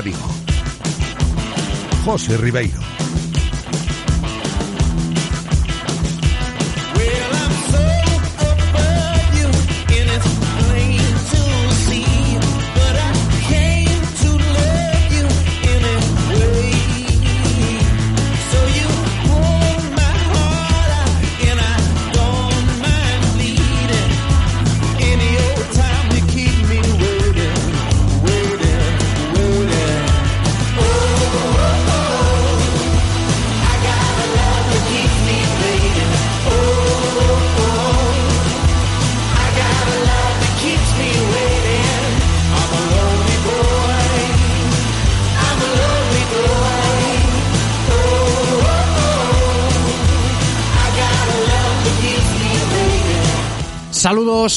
Marca 0.00 0.02
Vigo. 0.02 0.28
José 2.04 2.36
Ribeiro. 2.38 2.99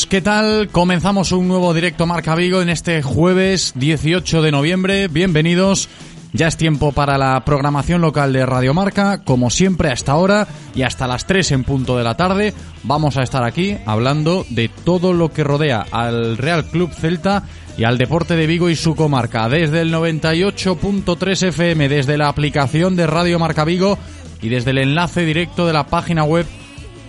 ¿Qué 0.07 0.21
tal? 0.21 0.69
Comenzamos 0.69 1.31
un 1.31 1.47
nuevo 1.47 1.73
directo 1.73 2.05
Marca 2.05 2.35
Vigo 2.35 2.61
en 2.61 2.69
este 2.69 3.01
jueves 3.01 3.73
18 3.75 4.41
de 4.41 4.51
noviembre. 4.51 5.07
Bienvenidos. 5.07 5.89
Ya 6.31 6.47
es 6.47 6.57
tiempo 6.57 6.91
para 6.91 7.17
la 7.17 7.43
programación 7.45 8.01
local 8.01 8.33
de 8.33 8.45
Radio 8.45 8.73
Marca, 8.73 9.23
como 9.23 9.49
siempre 9.49 9.91
hasta 9.91 10.13
ahora 10.13 10.47
y 10.73 10.81
hasta 10.81 11.07
las 11.07 11.27
3 11.27 11.51
en 11.51 11.63
punto 11.63 11.97
de 11.97 12.03
la 12.03 12.17
tarde. 12.17 12.53
Vamos 12.83 13.17
a 13.17 13.23
estar 13.23 13.43
aquí 13.43 13.77
hablando 13.85 14.45
de 14.49 14.69
todo 14.69 15.13
lo 15.13 15.31
que 15.31 15.43
rodea 15.43 15.85
al 15.91 16.37
Real 16.37 16.65
Club 16.65 16.91
Celta 16.91 17.43
y 17.77 17.83
al 17.83 17.97
deporte 17.97 18.35
de 18.35 18.47
Vigo 18.47 18.69
y 18.69 18.75
su 18.75 18.95
comarca. 18.95 19.47
Desde 19.47 19.81
el 19.81 19.93
98.3 19.93 21.47
FM, 21.49 21.89
desde 21.89 22.17
la 22.17 22.29
aplicación 22.29 22.95
de 22.95 23.05
Radio 23.05 23.37
Marca 23.37 23.63
Vigo 23.63 23.97
y 24.41 24.49
desde 24.49 24.71
el 24.71 24.79
enlace 24.79 25.25
directo 25.25 25.67
de 25.67 25.73
la 25.73 25.85
página 25.85 26.23
web 26.23 26.45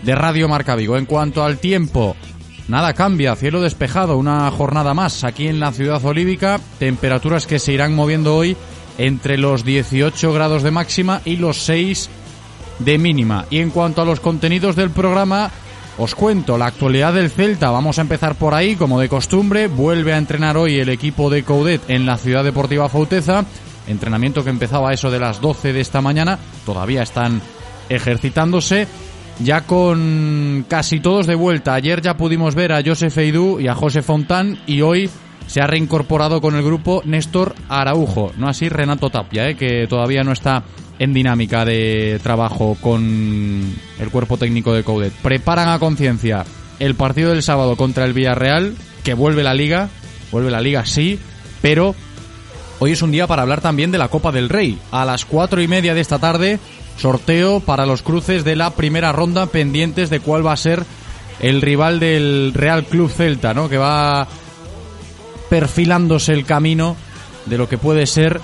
de 0.03 0.15
Radio 0.15 0.49
Marca 0.49 0.77
Vigo. 0.77 0.99
En 0.99 1.07
cuanto 1.07 1.45
al 1.45 1.59
tiempo, 1.59 2.15
nada 2.69 2.93
cambia, 2.95 3.37
cielo 3.37 3.61
despejado, 3.61 4.17
una 4.17 4.51
jornada 4.51 4.95
más 4.95 5.25
aquí 5.25 5.49
en 5.49 5.61
la 5.61 5.73
ciudad 5.73 6.05
olívica, 6.05 6.61
temperaturas 6.79 7.47
que 7.47 7.59
se 7.59 7.73
irán 7.73 7.95
moviendo 7.95 8.37
hoy 8.37 8.57
entre 8.99 9.39
los 9.39 9.65
18 9.65 10.33
grados 10.33 10.63
de 10.63 10.71
máxima 10.71 11.21
y 11.25 11.37
los 11.37 11.59
6 11.63 12.11
de 12.79 12.99
mínima. 12.99 13.47
Y 13.51 13.59
en 13.59 13.71
cuanto 13.71 14.03
a 14.03 14.05
los 14.05 14.21
contenidos 14.21 14.77
del 14.77 14.91
programa, 14.91 15.51
os 15.99 16.15
cuento 16.15 16.59
la 16.59 16.67
actualidad 16.67 17.15
del 17.15 17.31
Celta. 17.31 17.71
Vamos 17.71 17.99
a 17.99 18.03
empezar 18.03 18.35
por 18.35 18.55
ahí, 18.55 18.77
como 18.77 19.01
de 19.01 19.09
costumbre. 19.09 19.69
Vuelve 19.69 20.13
a 20.13 20.19
entrenar 20.19 20.57
hoy 20.57 20.79
el 20.79 20.89
equipo 20.89 21.31
de 21.31 21.45
Coudet 21.45 21.89
en 21.89 22.07
la 22.07 22.17
Ciudad 22.17 22.45
Deportiva 22.45 22.89
Fauteza. 22.89 23.45
Entrenamiento 23.87 24.43
que 24.43 24.51
empezaba 24.51 24.91
a 24.91 24.95
eso 24.95 25.11
de 25.11 25.21
las 25.21 25.41
12 25.41 25.73
de 25.73 25.81
esta 25.81 26.01
mañana. 26.01 26.39
Todavía 26.67 27.03
están 27.03 27.41
ejercitándose 27.89 28.89
ya 29.41 29.63
con 29.63 30.65
casi 30.69 31.01
todos 31.01 31.27
de 31.27 31.35
vuelta. 31.35 31.75
Ayer 31.75 32.01
ya 32.01 32.17
pudimos 32.17 32.55
ver 32.55 32.73
a 32.73 32.83
Josef 32.85 33.17
Eidú 33.19 33.61
y 33.61 33.69
a 33.69 33.75
José 33.75 34.03
Fontán 34.03 34.59
y 34.67 34.81
hoy 34.83 35.11
se 35.47 35.61
ha 35.61 35.67
reincorporado 35.67 36.41
con 36.41 36.55
el 36.57 36.63
grupo 36.63 37.03
Néstor 37.05 37.55
Araujo, 37.69 38.33
no 38.37 38.49
así 38.49 38.69
Renato 38.69 39.11
Tapia, 39.11 39.51
¿eh? 39.51 39.57
que 39.57 39.87
todavía 39.87 40.25
no 40.25 40.33
está 40.33 40.65
en 40.99 41.13
dinámica 41.13 41.65
de 41.65 42.21
trabajo 42.23 42.77
con 42.81 43.75
el 43.99 44.11
cuerpo 44.11 44.37
técnico 44.37 44.73
de 44.73 44.85
Coudet. 44.85 45.13
Preparan 45.13 45.69
a 45.69 45.79
conciencia 45.79 46.45
el 46.79 46.95
partido 46.95 47.31
del 47.31 47.43
sábado 47.43 47.77
contra 47.77 48.05
el 48.05 48.13
Villarreal, 48.13 48.75
que 49.03 49.15
vuelve 49.15 49.43
la 49.43 49.55
liga, 49.55 49.89
vuelve 50.33 50.51
la 50.51 50.61
liga 50.61 50.87
sí, 50.87 51.19
pero 51.61 51.95
hoy 52.79 52.93
es 52.93 53.03
un 53.03 53.11
día 53.11 53.27
para 53.27 53.43
hablar 53.43 53.61
también 53.61 53.91
de 53.91 53.99
la 53.99 54.09
Copa 54.09 54.33
del 54.33 54.49
Rey. 54.49 54.79
A 54.93 55.05
las 55.05 55.25
cuatro 55.25 55.61
y 55.61 55.69
media 55.69 55.95
de 55.95 56.01
esta 56.01 56.19
tarde 56.19 56.59
sorteo 56.97 57.61
para 57.61 57.87
los 57.87 58.03
cruces 58.03 58.45
de 58.45 58.57
la 58.57 58.71
primera 58.71 59.13
ronda 59.13 59.47
pendientes 59.47 60.11
de 60.11 60.21
cuál 60.21 60.47
va 60.47 60.53
a 60.53 60.57
ser 60.57 60.85
el 61.41 61.63
rival 61.63 62.01
del 62.01 62.53
Real 62.55 62.85
Club 62.85 63.11
Celta, 63.11 63.55
¿no? 63.55 63.69
Que 63.69 63.79
va 63.79 64.27
perfilándose 65.51 66.33
el 66.33 66.45
camino 66.45 66.97
de 67.47 67.59
lo 67.59 67.69
que 67.69 67.79
puede 67.79 68.07
ser 68.07 68.41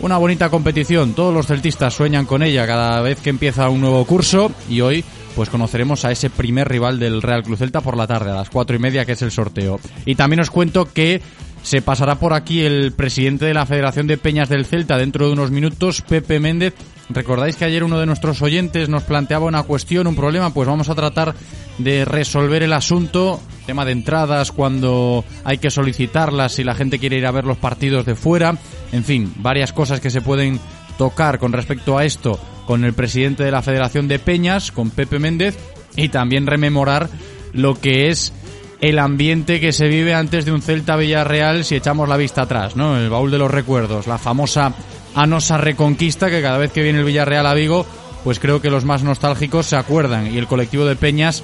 una 0.00 0.18
bonita 0.18 0.50
competición. 0.50 1.14
Todos 1.14 1.32
los 1.32 1.46
celtistas 1.46 1.94
sueñan 1.94 2.26
con 2.26 2.42
ella 2.42 2.66
cada 2.66 3.00
vez 3.00 3.20
que 3.20 3.30
empieza 3.30 3.68
un 3.68 3.80
nuevo 3.80 4.04
curso 4.04 4.52
y 4.68 4.80
hoy 4.80 5.04
pues 5.34 5.50
conoceremos 5.50 6.04
a 6.04 6.12
ese 6.12 6.30
primer 6.30 6.66
rival 6.66 6.98
del 6.98 7.20
Real 7.20 7.42
Club 7.42 7.58
Celta 7.58 7.82
por 7.82 7.96
la 7.96 8.06
tarde, 8.06 8.30
a 8.30 8.36
las 8.36 8.48
cuatro 8.48 8.74
y 8.74 8.78
media, 8.78 9.04
que 9.04 9.12
es 9.12 9.22
el 9.22 9.30
sorteo. 9.30 9.78
Y 10.06 10.14
también 10.14 10.40
os 10.40 10.50
cuento 10.50 10.90
que 10.90 11.20
se 11.62 11.82
pasará 11.82 12.14
por 12.18 12.32
aquí 12.32 12.62
el 12.62 12.92
presidente 12.92 13.44
de 13.44 13.52
la 13.52 13.66
Federación 13.66 14.06
de 14.06 14.16
Peñas 14.16 14.48
del 14.48 14.64
Celta 14.64 14.96
dentro 14.96 15.26
de 15.26 15.32
unos 15.32 15.50
minutos, 15.50 16.00
Pepe 16.00 16.40
Méndez. 16.40 16.74
Recordáis 17.08 17.56
que 17.56 17.64
ayer 17.64 17.84
uno 17.84 17.98
de 17.98 18.06
nuestros 18.06 18.42
oyentes 18.42 18.88
nos 18.88 19.04
planteaba 19.04 19.46
una 19.46 19.62
cuestión, 19.62 20.06
un 20.06 20.16
problema, 20.16 20.52
pues 20.52 20.68
vamos 20.68 20.88
a 20.88 20.94
tratar 20.94 21.34
de 21.78 22.04
resolver 22.04 22.62
el 22.62 22.72
asunto, 22.72 23.40
tema 23.64 23.84
de 23.84 23.92
entradas, 23.92 24.50
cuando 24.50 25.24
hay 25.44 25.58
que 25.58 25.70
solicitarlas, 25.70 26.52
si 26.52 26.64
la 26.64 26.74
gente 26.74 26.98
quiere 26.98 27.18
ir 27.18 27.26
a 27.26 27.30
ver 27.30 27.44
los 27.44 27.58
partidos 27.58 28.06
de 28.06 28.16
fuera, 28.16 28.58
en 28.92 29.04
fin, 29.04 29.32
varias 29.36 29.72
cosas 29.72 30.00
que 30.00 30.10
se 30.10 30.20
pueden 30.20 30.58
tocar 30.98 31.38
con 31.38 31.52
respecto 31.52 31.96
a 31.96 32.04
esto 32.04 32.40
con 32.66 32.84
el 32.84 32.94
presidente 32.94 33.44
de 33.44 33.52
la 33.52 33.62
Federación 33.62 34.08
de 34.08 34.18
Peñas, 34.18 34.72
con 34.72 34.90
Pepe 34.90 35.18
Méndez, 35.18 35.56
y 35.94 36.08
también 36.08 36.46
rememorar 36.46 37.08
lo 37.52 37.80
que 37.80 38.08
es 38.08 38.32
el 38.80 38.98
ambiente 38.98 39.60
que 39.60 39.72
se 39.72 39.88
vive 39.88 40.12
antes 40.12 40.44
de 40.44 40.52
un 40.52 40.60
Celta 40.60 40.96
Villarreal 40.96 41.64
si 41.64 41.76
echamos 41.76 42.08
la 42.08 42.16
vista 42.16 42.42
atrás, 42.42 42.76
¿no? 42.76 42.98
El 42.98 43.08
baúl 43.08 43.30
de 43.30 43.38
los 43.38 43.50
recuerdos, 43.50 44.06
la 44.06 44.18
famosa 44.18 44.74
Anosa 45.16 45.58
Reconquista 45.58 46.30
que 46.30 46.42
cada 46.42 46.58
vez 46.58 46.70
que 46.70 46.82
viene 46.82 47.00
el 47.00 47.04
Villarreal 47.04 47.46
a 47.46 47.54
Vigo, 47.54 47.84
pues 48.22 48.38
creo 48.38 48.60
que 48.60 48.70
los 48.70 48.84
más 48.84 49.02
nostálgicos 49.02 49.66
se 49.66 49.76
acuerdan 49.76 50.32
y 50.32 50.38
el 50.38 50.46
colectivo 50.46 50.84
de 50.84 50.94
Peñas 50.94 51.42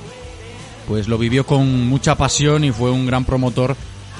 pues 0.86 1.08
lo 1.08 1.18
vivió 1.18 1.46
con 1.46 1.88
mucha 1.88 2.14
pasión 2.16 2.64
y 2.64 2.70
fue 2.72 2.90
un 2.90 3.06
gran 3.06 3.24
promotor 3.24 3.76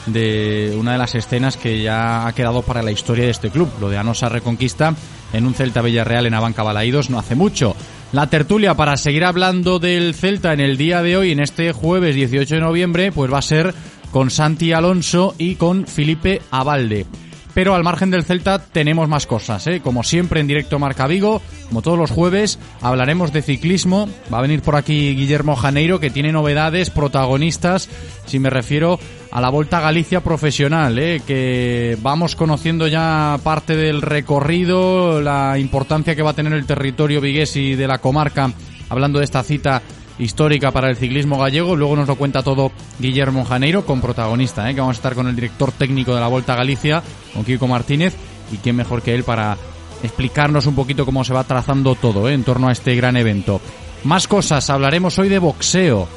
de 0.07 0.75
una 0.79 0.93
de 0.93 0.99
las 0.99 1.15
escenas 1.15 1.57
que 1.57 1.83
ya 1.83 2.27
ha 2.27 2.33
quedado 2.33 2.63
para 2.63 2.83
la 2.83 2.91
historia 2.91 3.25
de 3.25 3.31
este 3.31 3.51
club, 3.51 3.69
lo 3.81 3.89
de 3.89 3.99
Anosa 3.99 4.29
Reconquista 4.29 4.95
en 5.33 5.47
un 5.47 5.55
Celta 5.55 5.83
Villarreal 5.83 6.27
en 6.27 6.35
Abanca 6.35 6.63
Balaídos 6.63 7.11
no 7.11 7.19
hace 7.19 7.35
mucho. 7.35 7.77
La 8.13 8.29
tertulia 8.29 8.75
para 8.75 8.97
seguir 8.97 9.25
hablando 9.25 9.79
del 9.79 10.15
Celta 10.15 10.53
en 10.53 10.61
el 10.61 10.77
día 10.77 11.03
de 11.03 11.17
hoy, 11.17 11.33
en 11.33 11.41
este 11.41 11.73
jueves 11.73 12.15
18 12.15 12.57
de 12.57 12.61
noviembre, 12.61 13.13
pues 13.13 13.33
va 13.33 13.39
a 13.39 13.43
ser 13.43 13.75
con 14.11 14.31
Santi 14.31 14.73
Alonso 14.73 15.35
y 15.39 15.55
con 15.55 15.87
Felipe 15.87 16.43
Abalde. 16.51 17.07
Pero 17.55 17.75
al 17.75 17.85
margen 17.85 18.11
del 18.11 18.25
Celta 18.25 18.59
tenemos 18.59 19.09
más 19.09 19.27
cosas, 19.27 19.67
¿eh? 19.67 19.81
como 19.81 20.03
siempre 20.03 20.41
en 20.41 20.47
directo 20.47 20.79
Marca 20.79 21.07
Vigo, 21.07 21.43
como 21.69 21.83
todos 21.83 21.99
los 21.99 22.11
jueves, 22.11 22.59
hablaremos 22.81 23.33
de 23.33 23.43
ciclismo. 23.43 24.09
Va 24.33 24.39
a 24.39 24.43
venir 24.43 24.63
por 24.63 24.77
aquí 24.77 25.15
Guillermo 25.15 25.55
Janeiro, 25.55 26.01
que 26.01 26.11
tiene 26.11 26.33
novedades, 26.33 26.91
protagonistas, 26.91 27.91
si 28.25 28.39
me 28.39 28.49
refiero 28.49 28.99
a 29.31 29.41
la 29.41 29.51
Volta 29.51 29.81
Galicia 29.81 30.21
profesional, 30.21 30.99
¿eh? 30.99 31.21
que 31.27 31.99
vamos 32.01 32.37
conociendo 32.37 32.87
ya 32.87 33.39
parte 33.43 33.77
del 33.77 34.01
recorrido, 34.01 35.21
la 35.21 35.59
importancia 35.59 36.17
que 36.17 36.23
va 36.23 36.31
a 36.31 36.35
tener 36.35 36.55
el 36.55 36.67
territorio 36.67 37.21
vigués 37.21 37.57
y 37.57 37.75
de 37.75 37.87
la 37.87 37.99
comarca, 37.99 38.51
hablando 38.89 39.19
de 39.19 39.27
esta 39.27 39.43
cita 39.43 39.83
histórica 40.23 40.71
para 40.71 40.89
el 40.89 40.97
ciclismo 40.97 41.39
gallego. 41.39 41.77
Luego 41.77 41.97
nos 41.97 42.09
lo 42.09 42.17
cuenta 42.17 42.43
todo 42.43 42.73
Guillermo 42.99 43.45
Janeiro, 43.45 43.85
con 43.85 44.01
protagonista, 44.01 44.69
¿eh? 44.71 44.75
que 44.75 44.81
vamos 44.81 44.97
a 44.97 44.99
estar 44.99 45.15
con 45.15 45.29
el 45.29 45.35
director 45.35 45.73
técnico 45.73 46.15
de 46.15 46.21
la 46.21 46.29
Volta 46.29 46.55
a 46.55 46.57
Galicia, 46.57 47.03
con 47.35 47.45
Kiko 47.45 47.67
Martínez, 47.67 48.15
y 48.53 48.57
quién 48.59 48.77
mejor 48.77 49.03
que 49.03 49.15
él 49.15 49.25
para 49.25 49.57
explicarnos 50.03 50.67
un 50.67 50.75
poquito 50.75 51.05
cómo 51.05 51.25
se 51.25 51.33
va 51.35 51.45
trazando 51.45 51.95
todo 51.95 52.29
¿eh? 52.29 52.35
en 52.35 52.45
torno 52.45 52.69
a 52.69 52.73
este 52.73 52.95
gran 52.95 53.17
evento. 53.17 53.61
Más 54.05 54.27
cosas, 54.29 54.69
hablaremos 54.71 55.19
hoy 55.19 55.29
de 55.29 55.39
boxeo, 55.39 56.09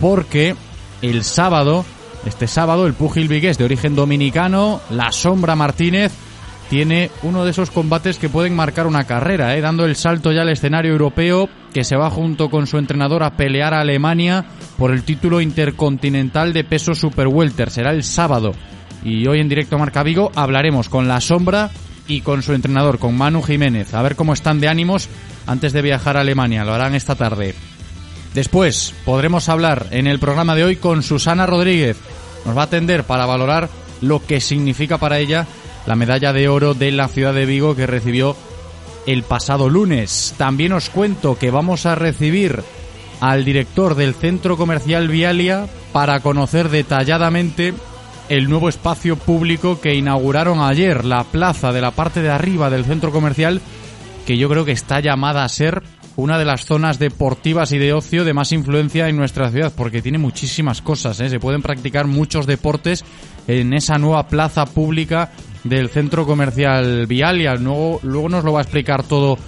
porque 0.00 0.54
el 1.02 1.24
sábado 1.24 1.84
Este 2.24 2.48
sábado 2.48 2.86
el 2.86 2.94
púgil 2.94 3.28
vigués 3.28 3.56
de 3.56 3.64
origen 3.64 3.94
dominicano, 3.94 4.80
La 4.90 5.12
Sombra 5.12 5.54
Martínez, 5.54 6.12
tiene 6.68 7.10
uno 7.22 7.44
de 7.44 7.50
esos 7.52 7.70
combates 7.70 8.18
que 8.18 8.28
pueden 8.28 8.56
marcar 8.56 8.86
una 8.86 9.04
carrera, 9.04 9.56
¿eh? 9.56 9.60
dando 9.60 9.84
el 9.84 9.96
salto 9.96 10.32
ya 10.32 10.42
al 10.42 10.48
escenario 10.48 10.92
europeo, 10.92 11.48
que 11.72 11.84
se 11.84 11.96
va 11.96 12.10
junto 12.10 12.50
con 12.50 12.66
su 12.66 12.78
entrenador 12.78 13.22
a 13.22 13.36
pelear 13.36 13.74
a 13.74 13.80
Alemania 13.80 14.44
por 14.76 14.90
el 14.90 15.04
título 15.04 15.40
intercontinental 15.40 16.52
de 16.52 16.64
peso 16.64 16.94
super 16.94 17.28
welter. 17.28 17.70
Será 17.70 17.90
el 17.90 18.02
sábado. 18.02 18.52
Y 19.04 19.26
hoy 19.28 19.40
en 19.40 19.48
directo 19.48 19.78
Marca 19.78 20.02
Vigo 20.02 20.32
hablaremos 20.34 20.88
con 20.88 21.06
La 21.06 21.20
Sombra 21.20 21.70
y 22.08 22.22
con 22.22 22.42
su 22.42 22.52
entrenador, 22.52 22.98
con 22.98 23.16
Manu 23.16 23.42
Jiménez, 23.42 23.94
a 23.94 24.02
ver 24.02 24.16
cómo 24.16 24.32
están 24.32 24.60
de 24.60 24.68
ánimos 24.68 25.08
antes 25.46 25.72
de 25.72 25.82
viajar 25.82 26.16
a 26.16 26.20
Alemania. 26.20 26.64
Lo 26.64 26.74
harán 26.74 26.94
esta 26.94 27.14
tarde. 27.14 27.54
Después 28.34 28.94
podremos 29.04 29.48
hablar 29.48 29.86
en 29.92 30.06
el 30.06 30.18
programa 30.18 30.54
de 30.54 30.64
hoy 30.64 30.76
con 30.76 31.02
Susana 31.02 31.46
Rodríguez. 31.46 31.96
Nos 32.44 32.56
va 32.56 32.62
a 32.62 32.64
atender 32.64 33.04
para 33.04 33.26
valorar 33.26 33.68
lo 34.00 34.24
que 34.24 34.40
significa 34.40 34.98
para 34.98 35.18
ella 35.18 35.46
la 35.86 35.96
medalla 35.96 36.32
de 36.32 36.48
oro 36.48 36.74
de 36.74 36.92
la 36.92 37.08
ciudad 37.08 37.34
de 37.34 37.46
Vigo 37.46 37.74
que 37.76 37.86
recibió 37.86 38.36
el 39.06 39.22
pasado 39.22 39.68
lunes. 39.68 40.34
También 40.36 40.72
os 40.72 40.90
cuento 40.90 41.38
que 41.38 41.50
vamos 41.50 41.86
a 41.86 41.94
recibir 41.94 42.62
al 43.20 43.44
director 43.44 43.94
del 43.94 44.14
centro 44.14 44.56
comercial 44.56 45.08
Vialia 45.08 45.66
para 45.92 46.20
conocer 46.20 46.68
detalladamente 46.68 47.72
el 48.28 48.50
nuevo 48.50 48.68
espacio 48.68 49.16
público 49.16 49.80
que 49.80 49.94
inauguraron 49.94 50.60
ayer, 50.60 51.04
la 51.04 51.24
plaza 51.24 51.72
de 51.72 51.80
la 51.80 51.92
parte 51.92 52.22
de 52.22 52.30
arriba 52.30 52.70
del 52.70 52.84
centro 52.84 53.12
comercial, 53.12 53.60
que 54.26 54.36
yo 54.36 54.48
creo 54.48 54.64
que 54.64 54.72
está 54.72 55.00
llamada 55.00 55.44
a 55.44 55.48
ser 55.48 55.82
una 56.16 56.38
de 56.38 56.44
las 56.44 56.64
zonas 56.64 56.98
deportivas 56.98 57.72
y 57.72 57.78
de 57.78 57.92
ocio 57.92 58.24
de 58.24 58.32
más 58.32 58.50
influencia 58.50 59.08
en 59.08 59.16
nuestra 59.16 59.50
ciudad, 59.50 59.72
porque 59.76 60.02
tiene 60.02 60.18
muchísimas 60.18 60.82
cosas, 60.82 61.20
¿eh? 61.20 61.28
se 61.28 61.38
pueden 61.38 61.62
practicar 61.62 62.06
muchos 62.06 62.46
deportes 62.46 63.04
en 63.46 63.72
esa 63.74 63.98
nueva 63.98 64.26
plaza 64.26 64.64
pública 64.64 65.30
del 65.68 65.88
centro 65.88 66.26
comercial 66.26 67.06
Vialia. 67.06 67.54
Luego, 67.54 68.00
luego 68.02 68.28
nos 68.28 68.44
lo 68.44 68.52
va 68.52 68.60
a 68.60 68.62
explicar 68.62 69.02
todo 69.02 69.38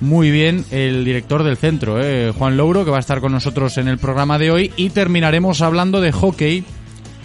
muy 0.00 0.30
bien 0.30 0.64
el 0.70 1.04
director 1.04 1.42
del 1.42 1.56
centro, 1.56 2.00
¿eh? 2.02 2.32
Juan 2.36 2.56
Louro, 2.56 2.84
que 2.84 2.90
va 2.90 2.98
a 2.98 3.00
estar 3.00 3.20
con 3.20 3.32
nosotros 3.32 3.78
en 3.78 3.88
el 3.88 3.98
programa 3.98 4.38
de 4.38 4.50
hoy, 4.50 4.72
y 4.76 4.90
terminaremos 4.90 5.62
hablando 5.62 6.00
de 6.00 6.12
hockey 6.12 6.64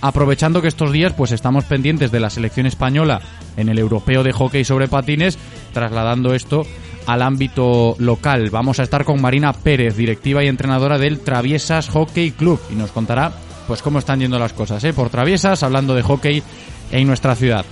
aprovechando 0.01 0.61
que 0.61 0.67
estos 0.67 0.91
días 0.91 1.13
pues 1.13 1.31
estamos 1.31 1.63
pendientes 1.65 2.11
de 2.11 2.19
la 2.19 2.29
selección 2.29 2.65
española 2.65 3.21
en 3.55 3.69
el 3.69 3.77
europeo 3.77 4.23
de 4.23 4.31
hockey 4.31 4.63
sobre 4.63 4.87
patines, 4.87 5.37
trasladando 5.73 6.33
esto 6.33 6.65
al 7.05 7.21
ámbito 7.21 7.95
local. 7.99 8.49
Vamos 8.49 8.79
a 8.79 8.83
estar 8.83 9.05
con 9.05 9.21
Marina 9.21 9.53
Pérez, 9.53 9.95
directiva 9.95 10.43
y 10.43 10.47
entrenadora 10.47 10.97
del 10.97 11.19
Traviesas 11.19 11.89
Hockey 11.89 12.31
Club, 12.31 12.59
y 12.71 12.75
nos 12.75 12.91
contará 12.91 13.31
pues 13.67 13.81
cómo 13.81 13.99
están 13.99 14.19
yendo 14.19 14.39
las 14.39 14.53
cosas, 14.53 14.83
¿eh? 14.83 14.93
por 14.93 15.09
Traviesas, 15.09 15.63
hablando 15.63 15.93
de 15.93 16.01
hockey 16.01 16.43
en 16.91 17.07
nuestra 17.07 17.35
ciudad. 17.35 17.65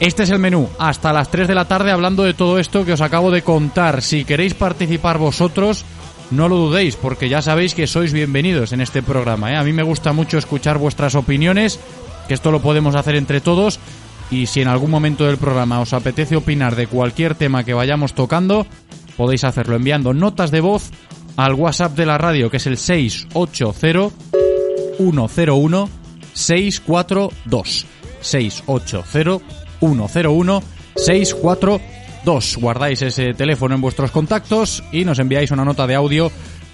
Este 0.00 0.24
es 0.24 0.30
el 0.30 0.38
menú, 0.40 0.68
hasta 0.78 1.12
las 1.12 1.30
3 1.30 1.46
de 1.46 1.54
la 1.54 1.66
tarde 1.66 1.92
hablando 1.92 2.24
de 2.24 2.34
todo 2.34 2.58
esto 2.58 2.84
que 2.84 2.92
os 2.92 3.00
acabo 3.00 3.30
de 3.30 3.42
contar. 3.42 4.02
Si 4.02 4.24
queréis 4.24 4.52
participar 4.54 5.18
vosotros, 5.18 5.84
no 6.30 6.48
lo 6.48 6.56
dudéis, 6.56 6.96
porque 6.96 7.28
ya 7.28 7.42
sabéis 7.42 7.74
que 7.74 7.86
sois 7.86 8.12
bienvenidos 8.12 8.72
en 8.72 8.80
este 8.80 9.02
programa. 9.02 9.52
¿eh? 9.52 9.56
A 9.56 9.62
mí 9.62 9.72
me 9.72 9.84
gusta 9.84 10.12
mucho 10.12 10.36
escuchar 10.36 10.78
vuestras 10.78 11.14
opiniones, 11.14 11.78
que 12.26 12.34
esto 12.34 12.50
lo 12.50 12.60
podemos 12.60 12.96
hacer 12.96 13.14
entre 13.14 13.40
todos. 13.40 13.78
Y 14.30 14.46
si 14.46 14.62
en 14.62 14.68
algún 14.68 14.90
momento 14.90 15.26
del 15.26 15.36
programa 15.36 15.80
os 15.80 15.92
apetece 15.92 16.34
opinar 16.34 16.74
de 16.74 16.88
cualquier 16.88 17.36
tema 17.36 17.62
que 17.62 17.74
vayamos 17.74 18.14
tocando, 18.14 18.66
podéis 19.16 19.44
hacerlo 19.44 19.76
enviando 19.76 20.12
notas 20.12 20.50
de 20.50 20.60
voz 20.60 20.90
al 21.36 21.54
WhatsApp 21.54 21.96
de 21.96 22.06
la 22.06 22.18
radio, 22.18 22.50
que 22.50 22.56
es 22.56 22.66
el 22.66 22.78
680 22.78 24.10
101 24.98 25.88
642. 26.32 27.86
680 28.20 29.63
101 29.84 30.62
642. 30.96 32.56
Guardáis 32.56 33.02
ese 33.02 33.34
teléfono 33.34 33.74
en 33.74 33.80
vuestros 33.80 34.10
contactos 34.10 34.82
y 34.92 35.04
nos 35.04 35.18
enviáis 35.18 35.50
una 35.50 35.64
nota 35.64 35.86
de 35.86 35.94
audio 35.94 36.30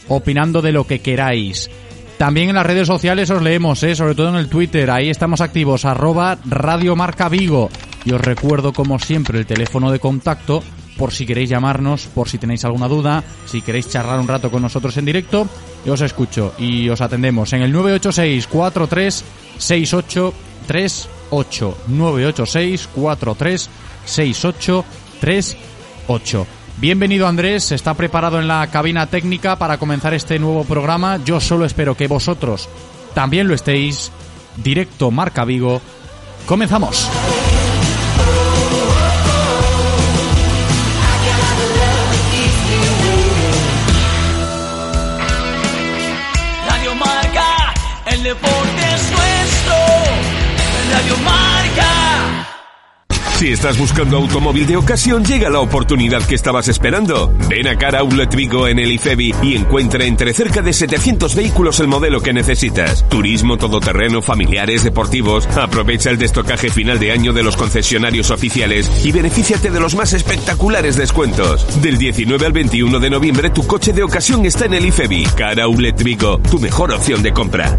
opinando 0.08 0.62
de 0.62 0.72
lo 0.72 0.86
que 0.86 1.00
queráis. 1.00 1.70
También 2.18 2.50
en 2.50 2.56
las 2.56 2.66
redes 2.66 2.86
sociales 2.86 3.30
os 3.30 3.42
leemos, 3.42 3.82
¿eh? 3.82 3.94
sobre 3.94 4.14
todo 4.14 4.28
en 4.28 4.34
el 4.36 4.48
Twitter. 4.48 4.90
Ahí 4.90 5.08
estamos 5.08 5.40
activos, 5.40 5.84
arroba 5.86 6.38
Radio 6.44 6.94
Marca 6.94 7.28
Vigo. 7.28 7.70
Y 8.04 8.12
os 8.12 8.20
recuerdo, 8.20 8.72
como 8.72 8.98
siempre, 8.98 9.38
el 9.38 9.46
teléfono 9.46 9.90
de 9.90 10.00
contacto 10.00 10.62
por 10.98 11.12
si 11.12 11.24
queréis 11.24 11.48
llamarnos, 11.48 12.08
por 12.14 12.28
si 12.28 12.36
tenéis 12.36 12.64
alguna 12.66 12.88
duda, 12.88 13.24
si 13.46 13.62
queréis 13.62 13.88
charlar 13.88 14.20
un 14.20 14.28
rato 14.28 14.50
con 14.50 14.60
nosotros 14.60 14.94
en 14.98 15.06
directo. 15.06 15.48
Yo 15.86 15.94
os 15.94 16.00
escucho 16.02 16.52
y 16.58 16.90
os 16.90 17.00
atendemos 17.00 17.54
en 17.54 17.62
el 17.62 17.72
986 17.72 18.46
43 18.46 19.24
68 19.56 20.34
38 20.66 21.19
986 21.30 22.88
43 22.94 23.70
68 24.04 24.84
38. 25.20 26.46
Bienvenido 26.78 27.26
Andrés, 27.26 27.72
está 27.72 27.92
preparado 27.94 28.40
en 28.40 28.48
la 28.48 28.66
cabina 28.68 29.06
técnica 29.06 29.56
para 29.56 29.76
comenzar 29.78 30.14
este 30.14 30.38
nuevo 30.38 30.64
programa. 30.64 31.18
Yo 31.24 31.40
solo 31.40 31.66
espero 31.66 31.94
que 31.94 32.08
vosotros 32.08 32.68
también 33.14 33.48
lo 33.48 33.54
estéis. 33.54 34.10
Directo 34.56 35.10
Marca 35.10 35.44
Vigo. 35.44 35.80
Comenzamos. 36.46 37.08
Marca. 51.18 52.50
Si 53.40 53.50
estás 53.50 53.78
buscando 53.78 54.18
automóvil 54.18 54.66
de 54.66 54.76
ocasión, 54.76 55.24
llega 55.24 55.48
la 55.48 55.60
oportunidad 55.60 56.20
que 56.24 56.34
estabas 56.34 56.68
esperando. 56.68 57.32
Ven 57.48 57.68
a 57.68 57.76
Cara 57.78 58.00
Outlet 58.00 58.34
Vigo 58.34 58.68
en 58.68 58.78
el 58.78 58.92
IFEBI 58.92 59.34
y 59.42 59.56
encuentra 59.56 60.04
entre 60.04 60.34
cerca 60.34 60.60
de 60.60 60.74
700 60.74 61.34
vehículos 61.34 61.80
el 61.80 61.88
modelo 61.88 62.20
que 62.20 62.34
necesitas. 62.34 63.08
Turismo, 63.08 63.56
todoterreno, 63.56 64.20
familiares, 64.20 64.84
deportivos. 64.84 65.46
Aprovecha 65.56 66.10
el 66.10 66.18
destocaje 66.18 66.68
final 66.68 66.98
de 66.98 67.12
año 67.12 67.32
de 67.32 67.42
los 67.42 67.56
concesionarios 67.56 68.30
oficiales 68.30 68.90
y 69.06 69.10
benefíciate 69.10 69.70
de 69.70 69.80
los 69.80 69.94
más 69.94 70.12
espectaculares 70.12 70.96
descuentos. 70.96 71.80
Del 71.80 71.96
19 71.96 72.44
al 72.44 72.52
21 72.52 73.00
de 73.00 73.08
noviembre, 73.08 73.48
tu 73.48 73.66
coche 73.66 73.94
de 73.94 74.02
ocasión 74.02 74.44
está 74.44 74.66
en 74.66 74.74
el 74.74 74.84
IFEBI. 74.84 75.24
Cara 75.34 75.64
Outlet 75.64 76.02
Vigo, 76.02 76.42
tu 76.50 76.58
mejor 76.58 76.92
opción 76.92 77.22
de 77.22 77.32
compra. 77.32 77.78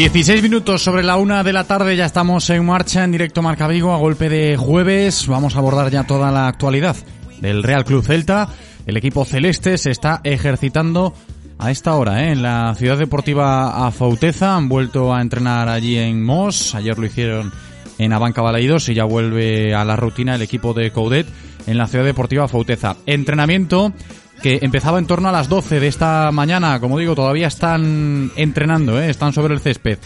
16 0.00 0.42
minutos 0.42 0.82
sobre 0.82 1.02
la 1.02 1.18
una 1.18 1.44
de 1.44 1.52
la 1.52 1.64
tarde, 1.64 1.94
ya 1.94 2.06
estamos 2.06 2.48
en 2.48 2.64
marcha 2.64 3.04
en 3.04 3.12
directo 3.12 3.42
Marca 3.42 3.68
Vigo 3.68 3.92
a 3.92 3.98
golpe 3.98 4.30
de 4.30 4.56
jueves. 4.56 5.26
Vamos 5.26 5.54
a 5.54 5.58
abordar 5.58 5.90
ya 5.90 6.04
toda 6.04 6.30
la 6.30 6.48
actualidad 6.48 6.96
del 7.42 7.62
Real 7.62 7.84
Club 7.84 8.02
Celta. 8.02 8.48
El 8.86 8.96
equipo 8.96 9.26
celeste 9.26 9.76
se 9.76 9.90
está 9.90 10.22
ejercitando 10.24 11.12
a 11.58 11.70
esta 11.70 11.96
hora 11.96 12.24
¿eh? 12.24 12.32
en 12.32 12.40
la 12.40 12.74
ciudad 12.76 12.96
deportiva 12.96 13.86
Afauteza. 13.86 14.56
Han 14.56 14.70
vuelto 14.70 15.12
a 15.12 15.20
entrenar 15.20 15.68
allí 15.68 15.98
en 15.98 16.24
Mos. 16.24 16.74
Ayer 16.74 16.98
lo 16.98 17.04
hicieron 17.04 17.52
en 17.98 18.14
Abanca 18.14 18.40
Balaidos 18.40 18.88
y 18.88 18.94
ya 18.94 19.04
vuelve 19.04 19.74
a 19.74 19.84
la 19.84 19.96
rutina 19.96 20.34
el 20.34 20.40
equipo 20.40 20.72
de 20.72 20.92
Coudet 20.92 21.26
en 21.66 21.76
la 21.76 21.86
ciudad 21.86 22.06
deportiva 22.06 22.48
Fauteza. 22.48 22.96
Entrenamiento 23.04 23.92
que 24.42 24.58
empezaba 24.62 24.98
en 24.98 25.06
torno 25.06 25.28
a 25.28 25.32
las 25.32 25.48
12 25.48 25.80
de 25.80 25.88
esta 25.88 26.30
mañana. 26.32 26.80
Como 26.80 26.98
digo, 26.98 27.14
todavía 27.14 27.48
están 27.48 28.30
entrenando, 28.36 29.00
¿eh? 29.00 29.10
están 29.10 29.32
sobre 29.32 29.54
el 29.54 29.60
césped. 29.60 29.98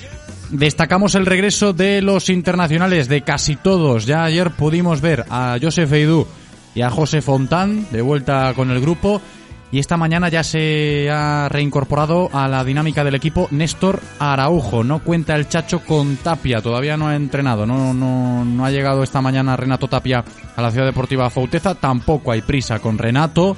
Destacamos 0.51 1.15
el 1.15 1.27
regreso 1.27 1.73
de 1.73 2.03
los 2.03 2.29
internacionales, 2.29 3.09
de 3.09 3.23
casi 3.23 3.57
todos. 3.57 4.07
Ya 4.07 4.25
ayer 4.25 4.51
pudimos 4.51 5.01
ver 5.01 5.25
a 5.31 5.57
Josef 5.61 5.93
Eidú 5.93 6.27
y 6.75 6.83
a 6.83 6.91
José 6.91 7.23
Fontán 7.23 7.87
de 7.91 8.03
vuelta 8.03 8.53
con 8.55 8.71
el 8.71 8.81
grupo. 8.81 9.21
Y 9.73 9.81
esta 9.81 9.97
mañana 9.97 10.29
ya 10.29 10.45
se 10.45 11.11
ha 11.11 11.49
reincorporado 11.49 12.31
a 12.33 12.47
la 12.47 12.63
dinámica 12.63 13.03
del 13.03 13.17
equipo 13.17 13.49
Néstor 13.51 14.01
Araujo. 14.21 14.85
No 14.85 15.01
cuenta 15.01 15.35
el 15.35 15.49
Chacho 15.49 15.81
con 15.81 16.17
Tapia, 16.17 16.61
todavía 16.61 16.97
no 16.97 17.09
ha 17.09 17.17
entrenado. 17.17 17.67
No, 17.67 17.93
no, 17.93 18.45
no 18.45 18.65
ha 18.65 18.71
llegado 18.71 19.03
esta 19.03 19.21
mañana 19.21 19.57
Renato 19.57 19.89
Tapia 19.89 20.25
a 20.55 20.63
la 20.63 20.71
Ciudad 20.71 20.87
Deportiva 20.87 21.29
Fauteza. 21.29 21.75
Tampoco 21.75 22.31
hay 22.31 22.43
prisa 22.43 22.79
con 22.79 22.99
Renato, 22.99 23.57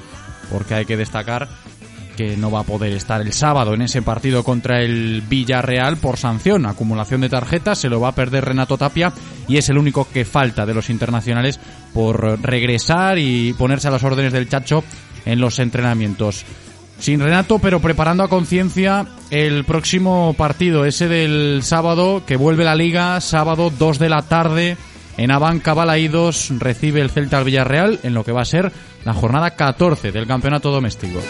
porque 0.51 0.75
hay 0.75 0.85
que 0.85 0.97
destacar 0.97 1.49
que 2.17 2.37
no 2.37 2.51
va 2.51 2.61
a 2.61 2.65
poder 2.65 2.93
estar 2.95 3.21
el 3.21 3.33
sábado 3.33 3.75
en 3.75 3.83
ese 3.83 4.03
partido 4.03 4.43
contra 4.43 4.81
el 4.81 5.23
Villarreal 5.29 5.99
por 5.99 6.17
sanción, 6.17 6.67
acumulación 6.67 7.21
de 7.21 7.29
tarjetas, 7.29 7.79
se 7.79 7.91
lo 7.91 8.01
va 8.01 8.09
a 8.09 8.15
perder 8.15 8.47
Renato 8.47 8.79
Tapia 8.79 9.13
y 9.47 9.59
es 9.59 9.69
el 9.69 9.79
único 9.79 10.09
que 10.11 10.25
falta 10.25 10.67
de 10.67 10.75
los 10.75 10.89
internacionales 10.89 11.61
por 11.93 12.41
regresar 12.43 13.19
y 13.19 13.53
ponerse 13.53 13.89
a 13.89 13.91
las 13.91 14.03
órdenes 14.03 14.33
del 14.33 14.49
Chacho 14.49 14.83
en 15.27 15.41
los 15.41 15.59
entrenamientos. 15.59 16.45
Sin 16.99 17.21
Renato, 17.21 17.59
pero 17.59 17.81
preparando 17.81 18.23
a 18.23 18.29
conciencia 18.29 19.07
el 19.31 19.65
próximo 19.65 20.35
partido, 20.39 20.87
ese 20.87 21.09
del 21.09 21.61
sábado, 21.63 22.23
que 22.27 22.37
vuelve 22.37 22.65
la 22.65 22.75
liga, 22.75 23.21
sábado 23.21 23.71
2 23.71 23.99
de 23.99 24.09
la 24.09 24.23
tarde, 24.23 24.79
en 25.19 25.31
Abanca 25.31 25.75
Balaídos 25.75 26.51
recibe 26.59 27.03
el 27.03 27.11
Celta 27.11 27.37
al 27.37 27.45
Villarreal 27.45 28.01
en 28.03 28.15
lo 28.15 28.25
que 28.25 28.33
va 28.33 28.43
a 28.43 28.47
ser 28.47 28.73
la 29.07 29.15
jornada 29.15 29.53
14 29.53 30.11
del 30.11 30.27
campeonato 30.27 30.73
doméstico. 30.73 31.21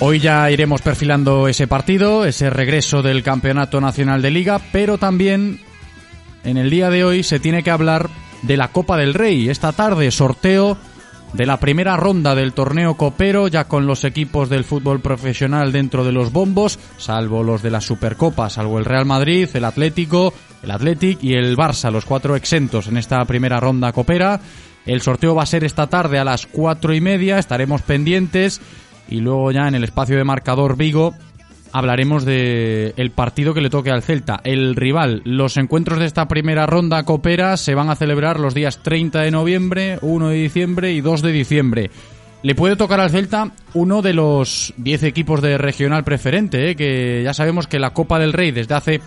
Hoy 0.00 0.18
ya 0.18 0.50
iremos 0.50 0.80
perfilando 0.80 1.46
ese 1.46 1.66
partido, 1.66 2.24
ese 2.24 2.48
regreso 2.48 3.02
del 3.02 3.22
Campeonato 3.22 3.82
Nacional 3.82 4.22
de 4.22 4.30
Liga, 4.30 4.62
pero 4.72 4.96
también 4.96 5.60
en 6.42 6.56
el 6.56 6.70
día 6.70 6.88
de 6.88 7.04
hoy 7.04 7.22
se 7.22 7.38
tiene 7.38 7.62
que 7.62 7.70
hablar 7.70 8.08
de 8.40 8.56
la 8.56 8.68
Copa 8.68 8.96
del 8.96 9.12
Rey. 9.12 9.50
Esta 9.50 9.72
tarde 9.72 10.10
sorteo 10.12 10.78
de 11.32 11.46
la 11.46 11.58
primera 11.58 11.96
ronda 11.96 12.34
del 12.34 12.52
torneo 12.52 12.94
copero, 12.94 13.48
ya 13.48 13.64
con 13.64 13.86
los 13.86 14.04
equipos 14.04 14.48
del 14.48 14.64
fútbol 14.64 15.00
profesional 15.00 15.72
dentro 15.72 16.04
de 16.04 16.12
los 16.12 16.32
bombos, 16.32 16.78
salvo 16.96 17.42
los 17.42 17.62
de 17.62 17.70
la 17.70 17.80
Supercopa, 17.80 18.48
salvo 18.48 18.78
el 18.78 18.84
Real 18.84 19.04
Madrid, 19.04 19.48
el 19.52 19.64
Atlético, 19.64 20.32
el 20.62 20.70
Athletic 20.70 21.22
y 21.22 21.34
el 21.34 21.56
Barça, 21.56 21.90
los 21.90 22.04
cuatro 22.04 22.36
exentos 22.36 22.88
en 22.88 22.96
esta 22.96 23.24
primera 23.24 23.60
ronda 23.60 23.92
copera. 23.92 24.40
El 24.86 25.00
sorteo 25.00 25.34
va 25.34 25.42
a 25.42 25.46
ser 25.46 25.64
esta 25.64 25.88
tarde 25.88 26.18
a 26.18 26.24
las 26.24 26.46
cuatro 26.46 26.94
y 26.94 27.00
media, 27.00 27.38
estaremos 27.38 27.82
pendientes 27.82 28.60
y 29.08 29.20
luego 29.20 29.50
ya 29.50 29.68
en 29.68 29.74
el 29.74 29.84
espacio 29.84 30.16
de 30.16 30.24
marcador 30.24 30.76
Vigo 30.76 31.14
hablaremos 31.76 32.24
de 32.24 32.94
el 32.96 33.10
partido 33.10 33.52
que 33.52 33.60
le 33.60 33.68
toque 33.68 33.90
al 33.90 34.02
Celta, 34.02 34.40
el 34.44 34.74
rival. 34.76 35.20
Los 35.24 35.58
encuentros 35.58 35.98
de 35.98 36.06
esta 36.06 36.26
primera 36.26 36.64
ronda 36.64 37.02
copera 37.02 37.58
se 37.58 37.74
van 37.74 37.90
a 37.90 37.96
celebrar 37.96 38.40
los 38.40 38.54
días 38.54 38.82
30 38.82 39.20
de 39.20 39.30
noviembre, 39.30 39.98
1 40.00 40.28
de 40.30 40.36
diciembre 40.36 40.92
y 40.92 41.02
2 41.02 41.20
de 41.20 41.32
diciembre. 41.32 41.90
Le 42.42 42.54
puede 42.54 42.76
tocar 42.76 42.98
al 43.00 43.10
Celta 43.10 43.50
uno 43.74 44.00
de 44.00 44.14
los 44.14 44.72
10 44.78 45.02
equipos 45.02 45.42
de 45.42 45.58
regional 45.58 46.02
preferente, 46.02 46.70
¿eh? 46.70 46.76
que 46.76 47.20
ya 47.22 47.34
sabemos 47.34 47.66
que 47.66 47.78
la 47.78 47.90
Copa 47.90 48.18
del 48.18 48.32
Rey 48.32 48.52
desde 48.52 48.74
hace 48.74 49.00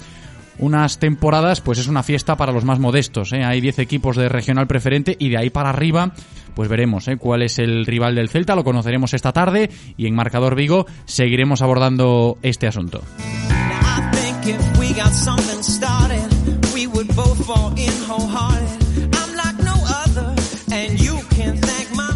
unas 0.60 1.00
temporadas 1.00 1.62
pues 1.62 1.80
es 1.80 1.88
una 1.88 2.04
fiesta 2.04 2.36
para 2.36 2.52
los 2.52 2.66
más 2.66 2.78
modestos. 2.78 3.34
¿eh? 3.34 3.44
Hay 3.44 3.62
10 3.62 3.80
equipos 3.80 4.16
de 4.16 4.30
regional 4.30 4.68
preferente 4.68 5.16
y 5.18 5.30
de 5.30 5.38
ahí 5.38 5.50
para 5.50 5.70
arriba 5.70 6.12
pues 6.60 6.68
veremos 6.68 7.08
¿eh? 7.08 7.16
cuál 7.16 7.42
es 7.42 7.58
el 7.58 7.86
rival 7.86 8.16
del 8.16 8.28
Celta, 8.28 8.54
lo 8.54 8.66
conoceremos 8.66 9.14
esta 9.14 9.32
tarde 9.32 9.70
y 9.96 10.08
en 10.08 10.14
Marcador 10.14 10.56
Vigo 10.56 10.88
seguiremos 11.06 11.62
abordando 11.62 12.38
este 12.42 12.68
asunto. 12.68 13.02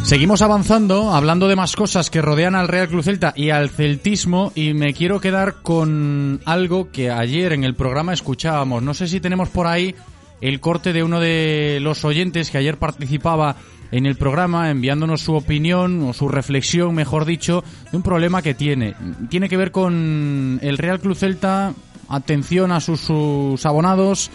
Seguimos 0.03 0.41
avanzando, 0.41 1.13
hablando 1.13 1.47
de 1.47 1.55
más 1.55 1.77
cosas 1.77 2.09
que 2.09 2.21
rodean 2.21 2.55
al 2.55 2.67
Real 2.67 2.89
Club 2.89 3.01
Celta 3.01 3.31
y 3.37 3.51
al 3.51 3.69
celtismo, 3.69 4.51
y 4.55 4.73
me 4.73 4.93
quiero 4.93 5.21
quedar 5.21 5.61
con 5.61 6.41
algo 6.43 6.91
que 6.91 7.09
ayer 7.09 7.53
en 7.53 7.63
el 7.63 7.75
programa 7.75 8.11
escuchábamos. 8.11 8.83
No 8.83 8.93
sé 8.93 9.07
si 9.07 9.21
tenemos 9.21 9.47
por 9.47 9.67
ahí 9.67 9.95
el 10.41 10.59
corte 10.59 10.91
de 10.91 11.03
uno 11.03 11.21
de 11.21 11.79
los 11.81 12.03
oyentes 12.03 12.51
que 12.51 12.57
ayer 12.57 12.77
participaba 12.77 13.55
en 13.93 14.07
el 14.07 14.15
programa 14.15 14.71
enviándonos 14.71 15.21
su 15.21 15.35
opinión 15.35 16.01
o 16.01 16.13
su 16.13 16.27
reflexión, 16.27 16.95
mejor 16.95 17.25
dicho, 17.25 17.63
de 17.91 17.97
un 17.97 18.01
problema 18.01 18.41
que 18.41 18.55
tiene. 18.55 18.95
Tiene 19.29 19.47
que 19.47 19.55
ver 19.55 19.69
con 19.69 20.57
el 20.63 20.79
Real 20.79 20.99
Club 20.99 21.15
Celta, 21.15 21.75
atención 22.09 22.71
a 22.71 22.79
sus, 22.79 23.01
sus 23.01 23.63
abonados 23.67 24.31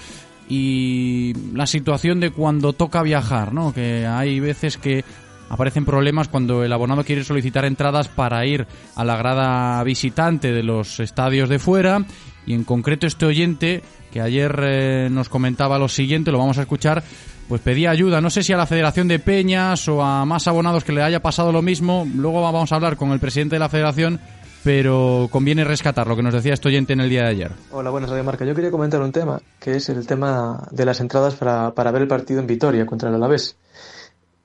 y 0.49 1.33
la 1.55 1.67
situación 1.67 2.21
de 2.21 2.31
cuando 2.31 2.73
toca 2.73 3.03
viajar, 3.03 3.53
¿no? 3.53 3.75
Que 3.75 4.07
hay 4.07 4.39
veces 4.39 4.77
que 4.77 5.05
aparecen 5.49 5.85
problemas 5.85 6.29
cuando 6.29 6.65
el 6.65 6.73
abonado 6.73 7.05
quiere 7.05 7.25
solicitar 7.25 7.65
entradas 7.65 8.09
para 8.09 8.45
ir 8.47 8.67
a 8.95 9.05
la 9.05 9.17
grada 9.17 9.83
visitante 9.85 10.53
de 10.53 10.63
los 10.63 11.01
estadios 11.01 11.49
de 11.49 11.59
fuera 11.59 12.05
y 12.47 12.55
en 12.55 12.65
concreto 12.65 13.07
este 13.07 13.27
oyente 13.27 13.83
que 14.11 14.21
ayer 14.21 14.59
eh, 14.63 15.09
nos 15.11 15.29
comentaba 15.29 15.79
lo 15.79 15.89
siguiente, 15.89 16.33
lo 16.33 16.39
vamos 16.39 16.59
a 16.59 16.63
escuchar, 16.63 17.03
pues 17.49 17.61
pedía 17.61 17.91
ayuda, 17.91 18.21
no 18.21 18.31
sé 18.31 18.43
si 18.43 18.53
a 18.53 18.57
la 18.57 18.67
Federación 18.67 19.09
de 19.09 19.19
Peñas 19.19 19.87
o 19.89 20.03
a 20.03 20.25
más 20.25 20.49
abonados 20.49 20.85
que 20.85 20.93
le 20.93 21.03
haya 21.03 21.21
pasado 21.21 21.53
lo 21.53 21.63
mismo, 21.63 22.07
luego 22.15 22.41
vamos 22.41 22.73
a 22.73 22.77
hablar 22.77 22.97
con 22.97 23.11
el 23.11 23.21
presidente 23.21 23.57
de 23.57 23.61
la 23.61 23.69
Federación, 23.69 24.19
pero 24.65 25.29
conviene 25.31 25.65
rescatar 25.65 26.07
lo 26.07 26.17
que 26.17 26.23
nos 26.23 26.35
decía 26.35 26.55
este 26.55 26.69
oyente 26.69 26.93
en 26.93 27.01
el 27.01 27.09
día 27.09 27.23
de 27.23 27.29
ayer. 27.29 27.53
Hola, 27.71 27.91
buenas 27.91 28.11
Radio 28.11 28.25
Marca. 28.25 28.45
Yo 28.45 28.55
quería 28.55 28.71
comentar 28.71 29.01
un 29.01 29.13
tema, 29.13 29.41
que 29.59 29.77
es 29.77 29.89
el 29.89 30.07
tema 30.07 30.67
de 30.71 30.85
las 30.85 31.01
entradas 31.01 31.35
para, 31.35 31.73
para 31.73 31.91
ver 31.91 32.03
el 32.03 32.09
partido 32.09 32.41
en 32.41 32.47
Vitoria 32.47 32.85
contra 32.85 33.09
el 33.09 33.15
Alavés. 33.15 33.57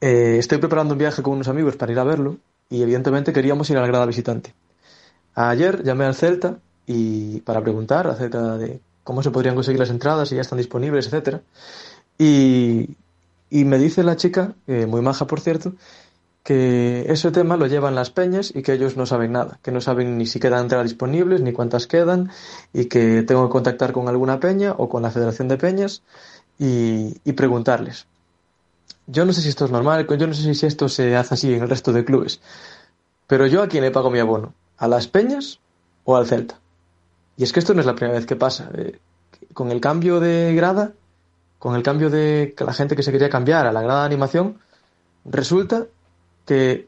Eh, 0.06 0.38
estoy 0.38 0.58
preparando 0.58 0.96
un 0.96 0.98
viaje 0.98 1.24
con 1.24 1.32
unos 1.32 1.48
amigos 1.48 1.78
para 1.78 1.94
ir 1.94 1.98
a 1.98 2.04
verlo 2.04 2.36
y 2.70 2.82
evidentemente 2.82 3.32
queríamos 3.32 3.70
ir 3.70 3.78
a 3.78 3.80
la 3.80 3.88
grada 3.88 4.06
visitante. 4.06 4.54
Ayer 5.34 5.82
llamé 5.82 6.04
al 6.04 6.14
Celta 6.14 6.58
y 6.86 7.40
para 7.40 7.62
preguntar 7.62 8.08
acerca 8.08 8.58
de 8.58 8.82
cómo 9.06 9.24
se 9.24 9.32
podrían 9.32 9.56
conseguir 9.56 9.80
las 9.80 9.90
entradas, 9.90 10.28
si 10.28 10.36
ya 10.36 10.42
están 10.42 10.58
disponibles, 10.58 11.06
etcétera. 11.06 11.42
Y, 12.18 12.98
me 13.50 13.78
dice 13.78 14.04
la 14.04 14.18
chica, 14.18 14.56
eh, 14.68 14.88
muy 14.88 15.00
maja 15.00 15.26
por 15.26 15.40
cierto, 15.40 15.72
que 16.44 17.06
ese 17.08 17.32
tema 17.32 17.56
lo 17.56 17.68
llevan 17.68 17.96
las 17.96 18.10
peñas 18.10 18.52
y 18.54 18.62
que 18.62 18.74
ellos 18.74 18.98
no 18.98 19.06
saben 19.06 19.32
nada, 19.32 19.60
que 19.64 19.72
no 19.72 19.80
saben 19.80 20.18
ni 20.18 20.26
si 20.26 20.38
quedan 20.38 20.64
entradas 20.64 20.90
disponibles, 20.90 21.40
ni 21.40 21.54
cuántas 21.54 21.88
quedan, 21.88 22.30
y 22.74 22.88
que 22.88 23.24
tengo 23.24 23.48
que 23.48 23.54
contactar 23.54 23.94
con 23.94 24.10
alguna 24.10 24.42
peña 24.42 24.76
o 24.78 24.90
con 24.90 25.02
la 25.02 25.12
Federación 25.12 25.48
de 25.48 25.56
Peñas 25.56 26.04
y 26.60 27.32
preguntarles. 27.38 28.06
Yo 29.08 29.26
no 29.26 29.34
sé 29.34 29.42
si 29.42 29.50
esto 29.50 29.66
es 29.66 29.72
normal, 29.72 30.08
yo 30.08 30.28
no 30.28 30.34
sé 30.34 30.54
si 30.54 30.66
esto 30.66 30.88
se 30.88 31.16
hace 31.16 31.34
así 31.34 31.54
en 31.54 31.64
el 31.64 31.70
resto 31.70 31.92
de 31.92 32.06
clubes, 32.06 32.42
pero 33.28 33.48
yo 33.48 33.62
a 33.62 33.68
quién 33.68 33.84
le 33.84 33.92
pago 33.92 34.10
mi 34.10 34.20
abono, 34.20 34.54
a 34.78 34.88
las 34.88 35.08
peñas 35.08 35.60
o 36.06 36.16
al 36.16 36.28
Celta. 36.28 36.60
Y 37.36 37.44
es 37.44 37.52
que 37.52 37.60
esto 37.60 37.74
no 37.74 37.82
es 37.82 37.86
la 37.86 37.96
primera 37.96 38.18
vez 38.18 38.26
que 38.26 38.36
pasa. 38.36 38.70
Eh, 38.76 39.00
con 39.54 39.72
el 39.72 39.82
cambio 39.82 40.20
de 40.20 40.54
grada, 40.56 40.94
con 41.60 41.76
el 41.76 41.84
cambio 41.84 42.10
de 42.10 42.56
la 42.58 42.74
gente 42.74 42.96
que 42.96 43.04
se 43.04 43.12
quería 43.12 43.30
cambiar 43.30 43.66
a 43.66 43.72
la 43.72 43.82
grada 43.82 44.02
de 44.02 44.06
animación, 44.06 44.60
resulta 45.26 45.86
que 46.46 46.88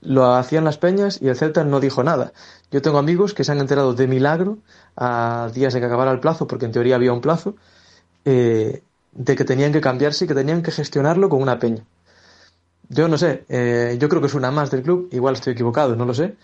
lo 0.00 0.34
hacían 0.34 0.64
las 0.64 0.78
peñas 0.78 1.20
y 1.20 1.28
el 1.28 1.36
Celta 1.36 1.64
no 1.64 1.80
dijo 1.80 2.02
nada. 2.02 2.32
Yo 2.70 2.82
tengo 2.82 2.98
amigos 2.98 3.34
que 3.34 3.44
se 3.44 3.52
han 3.52 3.58
enterado 3.58 3.94
de 3.94 4.06
milagro 4.06 4.58
a 4.96 5.50
días 5.54 5.72
de 5.72 5.80
que 5.80 5.86
acabara 5.86 6.12
el 6.12 6.20
plazo, 6.20 6.46
porque 6.46 6.66
en 6.66 6.72
teoría 6.72 6.96
había 6.96 7.12
un 7.12 7.20
plazo, 7.20 7.56
eh, 8.24 8.82
de 9.14 9.36
que 9.36 9.44
tenían 9.44 9.72
que 9.72 9.80
cambiarse 9.80 10.24
y 10.24 10.28
que 10.28 10.34
tenían 10.34 10.62
que 10.62 10.70
gestionarlo 10.70 11.28
con 11.28 11.42
una 11.42 11.58
peña. 11.58 11.84
Yo 12.88 13.08
no 13.08 13.16
sé, 13.16 13.44
eh, 13.48 13.96
yo 13.98 14.08
creo 14.08 14.20
que 14.20 14.26
es 14.26 14.34
una 14.34 14.50
más 14.50 14.70
del 14.70 14.82
club, 14.82 15.08
igual 15.12 15.34
estoy 15.34 15.54
equivocado, 15.54 15.96
no 15.96 16.04
lo 16.04 16.14
sé, 16.14 16.36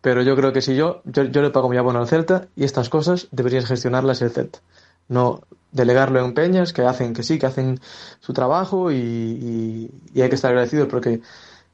pero 0.00 0.22
yo 0.22 0.36
creo 0.36 0.52
que 0.52 0.62
si 0.62 0.76
yo, 0.76 1.02
yo, 1.04 1.24
yo 1.24 1.42
le 1.42 1.50
pago 1.50 1.68
mi 1.68 1.76
abono 1.76 1.98
al 1.98 2.08
Celta 2.08 2.48
y 2.54 2.64
estas 2.64 2.88
cosas 2.88 3.28
deberías 3.32 3.66
gestionarlas 3.66 4.22
el 4.22 4.30
Celta. 4.30 4.60
No 5.08 5.42
delegarlo 5.72 6.24
en 6.24 6.34
peñas 6.34 6.72
que 6.72 6.82
hacen 6.82 7.14
que 7.14 7.22
sí, 7.22 7.38
que 7.38 7.46
hacen 7.46 7.80
su 8.20 8.32
trabajo 8.32 8.92
y, 8.92 9.90
y, 10.14 10.20
hay 10.20 10.28
que 10.28 10.34
estar 10.34 10.50
agradecidos 10.50 10.88
porque 10.88 11.20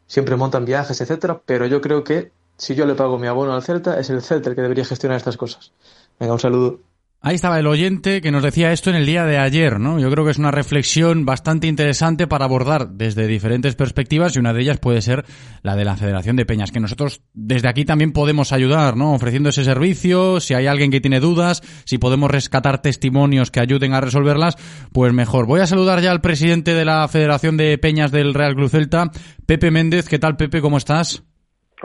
siempre 0.06 0.36
montan 0.36 0.64
viajes, 0.64 1.00
etcétera, 1.00 1.40
pero 1.44 1.66
yo 1.66 1.80
creo 1.80 2.04
que 2.04 2.32
si 2.56 2.74
yo 2.74 2.86
le 2.86 2.94
pago 2.94 3.18
mi 3.18 3.26
abono 3.26 3.52
al 3.52 3.62
Celta, 3.62 3.98
es 4.00 4.10
el 4.10 4.22
Celta 4.22 4.50
el 4.50 4.56
que 4.56 4.62
debería 4.62 4.84
gestionar 4.84 5.18
estas 5.18 5.36
cosas. 5.36 5.72
Venga, 6.18 6.32
un 6.32 6.40
saludo. 6.40 6.80
Ahí 7.26 7.36
estaba 7.36 7.58
el 7.58 7.66
oyente 7.66 8.20
que 8.20 8.30
nos 8.30 8.42
decía 8.42 8.70
esto 8.70 8.90
en 8.90 8.96
el 8.96 9.06
día 9.06 9.24
de 9.24 9.38
ayer, 9.38 9.80
¿no? 9.80 9.98
Yo 9.98 10.10
creo 10.10 10.26
que 10.26 10.30
es 10.32 10.36
una 10.36 10.50
reflexión 10.50 11.24
bastante 11.24 11.66
interesante 11.66 12.26
para 12.26 12.44
abordar 12.44 12.90
desde 12.90 13.26
diferentes 13.26 13.74
perspectivas 13.76 14.36
y 14.36 14.40
una 14.40 14.52
de 14.52 14.60
ellas 14.60 14.78
puede 14.78 15.00
ser 15.00 15.24
la 15.62 15.74
de 15.74 15.86
la 15.86 15.96
Federación 15.96 16.36
de 16.36 16.44
Peñas, 16.44 16.70
que 16.70 16.80
nosotros 16.80 17.22
desde 17.32 17.66
aquí 17.66 17.86
también 17.86 18.12
podemos 18.12 18.52
ayudar, 18.52 18.98
¿no? 18.98 19.14
Ofreciendo 19.14 19.48
ese 19.48 19.64
servicio, 19.64 20.38
si 20.38 20.52
hay 20.52 20.66
alguien 20.66 20.90
que 20.90 21.00
tiene 21.00 21.18
dudas, 21.18 21.62
si 21.86 21.96
podemos 21.96 22.30
rescatar 22.30 22.82
testimonios 22.82 23.50
que 23.50 23.60
ayuden 23.60 23.94
a 23.94 24.02
resolverlas, 24.02 24.56
pues 24.92 25.14
mejor. 25.14 25.46
Voy 25.46 25.62
a 25.62 25.66
saludar 25.66 26.02
ya 26.02 26.10
al 26.10 26.20
presidente 26.20 26.74
de 26.74 26.84
la 26.84 27.08
Federación 27.08 27.56
de 27.56 27.78
Peñas 27.78 28.12
del 28.12 28.34
Real 28.34 28.54
Cruz 28.54 28.72
Celta, 28.72 29.10
Pepe 29.46 29.70
Méndez. 29.70 30.10
¿Qué 30.10 30.18
tal, 30.18 30.36
Pepe? 30.36 30.60
¿Cómo 30.60 30.76
estás? 30.76 31.24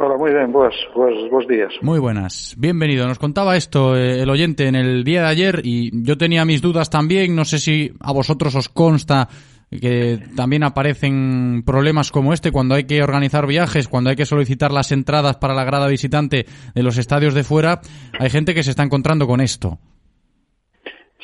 Hola, 0.02 0.16
muy 0.16 0.32
bien, 0.32 0.50
buenos, 0.54 0.76
buenos, 0.96 1.30
buenos 1.30 1.48
días. 1.50 1.74
Muy 1.82 2.00
buenas. 2.00 2.56
Bienvenido. 2.58 3.06
Nos 3.06 3.20
contaba 3.20 3.58
esto 3.58 3.98
eh, 3.98 4.22
el 4.22 4.30
oyente 4.30 4.66
en 4.66 4.76
el 4.76 5.04
día 5.04 5.24
de 5.24 5.28
ayer 5.28 5.60
y 5.62 5.92
yo 6.06 6.18
tenía 6.18 6.46
mis 6.46 6.62
dudas 6.62 6.90
también. 6.90 7.36
No 7.36 7.44
sé 7.44 7.60
si 7.60 7.92
a 8.00 8.14
vosotros 8.14 8.56
os 8.56 8.70
consta 8.70 9.28
que 9.70 10.18
también 10.38 10.64
aparecen 10.64 11.64
problemas 11.66 12.12
como 12.12 12.32
este 12.32 12.54
cuando 12.54 12.76
hay 12.76 12.86
que 12.86 13.04
organizar 13.04 13.46
viajes, 13.46 13.90
cuando 13.90 14.10
hay 14.10 14.16
que 14.16 14.26
solicitar 14.26 14.72
las 14.72 14.94
entradas 14.94 15.36
para 15.36 15.54
la 15.54 15.66
grada 15.66 15.90
visitante 15.90 16.46
de 16.74 16.84
los 16.84 16.98
estadios 16.98 17.34
de 17.34 17.44
fuera. 17.44 17.82
Hay 18.18 18.30
gente 18.30 18.54
que 18.54 18.64
se 18.64 18.70
está 18.70 18.84
encontrando 18.84 19.28
con 19.28 19.42
esto. 19.42 19.80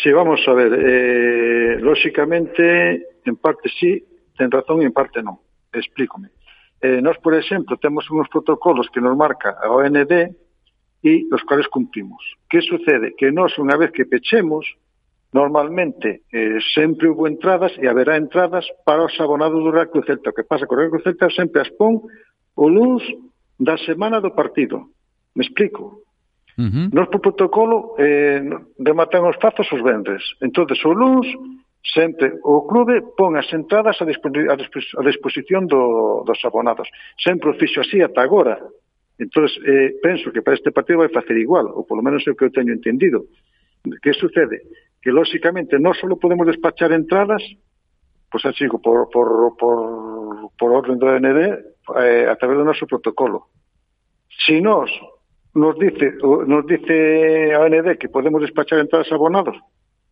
Sí, 0.03 0.11
vamos 0.11 0.41
a 0.49 0.51
ver. 0.51 0.73
Eh, 0.73 1.79
lógicamente, 1.79 3.07
en 3.23 3.37
parte 3.37 3.69
sí, 3.79 4.03
ten 4.37 4.51
razón 4.51 4.81
y 4.81 4.85
en 4.85 4.91
parte 4.91 5.23
no. 5.23 5.39
Explícome. 5.71 6.27
Eh, 6.85 7.01
nós, 7.01 7.17
por 7.17 7.33
exemplo, 7.33 7.77
temos 7.77 8.05
uns 8.11 8.29
protocolos 8.29 8.87
que 8.93 9.01
nos 9.01 9.17
marca 9.17 9.57
a 9.57 9.73
OND 9.73 10.13
e 11.01 11.25
os 11.33 11.41
cuales 11.41 11.67
cumplimos. 11.67 12.21
Que 12.47 12.61
sucede? 12.61 13.17
Que 13.17 13.33
nós, 13.33 13.57
unha 13.57 13.73
vez 13.73 13.89
que 13.89 14.05
pechemos, 14.05 14.69
normalmente 15.33 16.21
eh, 16.29 16.61
sempre 16.77 17.09
houve 17.09 17.33
entradas 17.33 17.73
e 17.81 17.89
haberá 17.89 18.21
entradas 18.21 18.69
para 18.85 19.01
os 19.01 19.17
abonados 19.17 19.65
do 19.65 19.73
Real 19.73 19.89
Cruz 19.89 20.05
Celta. 20.05 20.29
O 20.29 20.35
que 20.37 20.45
pasa 20.45 20.69
co 20.69 20.77
Real 20.77 20.93
Cruz 20.93 21.01
Celta 21.01 21.33
sempre 21.33 21.65
as 21.65 21.73
pon 21.73 22.05
o 22.53 22.65
luns 22.69 23.01
da 23.57 23.81
semana 23.81 24.21
do 24.21 24.37
partido. 24.37 24.93
Me 25.33 25.41
explico? 25.41 26.05
Uh 26.53 26.69
-huh. 26.69 26.85
Nos 26.93 27.09
por 27.09 27.19
protocolo 27.25 27.97
eh, 27.97 28.45
rematan 28.77 29.25
os 29.25 29.41
pazos 29.41 29.65
os 29.73 29.81
vendres. 29.81 30.21
entonces 30.37 30.77
o 30.85 30.93
luns 30.93 31.25
Sempre, 31.93 32.41
o 32.41 32.65
clube 32.65 33.13
pon 33.13 33.37
as 33.37 33.45
entradas 33.53 34.01
a, 34.01 34.05
dispo, 34.09 34.33
a, 34.33 34.55
dispo, 34.57 34.81
a 34.97 35.03
disposición 35.05 35.69
do, 35.69 36.25
dos 36.25 36.41
abonados. 36.41 36.89
Sempre 37.21 37.53
o 37.53 37.57
fixo 37.61 37.85
así 37.85 38.01
ata 38.01 38.25
agora. 38.25 38.57
Entón, 39.21 39.45
eh, 39.45 39.93
penso 40.01 40.33
que 40.33 40.41
para 40.41 40.57
este 40.57 40.73
partido 40.73 41.05
vai 41.05 41.13
facer 41.13 41.37
igual, 41.37 41.69
ou 41.69 41.85
polo 41.85 42.01
menos 42.01 42.25
é 42.25 42.33
o 42.33 42.35
que 42.35 42.49
eu 42.49 42.51
teño 42.51 42.73
entendido. 42.73 43.29
Que 44.01 44.17
sucede? 44.17 44.65
Que, 44.97 45.13
lóxicamente, 45.13 45.77
non 45.77 45.93
só 45.93 46.09
podemos 46.17 46.49
despachar 46.49 46.89
entradas, 46.89 47.45
pois 48.33 48.43
pues, 48.43 48.57
chico, 48.57 48.81
por, 48.81 49.07
por, 49.13 49.53
por, 49.55 49.77
por 50.57 50.69
orden 50.73 50.97
do 50.97 51.05
ND, 51.05 51.39
eh, 52.01 52.25
a 52.25 52.35
través 52.35 52.57
do 52.57 52.65
noso 52.65 52.89
protocolo. 52.89 53.53
Si 54.41 54.57
nos, 54.59 54.89
nos 55.53 55.77
dice, 55.77 56.17
nos 56.19 56.65
dice 56.65 57.53
a 57.53 57.63
AND 57.63 57.95
que 58.01 58.09
podemos 58.09 58.41
despachar 58.41 58.81
entradas 58.81 59.11
abonados, 59.13 59.55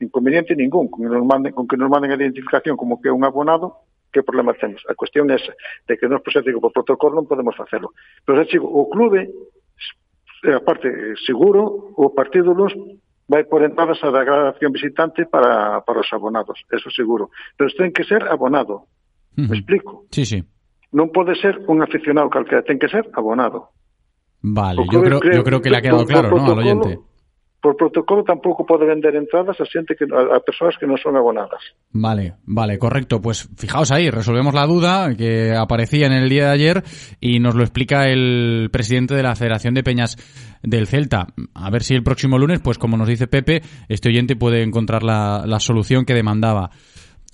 inconveniente 0.04 0.56
ningún, 0.56 0.92
con, 0.92 1.02
que 1.02 1.10
nos 1.10 1.26
manden, 1.26 1.56
con 1.56 1.68
que 1.68 1.78
nos 1.80 1.90
manden 1.90 2.12
a 2.12 2.20
identificación 2.20 2.76
como 2.76 3.00
que 3.00 3.08
é 3.08 3.16
un 3.16 3.24
abonado, 3.24 3.88
que 4.12 4.22
problema 4.22 4.54
temos? 4.54 4.84
A 4.86 4.94
cuestión 4.94 5.32
é 5.32 5.40
esa, 5.40 5.56
de 5.88 5.98
que 5.98 6.06
nos 6.12 6.22
procede 6.22 6.54
que 6.54 6.62
por 6.62 6.76
protocolo 6.76 7.18
non 7.18 7.26
podemos 7.26 7.56
facelo. 7.56 7.96
Pero 8.22 8.38
xa 8.38 8.46
digo, 8.46 8.68
o 8.68 8.92
clube, 8.92 9.32
aparte, 10.52 10.92
eh, 10.92 11.16
seguro, 11.26 11.96
o 11.96 12.12
partido 12.12 12.54
luns 12.54 12.76
vai 13.26 13.48
por 13.48 13.64
entradas 13.64 14.04
a 14.04 14.12
da 14.12 14.22
gradación 14.28 14.76
visitante 14.76 15.26
para, 15.26 15.82
para 15.82 16.04
os 16.04 16.10
abonados, 16.12 16.60
eso 16.70 16.92
seguro. 16.92 17.32
Pero 17.56 17.72
ten 17.74 17.96
que 17.96 18.04
ser 18.04 18.28
abonado, 18.28 18.86
uh 19.34 19.42
-huh. 19.42 19.50
me 19.50 19.58
explico? 19.58 20.06
Sí, 20.12 20.28
sí. 20.28 20.44
Non 20.94 21.10
pode 21.10 21.34
ser 21.40 21.58
un 21.66 21.82
aficionado 21.82 22.30
calquera, 22.30 22.62
ten 22.62 22.78
que 22.78 22.92
ser 22.92 23.10
abonado. 23.18 23.74
Vale, 24.44 24.84
yo 24.92 25.02
creo, 25.02 25.20
creo, 25.20 25.40
yo 25.40 25.44
creo 25.44 25.62
que 25.64 25.72
le 25.72 25.78
ha 25.78 25.82
quedado 25.82 26.06
claro, 26.06 26.30
¿no?, 26.30 26.52
al 26.52 26.60
oyente. 26.60 27.00
Por 27.64 27.78
protocolo 27.78 28.26
tampouco 28.28 28.66
pode 28.68 28.84
vender 28.84 29.16
entradas 29.16 29.56
a 29.56 29.64
xente 29.64 29.96
que 29.96 30.04
a, 30.04 30.44
persoas 30.44 30.76
que 30.76 30.84
non 30.84 31.00
son 31.00 31.16
abonadas. 31.16 31.64
Vale, 31.96 32.36
vale, 32.44 32.76
correcto. 32.76 33.24
Pues 33.24 33.48
fijaos 33.56 33.88
ahí, 33.96 34.12
resolvemos 34.12 34.52
la 34.52 34.68
duda 34.68 35.16
que 35.16 35.56
aparecía 35.56 36.12
en 36.12 36.12
el 36.12 36.28
día 36.28 36.52
de 36.52 36.60
ayer 36.60 36.84
y 37.24 37.40
nos 37.40 37.56
lo 37.56 37.64
explica 37.64 38.12
el 38.12 38.68
presidente 38.68 39.16
de 39.16 39.24
la 39.24 39.40
Federación 39.40 39.80
de 39.80 39.84
Peñas 39.88 40.20
del 40.62 40.92
Celta. 40.92 41.32
A 41.56 41.72
ver 41.72 41.88
si 41.88 41.96
el 41.96 42.04
próximo 42.04 42.38
lunes, 42.38 42.60
pues 42.60 42.76
como 42.76 43.00
nos 43.00 43.08
dice 43.08 43.32
Pepe, 43.32 43.64
este 43.88 44.10
oyente 44.10 44.36
puede 44.36 44.62
encontrar 44.62 45.02
la, 45.02 45.48
la 45.48 45.64
solución 45.64 46.04
que 46.04 46.14
demandaba. 46.14 46.70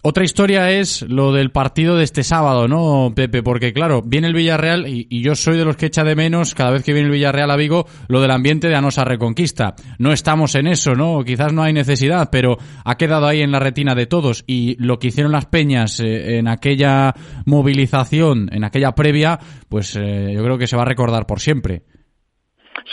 Otra 0.02 0.24
historia 0.24 0.72
es 0.72 1.06
lo 1.10 1.34
del 1.34 1.52
partido 1.52 1.98
de 1.98 2.06
este 2.06 2.24
sábado, 2.24 2.70
¿no, 2.70 3.12
Pepe? 3.14 3.44
Porque, 3.44 3.74
claro, 3.74 4.02
viene 4.02 4.28
el 4.28 4.34
Villarreal 4.34 4.88
y, 4.88 5.22
yo 5.22 5.36
soy 5.36 5.58
de 5.58 5.66
los 5.66 5.76
que 5.76 5.88
echa 5.88 6.06
de 6.06 6.16
menos 6.16 6.56
cada 6.56 6.72
vez 6.72 6.86
que 6.86 6.94
viene 6.94 7.08
el 7.08 7.14
Villarreal 7.14 7.52
a 7.52 7.58
Vigo 7.58 7.84
lo 8.08 8.22
del 8.22 8.32
ambiente 8.32 8.70
de 8.70 8.76
Anosa 8.76 9.04
Reconquista. 9.04 9.74
No 9.98 10.14
estamos 10.14 10.56
en 10.56 10.68
eso, 10.68 10.94
¿no? 10.94 11.22
Quizás 11.26 11.52
no 11.52 11.64
hay 11.64 11.74
necesidad, 11.74 12.30
pero 12.32 12.56
ha 12.86 12.96
quedado 12.96 13.28
ahí 13.28 13.42
en 13.42 13.52
la 13.52 13.60
retina 13.60 13.94
de 13.94 14.06
todos. 14.06 14.46
Y 14.48 14.82
lo 14.82 15.00
que 15.00 15.08
hicieron 15.08 15.34
las 15.34 15.48
peñas 15.48 16.00
eh, 16.00 16.38
en 16.38 16.48
aquella 16.48 17.14
movilización, 17.46 18.48
en 18.54 18.64
aquella 18.64 18.94
previa, 18.94 19.38
pues 19.68 19.98
eh, 19.98 20.32
yo 20.34 20.42
creo 20.46 20.58
que 20.58 20.68
se 20.68 20.78
va 20.78 20.84
a 20.84 20.86
recordar 20.86 21.26
por 21.26 21.42
siempre. 21.42 21.82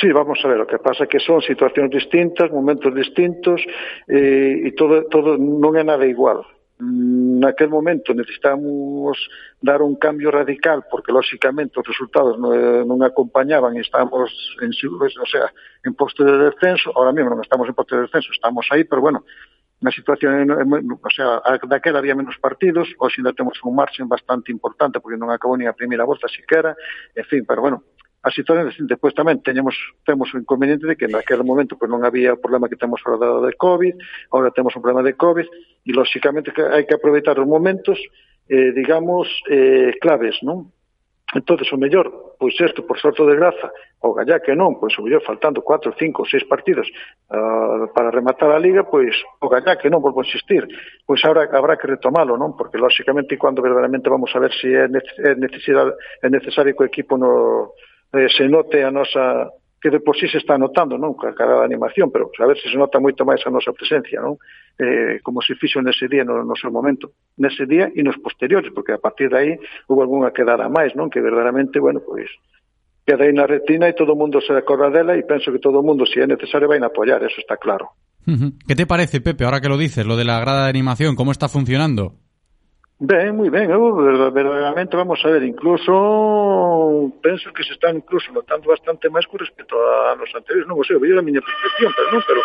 Sí, 0.00 0.08
vamos 0.12 0.40
a 0.44 0.48
ver, 0.48 0.58
lo 0.58 0.66
que 0.66 0.78
pasa 0.82 1.04
é 1.04 1.08
que 1.08 1.22
son 1.22 1.40
situacións 1.40 1.88
distintas, 1.88 2.50
momentos 2.50 2.92
distintos, 2.92 3.62
eh, 4.10 4.66
e 4.66 4.74
todo, 4.74 5.06
todo 5.06 5.38
non 5.38 5.72
é 5.78 5.86
nada 5.86 6.04
igual 6.04 6.42
Mm, 6.78 7.40
naquel 7.40 7.70
momento 7.70 8.12
necesitamos 8.12 9.16
dar 9.62 9.80
un 9.80 9.96
cambio 9.96 10.30
radical 10.30 10.84
porque 10.90 11.10
lóxicamente 11.10 11.80
os 11.80 11.88
resultados 11.88 12.36
eh, 12.36 12.84
non 12.84 13.00
acompañaban 13.00 13.72
e 13.76 13.80
estamos 13.80 14.28
en 14.60 14.76
o 14.76 15.24
sea, 15.24 15.48
en 15.88 15.96
posto 15.96 16.20
de 16.20 16.36
descenso, 16.52 16.92
ahora 16.92 17.16
mesmo 17.16 17.32
non 17.32 17.40
estamos 17.40 17.64
en 17.64 17.72
posto 17.72 17.96
de 17.96 18.04
descenso, 18.04 18.28
estamos 18.28 18.68
aí, 18.68 18.84
pero 18.84 19.00
bueno, 19.00 19.24
na 19.80 19.88
situación, 19.88 20.48
o 20.52 21.10
sea, 21.16 21.40
daquela 21.64 22.00
había 22.00 22.12
menos 22.12 22.36
partidos, 22.36 22.92
hoxe 23.00 23.24
ainda 23.24 23.32
temos 23.32 23.56
un 23.64 23.72
margen 23.72 24.04
bastante 24.04 24.52
importante 24.52 25.00
porque 25.00 25.16
non 25.16 25.32
acabou 25.32 25.56
nin 25.56 25.72
a 25.72 25.76
primeira 25.76 26.04
volta 26.04 26.28
siquera, 26.28 26.76
en 27.16 27.24
fin, 27.24 27.48
pero 27.48 27.64
bueno, 27.64 27.88
a 28.26 28.30
situación 28.34 28.90
despois 28.90 29.14
tamén 29.14 29.38
teñemos 29.38 29.78
temos 30.02 30.26
o 30.34 30.40
inconveniente 30.42 30.82
de 30.82 30.98
que 30.98 31.06
naquele 31.06 31.46
momento 31.46 31.78
pues, 31.78 31.86
non 31.86 32.02
había 32.02 32.34
o 32.34 32.42
problema 32.42 32.66
que 32.66 32.74
temos 32.74 32.98
ahora 33.06 33.38
de 33.46 33.54
COVID, 33.54 33.94
agora 34.34 34.50
temos 34.50 34.74
un 34.74 34.82
problema 34.82 35.06
de 35.06 35.14
COVID 35.14 35.46
e 35.86 35.90
lóxicamente 35.94 36.50
hai 36.50 36.82
que 36.82 36.98
aproveitar 36.98 37.38
os 37.38 37.46
momentos 37.46 37.94
eh, 38.50 38.74
digamos 38.74 39.30
eh, 39.46 39.94
claves, 40.02 40.42
non? 40.42 40.74
entonces 41.34 41.70
o 41.72 41.78
mellor, 41.78 42.34
pois 42.38 42.54
isto 42.58 42.86
por 42.86 42.98
sorte 42.98 43.22
de 43.22 43.34
graza, 43.34 43.70
o 44.02 44.14
gallá 44.14 44.38
que 44.38 44.54
non, 44.54 44.78
pois 44.78 44.94
o 44.98 45.02
mellor 45.02 45.22
faltando 45.22 45.62
4, 45.62 45.94
5, 45.94 46.26
6 46.26 46.50
partidos 46.50 46.86
uh, 47.30 47.90
para 47.90 48.10
rematar 48.10 48.50
a 48.50 48.58
liga, 48.58 48.86
pois 48.86 49.14
o 49.42 49.46
gallá 49.50 49.74
que 49.74 49.90
non 49.90 50.02
volvo 50.02 50.22
a 50.22 50.26
insistir, 50.26 50.66
pois 51.02 51.18
ahora 51.26 51.50
habrá 51.50 51.74
que 51.78 51.90
retomalo, 51.90 52.38
non? 52.38 52.54
Porque 52.54 52.78
lóxicamente 52.78 53.34
cando 53.38 53.62
verdadeiramente 53.62 54.06
vamos 54.06 54.30
a 54.34 54.38
ver 54.38 54.54
se 54.54 54.66
si 54.66 54.74
é, 54.74 55.34
necesidade, 55.34 55.98
é 56.22 56.30
necesario 56.30 56.74
que 56.78 56.82
o 56.82 56.90
equipo 56.90 57.18
no, 57.18 57.74
eh, 58.12 58.28
se 58.30 58.48
note 58.48 58.84
a 58.84 58.90
nosa 58.90 59.50
que 59.80 59.90
de 59.90 60.00
por 60.00 60.16
sí 60.16 60.26
se 60.28 60.38
está 60.38 60.58
notando, 60.58 60.98
non, 60.98 61.14
ca 61.14 61.30
cada 61.36 61.62
animación, 61.62 62.10
pero 62.10 62.26
a 62.32 62.46
ver 62.48 62.58
se 62.58 62.66
se 62.66 62.78
nota 62.80 62.98
moito 62.98 63.22
máis 63.22 63.44
a 63.46 63.52
nosa 63.52 63.70
presencia, 63.70 64.18
non? 64.18 64.40
Eh, 64.76 65.20
como 65.22 65.38
se 65.44 65.54
fixo 65.54 65.78
nese 65.78 66.08
día, 66.08 66.24
no, 66.24 66.42
no 66.42 66.56
seu 66.56 66.74
momento, 66.74 67.14
nese 67.38 67.68
día 67.70 67.92
e 67.92 68.00
nos 68.02 68.18
posteriores, 68.18 68.72
porque 68.74 68.96
a 68.96 69.00
partir 69.00 69.30
de 69.30 69.38
aí 69.38 69.52
houve 69.86 70.02
algunha 70.02 70.34
quedada 70.34 70.66
máis, 70.66 70.96
non? 70.98 71.12
Que 71.12 71.22
verdadeiramente, 71.22 71.78
bueno, 71.78 72.02
pois 72.02 72.26
queda 73.06 73.24
aí 73.24 73.32
na 73.32 73.46
retina 73.46 73.86
e 73.86 73.94
todo 73.94 74.16
o 74.16 74.18
mundo 74.18 74.42
se 74.42 74.50
acorda 74.50 74.90
dela 74.90 75.14
e 75.14 75.22
penso 75.22 75.54
que 75.54 75.62
todo 75.62 75.78
o 75.78 75.86
mundo, 75.86 76.02
se 76.02 76.18
é 76.18 76.26
necesario, 76.26 76.66
vai 76.66 76.82
a 76.82 76.90
apoiar, 76.90 77.22
eso 77.22 77.38
está 77.38 77.54
claro. 77.54 77.94
¿Qué 78.66 78.74
te 78.74 78.86
parece, 78.90 79.20
Pepe, 79.20 79.44
ahora 79.44 79.60
que 79.60 79.68
lo 79.68 79.78
dices, 79.78 80.04
lo 80.04 80.16
de 80.16 80.24
la 80.24 80.40
grada 80.40 80.64
de 80.64 80.70
animación, 80.70 81.14
cómo 81.14 81.30
está 81.30 81.48
funcionando? 81.48 82.18
Ben, 82.98 83.36
moi 83.36 83.50
ben, 83.50 83.68
eu 83.68 83.92
verdadeiramente 83.92 84.96
vamos 84.96 85.20
a 85.22 85.28
ver, 85.28 85.42
incluso 85.42 87.12
penso 87.20 87.52
que 87.52 87.62
se 87.62 87.76
están 87.76 87.96
incluso 87.96 88.32
notando 88.32 88.72
bastante 88.72 89.12
máis 89.12 89.28
co 89.28 89.36
respecto 89.36 89.76
a 89.76 90.16
nos 90.16 90.32
anteriores, 90.32 90.64
non 90.64 90.80
o 90.80 90.84
sei, 90.88 90.96
veio 90.96 91.20
a 91.20 91.26
miña 91.28 91.44
percepción, 91.44 91.92
pero 91.92 92.08
non, 92.08 92.24
pero 92.24 92.40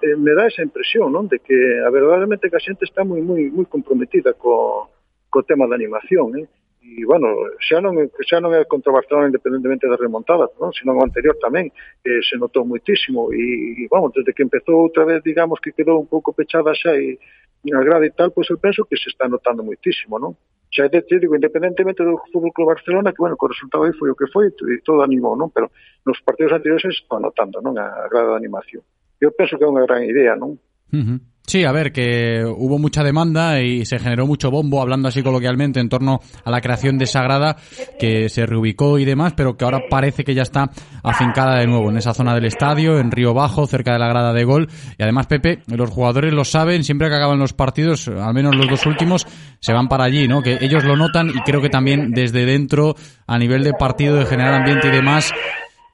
eh, 0.00 0.16
me 0.16 0.32
dá 0.32 0.48
esa 0.48 0.64
impresión, 0.64 1.12
non, 1.12 1.28
de 1.28 1.44
que 1.44 1.84
a 1.84 1.92
verdadeiramente 1.92 2.48
que 2.48 2.56
a 2.56 2.64
xente 2.64 2.88
está 2.88 3.04
moi 3.04 3.20
moi 3.20 3.52
moi 3.52 3.68
comprometida 3.68 4.32
co, 4.40 4.88
co 5.28 5.44
tema 5.44 5.68
da 5.68 5.76
animación, 5.76 6.32
eh? 6.32 6.48
e, 6.80 7.04
bueno, 7.04 7.28
xa 7.60 7.84
non, 7.84 7.92
xa 8.24 8.40
non 8.40 8.56
é 8.56 8.64
contra 8.64 8.96
Barcelona 8.96 9.28
independentemente 9.28 9.84
das 9.84 10.00
remontadas, 10.00 10.48
non? 10.56 10.72
sino 10.72 10.96
o 10.96 11.04
anterior 11.04 11.36
tamén, 11.36 11.68
eh, 12.08 12.24
se 12.24 12.40
notou 12.40 12.64
moitísimo, 12.64 13.28
e, 13.36 13.76
e, 13.76 13.88
vamos, 13.92 14.16
desde 14.16 14.32
que 14.32 14.40
empezou 14.40 14.80
outra 14.80 15.04
vez, 15.04 15.20
digamos, 15.20 15.60
que 15.60 15.76
quedou 15.76 16.00
un 16.00 16.08
pouco 16.08 16.32
pechada 16.32 16.72
xa, 16.72 16.96
e, 16.96 17.20
a 17.68 17.82
grada 17.84 18.06
e 18.06 18.10
tal, 18.10 18.30
pois 18.30 18.48
eu 18.48 18.58
penso 18.58 18.84
que 18.84 18.96
se 18.96 19.08
está 19.10 19.28
notando 19.28 19.62
moitísimo, 19.62 20.18
non? 20.18 20.32
Xa 20.70 20.86
é 20.86 21.00
te 21.02 21.18
digo, 21.18 21.34
independentemente 21.34 22.04
do 22.06 22.16
Fútbol 22.30 22.52
Club 22.52 22.68
Barcelona, 22.68 23.12
que, 23.12 23.18
bueno, 23.18 23.36
que 23.36 23.44
o 23.44 23.52
resultado 23.52 23.84
aí 23.84 23.92
foi 23.92 24.10
o 24.10 24.14
que 24.14 24.30
foi, 24.30 24.48
e 24.48 24.80
todo 24.86 25.02
animou, 25.02 25.34
non? 25.36 25.50
Pero 25.50 25.68
nos 26.06 26.22
partidos 26.22 26.54
anteriores 26.54 26.82
se 26.82 27.02
está 27.02 27.18
notando, 27.18 27.60
non? 27.60 27.74
A 27.76 28.08
grada 28.08 28.32
de 28.32 28.40
animación. 28.40 28.82
Eu 29.20 29.34
penso 29.34 29.58
que 29.58 29.64
é 29.64 29.68
unha 29.68 29.84
gran 29.84 30.06
idea, 30.06 30.38
non? 30.38 30.56
Uh 30.94 31.02
-huh. 31.04 31.18
Sí, 31.50 31.64
a 31.64 31.72
ver, 31.72 31.90
que 31.90 32.44
hubo 32.44 32.78
mucha 32.78 33.02
demanda 33.02 33.60
y 33.60 33.84
se 33.84 33.98
generó 33.98 34.24
mucho 34.24 34.52
bombo, 34.52 34.80
hablando 34.80 35.08
así 35.08 35.20
coloquialmente, 35.20 35.80
en 35.80 35.88
torno 35.88 36.20
a 36.44 36.48
la 36.48 36.60
creación 36.60 36.96
de 36.96 37.06
esa 37.06 37.24
grada 37.24 37.56
que 37.98 38.28
se 38.28 38.46
reubicó 38.46 39.00
y 39.00 39.04
demás, 39.04 39.32
pero 39.36 39.56
que 39.56 39.64
ahora 39.64 39.80
parece 39.90 40.22
que 40.22 40.32
ya 40.32 40.42
está 40.42 40.70
afincada 41.02 41.58
de 41.58 41.66
nuevo 41.66 41.90
en 41.90 41.96
esa 41.96 42.14
zona 42.14 42.36
del 42.36 42.44
estadio, 42.44 43.00
en 43.00 43.10
Río 43.10 43.34
Bajo, 43.34 43.66
cerca 43.66 43.94
de 43.94 43.98
la 43.98 44.06
grada 44.06 44.32
de 44.32 44.44
gol. 44.44 44.68
Y 44.96 45.02
además, 45.02 45.26
Pepe, 45.26 45.58
los 45.66 45.90
jugadores 45.90 46.32
lo 46.32 46.44
saben, 46.44 46.84
siempre 46.84 47.08
que 47.08 47.16
acaban 47.16 47.40
los 47.40 47.52
partidos, 47.52 48.06
al 48.06 48.32
menos 48.32 48.54
los 48.54 48.68
dos 48.68 48.86
últimos, 48.86 49.26
se 49.58 49.72
van 49.72 49.88
para 49.88 50.04
allí, 50.04 50.28
¿no? 50.28 50.42
Que 50.42 50.56
ellos 50.60 50.84
lo 50.84 50.94
notan 50.94 51.30
y 51.30 51.40
creo 51.40 51.60
que 51.60 51.68
también 51.68 52.12
desde 52.12 52.46
dentro, 52.46 52.94
a 53.26 53.36
nivel 53.38 53.64
de 53.64 53.72
partido, 53.72 54.14
de 54.14 54.26
generar 54.26 54.54
ambiente 54.54 54.86
y 54.86 54.92
demás, 54.92 55.32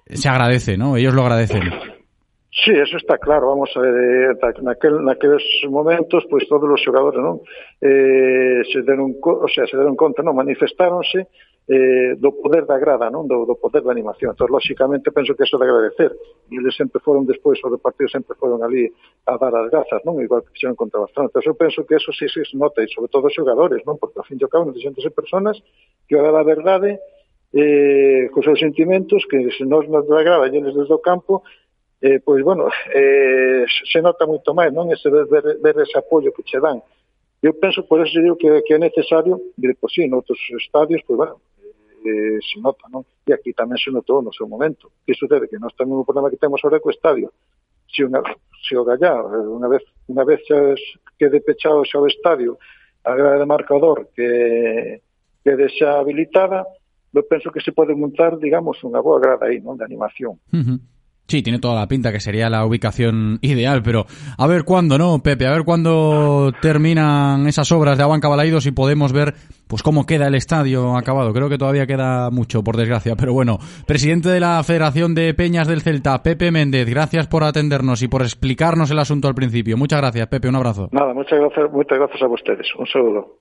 se 0.06 0.28
agradece, 0.28 0.76
¿no? 0.76 0.98
Ellos 0.98 1.14
lo 1.14 1.22
agradecen. 1.22 1.95
Sí, 2.64 2.72
eso 2.72 2.96
está 2.96 3.18
claro, 3.18 3.48
vamos 3.48 3.70
a 3.76 3.80
ver, 3.80 4.32
eh, 4.32 4.62
naquel, 4.62 5.04
naqueles 5.04 5.42
momentos, 5.68 6.24
pois 6.30 6.48
todos 6.48 6.64
os 6.64 6.80
xogadores 6.80 7.20
non 7.20 7.44
eh, 7.84 8.64
se 8.72 8.80
deron, 8.80 9.12
o 9.20 9.48
sea, 9.52 9.68
se 9.68 9.76
deron 9.76 9.92
conta, 9.92 10.24
non 10.24 10.32
manifestáronse 10.32 11.28
eh, 11.68 12.16
do 12.16 12.32
poder 12.40 12.64
da 12.64 12.80
grada, 12.80 13.12
non 13.12 13.28
do, 13.28 13.44
do 13.44 13.60
poder 13.60 13.84
da 13.84 13.92
animación. 13.92 14.32
Entón, 14.32 14.48
lóxicamente, 14.48 15.12
penso 15.12 15.36
que 15.36 15.44
eso 15.44 15.60
de 15.60 15.68
agradecer. 15.68 16.16
E 16.48 16.56
eles 16.56 16.72
sempre 16.78 16.96
foron 17.04 17.28
despois, 17.28 17.60
o 17.60 17.76
partido 17.76 18.08
sempre 18.08 18.38
foron 18.40 18.64
ali 18.64 18.88
a 19.26 19.36
dar 19.36 19.52
as 19.52 19.68
grazas, 19.68 20.00
non? 20.08 20.16
Igual 20.22 20.40
que 20.46 20.56
fixeron 20.56 20.80
contra 20.80 21.02
bastante. 21.02 21.36
Entón, 21.36 21.52
eu 21.52 21.60
penso 21.60 21.84
que 21.84 22.00
eso 22.00 22.08
sí, 22.16 22.24
sí 22.30 22.40
se 22.40 22.56
nota, 22.56 22.80
e 22.80 22.88
sobre 22.88 23.12
todo 23.12 23.28
os 23.28 23.36
xogadores, 23.36 23.84
non? 23.84 24.00
Porque, 24.00 24.16
ao 24.16 24.24
fin 24.24 24.40
e 24.40 24.44
ao 24.46 24.52
cabo, 24.52 24.70
necesitanse 24.70 25.12
personas 25.12 25.60
que, 26.08 26.16
a 26.16 26.30
da 26.32 26.40
verdade, 26.40 26.96
eh, 27.52 28.30
cos 28.32 28.46
seus 28.46 28.62
sentimentos, 28.62 29.26
que 29.26 29.50
se 29.52 29.66
nos 29.66 29.84
nos 29.90 30.06
da 30.06 30.22
grada 30.22 30.46
e 30.48 30.56
eles 30.56 30.72
desde 30.72 30.94
o 30.94 31.02
campo, 31.02 31.42
eh, 32.00 32.20
pois, 32.20 32.42
bueno, 32.44 32.68
eh, 32.94 33.64
se 33.68 34.00
nota 34.00 34.26
moito 34.26 34.52
máis, 34.52 34.72
non? 34.72 34.92
Ese 34.92 35.08
ver, 35.08 35.26
ver, 35.26 35.58
ver 35.60 35.76
ese 35.80 35.96
apoio 35.98 36.32
que 36.32 36.44
che 36.44 36.60
dan. 36.60 36.80
Eu 37.42 37.54
penso, 37.54 37.84
por 37.84 38.00
eso, 38.00 38.20
digo 38.20 38.36
que, 38.36 38.62
que 38.62 38.74
é 38.74 38.78
necesario, 38.78 39.40
dire, 39.56 39.76
pois, 39.80 39.92
sí, 39.92 40.08
noutros 40.08 40.38
estadios, 40.56 41.00
pois, 41.06 41.16
bueno, 41.16 41.40
eh, 42.06 42.38
se 42.40 42.60
nota, 42.60 42.88
non? 42.88 43.04
E 43.26 43.32
aquí 43.32 43.52
tamén 43.52 43.78
se 43.80 43.90
notou 43.90 44.22
no 44.22 44.32
seu 44.32 44.46
momento. 44.46 44.92
Que 45.04 45.14
sucede? 45.14 45.48
Que 45.48 45.58
nós 45.58 45.74
tamén 45.74 45.98
o 45.98 46.06
problema 46.06 46.30
que 46.30 46.40
temos 46.40 46.62
ahora 46.62 46.80
co 46.80 46.92
estadio. 46.92 47.32
Se, 47.90 48.04
si 48.04 48.70
se 48.70 48.74
o 48.76 48.84
Gallá, 48.84 49.16
eh, 49.16 49.48
unha 49.48 49.68
vez, 49.68 49.82
unha 50.06 50.24
vez 50.24 50.40
xa 50.46 50.76
quede 51.18 51.40
pechado 51.40 51.82
xa 51.84 51.98
o 51.98 52.06
estadio, 52.06 52.58
a 53.06 53.14
grada 53.14 53.38
de 53.38 53.46
marcador 53.46 54.10
que 54.14 55.00
quede 55.42 55.66
xa 55.70 56.02
habilitada, 56.02 56.66
eu 57.14 57.22
penso 57.24 57.50
que 57.50 57.62
se 57.62 57.72
pode 57.72 57.94
montar, 57.94 58.36
digamos, 58.36 58.82
unha 58.84 59.00
boa 59.00 59.18
grada 59.18 59.46
aí, 59.46 59.62
non? 59.62 59.78
De 59.78 59.84
animación. 59.86 60.38
Uh 60.52 60.62
-huh. 60.62 60.78
Sí, 61.28 61.42
tiene 61.42 61.58
toda 61.58 61.74
la 61.74 61.88
pinta 61.88 62.12
que 62.12 62.20
sería 62.20 62.48
la 62.48 62.64
ubicación 62.64 63.38
ideal, 63.42 63.82
pero 63.82 64.06
a 64.38 64.46
ver 64.46 64.62
cuándo, 64.64 64.96
¿no, 64.96 65.18
Pepe? 65.18 65.46
A 65.46 65.50
ver 65.50 65.64
cuándo 65.64 66.52
terminan 66.62 67.48
esas 67.48 67.72
obras 67.72 67.98
de 67.98 68.04
Abanca 68.04 68.28
Balaidos 68.28 68.66
y 68.66 68.70
podemos 68.70 69.12
ver 69.12 69.34
pues 69.66 69.82
cómo 69.82 70.06
queda 70.06 70.28
el 70.28 70.36
estadio 70.36 70.96
acabado. 70.96 71.32
Creo 71.32 71.48
que 71.48 71.58
todavía 71.58 71.86
queda 71.86 72.30
mucho, 72.30 72.62
por 72.62 72.76
desgracia, 72.76 73.16
pero 73.16 73.32
bueno. 73.32 73.58
Presidente 73.86 74.28
de 74.28 74.38
la 74.38 74.62
Federación 74.62 75.16
de 75.16 75.34
Peñas 75.34 75.66
del 75.66 75.82
Celta, 75.82 76.22
Pepe 76.22 76.52
Méndez, 76.52 76.88
gracias 76.88 77.26
por 77.26 77.42
atendernos 77.42 78.02
y 78.02 78.08
por 78.08 78.22
explicarnos 78.22 78.92
el 78.92 78.98
asunto 79.00 79.26
al 79.26 79.34
principio. 79.34 79.76
Muchas 79.76 80.00
gracias, 80.00 80.28
Pepe, 80.28 80.48
un 80.48 80.56
abrazo. 80.56 80.88
Nada, 80.92 81.12
muchas 81.12 81.40
gracias, 81.40 81.72
muchas 81.72 81.98
gracias 81.98 82.22
a 82.22 82.28
ustedes. 82.28 82.66
Un 82.78 82.86
saludo. 82.86 83.36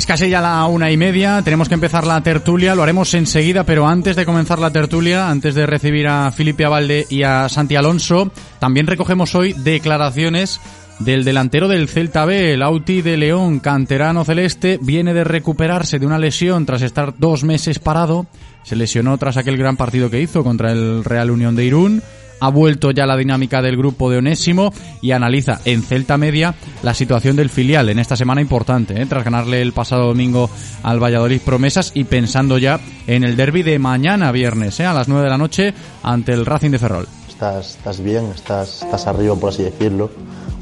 Es 0.00 0.06
casi 0.06 0.30
ya 0.30 0.40
la 0.40 0.64
una 0.64 0.90
y 0.90 0.96
media, 0.96 1.42
tenemos 1.44 1.68
que 1.68 1.74
empezar 1.74 2.06
la 2.06 2.22
tertulia, 2.22 2.74
lo 2.74 2.82
haremos 2.82 3.12
enseguida, 3.12 3.64
pero 3.64 3.86
antes 3.86 4.16
de 4.16 4.24
comenzar 4.24 4.58
la 4.58 4.70
tertulia, 4.70 5.28
antes 5.28 5.54
de 5.54 5.66
recibir 5.66 6.08
a 6.08 6.32
Felipe 6.32 6.64
Avalde 6.64 7.04
y 7.10 7.22
a 7.22 7.50
Santi 7.50 7.76
Alonso, 7.76 8.32
también 8.60 8.86
recogemos 8.86 9.34
hoy 9.34 9.52
declaraciones 9.52 10.58
del 11.00 11.22
delantero 11.22 11.68
del 11.68 11.86
Celta 11.86 12.24
B, 12.24 12.54
el 12.54 12.62
Auti 12.62 13.02
de 13.02 13.18
León, 13.18 13.60
canterano 13.60 14.24
celeste, 14.24 14.78
viene 14.80 15.12
de 15.12 15.22
recuperarse 15.22 15.98
de 15.98 16.06
una 16.06 16.18
lesión 16.18 16.64
tras 16.64 16.80
estar 16.80 17.18
dos 17.18 17.44
meses 17.44 17.78
parado, 17.78 18.24
se 18.62 18.76
lesionó 18.76 19.18
tras 19.18 19.36
aquel 19.36 19.58
gran 19.58 19.76
partido 19.76 20.08
que 20.08 20.22
hizo 20.22 20.42
contra 20.42 20.72
el 20.72 21.04
Real 21.04 21.30
Unión 21.30 21.56
de 21.56 21.66
Irún, 21.66 22.02
ha 22.40 22.48
vuelto 22.50 22.90
ya 22.90 23.06
la 23.06 23.16
dinámica 23.16 23.62
del 23.62 23.76
grupo 23.76 24.10
de 24.10 24.18
Onésimo 24.18 24.72
y 25.00 25.12
analiza 25.12 25.60
en 25.64 25.82
Celta 25.82 26.16
Media 26.16 26.54
la 26.82 26.94
situación 26.94 27.36
del 27.36 27.50
filial 27.50 27.88
en 27.88 27.98
esta 27.98 28.16
semana 28.16 28.40
importante, 28.40 29.00
¿eh? 29.00 29.06
tras 29.06 29.24
ganarle 29.24 29.60
el 29.60 29.72
pasado 29.72 30.06
domingo 30.06 30.50
al 30.82 31.02
Valladolid 31.02 31.40
Promesas 31.42 31.92
y 31.94 32.04
pensando 32.04 32.58
ya 32.58 32.80
en 33.06 33.24
el 33.24 33.36
derby 33.36 33.62
de 33.62 33.78
mañana 33.78 34.32
viernes, 34.32 34.80
¿eh? 34.80 34.86
a 34.86 34.94
las 34.94 35.08
9 35.08 35.24
de 35.24 35.30
la 35.30 35.38
noche 35.38 35.74
ante 36.02 36.32
el 36.32 36.46
Racing 36.46 36.70
de 36.70 36.78
Ferrol. 36.78 37.06
Estás, 37.28 37.76
estás 37.76 38.00
bien, 38.00 38.26
estás, 38.34 38.82
estás 38.82 39.06
arriba, 39.06 39.34
por 39.36 39.50
así 39.50 39.62
decirlo. 39.62 40.10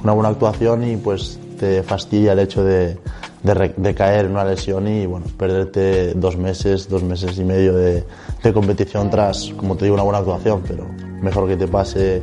Una 0.02 0.12
buena 0.12 0.28
actuación 0.28 0.88
y 0.88 0.96
pues 0.96 1.40
te 1.58 1.82
fastidia 1.82 2.32
el 2.32 2.38
hecho 2.38 2.62
de, 2.62 2.96
de, 3.42 3.74
de, 3.76 3.94
caer 3.94 4.26
en 4.26 4.32
una 4.32 4.44
lesión 4.44 4.86
y 4.86 5.06
bueno, 5.06 5.26
perderte 5.36 6.14
dos 6.14 6.36
meses, 6.36 6.88
dos 6.88 7.02
meses 7.02 7.36
y 7.38 7.44
medio 7.44 7.74
de, 7.74 8.04
de, 8.42 8.52
competición 8.52 9.10
tras, 9.10 9.52
como 9.56 9.76
te 9.76 9.84
digo, 9.84 9.94
una 9.94 10.04
buena 10.04 10.18
actuación, 10.18 10.62
pero 10.66 10.86
mejor 11.20 11.48
que 11.48 11.56
te 11.56 11.68
pase 11.68 12.22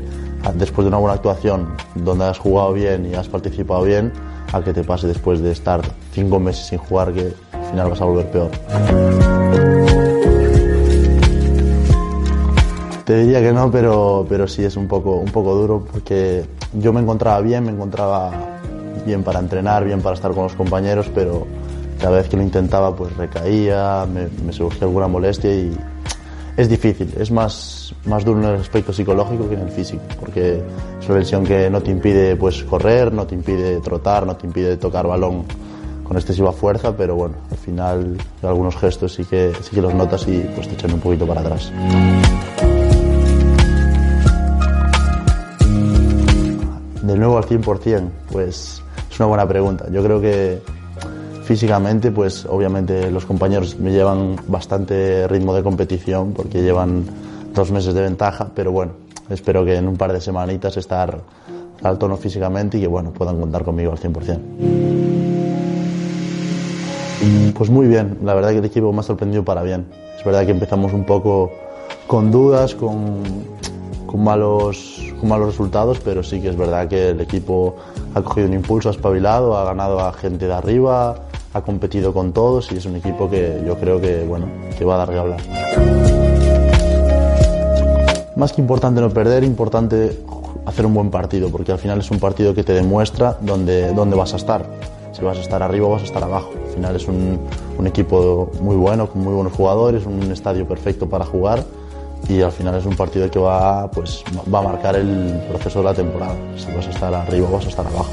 después 0.54 0.86
de 0.86 0.89
una 0.89 0.97
buena 0.97 1.15
actuación 1.15 1.75
donde 1.95 2.25
has 2.25 2.39
jugado 2.39 2.73
bien 2.73 3.06
y 3.12 3.15
has 3.15 3.28
participado 3.28 3.84
bien, 3.84 4.12
a 4.54 4.62
que 4.62 4.73
te 4.73 4.84
pase 4.84 5.08
después 5.08 5.41
de 5.41 5.51
estar 5.51 5.82
cinco 6.12 6.39
meses 6.39 6.67
sin 6.67 6.78
jugar 6.78 7.13
que 7.13 7.34
al 7.51 7.65
final 7.71 7.89
vas 7.89 8.01
a 8.01 8.06
volver 8.06 8.32
peor. 8.32 8.51
Te 13.06 13.19
diría 13.19 13.39
que 13.39 13.54
no, 13.54 13.69
pero, 13.69 14.25
pero 14.28 14.47
sí 14.47 14.63
es 14.63 14.75
un 14.75 14.88
poco, 14.88 15.17
un 15.17 15.32
poco 15.32 15.54
duro 15.54 15.86
porque 15.91 16.45
yo 16.73 16.91
me 16.91 17.01
encontraba 17.01 17.39
bien, 17.41 17.63
me 17.63 17.71
encontraba 17.71 18.32
bien 19.06 19.23
para 19.23 19.39
entrenar, 19.39 19.86
bien 19.86 20.01
para 20.01 20.15
estar 20.15 20.32
con 20.32 20.43
los 20.43 20.54
compañeros, 20.54 21.12
pero 21.13 21.45
cada 21.99 22.17
vez 22.17 22.28
que 22.28 22.38
lo 22.38 22.43
intentaba 22.43 22.95
pues 22.95 23.15
recaía, 23.15 24.08
me, 24.12 24.28
me 24.43 24.51
surgía 24.51 24.88
alguna 24.88 25.08
molestia 25.08 25.51
y 25.51 25.78
es 26.58 26.70
difícil, 26.70 27.13
es 27.18 27.32
más, 27.32 27.94
más 28.06 28.24
duro 28.24 28.39
en 28.39 28.56
el 28.56 28.62
aspecto 28.62 28.94
psicológico 28.94 29.50
que 29.50 29.56
en 29.56 29.62
el 29.62 29.70
físico, 29.70 30.04
porque 30.20 30.62
es 31.00 31.10
una 31.10 31.20
lesión 31.20 31.44
que 31.44 31.70
no 31.70 31.82
te 31.82 31.91
impide 31.91 32.36
pues 32.38 32.63
correr, 32.63 33.12
no 33.12 33.28
te 33.28 33.36
impide 33.36 33.80
trotar, 33.82 34.26
no 34.26 34.36
te 34.38 34.48
impide 34.48 34.78
tocar 34.78 35.06
balón 35.06 35.44
con 36.04 36.15
excesiva 36.18 36.54
fuerza, 36.54 36.96
pero 36.96 37.15
bueno, 37.15 37.36
al 37.52 37.58
final 37.58 38.18
algunos 38.41 38.76
gestos 38.78 39.13
sí 39.13 39.26
que, 39.26 39.52
sí 39.62 39.76
que 39.76 39.82
los 39.82 39.94
notas 39.94 40.26
y 40.28 40.39
pues 40.56 40.68
te 40.68 40.76
echan 40.76 40.94
un 40.94 41.00
poquito 41.00 41.28
para 41.28 41.41
atrás. 41.41 41.72
De 47.02 47.18
nuevo 47.18 47.38
al 47.38 47.44
100%, 47.46 48.10
pues 48.32 48.82
es 49.12 49.20
una 49.20 49.28
buena 49.28 49.48
pregunta. 49.48 49.86
Yo 49.91 50.04
creo 50.04 50.22
que 50.22 50.62
físicamente, 51.45 52.12
pues 52.12 52.45
obviamente 52.45 53.10
los 53.12 53.25
compañeros 53.25 53.77
me 53.79 53.91
llevan 53.91 54.36
bastante 54.47 55.27
ritmo 55.27 55.53
de 55.53 55.62
competición 55.63 56.34
porque 56.34 56.62
llevan 56.62 57.05
dos 57.53 57.71
meses 57.71 57.93
de 57.93 58.01
ventaja, 58.01 58.49
pero 58.53 58.71
bueno, 58.71 58.93
espero 59.29 59.63
que 59.63 59.75
en 59.75 59.88
un 59.88 59.95
par 59.95 60.12
de 60.12 60.19
semanitas 60.19 60.75
estar 60.75 61.21
al 61.84 61.97
tono 61.99 62.17
físicamente 62.17 62.77
y 62.77 62.81
que 62.81 62.88
bueno, 62.88 63.12
puedan 63.12 63.39
contar 63.39 63.63
conmigo 63.63 63.91
al 63.91 63.99
100%. 63.99 64.39
Pues 67.55 67.69
muy 67.69 67.88
bien, 67.88 68.17
la 68.23 68.34
verdad 68.34 68.49
que 68.49 68.58
el 68.58 68.65
equipo 68.65 68.91
me 68.91 68.99
ha 68.99 69.03
sorprendido 69.03 69.45
para 69.45 69.63
bien. 69.63 69.86
Es 70.17 70.25
verdad 70.25 70.45
que 70.45 70.51
empezamos 70.51 70.93
un 70.93 71.05
poco 71.05 71.51
con 72.05 72.29
dudas, 72.29 72.75
con, 72.75 73.23
con, 74.05 74.23
malos, 74.23 75.13
con 75.19 75.29
malos 75.29 75.47
resultados, 75.47 75.99
pero 76.03 76.21
sí 76.21 76.41
que 76.41 76.49
es 76.49 76.58
verdad 76.58 76.88
que 76.88 77.10
el 77.10 77.21
equipo 77.21 77.75
ha 78.13 78.21
cogido 78.21 78.47
un 78.47 78.53
impulso, 78.53 78.89
ha 78.89 78.91
espabilado, 78.91 79.58
ha 79.58 79.63
ganado 79.63 79.99
a 80.01 80.12
gente 80.13 80.47
de 80.47 80.53
arriba, 80.53 81.15
ha 81.56 81.62
competido 81.62 82.13
con 82.13 82.34
todos 82.34 82.70
y 82.74 82.78
es 82.78 82.86
un 82.86 82.98
equipo 82.98 83.30
que 83.30 83.63
yo 83.65 83.78
creo 83.78 84.02
que, 84.02 84.26
bueno, 84.26 84.46
que 84.78 84.84
va 84.84 84.96
a 84.96 84.98
dar 84.98 85.10
que 85.10 85.18
hablar. 85.18 85.39
Más 88.36 88.52
que 88.52 88.60
importante 88.60 89.00
no 89.00 89.10
perder, 89.10 89.46
importante 89.46 90.20
hacer 90.65 90.86
un 90.86 90.94
buen 90.94 91.10
partido, 91.10 91.50
porque 91.50 91.72
al 91.72 91.78
final 91.78 92.00
es 92.00 92.12
un 92.12 92.20
partido 92.20 92.54
que 92.54 92.63
te 92.63 92.74
demuestra 92.74 93.38
dónde, 93.39 93.94
dónde 93.94 94.18
vas 94.18 94.34
a 94.34 94.36
estar. 94.36 94.65
Si 95.13 95.24
vas 95.24 95.38
a 95.38 95.41
estar 95.41 95.63
arriba 95.63 95.88
o 95.88 95.91
vas 95.91 96.02
a 96.02 96.06
estar 96.06 96.22
abajo. 96.22 96.52
Al 96.62 96.74
final 96.74 96.96
es 96.98 97.08
un, 97.08 97.39
un 97.78 97.88
equipo 97.88 98.52
muy 98.60 98.76
bueno, 98.76 99.10
con 99.10 99.24
muy 99.24 99.34
buenos 99.34 99.54
jugadores, 99.54 100.06
un 100.06 100.30
estadio 100.34 100.68
perfecto 100.68 101.08
para 101.08 101.24
jugar 101.24 101.63
y 102.28 102.41
al 102.41 102.52
final 102.52 102.76
es 102.76 102.86
un 102.86 102.98
partido 102.98 103.32
que 103.32 103.39
va, 103.39 103.89
pues, 103.91 104.26
va 104.54 104.60
a 104.60 104.63
marcar 104.63 104.98
el 104.98 105.41
proceso 105.48 105.80
de 105.80 105.86
la 105.86 105.94
temporada. 105.94 106.36
Si 106.58 106.70
vas 106.74 106.86
a 106.88 106.89
estar 106.89 107.13
arriba 107.13 107.48
o 107.48 107.52
vas 107.54 107.65
a 107.65 107.70
estar 107.70 107.88
abajo. 107.88 108.12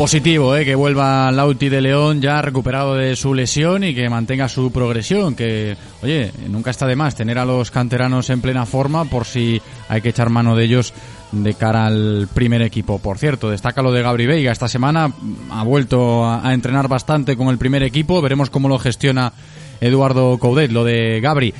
Positivo, 0.00 0.56
¿eh? 0.56 0.64
que 0.64 0.74
vuelva 0.74 1.30
Lauti 1.30 1.68
de 1.68 1.82
León 1.82 2.22
ya 2.22 2.40
recuperado 2.40 2.94
de 2.94 3.14
su 3.16 3.34
lesión 3.34 3.84
y 3.84 3.94
que 3.94 4.08
mantenga 4.08 4.48
su 4.48 4.72
progresión. 4.72 5.34
Que, 5.34 5.76
oye, 6.02 6.32
nunca 6.48 6.70
está 6.70 6.86
de 6.86 6.96
más 6.96 7.14
tener 7.14 7.36
a 7.38 7.44
los 7.44 7.70
canteranos 7.70 8.30
en 8.30 8.40
plena 8.40 8.64
forma 8.64 9.04
por 9.04 9.26
si 9.26 9.60
hay 9.90 10.00
que 10.00 10.08
echar 10.08 10.30
mano 10.30 10.56
de 10.56 10.64
ellos 10.64 10.94
de 11.32 11.52
cara 11.52 11.84
al 11.84 12.28
primer 12.32 12.62
equipo. 12.62 12.98
Por 12.98 13.18
cierto, 13.18 13.50
destaca 13.50 13.82
lo 13.82 13.92
de 13.92 14.00
Gabri 14.00 14.24
Veiga. 14.24 14.52
Esta 14.52 14.68
semana 14.68 15.12
ha 15.50 15.64
vuelto 15.64 16.24
a, 16.24 16.54
entrenar 16.54 16.88
bastante 16.88 17.36
con 17.36 17.48
el 17.48 17.58
primer 17.58 17.82
equipo. 17.82 18.22
Veremos 18.22 18.48
cómo 18.48 18.70
lo 18.70 18.78
gestiona 18.78 19.34
Eduardo 19.82 20.38
Coudet, 20.38 20.72
lo 20.72 20.82
de 20.82 21.20
Gabri. 21.20 21.52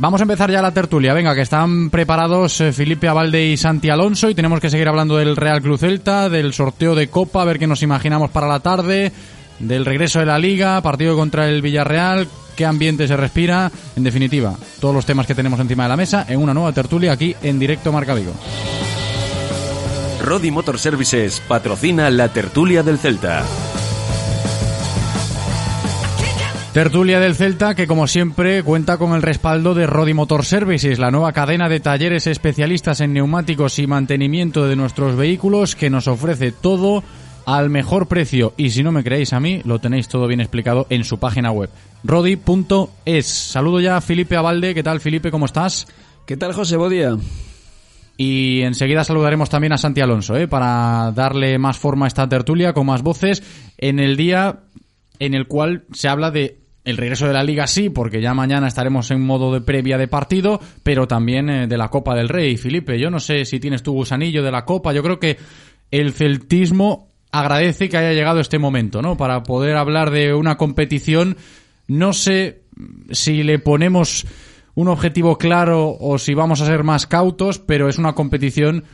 Vamos 0.00 0.22
a 0.22 0.24
empezar 0.24 0.50
ya 0.50 0.62
la 0.62 0.72
tertulia. 0.72 1.12
Venga, 1.12 1.34
que 1.34 1.42
están 1.42 1.90
preparados 1.90 2.58
eh, 2.62 2.72
Felipe 2.72 3.06
Abalde 3.06 3.44
y 3.44 3.58
Santi 3.58 3.90
Alonso 3.90 4.30
y 4.30 4.34
tenemos 4.34 4.58
que 4.58 4.70
seguir 4.70 4.88
hablando 4.88 5.18
del 5.18 5.36
Real 5.36 5.60
Cruz 5.60 5.80
Celta, 5.80 6.30
del 6.30 6.54
sorteo 6.54 6.94
de 6.94 7.08
Copa, 7.08 7.42
a 7.42 7.44
ver 7.44 7.58
qué 7.58 7.66
nos 7.66 7.82
imaginamos 7.82 8.30
para 8.30 8.48
la 8.48 8.60
tarde, 8.60 9.12
del 9.58 9.84
regreso 9.84 10.18
de 10.18 10.24
la 10.24 10.38
Liga, 10.38 10.80
partido 10.80 11.14
contra 11.16 11.50
el 11.50 11.60
Villarreal, 11.60 12.28
qué 12.56 12.64
ambiente 12.64 13.06
se 13.06 13.14
respira. 13.14 13.70
En 13.94 14.02
definitiva, 14.02 14.56
todos 14.80 14.94
los 14.94 15.04
temas 15.04 15.26
que 15.26 15.34
tenemos 15.34 15.60
encima 15.60 15.82
de 15.82 15.90
la 15.90 15.98
mesa 15.98 16.24
en 16.26 16.40
una 16.40 16.54
nueva 16.54 16.72
tertulia 16.72 17.12
aquí 17.12 17.36
en 17.42 17.58
directo 17.58 17.92
Marca 17.92 18.14
Vigo. 18.14 18.32
Rodi 20.24 20.50
Motor 20.50 20.78
Services 20.78 21.42
patrocina 21.46 22.08
la 22.08 22.28
tertulia 22.28 22.82
del 22.82 22.96
Celta. 22.96 23.44
Tertulia 26.72 27.18
del 27.18 27.34
Celta 27.34 27.74
que 27.74 27.88
como 27.88 28.06
siempre 28.06 28.62
cuenta 28.62 28.96
con 28.96 29.12
el 29.14 29.22
respaldo 29.22 29.74
de 29.74 29.88
Rodi 29.88 30.14
Motor 30.14 30.44
Services, 30.44 31.00
la 31.00 31.10
nueva 31.10 31.32
cadena 31.32 31.68
de 31.68 31.80
talleres 31.80 32.28
especialistas 32.28 33.00
en 33.00 33.12
neumáticos 33.12 33.80
y 33.80 33.88
mantenimiento 33.88 34.68
de 34.68 34.76
nuestros 34.76 35.16
vehículos 35.16 35.74
que 35.74 35.90
nos 35.90 36.06
ofrece 36.06 36.52
todo 36.52 37.02
al 37.44 37.70
mejor 37.70 38.06
precio 38.06 38.54
y 38.56 38.70
si 38.70 38.84
no 38.84 38.92
me 38.92 39.02
creéis 39.02 39.32
a 39.32 39.40
mí 39.40 39.62
lo 39.64 39.80
tenéis 39.80 40.06
todo 40.06 40.28
bien 40.28 40.40
explicado 40.40 40.86
en 40.90 41.02
su 41.02 41.18
página 41.18 41.50
web 41.50 41.70
rodi.es. 42.04 43.26
Saludo 43.26 43.80
ya 43.80 43.96
a 43.96 44.00
Felipe 44.00 44.36
Abalde, 44.36 44.72
¿qué 44.72 44.84
tal 44.84 45.00
Felipe? 45.00 45.32
¿Cómo 45.32 45.46
estás? 45.46 45.88
¿Qué 46.24 46.36
tal 46.36 46.52
José 46.52 46.76
Bodía? 46.76 47.16
Y 48.16 48.60
enseguida 48.62 49.02
saludaremos 49.02 49.50
también 49.50 49.72
a 49.72 49.78
Santi 49.78 50.02
Alonso, 50.02 50.36
¿eh? 50.36 50.46
para 50.46 51.10
darle 51.10 51.58
más 51.58 51.78
forma 51.78 52.04
a 52.04 52.08
esta 52.08 52.28
tertulia 52.28 52.72
con 52.72 52.86
más 52.86 53.02
voces 53.02 53.42
en 53.76 53.98
el 53.98 54.16
día 54.16 54.60
en 55.18 55.34
el 55.34 55.46
cual 55.46 55.84
se 55.92 56.08
habla 56.08 56.30
de 56.30 56.59
el 56.90 56.96
regreso 56.96 57.26
de 57.26 57.32
la 57.32 57.42
liga 57.42 57.66
sí, 57.66 57.90
porque 57.90 58.20
ya 58.20 58.34
mañana 58.34 58.68
estaremos 58.68 59.10
en 59.10 59.20
modo 59.20 59.52
de 59.52 59.60
previa 59.60 59.96
de 59.96 60.08
partido, 60.08 60.60
pero 60.82 61.08
también 61.08 61.48
eh, 61.48 61.66
de 61.66 61.78
la 61.78 61.88
Copa 61.88 62.14
del 62.14 62.28
Rey. 62.28 62.56
Felipe, 62.56 62.98
yo 62.98 63.10
no 63.10 63.20
sé 63.20 63.44
si 63.44 63.58
tienes 63.60 63.82
tu 63.82 63.92
gusanillo 63.92 64.42
de 64.42 64.50
la 64.50 64.64
Copa, 64.64 64.92
yo 64.92 65.02
creo 65.02 65.18
que 65.18 65.38
el 65.90 66.12
celtismo 66.12 67.08
agradece 67.32 67.88
que 67.88 67.96
haya 67.96 68.12
llegado 68.12 68.40
este 68.40 68.58
momento, 68.58 69.02
¿no? 69.02 69.16
Para 69.16 69.42
poder 69.42 69.76
hablar 69.76 70.10
de 70.10 70.34
una 70.34 70.56
competición, 70.56 71.36
no 71.86 72.12
sé 72.12 72.62
si 73.10 73.42
le 73.42 73.58
ponemos 73.58 74.26
un 74.74 74.88
objetivo 74.88 75.36
claro 75.38 75.96
o 75.98 76.18
si 76.18 76.34
vamos 76.34 76.60
a 76.60 76.66
ser 76.66 76.84
más 76.84 77.06
cautos, 77.06 77.58
pero 77.58 77.88
es 77.88 77.98
una 77.98 78.14
competición 78.14 78.84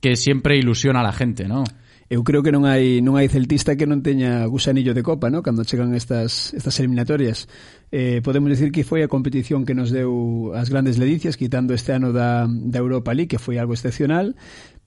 que 0.00 0.16
siempre 0.16 0.56
ilusiona 0.56 1.00
a 1.00 1.04
la 1.04 1.12
gente, 1.12 1.46
¿no? 1.46 1.64
eu 2.10 2.24
creo 2.24 2.42
que 2.42 2.50
non 2.50 2.66
hai 2.66 2.98
non 2.98 3.14
hai 3.14 3.30
celtista 3.30 3.78
que 3.78 3.86
non 3.86 4.02
teña 4.02 4.42
gusanillo 4.50 4.98
de 4.98 5.06
copa, 5.06 5.30
¿no? 5.30 5.46
Cando 5.46 5.62
chegan 5.62 5.94
estas 5.94 6.50
estas 6.58 6.74
eliminatorias. 6.82 7.46
Eh, 7.94 8.18
podemos 8.26 8.50
decir 8.50 8.74
que 8.74 8.82
foi 8.82 9.06
a 9.06 9.08
competición 9.08 9.62
que 9.62 9.78
nos 9.78 9.94
deu 9.94 10.50
as 10.58 10.74
grandes 10.74 10.98
ledicias, 10.98 11.38
quitando 11.38 11.70
este 11.70 11.94
ano 11.94 12.10
da, 12.10 12.50
da 12.50 12.82
Europa 12.82 13.14
League, 13.14 13.30
que 13.30 13.38
foi 13.38 13.62
algo 13.62 13.78
excepcional, 13.78 14.34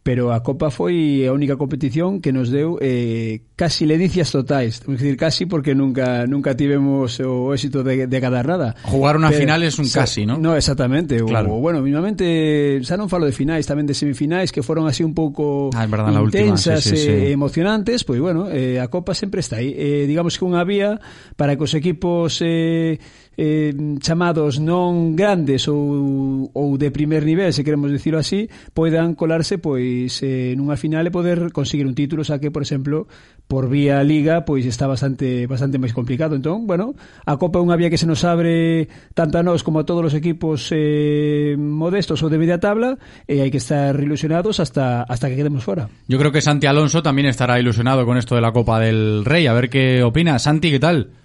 pero 0.04 0.36
a 0.36 0.44
Copa 0.44 0.68
foi 0.68 1.24
a 1.24 1.32
única 1.32 1.56
competición 1.56 2.20
que 2.20 2.36
nos 2.36 2.52
deu 2.52 2.76
eh, 2.84 3.48
casi 3.56 3.88
ledicias 3.88 4.36
totais, 4.36 4.84
vamos 4.84 5.00
decir 5.00 5.16
casi 5.16 5.48
porque 5.48 5.72
nunca 5.74 6.28
nunca 6.28 6.60
tivemos 6.60 7.24
o 7.24 7.56
éxito 7.56 7.88
de, 7.88 8.06
de 8.08 8.20
cada 8.20 8.44
nada. 8.44 8.76
Jugar 8.84 9.16
una 9.16 9.32
pero, 9.32 9.48
final 9.48 9.64
es 9.64 9.80
un 9.80 9.88
sa, 9.88 10.04
casi, 10.04 10.28
¿no? 10.28 10.38
No, 10.38 10.60
exactamente. 10.60 11.24
Claro. 11.24 11.56
O, 11.56 11.64
bueno, 11.64 11.80
mínimamente, 11.82 12.84
xa 12.84 13.00
non 13.00 13.08
falo 13.08 13.24
de 13.24 13.32
finais, 13.32 13.64
tamén 13.64 13.88
de 13.88 13.96
semifinais 13.96 14.52
que 14.52 14.60
foron 14.60 14.92
así 14.92 15.08
un 15.08 15.16
pouco 15.16 15.72
ah, 15.72 15.88
verdad, 15.88 16.12
intensas, 16.20 16.84
última, 16.84 17.00
sí, 17.00 17.00
sí, 17.00 17.10
eh, 17.10 17.28
sí. 17.28 17.32
emocionantes, 17.32 18.04
pois 18.04 18.20
pues, 18.20 18.28
bueno, 18.28 18.52
eh, 18.52 18.84
a 18.84 18.92
Copa 18.92 19.16
sempre 19.16 19.40
está 19.40 19.64
aí. 19.64 19.72
Eh, 19.72 20.04
digamos 20.04 20.36
que 20.36 20.44
unha 20.44 20.68
vía 20.68 21.00
para 21.40 21.56
que 21.56 21.64
os 21.64 21.72
equipos 21.72 22.44
eh, 22.44 23.00
eh, 23.38 23.74
chamados 24.00 24.60
non 24.60 25.18
grandes 25.18 25.66
ou, 25.68 26.50
ou 26.54 26.78
de 26.78 26.90
primer 26.94 27.26
nivel, 27.26 27.54
se 27.54 27.64
queremos 27.64 27.90
dicirlo 27.90 28.20
así, 28.20 28.50
poidan 28.74 29.16
colarse 29.18 29.58
pois 29.58 30.22
eh, 30.22 30.54
nunha 30.58 30.78
final 30.78 31.06
e 31.08 31.12
poder 31.12 31.50
conseguir 31.52 31.86
un 31.86 31.98
título, 31.98 32.22
xa 32.22 32.38
que, 32.38 32.54
por 32.54 32.62
exemplo, 32.62 33.10
por 33.48 33.70
vía 33.70 34.02
liga, 34.04 34.46
pois 34.46 34.66
está 34.66 34.88
bastante 34.88 35.46
bastante 35.48 35.78
máis 35.78 35.94
complicado. 35.94 36.36
Entón, 36.36 36.66
bueno, 36.66 36.96
a 37.26 37.38
Copa 37.38 37.60
é 37.60 37.64
unha 37.64 37.78
vía 37.78 37.92
que 37.92 38.00
se 38.00 38.10
nos 38.10 38.24
abre 38.26 38.88
tanto 39.14 39.38
a 39.38 39.44
nós 39.44 39.62
como 39.62 39.82
a 39.82 39.86
todos 39.86 40.10
os 40.10 40.16
equipos 40.16 40.72
eh, 40.72 41.56
modestos 41.58 42.22
ou 42.24 42.30
de 42.30 42.40
media 42.40 42.58
tabla 42.58 42.98
e 43.28 43.42
hai 43.42 43.50
que 43.54 43.62
estar 43.62 43.94
ilusionados 44.00 44.58
hasta 44.62 45.04
hasta 45.04 45.30
que 45.30 45.38
quedemos 45.38 45.62
fora. 45.66 45.90
Yo 46.08 46.18
creo 46.18 46.32
que 46.32 46.42
Santi 46.42 46.66
Alonso 46.66 47.04
también 47.04 47.28
estará 47.28 47.60
ilusionado 47.60 48.06
con 48.06 48.18
esto 48.18 48.36
de 48.36 48.42
la 48.42 48.52
Copa 48.52 48.80
del 48.80 49.26
Rey. 49.26 49.48
A 49.48 49.54
ver 49.54 49.70
qué 49.70 50.04
opina. 50.04 50.40
Santi, 50.40 50.72
¿qué 50.72 50.80
tal? 50.80 51.23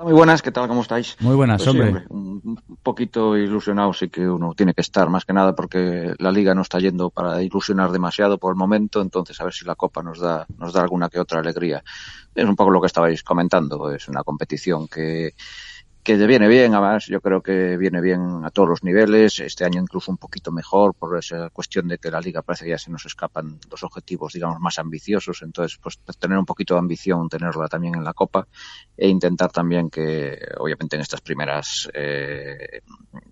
Hola, 0.00 0.08
muy 0.08 0.12
buenas, 0.14 0.40
¿qué 0.40 0.50
tal? 0.50 0.66
¿Cómo 0.66 0.80
estáis? 0.80 1.14
Muy 1.20 1.34
buenas, 1.36 1.62
Pues 1.62 1.72
sí, 1.72 1.78
hombre. 1.78 2.06
un, 2.08 2.40
un 2.42 2.76
poquito 2.82 3.36
ilusionado 3.36 3.92
sí 3.92 4.08
que 4.08 4.26
uno 4.26 4.54
tiene 4.54 4.72
que 4.72 4.80
estar, 4.80 5.10
más 5.10 5.26
que 5.26 5.34
nada 5.34 5.54
porque 5.54 6.14
la 6.18 6.32
liga 6.32 6.54
no 6.54 6.62
está 6.62 6.78
yendo 6.78 7.10
para 7.10 7.42
ilusionar 7.42 7.90
demasiado 7.92 8.38
por 8.38 8.50
el 8.52 8.56
momento, 8.56 9.02
entonces 9.02 9.38
a 9.38 9.44
ver 9.44 9.52
si 9.52 9.66
la 9.66 9.74
Copa 9.74 10.02
nos 10.02 10.18
da, 10.18 10.46
nos 10.56 10.72
da 10.72 10.80
alguna 10.80 11.10
que 11.10 11.20
otra 11.20 11.40
alegría. 11.40 11.84
Es 12.34 12.44
un 12.46 12.56
poco 12.56 12.70
lo 12.70 12.80
que 12.80 12.86
estabais 12.86 13.22
comentando, 13.22 13.92
es 13.92 14.08
una 14.08 14.24
competición 14.24 14.88
que, 14.88 15.34
que 16.02 16.16
le 16.16 16.26
viene 16.26 16.48
bien, 16.48 16.74
además 16.74 17.06
yo 17.06 17.20
creo 17.20 17.42
que 17.42 17.76
viene 17.76 18.00
bien 18.00 18.42
a 18.44 18.50
todos 18.50 18.68
los 18.68 18.82
niveles, 18.82 19.38
este 19.40 19.64
año 19.64 19.80
incluso 19.80 20.10
un 20.10 20.16
poquito 20.16 20.50
mejor 20.50 20.94
por 20.94 21.18
esa 21.18 21.50
cuestión 21.50 21.88
de 21.88 21.98
que 21.98 22.10
la 22.10 22.20
liga 22.20 22.42
parece 22.42 22.64
que 22.64 22.70
ya 22.70 22.78
se 22.78 22.90
nos 22.90 23.04
escapan 23.04 23.58
los 23.70 23.82
objetivos, 23.82 24.32
digamos, 24.32 24.58
más 24.60 24.78
ambiciosos, 24.78 25.42
entonces 25.42 25.78
pues 25.82 25.98
tener 26.18 26.38
un 26.38 26.46
poquito 26.46 26.74
de 26.74 26.80
ambición, 26.80 27.28
tenerla 27.28 27.68
también 27.68 27.96
en 27.96 28.04
la 28.04 28.14
Copa 28.14 28.46
e 28.96 29.08
intentar 29.08 29.52
también 29.52 29.90
que, 29.90 30.38
obviamente 30.58 30.96
en 30.96 31.02
estas 31.02 31.20
primeras 31.20 31.90
eh, 31.92 32.80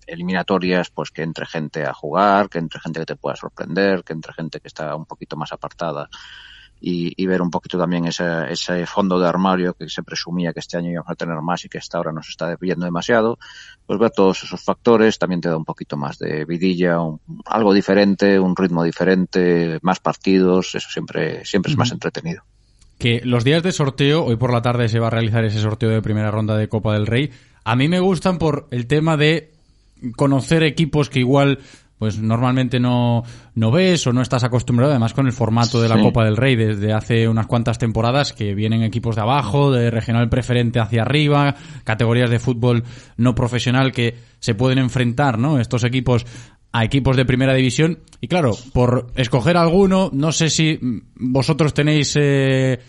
eliminatorias, 0.05 0.91
pues 0.91 1.09
que 1.09 1.23
entre 1.23 1.47
gente 1.47 1.83
a 1.83 1.93
jugar, 1.93 2.49
que 2.49 2.59
entre 2.59 2.79
gente 2.79 2.99
que 2.99 3.05
te 3.07 3.15
pueda 3.15 3.35
sorprender, 3.35 4.03
que 4.03 4.13
entre 4.13 4.33
gente 4.33 4.59
que 4.59 4.67
está 4.67 4.95
un 4.95 5.05
poquito 5.05 5.35
más 5.35 5.51
apartada 5.51 6.09
y, 6.81 7.13
y 7.21 7.25
ver 7.25 7.41
un 7.41 7.49
poquito 7.51 7.77
también 7.77 8.05
ese, 8.05 8.23
ese 8.49 8.85
fondo 8.85 9.19
de 9.19 9.27
armario 9.27 9.73
que 9.73 9.89
se 9.89 10.03
presumía 10.03 10.53
que 10.53 10.59
este 10.61 10.77
año 10.77 10.91
íbamos 10.91 11.09
a 11.11 11.15
tener 11.15 11.35
más 11.41 11.65
y 11.65 11.69
que 11.69 11.77
esta 11.77 11.97
ahora 11.97 12.11
nos 12.11 12.29
está 12.29 12.55
viendo 12.59 12.85
demasiado, 12.85 13.37
pues 13.85 13.99
ver 13.99 14.11
todos 14.11 14.43
esos 14.43 14.61
factores 14.63 15.17
también 15.19 15.41
te 15.41 15.49
da 15.49 15.57
un 15.57 15.65
poquito 15.65 15.97
más 15.97 16.17
de 16.19 16.45
vidilla, 16.45 17.01
un- 17.01 17.19
algo 17.45 17.73
diferente, 17.73 18.39
un 18.39 18.55
ritmo 18.55 18.83
diferente, 18.83 19.79
más 19.81 19.99
partidos, 19.99 20.75
eso 20.75 20.89
siempre, 20.89 21.43
siempre 21.45 21.71
es 21.71 21.77
más 21.77 21.91
entretenido. 21.91 22.43
que 22.97 23.21
los 23.23 23.43
días 23.45 23.63
de 23.63 23.71
sorteo, 23.71 24.25
hoy 24.25 24.35
por 24.35 24.51
la 24.51 24.61
tarde 24.61 24.89
se 24.89 24.99
va 24.99 25.07
a 25.07 25.09
realizar 25.11 25.45
ese 25.45 25.61
sorteo 25.61 25.89
de 25.89 26.01
primera 26.01 26.31
ronda 26.31 26.57
de 26.57 26.67
Copa 26.67 26.93
del 26.93 27.07
Rey, 27.07 27.31
a 27.63 27.75
mí 27.75 27.87
me 27.87 27.99
gustan 28.01 28.37
por 28.37 28.67
el 28.71 28.87
tema 28.87 29.15
de 29.17 29.51
conocer 30.15 30.63
equipos 30.63 31.09
que 31.09 31.19
igual 31.19 31.59
pues 31.99 32.17
normalmente 32.17 32.79
no, 32.79 33.23
no 33.55 33.71
ves 33.71 34.07
o 34.07 34.13
no 34.13 34.21
estás 34.21 34.45
acostumbrado, 34.45 34.91
además 34.91 35.13
con 35.13 35.27
el 35.27 35.33
formato 35.33 35.81
de 35.81 35.89
la 35.89 35.97
Sí. 35.97 36.01
Copa 36.01 36.23
del 36.23 36.37
Rey 36.37 36.55
desde 36.55 36.93
hace 36.93 37.27
unas 37.27 37.45
cuantas 37.45 37.77
temporadas 37.77 38.31
que 38.31 38.55
vienen 38.55 38.83
equipos 38.83 39.17
de 39.17 39.21
abajo, 39.21 39.71
de 39.71 39.91
regional 39.91 40.29
preferente 40.29 40.79
hacia 40.79 41.01
arriba, 41.01 41.55
categorías 41.83 42.29
de 42.29 42.39
fútbol 42.39 42.85
no 43.17 43.35
profesional 43.35 43.91
que 43.91 44.15
se 44.39 44.55
pueden 44.55 44.79
enfrentar, 44.79 45.37
¿no? 45.37 45.59
Estos 45.59 45.83
equipos 45.83 46.25
a 46.71 46.85
equipos 46.85 47.17
de 47.17 47.25
primera 47.25 47.53
división 47.53 47.99
y 48.21 48.27
claro, 48.27 48.55
por 48.73 49.07
escoger 49.15 49.57
alguno, 49.57 50.09
no 50.13 50.31
sé 50.31 50.49
si 50.49 50.79
vosotros 51.15 51.73
tenéis 51.73 52.15
eh, 52.15 52.79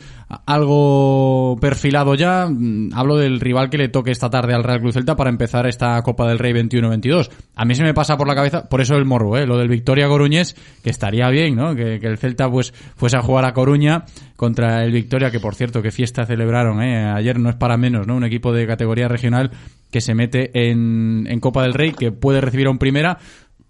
algo 0.47 1.59
perfilado 1.61 2.14
ya, 2.14 2.47
mm, 2.47 2.90
hablo 2.95 3.16
del 3.16 3.40
rival 3.40 3.69
que 3.69 3.79
le 3.79 3.88
toque 3.88 4.12
esta 4.12 4.31
tarde 4.31 4.55
al 4.55 4.62
Real 4.62 4.81
Cruz 4.81 4.95
Celta 4.95 5.16
para 5.16 5.31
empezar 5.31 5.66
esta 5.66 6.01
Copa 6.03 6.29
del 6.29 6.38
Rey 6.38 6.53
21-22. 6.53 7.31
A 7.57 7.64
mí 7.64 7.75
se 7.75 7.83
me 7.83 7.95
pasa 7.95 8.16
por 8.16 8.29
la 8.29 8.35
cabeza, 8.35 8.69
por 8.69 8.81
eso 8.81 8.97
el 8.97 9.05
morbo, 9.05 9.37
¿eh? 9.37 9.47
lo 9.47 9.59
del 9.59 9.69
Victoria 9.69 10.07
Coruñés, 10.07 10.55
que 10.83 10.90
estaría 10.90 11.29
bien, 11.31 11.57
¿no? 11.57 11.75
Que, 11.75 11.99
que 11.99 12.07
el 12.07 12.19
Celta 12.19 12.49
pues 12.49 12.73
fuese 12.97 13.16
a 13.16 13.23
jugar 13.23 13.45
a 13.45 13.53
Coruña 13.53 14.05
contra 14.37 14.85
el 14.85 14.93
Victoria, 14.93 15.31
que 15.31 15.40
por 15.40 15.55
cierto, 15.55 15.83
qué 15.83 15.90
fiesta 15.90 16.25
celebraron, 16.25 16.81
¿eh? 16.83 17.11
Ayer 17.11 17.38
no 17.38 17.51
es 17.51 17.57
para 17.57 17.77
menos, 17.77 18.07
¿no? 18.07 18.16
Un 18.16 18.25
equipo 18.25 18.53
de 18.53 18.66
categoría 18.66 19.09
regional 19.09 19.51
que 19.90 20.01
se 20.01 20.14
mete 20.14 20.51
en, 20.71 21.27
en 21.29 21.40
Copa 21.40 21.62
del 21.62 21.75
Rey, 21.75 21.93
que 21.93 22.12
puede 22.12 22.40
recibir 22.40 22.69
a 22.69 22.71
un 22.71 22.79
primera, 22.79 23.19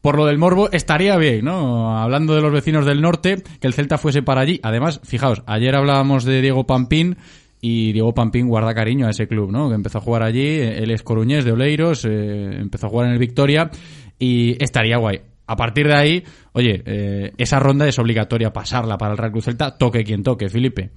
por 0.00 0.16
lo 0.16 0.26
del 0.26 0.38
morbo, 0.38 0.70
estaría 0.72 1.16
bien, 1.16 1.44
¿no? 1.44 1.98
Hablando 1.98 2.34
de 2.34 2.40
los 2.40 2.52
vecinos 2.52 2.86
del 2.86 3.00
norte, 3.00 3.42
que 3.60 3.66
el 3.66 3.74
Celta 3.74 3.98
fuese 3.98 4.22
para 4.22 4.40
allí. 4.40 4.60
Además, 4.62 5.00
fijaos, 5.04 5.42
ayer 5.46 5.74
hablábamos 5.74 6.24
de 6.24 6.40
Diego 6.40 6.66
Pampín 6.66 7.16
y 7.60 7.92
Diego 7.92 8.14
Pampín 8.14 8.48
guarda 8.48 8.74
cariño 8.74 9.06
a 9.06 9.10
ese 9.10 9.28
club, 9.28 9.50
¿no? 9.52 9.68
Que 9.68 9.74
empezó 9.74 9.98
a 9.98 10.00
jugar 10.00 10.22
allí, 10.22 10.58
él 10.58 10.90
es 10.90 11.02
coruñés 11.02 11.44
de 11.44 11.52
Oleiros, 11.52 12.04
eh, 12.06 12.58
empezó 12.58 12.86
a 12.86 12.90
jugar 12.90 13.08
en 13.08 13.12
el 13.12 13.18
Victoria 13.18 13.70
y 14.18 14.62
estaría 14.62 14.96
guay. 14.96 15.20
A 15.46 15.56
partir 15.56 15.88
de 15.88 15.94
ahí, 15.94 16.24
oye, 16.52 16.82
eh, 16.86 17.32
esa 17.36 17.58
ronda 17.58 17.86
es 17.86 17.98
obligatoria 17.98 18.52
pasarla 18.52 18.96
para 18.96 19.12
el 19.12 19.18
Real 19.18 19.32
Cruz 19.32 19.46
Celta, 19.46 19.76
toque 19.76 20.04
quien 20.04 20.22
toque, 20.22 20.48
Felipe. 20.48 20.90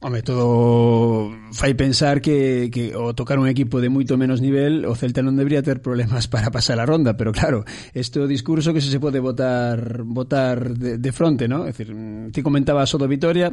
Home, 0.00 0.22
todo 0.22 1.34
fai 1.50 1.74
pensar 1.74 2.20
que, 2.22 2.70
que 2.70 2.94
o 2.94 3.18
tocar 3.18 3.42
un 3.42 3.50
equipo 3.50 3.82
de 3.82 3.90
moito 3.90 4.14
menos 4.14 4.38
nivel 4.38 4.86
o 4.86 4.94
Celta 4.94 5.26
non 5.26 5.34
debería 5.34 5.58
ter 5.58 5.82
problemas 5.82 6.28
para 6.32 6.54
pasar 6.54 6.78
a 6.78 6.86
ronda 6.86 7.18
pero 7.18 7.34
claro, 7.34 7.66
este 7.98 8.22
o 8.22 8.30
discurso 8.30 8.70
que 8.70 8.78
se 8.78 8.94
se 8.94 9.02
pode 9.02 9.18
votar 9.18 10.06
votar 10.06 10.78
de, 10.78 11.02
de 11.02 11.10
fronte, 11.10 11.50
¿no? 11.50 11.66
É 11.66 11.74
dicir, 11.74 11.90
mm, 11.90 12.30
ti 12.30 12.46
comentabas 12.46 12.94
o 12.94 13.02
do 13.02 13.10
Vitoria 13.10 13.50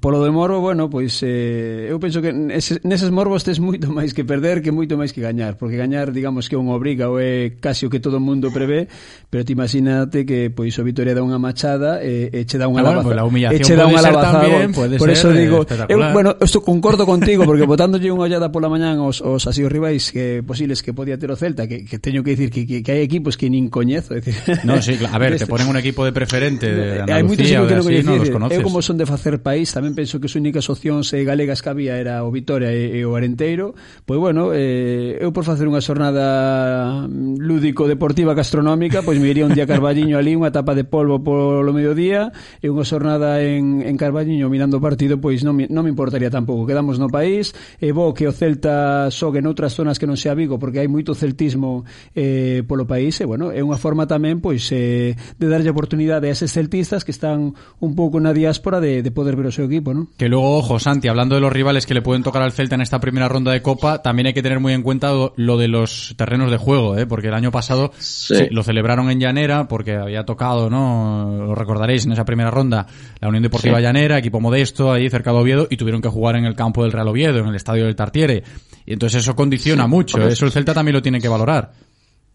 Polo 0.00 0.22
de 0.22 0.30
morbo, 0.30 0.60
bueno, 0.60 0.90
pois 0.90 1.16
eh, 1.24 1.88
eu 1.88 1.96
penso 1.96 2.20
que 2.20 2.28
neses, 2.28 2.84
neses 2.84 3.08
morbos 3.08 3.40
tes 3.40 3.56
moito 3.56 3.88
máis 3.88 4.12
que 4.12 4.20
perder 4.20 4.60
que 4.60 4.68
moito 4.68 5.00
máis 5.00 5.16
que 5.16 5.24
gañar, 5.24 5.56
porque 5.56 5.80
gañar, 5.80 6.12
digamos 6.12 6.44
que 6.52 6.56
é 6.56 6.60
unha 6.60 6.76
obriga 6.76 7.08
ou 7.08 7.16
é 7.16 7.56
casi 7.56 7.88
o 7.88 7.90
que 7.90 7.96
todo 7.96 8.20
o 8.20 8.22
mundo 8.22 8.52
prevé, 8.52 8.92
pero 9.32 9.48
ti 9.48 9.56
imagínate 9.56 10.28
que 10.28 10.52
pois 10.52 10.76
o 10.76 10.84
Vitoria 10.84 11.16
dá 11.16 11.24
unha 11.24 11.40
machada 11.40 12.04
e, 12.04 12.28
e 12.28 12.44
che 12.44 12.60
dá 12.60 12.68
unha 12.68 12.84
ah, 12.84 13.00
bueno, 13.00 13.16
labazada. 13.16 13.32
Bueno, 13.32 13.48
pois 13.48 13.56
e 13.56 13.64
che 13.64 13.74
dá 13.80 13.88
unha 13.88 14.02
labazada, 14.04 14.44
tamén, 14.44 14.76
bueno, 14.76 15.00
por 15.00 15.08
eso 15.08 15.32
ser, 15.32 15.40
digo, 15.40 15.64
eu, 15.64 15.98
bueno, 16.12 16.36
esto 16.36 16.60
concordo 16.60 17.08
contigo 17.08 17.48
porque 17.48 17.64
botándolle 17.64 18.12
unha 18.12 18.28
ollada 18.28 18.52
pola 18.52 18.68
mañán 18.68 19.00
aos, 19.00 19.24
aos 19.24 19.48
así 19.48 19.64
os 19.64 19.72
rivais 19.72 20.12
que 20.12 20.44
posibles 20.44 20.84
que 20.84 20.92
podía 20.92 21.16
ter 21.16 21.32
o 21.32 21.36
Celta, 21.40 21.64
que, 21.64 21.88
que 21.88 21.96
teño 21.96 22.20
que 22.20 22.36
dicir 22.36 22.52
que, 22.52 22.68
que, 22.68 22.84
que 22.84 22.90
hai 22.92 23.00
equipos 23.00 23.40
que 23.40 23.48
nin 23.48 23.72
coñezo, 23.72 24.12
decir. 24.12 24.36
No, 24.68 24.84
sí, 24.84 25.00
a 25.00 25.16
ver, 25.16 25.40
te 25.40 25.48
ponen 25.48 25.64
un 25.64 25.80
equipo 25.80 26.04
de 26.04 26.12
preferente 26.12 26.68
de 26.68 27.08
Andalucía, 27.08 27.16
hai 27.16 27.24
moitos 27.24 27.48
que 27.48 27.56
non 27.56 27.88
coñeces, 27.88 28.36
no, 28.36 28.52
eu 28.52 28.60
como 28.60 28.84
son 28.84 29.00
de 29.00 29.08
facer 29.08 29.40
país 29.40 29.77
tamén 29.78 29.94
penso 29.94 30.18
que 30.18 30.26
as 30.26 30.34
únicas 30.34 30.66
opcións 30.66 31.06
eh, 31.14 31.22
galegas 31.22 31.62
que 31.62 31.70
había 31.70 31.94
era 32.02 32.26
o 32.26 32.34
Vitoria 32.34 32.74
e, 32.74 32.98
e 32.98 33.06
o 33.06 33.14
Arenteiro 33.14 33.78
pois 34.02 34.18
bueno, 34.18 34.50
eh, 34.50 35.14
eu 35.22 35.30
por 35.30 35.46
facer 35.46 35.70
unha 35.70 35.78
xornada 35.78 37.06
mm, 37.06 37.38
lúdico-deportiva 37.38 38.34
gastronómica, 38.34 39.06
pois 39.06 39.22
me 39.22 39.30
iría 39.30 39.46
un 39.46 39.54
día 39.54 39.64
a 39.64 39.70
Carballiño 39.70 40.18
ali, 40.18 40.34
unha 40.34 40.50
tapa 40.50 40.74
de 40.74 40.82
polvo 40.82 41.22
polo 41.22 41.70
mediodía 41.70 42.34
e 42.58 42.66
unha 42.66 42.82
xornada 42.82 43.38
en, 43.38 43.86
en 43.86 43.94
Carballiño 43.94 44.50
mirando 44.50 44.80
o 44.80 44.82
partido, 44.82 45.22
pois 45.22 45.46
non, 45.46 45.54
non 45.70 45.86
me 45.86 45.92
importaría 45.92 46.32
tampouco, 46.32 46.66
quedamos 46.66 46.98
no 46.98 47.06
país 47.06 47.54
e 47.78 47.94
vou 47.94 48.10
que 48.10 48.26
o 48.26 48.34
Celta 48.34 49.06
xogue 49.14 49.38
noutras 49.38 49.76
zonas 49.78 50.00
que 50.00 50.08
non 50.08 50.18
sea 50.18 50.34
Vigo, 50.34 50.58
porque 50.58 50.82
hai 50.82 50.90
moito 50.90 51.14
celtismo 51.14 51.86
eh, 52.18 52.66
polo 52.66 52.88
país, 52.88 53.14
e 53.22 53.28
bueno, 53.28 53.54
é 53.54 53.62
unha 53.62 53.78
forma 53.78 54.10
tamén 54.10 54.42
pois 54.42 54.66
eh, 54.74 55.14
de 55.14 55.46
darlle 55.46 55.70
oportunidade 55.70 56.26
a 56.26 56.34
eses 56.34 56.50
celtistas 56.50 57.04
que 57.04 57.14
están 57.14 57.54
un 57.78 57.92
pouco 57.94 58.18
na 58.18 58.34
diáspora 58.34 58.80
de, 58.80 59.04
de 59.04 59.10
poder 59.12 59.36
ver 59.36 59.52
os 59.52 59.57
equipo, 59.64 59.92
¿no? 59.94 60.08
Que 60.16 60.28
luego, 60.28 60.58
ojo, 60.58 60.78
Santi, 60.78 61.08
hablando 61.08 61.34
de 61.34 61.40
los 61.40 61.52
rivales 61.52 61.86
que 61.86 61.94
le 61.94 62.02
pueden 62.02 62.22
tocar 62.22 62.42
al 62.42 62.52
Celta 62.52 62.74
en 62.74 62.80
esta 62.80 63.00
primera 63.00 63.28
ronda 63.28 63.52
de 63.52 63.62
Copa, 63.62 64.02
también 64.02 64.26
hay 64.28 64.34
que 64.34 64.42
tener 64.42 64.60
muy 64.60 64.72
en 64.72 64.82
cuenta 64.82 65.12
lo- 65.36 65.56
de 65.58 65.68
los 65.68 66.14
terrenos 66.16 66.50
de 66.50 66.56
juego, 66.56 66.96
¿eh? 66.96 67.06
porque 67.06 67.28
el 67.28 67.34
año 67.34 67.50
pasado 67.50 67.92
sí, 67.98 68.34
lo 68.50 68.62
celebraron 68.62 69.10
en 69.10 69.20
Llanera 69.20 69.68
porque 69.68 69.96
había 69.96 70.24
tocado, 70.24 70.70
¿no? 70.70 71.34
Lo 71.46 71.54
recordaréis 71.54 72.06
en 72.06 72.12
esa 72.12 72.24
primera 72.24 72.50
ronda, 72.50 72.86
la 73.20 73.28
Unión 73.28 73.42
Deportiva 73.42 73.76
Sí. 73.78 73.82
Llanera, 73.82 74.18
equipo 74.18 74.40
modesto, 74.40 74.92
ahí 74.92 75.08
cerca 75.10 75.32
de 75.32 75.38
Oviedo, 75.38 75.66
y 75.70 75.76
tuvieron 75.76 76.00
que 76.02 76.08
jugar 76.08 76.36
en 76.36 76.44
el 76.44 76.54
campo 76.54 76.82
del 76.82 76.92
Real 76.92 77.08
Oviedo, 77.08 77.38
en 77.38 77.46
el 77.48 77.54
estadio 77.54 77.84
del 77.84 77.96
Tartiere. 77.96 78.42
Y 78.86 78.92
entonces 78.94 79.20
eso 79.22 79.36
condiciona 79.36 79.84
Sí, 79.84 79.90
mucho, 79.90 80.18
¿eh? 80.22 80.32
eso 80.32 80.46
el 80.46 80.52
Celta 80.52 80.72
también 80.74 80.94
lo 80.94 81.02
tiene 81.02 81.20
que 81.20 81.28
valorar. 81.28 81.72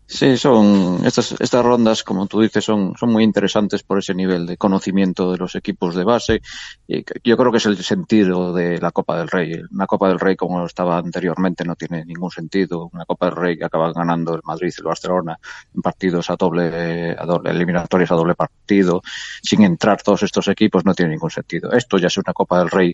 Sí, 0.05 0.37
son 0.37 1.05
estas 1.05 1.31
estas 1.39 1.63
rondas, 1.63 2.03
como 2.03 2.27
tú 2.27 2.41
dices, 2.41 2.63
son 2.63 2.93
son 2.97 3.11
muy 3.11 3.23
interesantes 3.23 3.83
por 3.83 3.99
ese 3.99 4.13
nivel 4.13 4.45
de 4.45 4.57
conocimiento 4.57 5.31
de 5.31 5.37
los 5.37 5.55
equipos 5.55 5.95
de 5.95 6.03
base. 6.03 6.41
Y 6.87 7.03
yo 7.23 7.37
creo 7.37 7.51
que 7.51 7.57
es 7.57 7.65
el 7.65 7.77
sentido 7.83 8.53
de 8.53 8.79
la 8.79 8.91
Copa 8.91 9.17
del 9.17 9.29
Rey. 9.29 9.61
Una 9.71 9.87
Copa 9.87 10.09
del 10.09 10.19
Rey 10.19 10.35
como 10.35 10.65
estaba 10.65 10.97
anteriormente 10.97 11.63
no 11.63 11.75
tiene 11.75 12.03
ningún 12.05 12.31
sentido. 12.31 12.89
Una 12.93 13.05
Copa 13.05 13.27
del 13.27 13.35
Rey 13.35 13.57
que 13.57 13.65
acaba 13.65 13.93
ganando 13.93 14.35
el 14.35 14.41
Madrid 14.43 14.73
y 14.75 14.81
el 14.81 14.85
Barcelona 14.85 15.39
en 15.73 15.81
partidos 15.81 16.29
a 16.29 16.35
doble, 16.35 17.15
a 17.17 17.25
doble 17.25 17.51
eliminatorias 17.51 18.11
a 18.11 18.15
doble 18.15 18.35
partido, 18.35 19.01
sin 19.41 19.63
entrar 19.63 20.01
todos 20.01 20.23
estos 20.23 20.47
equipos 20.49 20.85
no 20.85 20.93
tiene 20.93 21.11
ningún 21.11 21.31
sentido. 21.31 21.71
Esto 21.71 21.97
ya 21.97 22.07
es 22.07 22.17
una 22.17 22.33
Copa 22.33 22.59
del 22.59 22.69
Rey 22.69 22.93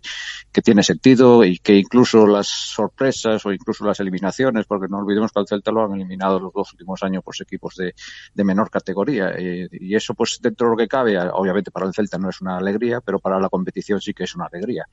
que 0.52 0.62
tiene 0.62 0.84
sentido 0.84 1.44
y 1.44 1.58
que 1.58 1.76
incluso 1.76 2.28
las 2.28 2.48
sorpresas 2.48 3.46
o 3.46 3.52
incluso 3.52 3.84
las 3.86 4.00
eliminaciones, 4.00 4.66
porque 4.68 4.88
no 4.88 5.00
olvidemos 5.00 5.32
que 5.32 5.40
al 5.40 5.48
Celta 5.48 5.72
lo 5.72 5.84
han 5.84 5.94
eliminado 5.94 6.40
los 6.40 6.54
dos 6.54 6.72
últimos 6.74 6.99
años 7.04 7.24
pues 7.24 7.42
equipos 7.42 7.76
de, 7.76 7.94
de 8.34 8.44
menor 8.44 8.70
categoría 8.70 9.32
eh, 9.38 9.68
y 9.72 9.96
eso 9.96 10.14
pues 10.14 10.40
dentro 10.42 10.68
de 10.68 10.72
lo 10.72 10.78
que 10.78 10.88
cabe, 10.88 11.20
obviamente 11.20 11.72
para 11.72 11.86
el 11.86 11.94
Celta 11.94 12.18
no 12.18 12.30
es 12.30 12.42
una 12.42 12.58
alegría, 12.58 13.02
pero 13.02 13.20
para 13.20 13.40
la 13.40 13.50
competición 13.50 14.00
sí 14.02 14.14
que 14.14 14.24
es 14.24 14.36
una 14.36 14.46
alegría. 14.46 14.86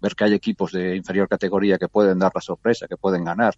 Ver 0.00 0.14
que 0.14 0.24
hay 0.24 0.34
equipos 0.34 0.72
de 0.72 0.96
inferior 0.96 1.28
categoría 1.28 1.78
que 1.78 1.88
pueden 1.88 2.18
dar 2.18 2.32
la 2.34 2.40
sorpresa, 2.40 2.86
que 2.86 2.96
pueden 2.96 3.24
ganar. 3.24 3.54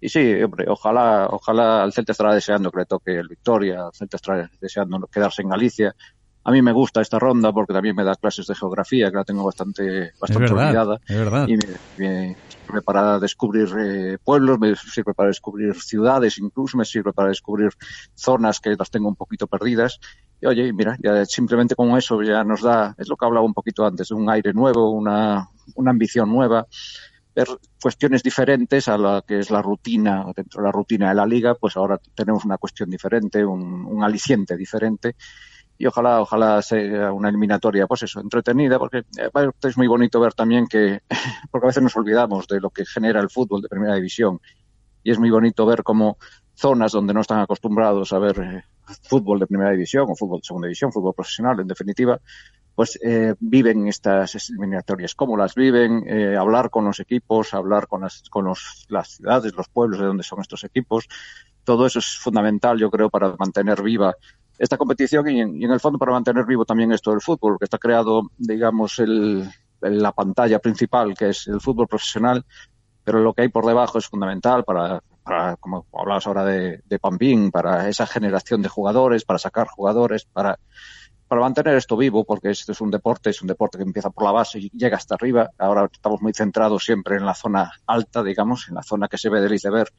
Y 0.00 0.08
sí, 0.08 0.42
hombre, 0.42 0.64
ojalá, 0.68 1.28
ojalá 1.30 1.84
el 1.84 1.92
Celta 1.92 2.12
estará 2.12 2.34
deseando 2.34 2.70
que 2.70 2.78
le 2.80 2.86
toque 2.86 3.16
el 3.16 3.28
Victoria, 3.28 3.86
el 3.86 3.92
Celta 3.92 4.16
estará 4.16 4.50
deseando 4.60 5.06
quedarse 5.06 5.42
en 5.42 5.50
Galicia. 5.50 5.94
A 6.44 6.50
mí 6.50 6.62
me 6.62 6.72
gusta 6.72 7.00
esta 7.00 7.18
ronda 7.18 7.52
porque 7.52 7.72
también 7.72 7.94
me 7.94 8.04
da 8.04 8.14
clases 8.16 8.46
de 8.46 8.54
geografía, 8.54 9.10
que 9.10 9.16
la 9.16 9.24
tengo 9.24 9.44
bastante, 9.44 10.12
bastante 10.20 10.52
verdad, 10.52 10.66
olvidada. 10.66 11.00
es 11.06 11.16
verdad. 11.18 11.46
Y 11.46 11.56
me, 11.56 11.68
me 11.98 12.36
sirve 12.72 12.82
para 12.82 13.18
descubrir 13.18 13.68
eh, 13.78 14.18
pueblos, 14.22 14.58
me 14.58 14.74
sirve 14.74 15.14
para 15.14 15.28
descubrir 15.28 15.74
ciudades, 15.74 16.38
incluso 16.38 16.76
me 16.76 16.84
sirve 16.84 17.12
para 17.12 17.28
descubrir 17.28 17.70
zonas 18.14 18.60
que 18.60 18.74
las 18.78 18.90
tengo 18.90 19.08
un 19.08 19.16
poquito 19.16 19.46
perdidas. 19.46 20.00
Y 20.40 20.46
oye, 20.46 20.72
mira, 20.72 20.96
ya 21.02 21.24
simplemente 21.24 21.74
con 21.74 21.96
eso 21.96 22.20
ya 22.22 22.42
nos 22.44 22.62
da, 22.62 22.94
es 22.98 23.08
lo 23.08 23.16
que 23.16 23.26
hablaba 23.26 23.44
un 23.44 23.54
poquito 23.54 23.84
antes, 23.84 24.10
un 24.10 24.28
aire 24.30 24.52
nuevo, 24.52 24.90
una, 24.90 25.48
una 25.76 25.90
ambición 25.90 26.30
nueva 26.30 26.66
ver 27.34 27.48
cuestiones 27.80 28.22
diferentes 28.22 28.88
a 28.88 28.98
la 28.98 29.24
que 29.26 29.38
es 29.38 29.50
la 29.50 29.62
rutina, 29.62 30.26
dentro 30.36 30.60
de 30.60 30.68
la 30.68 30.72
rutina 30.72 31.08
de 31.08 31.14
la 31.14 31.24
liga, 31.24 31.54
pues 31.54 31.78
ahora 31.78 31.98
tenemos 32.14 32.44
una 32.44 32.58
cuestión 32.58 32.90
diferente, 32.90 33.42
un, 33.42 33.86
un 33.86 34.04
aliciente 34.04 34.54
diferente 34.54 35.16
y 35.82 35.86
ojalá, 35.86 36.20
ojalá 36.20 36.62
sea 36.62 37.12
una 37.12 37.28
eliminatoria, 37.28 37.88
pues 37.88 38.04
eso, 38.04 38.20
entretenida, 38.20 38.78
porque 38.78 38.98
eh, 38.98 39.50
es 39.64 39.76
muy 39.76 39.88
bonito 39.88 40.20
ver 40.20 40.32
también 40.32 40.68
que, 40.68 41.00
porque 41.50 41.66
a 41.66 41.70
veces 41.70 41.82
nos 41.82 41.96
olvidamos 41.96 42.46
de 42.46 42.60
lo 42.60 42.70
que 42.70 42.86
genera 42.86 43.20
el 43.20 43.28
fútbol 43.28 43.62
de 43.62 43.68
primera 43.68 43.96
división. 43.96 44.40
Y 45.02 45.10
es 45.10 45.18
muy 45.18 45.28
bonito 45.30 45.66
ver 45.66 45.82
cómo 45.82 46.18
zonas 46.54 46.92
donde 46.92 47.12
no 47.12 47.22
están 47.22 47.40
acostumbrados 47.40 48.12
a 48.12 48.20
ver 48.20 48.38
eh, 48.38 48.62
fútbol 49.02 49.40
de 49.40 49.48
primera 49.48 49.72
división 49.72 50.06
o 50.08 50.14
fútbol 50.14 50.38
de 50.38 50.44
segunda 50.44 50.68
división, 50.68 50.92
fútbol 50.92 51.14
profesional, 51.14 51.58
en 51.58 51.66
definitiva, 51.66 52.20
pues 52.76 52.96
eh, 53.02 53.34
viven 53.40 53.88
estas 53.88 54.50
eliminatorias, 54.50 55.16
cómo 55.16 55.36
las 55.36 55.56
viven, 55.56 56.04
hablar 56.38 56.70
con 56.70 56.84
los 56.84 57.00
equipos, 57.00 57.54
hablar 57.54 57.88
con, 57.88 58.02
las, 58.02 58.22
con 58.30 58.44
los, 58.44 58.86
las 58.88 59.16
ciudades, 59.16 59.52
los 59.56 59.68
pueblos 59.68 59.98
de 59.98 60.06
donde 60.06 60.22
son 60.22 60.40
estos 60.42 60.62
equipos. 60.62 61.08
Todo 61.64 61.86
eso 61.86 61.98
es 61.98 62.18
fundamental, 62.18 62.78
yo 62.78 62.88
creo, 62.88 63.10
para 63.10 63.34
mantener 63.36 63.82
viva 63.82 64.14
esta 64.62 64.76
competición 64.76 65.28
y 65.28 65.40
en, 65.40 65.60
el 65.60 65.80
fondo 65.80 65.98
para 65.98 66.12
mantener 66.12 66.46
vivo 66.46 66.64
también 66.64 66.92
esto 66.92 67.10
del 67.10 67.20
fútbol, 67.20 67.56
que 67.58 67.64
está 67.64 67.78
creado, 67.78 68.30
digamos, 68.38 69.00
el, 69.00 69.50
la 69.80 70.12
pantalla 70.12 70.60
principal, 70.60 71.14
que 71.14 71.30
es 71.30 71.48
el 71.48 71.60
fútbol 71.60 71.88
profesional, 71.88 72.44
pero 73.02 73.18
lo 73.18 73.34
que 73.34 73.42
hay 73.42 73.48
por 73.48 73.66
debajo 73.66 73.98
es 73.98 74.06
fundamental 74.06 74.62
para, 74.62 75.02
para 75.24 75.56
como 75.56 75.84
hablabas 75.92 76.28
ahora 76.28 76.44
de, 76.44 76.80
de 76.84 76.98
Pampín, 77.00 77.50
para 77.50 77.88
esa 77.88 78.06
generación 78.06 78.62
de 78.62 78.68
jugadores, 78.68 79.24
para 79.24 79.40
sacar 79.40 79.66
jugadores, 79.66 80.26
para, 80.26 80.60
para 81.26 81.40
mantener 81.40 81.74
esto 81.74 81.96
vivo, 81.96 82.24
porque 82.24 82.50
esto 82.50 82.70
es 82.70 82.80
un 82.80 82.92
deporte, 82.92 83.30
es 83.30 83.42
un 83.42 83.48
deporte 83.48 83.78
que 83.78 83.84
empieza 83.84 84.10
por 84.10 84.22
la 84.22 84.30
base 84.30 84.60
y 84.60 84.70
llega 84.70 84.96
hasta 84.96 85.16
arriba. 85.16 85.50
Ahora 85.58 85.88
estamos 85.92 86.22
muy 86.22 86.34
centrados 86.34 86.84
siempre 86.84 87.16
en 87.16 87.26
la 87.26 87.34
zona 87.34 87.72
alta, 87.84 88.22
digamos, 88.22 88.68
en 88.68 88.76
la 88.76 88.84
zona 88.84 89.08
que 89.08 89.18
se 89.18 89.28
ve 89.28 89.40
del 89.40 89.54
iceberg, 89.54 89.90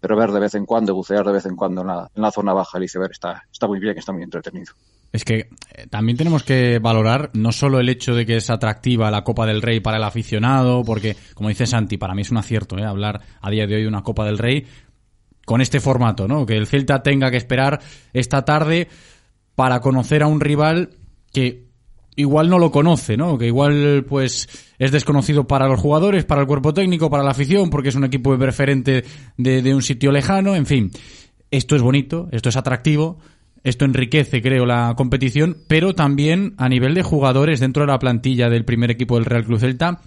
pero 0.00 0.16
ver 0.16 0.30
de 0.30 0.40
vez 0.40 0.54
en 0.54 0.66
cuando, 0.66 0.94
bucear 0.94 1.24
de 1.24 1.32
vez 1.32 1.46
en 1.46 1.56
cuando 1.56 1.80
en 1.80 1.88
la, 1.88 2.10
en 2.14 2.22
la 2.22 2.30
zona 2.30 2.52
baja 2.52 2.78
del 2.78 2.84
iceberg 2.84 3.12
está, 3.12 3.44
está 3.50 3.66
muy 3.66 3.80
bien, 3.80 3.96
está 3.96 4.12
muy 4.12 4.22
entretenido. 4.22 4.72
Es 5.12 5.24
que 5.24 5.48
eh, 5.74 5.86
también 5.88 6.18
tenemos 6.18 6.42
que 6.42 6.78
valorar 6.78 7.30
no 7.34 7.52
solo 7.52 7.80
el 7.80 7.88
hecho 7.88 8.14
de 8.14 8.26
que 8.26 8.36
es 8.36 8.50
atractiva 8.50 9.10
la 9.10 9.24
Copa 9.24 9.46
del 9.46 9.62
Rey 9.62 9.80
para 9.80 9.96
el 9.96 10.04
aficionado, 10.04 10.82
porque, 10.84 11.16
como 11.34 11.48
dice 11.48 11.66
Santi, 11.66 11.96
para 11.96 12.14
mí 12.14 12.22
es 12.22 12.30
un 12.30 12.38
acierto 12.38 12.76
¿eh? 12.78 12.84
hablar 12.84 13.20
a 13.40 13.50
día 13.50 13.66
de 13.66 13.76
hoy 13.76 13.82
de 13.82 13.88
una 13.88 14.02
Copa 14.02 14.24
del 14.24 14.38
Rey 14.38 14.66
con 15.44 15.60
este 15.60 15.80
formato, 15.80 16.26
¿no? 16.26 16.44
Que 16.44 16.56
el 16.56 16.66
Celta 16.66 17.02
tenga 17.02 17.30
que 17.30 17.36
esperar 17.36 17.80
esta 18.12 18.44
tarde 18.44 18.88
para 19.54 19.80
conocer 19.80 20.22
a 20.22 20.26
un 20.26 20.40
rival 20.40 20.90
que 21.32 21.65
igual 22.16 22.48
no 22.48 22.58
lo 22.58 22.70
conoce, 22.70 23.16
¿no? 23.16 23.38
Que 23.38 23.46
igual 23.46 24.04
pues 24.08 24.48
es 24.78 24.90
desconocido 24.90 25.46
para 25.46 25.68
los 25.68 25.80
jugadores, 25.80 26.24
para 26.24 26.40
el 26.40 26.46
cuerpo 26.46 26.74
técnico, 26.74 27.10
para 27.10 27.22
la 27.22 27.30
afición, 27.30 27.70
porque 27.70 27.90
es 27.90 27.94
un 27.94 28.04
equipo 28.04 28.36
preferente 28.36 29.04
de, 29.36 29.62
de 29.62 29.74
un 29.74 29.82
sitio 29.82 30.10
lejano, 30.10 30.56
en 30.56 30.66
fin. 30.66 30.90
Esto 31.50 31.76
es 31.76 31.82
bonito, 31.82 32.28
esto 32.32 32.48
es 32.48 32.56
atractivo, 32.56 33.18
esto 33.62 33.84
enriquece, 33.84 34.42
creo, 34.42 34.66
la 34.66 34.94
competición, 34.96 35.58
pero 35.68 35.94
también 35.94 36.54
a 36.56 36.68
nivel 36.68 36.94
de 36.94 37.02
jugadores 37.02 37.60
dentro 37.60 37.84
de 37.84 37.92
la 37.92 37.98
plantilla 37.98 38.48
del 38.48 38.64
primer 38.64 38.90
equipo 38.90 39.16
del 39.16 39.24
Real 39.24 39.44
Club 39.44 39.60
Celta, 39.60 40.00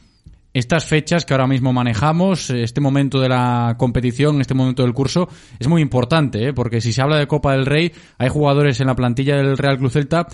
estas 0.53 0.85
fechas 0.85 1.25
que 1.25 1.33
ahora 1.33 1.47
mismo 1.47 1.71
manejamos, 1.73 2.49
este 2.49 2.81
momento 2.81 3.19
de 3.19 3.29
la 3.29 3.75
competición, 3.77 4.41
este 4.41 4.55
momento 4.55 4.83
del 4.83 4.93
curso, 4.93 5.29
es 5.59 5.67
muy 5.67 5.81
importante, 5.81 6.47
¿eh? 6.47 6.53
porque 6.53 6.81
si 6.81 6.91
se 6.91 7.01
habla 7.01 7.17
de 7.17 7.27
Copa 7.27 7.53
del 7.53 7.65
Rey, 7.65 7.91
hay 8.17 8.29
jugadores 8.29 8.79
en 8.79 8.87
la 8.87 8.95
plantilla 8.95 9.35
del 9.35 9.57
Real 9.57 9.77
Club 9.77 9.91
Celta 9.91 10.27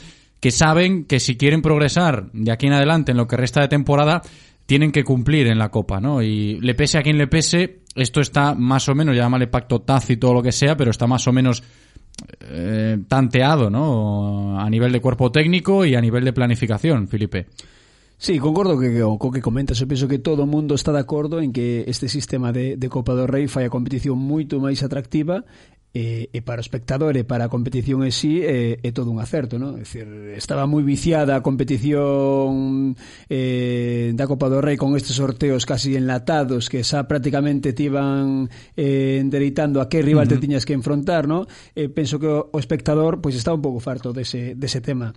que 0.46 0.52
saben 0.52 1.06
que 1.06 1.20
si 1.20 1.38
quieren 1.38 1.64
progresar 1.64 2.30
de 2.32 2.52
aquí 2.52 2.68
en 2.68 2.74
adelante 2.74 3.10
en 3.10 3.18
lo 3.18 3.28
que 3.28 3.36
resta 3.36 3.62
de 3.62 3.68
temporada, 3.68 4.22
tienen 4.68 4.92
que 4.92 5.04
cumplir 5.04 5.48
en 5.48 5.58
la 5.58 5.70
Copa, 5.72 6.00
¿no? 6.00 6.22
Y 6.22 6.60
le 6.60 6.76
pese 6.76 7.00
a 7.00 7.02
quien 7.02 7.18
le 7.18 7.26
pese, 7.26 7.80
esto 7.96 8.22
está 8.22 8.54
más 8.54 8.88
o 8.88 8.94
menos, 8.94 9.16
llámale 9.16 9.48
pacto 9.48 9.82
tácito 9.82 10.30
o 10.30 10.36
lo 10.36 10.44
que 10.44 10.52
sea, 10.52 10.78
pero 10.78 10.92
está 10.92 11.08
más 11.08 11.28
o 11.28 11.32
menos 11.32 11.64
eh, 12.42 12.96
tanteado, 13.08 13.72
¿no? 13.72 14.60
A 14.60 14.70
nivel 14.70 14.92
de 14.92 15.02
cuerpo 15.02 15.32
técnico 15.32 15.84
y 15.84 15.96
a 15.96 16.00
nivel 16.00 16.24
de 16.24 16.34
planificación, 16.34 17.08
Felipe. 17.08 17.48
Sí, 18.18 18.38
concordo 18.38 18.80
que, 18.80 19.02
co 19.02 19.32
que 19.32 19.42
comentas, 19.42 19.82
eu 19.82 19.90
penso 19.90 20.08
que 20.08 20.24
todo 20.24 20.46
o 20.46 20.48
mundo 20.48 20.78
está 20.78 20.94
de 20.94 21.04
acordo 21.04 21.42
en 21.42 21.52
que 21.52 21.84
este 21.90 22.08
sistema 22.08 22.54
de, 22.54 22.78
de 22.78 22.88
Copa 22.88 23.18
do 23.18 23.28
Rei 23.28 23.50
fai 23.50 23.66
a 23.66 23.74
competición 23.74 24.16
moito 24.16 24.62
máis 24.62 24.86
atractiva 24.86 25.44
e, 25.96 26.28
e 26.36 26.40
para 26.44 26.60
o 26.60 26.66
espectador 26.68 27.16
e 27.16 27.24
para 27.24 27.48
a 27.48 27.50
competición 27.50 28.04
en 28.04 28.12
sí 28.12 28.44
é, 28.44 28.84
é 28.84 28.92
todo 28.92 29.08
un 29.16 29.24
acerto, 29.24 29.56
non? 29.56 29.80
É 29.80 29.88
dicir, 29.88 30.04
estaba 30.36 30.68
moi 30.68 30.84
viciada 30.84 31.40
a 31.40 31.42
competición 31.42 33.00
eh, 33.32 34.12
da 34.12 34.28
Copa 34.28 34.52
do 34.52 34.60
Rei 34.60 34.76
con 34.76 35.00
estes 35.00 35.16
sorteos 35.16 35.64
casi 35.64 35.96
enlatados 35.96 36.68
que 36.68 36.84
xa 36.84 37.08
prácticamente 37.08 37.72
te 37.72 37.88
iban 37.88 38.52
eh, 38.76 39.24
endereitando 39.24 39.80
a 39.80 39.88
que 39.88 40.04
rival 40.04 40.28
uh 40.28 40.36
-huh. 40.36 40.36
te 40.36 40.44
tiñas 40.44 40.68
que 40.68 40.76
enfrontar, 40.76 41.32
non? 41.32 41.48
Eh, 41.80 41.88
penso 41.88 42.20
que 42.20 42.28
o, 42.28 42.52
o 42.52 42.60
espectador 42.60 43.24
pois 43.24 43.40
está 43.40 43.56
un 43.56 43.64
pouco 43.64 43.80
farto 43.80 44.12
dese, 44.12 44.52
dese 44.60 44.84
tema. 44.84 45.16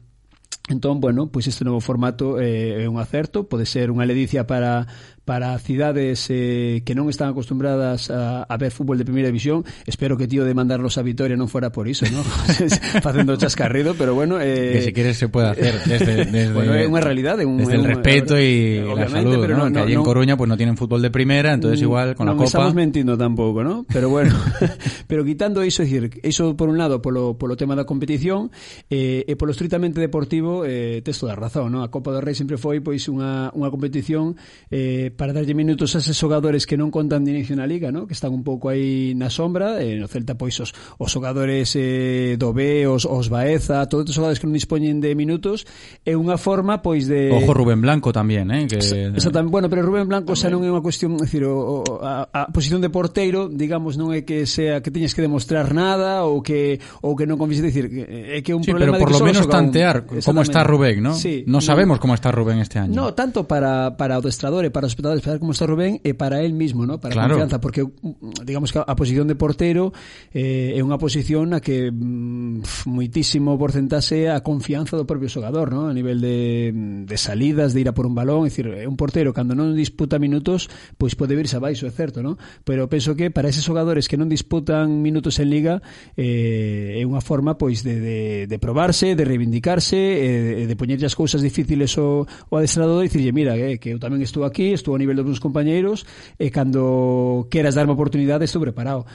Entón, 0.68 1.00
bueno, 1.00 1.32
pois 1.32 1.48
este 1.48 1.64
novo 1.64 1.80
formato 1.80 2.38
eh, 2.38 2.76
é 2.76 2.82
eh, 2.84 2.88
un 2.88 3.00
acerto, 3.00 3.48
pode 3.48 3.64
ser 3.64 3.88
unha 3.88 4.04
ledicia 4.04 4.44
para 4.44 4.84
para 5.28 5.58
cidades 5.58 6.24
eh, 6.30 6.80
que 6.88 6.96
non 6.96 7.12
están 7.12 7.28
acostumbradas 7.28 8.08
a, 8.08 8.48
a 8.48 8.56
ver 8.56 8.72
fútbol 8.72 8.96
de 8.96 9.04
primeira 9.04 9.28
división. 9.28 9.60
Espero 9.84 10.16
que 10.16 10.24
tío 10.24 10.48
de 10.48 10.56
mandarlos 10.56 10.96
a 10.96 11.04
Vitoria 11.04 11.36
non 11.36 11.52
fora 11.52 11.68
por 11.68 11.84
iso, 11.84 12.08
¿no? 12.08 12.24
facendo 13.04 13.36
chascarrido, 13.36 13.92
pero 13.92 14.16
bueno... 14.16 14.40
Eh, 14.40 14.80
que 14.80 14.88
se 14.88 14.92
quere 14.96 15.12
se 15.12 15.28
pode 15.28 15.52
hacer 15.52 15.84
desde... 15.84 16.24
desde 16.32 16.56
bueno, 16.56 16.72
é 16.72 16.88
unha 16.88 17.04
realidade. 17.04 17.44
Un, 17.44 17.60
desde 17.60 17.76
el 17.76 17.84
un, 17.84 17.92
respeto 17.92 18.40
e 18.40 18.80
la 18.80 19.04
salud, 19.04 19.36
pero 19.36 19.52
¿no? 19.60 19.68
no 19.68 19.76
que 19.76 19.84
allí 19.84 19.92
no, 19.92 20.00
en 20.00 20.08
Coruña 20.08 20.40
pues 20.40 20.48
no 20.48 20.56
tienen 20.56 20.80
fútbol 20.80 21.04
de 21.04 21.12
primera, 21.12 21.52
entonces 21.52 21.76
mm, 21.76 21.84
igual 21.84 22.08
con 22.16 22.24
no, 22.24 22.32
la 22.32 22.40
Copa... 22.40 22.48
Non 22.48 22.72
estamos 22.72 22.72
mentindo 22.72 23.12
tampouco, 23.20 23.60
¿no? 23.60 23.84
Pero 23.84 24.08
bueno, 24.08 24.32
pero 25.12 25.28
quitando 25.28 25.60
iso, 25.60 25.84
es 25.84 25.92
decir, 25.92 26.24
iso 26.24 26.56
por 26.56 26.72
un 26.72 26.80
lado 26.80 27.04
polo, 27.04 27.36
polo 27.36 27.52
tema 27.52 27.76
da 27.76 27.84
competición 27.84 28.48
eh, 28.88 29.28
e 29.28 29.36
polo 29.36 29.52
estritamente 29.52 30.00
deportivo 30.00 30.64
eh, 30.64 31.04
texto 31.04 31.28
da 31.28 31.36
razón, 31.36 31.76
¿no? 31.76 31.84
A 31.84 31.92
Copa 31.92 32.16
do 32.16 32.24
Rei 32.24 32.32
sempre 32.32 32.56
foi 32.56 32.80
pois 32.80 33.04
unha, 33.12 33.52
unha 33.52 33.68
competición 33.68 34.40
eh, 34.72 35.12
para 35.18 35.34
darlle 35.34 35.52
minutos 35.52 35.92
a 35.92 35.98
eses 35.98 36.14
xogadores 36.14 36.62
que 36.62 36.78
non 36.78 36.94
contan 36.94 37.26
de 37.26 37.34
inicio 37.34 37.58
na 37.58 37.66
liga, 37.66 37.90
¿no? 37.90 38.06
que 38.06 38.14
están 38.14 38.30
un 38.30 38.46
pouco 38.46 38.70
aí 38.70 39.18
na 39.18 39.34
sombra, 39.34 39.82
eh, 39.82 39.98
no 39.98 40.06
Celta 40.06 40.38
pois 40.38 40.54
os, 40.62 40.70
os 40.94 41.10
xogadores 41.10 41.74
eh, 41.74 42.38
do 42.38 42.54
B, 42.54 42.86
os, 42.86 43.02
os 43.02 43.26
Baeza, 43.26 43.82
todos 43.90 44.06
os 44.06 44.14
xogadores 44.14 44.38
que 44.38 44.46
non 44.46 44.54
dispoñen 44.54 45.02
de 45.02 45.18
minutos, 45.18 45.66
é 46.06 46.14
unha 46.14 46.38
forma 46.38 46.86
pois 46.86 47.10
de 47.10 47.34
Ojo 47.34 47.50
Rubén 47.50 47.82
Blanco 47.82 48.14
tamén, 48.14 48.46
eh, 48.54 48.70
que 48.70 48.78
Exactamente. 48.78 49.50
Bueno, 49.50 49.66
pero 49.66 49.82
Rubén 49.82 50.06
Blanco 50.06 50.38
xa 50.38 50.46
non 50.46 50.62
é 50.62 50.70
unha 50.70 50.78
cuestión, 50.78 51.18
decir, 51.18 51.42
o, 51.42 51.82
o, 51.82 51.98
a, 51.98 52.30
a 52.30 52.40
posición 52.54 52.78
de 52.78 52.86
porteiro, 52.86 53.50
digamos, 53.50 53.98
non 53.98 54.14
é 54.14 54.22
que 54.22 54.46
sea 54.46 54.78
que 54.86 54.94
teñas 54.94 55.18
que 55.18 55.20
demostrar 55.26 55.74
nada 55.74 56.22
ou 56.22 56.46
que 56.46 56.78
ou 57.02 57.18
que 57.18 57.26
non 57.26 57.34
convise 57.34 57.66
decir, 57.66 57.90
é 57.90 58.38
que 58.38 58.54
é 58.54 58.56
un 58.56 58.62
sí, 58.62 58.70
problema 58.70 58.94
pero 58.94 59.02
por 59.02 59.10
de 59.10 59.18
lo 59.18 59.26
menos 59.26 59.50
tantear 59.50 60.06
como 60.06 60.46
está 60.46 60.62
Rubén, 60.62 61.02
¿no? 61.02 61.18
Sí, 61.18 61.42
non 61.50 61.58
sabemos 61.58 61.98
no, 61.98 62.02
como 62.06 62.14
está 62.14 62.30
Rubén 62.30 62.62
este 62.62 62.78
año. 62.78 62.94
No, 62.94 63.18
tanto 63.18 63.50
para 63.50 63.98
para 63.98 64.14
o 64.14 64.22
destrador 64.22 64.62
e 64.62 64.70
para 64.70 64.86
os 64.86 64.94
contratados 65.08 65.22
para 65.22 65.38
como 65.38 65.52
está 65.52 65.66
Rubén 65.66 66.00
e 66.04 66.14
para 66.14 66.42
él 66.42 66.52
mismo, 66.52 66.86
¿no? 66.86 67.00
para 67.00 67.14
claro. 67.14 67.26
a 67.26 67.36
confianza, 67.36 67.60
porque 67.60 67.84
mm, 67.84 68.44
digamos 68.44 68.72
que 68.72 68.78
a 68.78 68.96
posición 68.96 69.28
de 69.28 69.34
portero 69.34 69.92
eh, 70.32 70.76
é 70.76 70.80
unha 70.84 71.00
posición 71.00 71.50
na 71.52 71.60
que 71.64 71.88
mm, 71.88 72.88
moitísimo 72.88 73.56
porcentaxe 73.56 74.28
a 74.28 74.44
confianza 74.44 74.96
do 74.96 75.08
propio 75.08 75.28
xogador, 75.32 75.72
¿no? 75.72 75.88
a 75.88 75.94
nivel 75.94 76.20
de, 76.20 76.72
de 77.08 77.16
salidas, 77.16 77.72
de 77.72 77.80
ir 77.80 77.88
a 77.88 77.96
por 77.96 78.04
un 78.04 78.14
balón, 78.14 78.44
é 78.44 78.52
dicir, 78.52 78.68
un 78.68 78.96
portero 78.96 79.32
cando 79.32 79.56
non 79.56 79.72
disputa 79.72 80.20
minutos, 80.20 80.68
pois 81.00 81.16
pode 81.16 81.32
virse 81.32 81.56
abaixo, 81.56 81.88
é 81.88 81.92
certo, 81.92 82.20
¿no? 82.20 82.36
pero 82.64 82.88
penso 82.92 83.16
que 83.16 83.32
para 83.32 83.48
eses 83.48 83.64
xogadores 83.64 84.06
que 84.06 84.20
non 84.20 84.28
disputan 84.28 85.00
minutos 85.00 85.40
en 85.40 85.48
liga 85.48 85.80
eh, 86.16 87.00
é 87.00 87.02
unha 87.04 87.24
forma 87.24 87.56
pois 87.56 87.80
de, 87.80 87.96
de, 87.96 88.18
de 88.46 88.56
probarse, 88.60 89.16
de 89.16 89.24
reivindicarse, 89.24 89.96
eh, 89.96 90.64
de, 90.64 90.64
de 90.68 90.76
poñerlle 90.76 91.08
as 91.08 91.16
cousas 91.16 91.40
difíciles 91.40 91.96
o, 91.96 92.26
o 92.26 92.54
adestrador 92.58 93.00
e 93.02 93.08
dicirlle, 93.08 93.32
mira, 93.32 93.56
eh, 93.56 93.78
que 93.78 93.94
eu 93.94 93.98
tamén 94.02 94.20
estou 94.20 94.44
aquí, 94.44 94.74
estou 94.74 94.97
a 94.98 95.00
nivel 95.00 95.14
dos 95.14 95.30
meus 95.30 95.38
compañeiros 95.38 96.02
e 96.42 96.50
cando 96.50 97.46
queras 97.46 97.78
darme 97.78 97.94
oportunidade 97.94 98.50
estou 98.50 98.58
preparado 98.58 99.06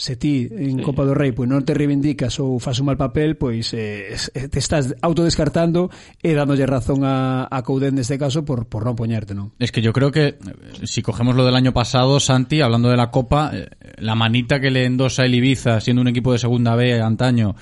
se 0.00 0.16
ti 0.16 0.48
en 0.50 0.78
sí. 0.78 0.82
Copa 0.82 1.04
do 1.04 1.12
Rei 1.12 1.36
pois 1.36 1.44
non 1.44 1.60
te 1.60 1.76
reivindicas 1.76 2.40
ou 2.40 2.56
fas 2.56 2.80
un 2.80 2.88
mal 2.88 2.96
papel, 2.96 3.36
pois 3.36 3.68
eh, 3.76 4.16
te 4.32 4.56
estás 4.56 4.96
autodescartando 5.04 5.92
e 6.24 6.32
dándolle 6.32 6.64
razón 6.64 7.04
a, 7.04 7.44
a 7.44 7.60
Couden 7.60 8.00
neste 8.00 8.16
caso 8.16 8.40
por, 8.40 8.64
por 8.64 8.88
non 8.88 8.96
poñerte, 8.96 9.36
non? 9.36 9.52
Es 9.60 9.68
que 9.68 9.84
yo 9.84 9.92
creo 9.92 10.08
que 10.08 10.40
eh, 10.40 10.88
si 10.88 11.04
cogemos 11.04 11.36
lo 11.36 11.44
del 11.44 11.52
año 11.52 11.76
pasado, 11.76 12.16
Santi, 12.16 12.64
hablando 12.64 12.88
de 12.88 12.96
la 12.96 13.12
Copa, 13.12 13.52
eh, 13.52 13.68
la 14.00 14.16
manita 14.16 14.56
que 14.56 14.72
le 14.72 14.88
endosa 14.88 15.28
el 15.28 15.36
Ibiza, 15.36 15.84
siendo 15.84 16.00
un 16.00 16.08
equipo 16.08 16.32
de 16.32 16.40
segunda 16.40 16.72
B 16.80 16.96
antaño, 16.96 17.52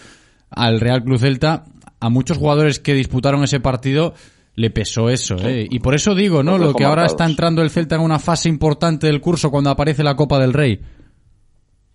al 0.47 0.79
Real 0.79 1.03
Club 1.03 1.19
Celta, 1.19 1.67
a 1.99 2.09
muchos 2.09 2.39
jugadores 2.39 2.79
que 2.79 2.95
disputaron 2.95 3.43
ese 3.43 3.59
partido 3.59 4.15
le 4.59 4.71
pesó 4.71 5.09
eso, 5.09 5.37
¿eh? 5.37 5.69
Y 5.71 5.79
por 5.79 5.95
eso 5.95 6.17
digo, 6.17 6.43
¿no? 6.43 6.59
Lo 6.59 6.75
que 6.75 6.85
ahora 6.85 7.07
está 7.07 7.25
entrando 7.25 7.63
el 7.63 7.71
Celta 7.71 7.95
en 7.95 8.01
una 8.01 8.19
fase 8.19 8.49
importante 8.49 9.07
del 9.07 9.21
curso 9.21 9.53
cuando 9.53 9.71
aparece 9.71 10.03
la 10.03 10.17
Copa 10.17 10.41
del 10.41 10.53
Rey. 10.53 10.81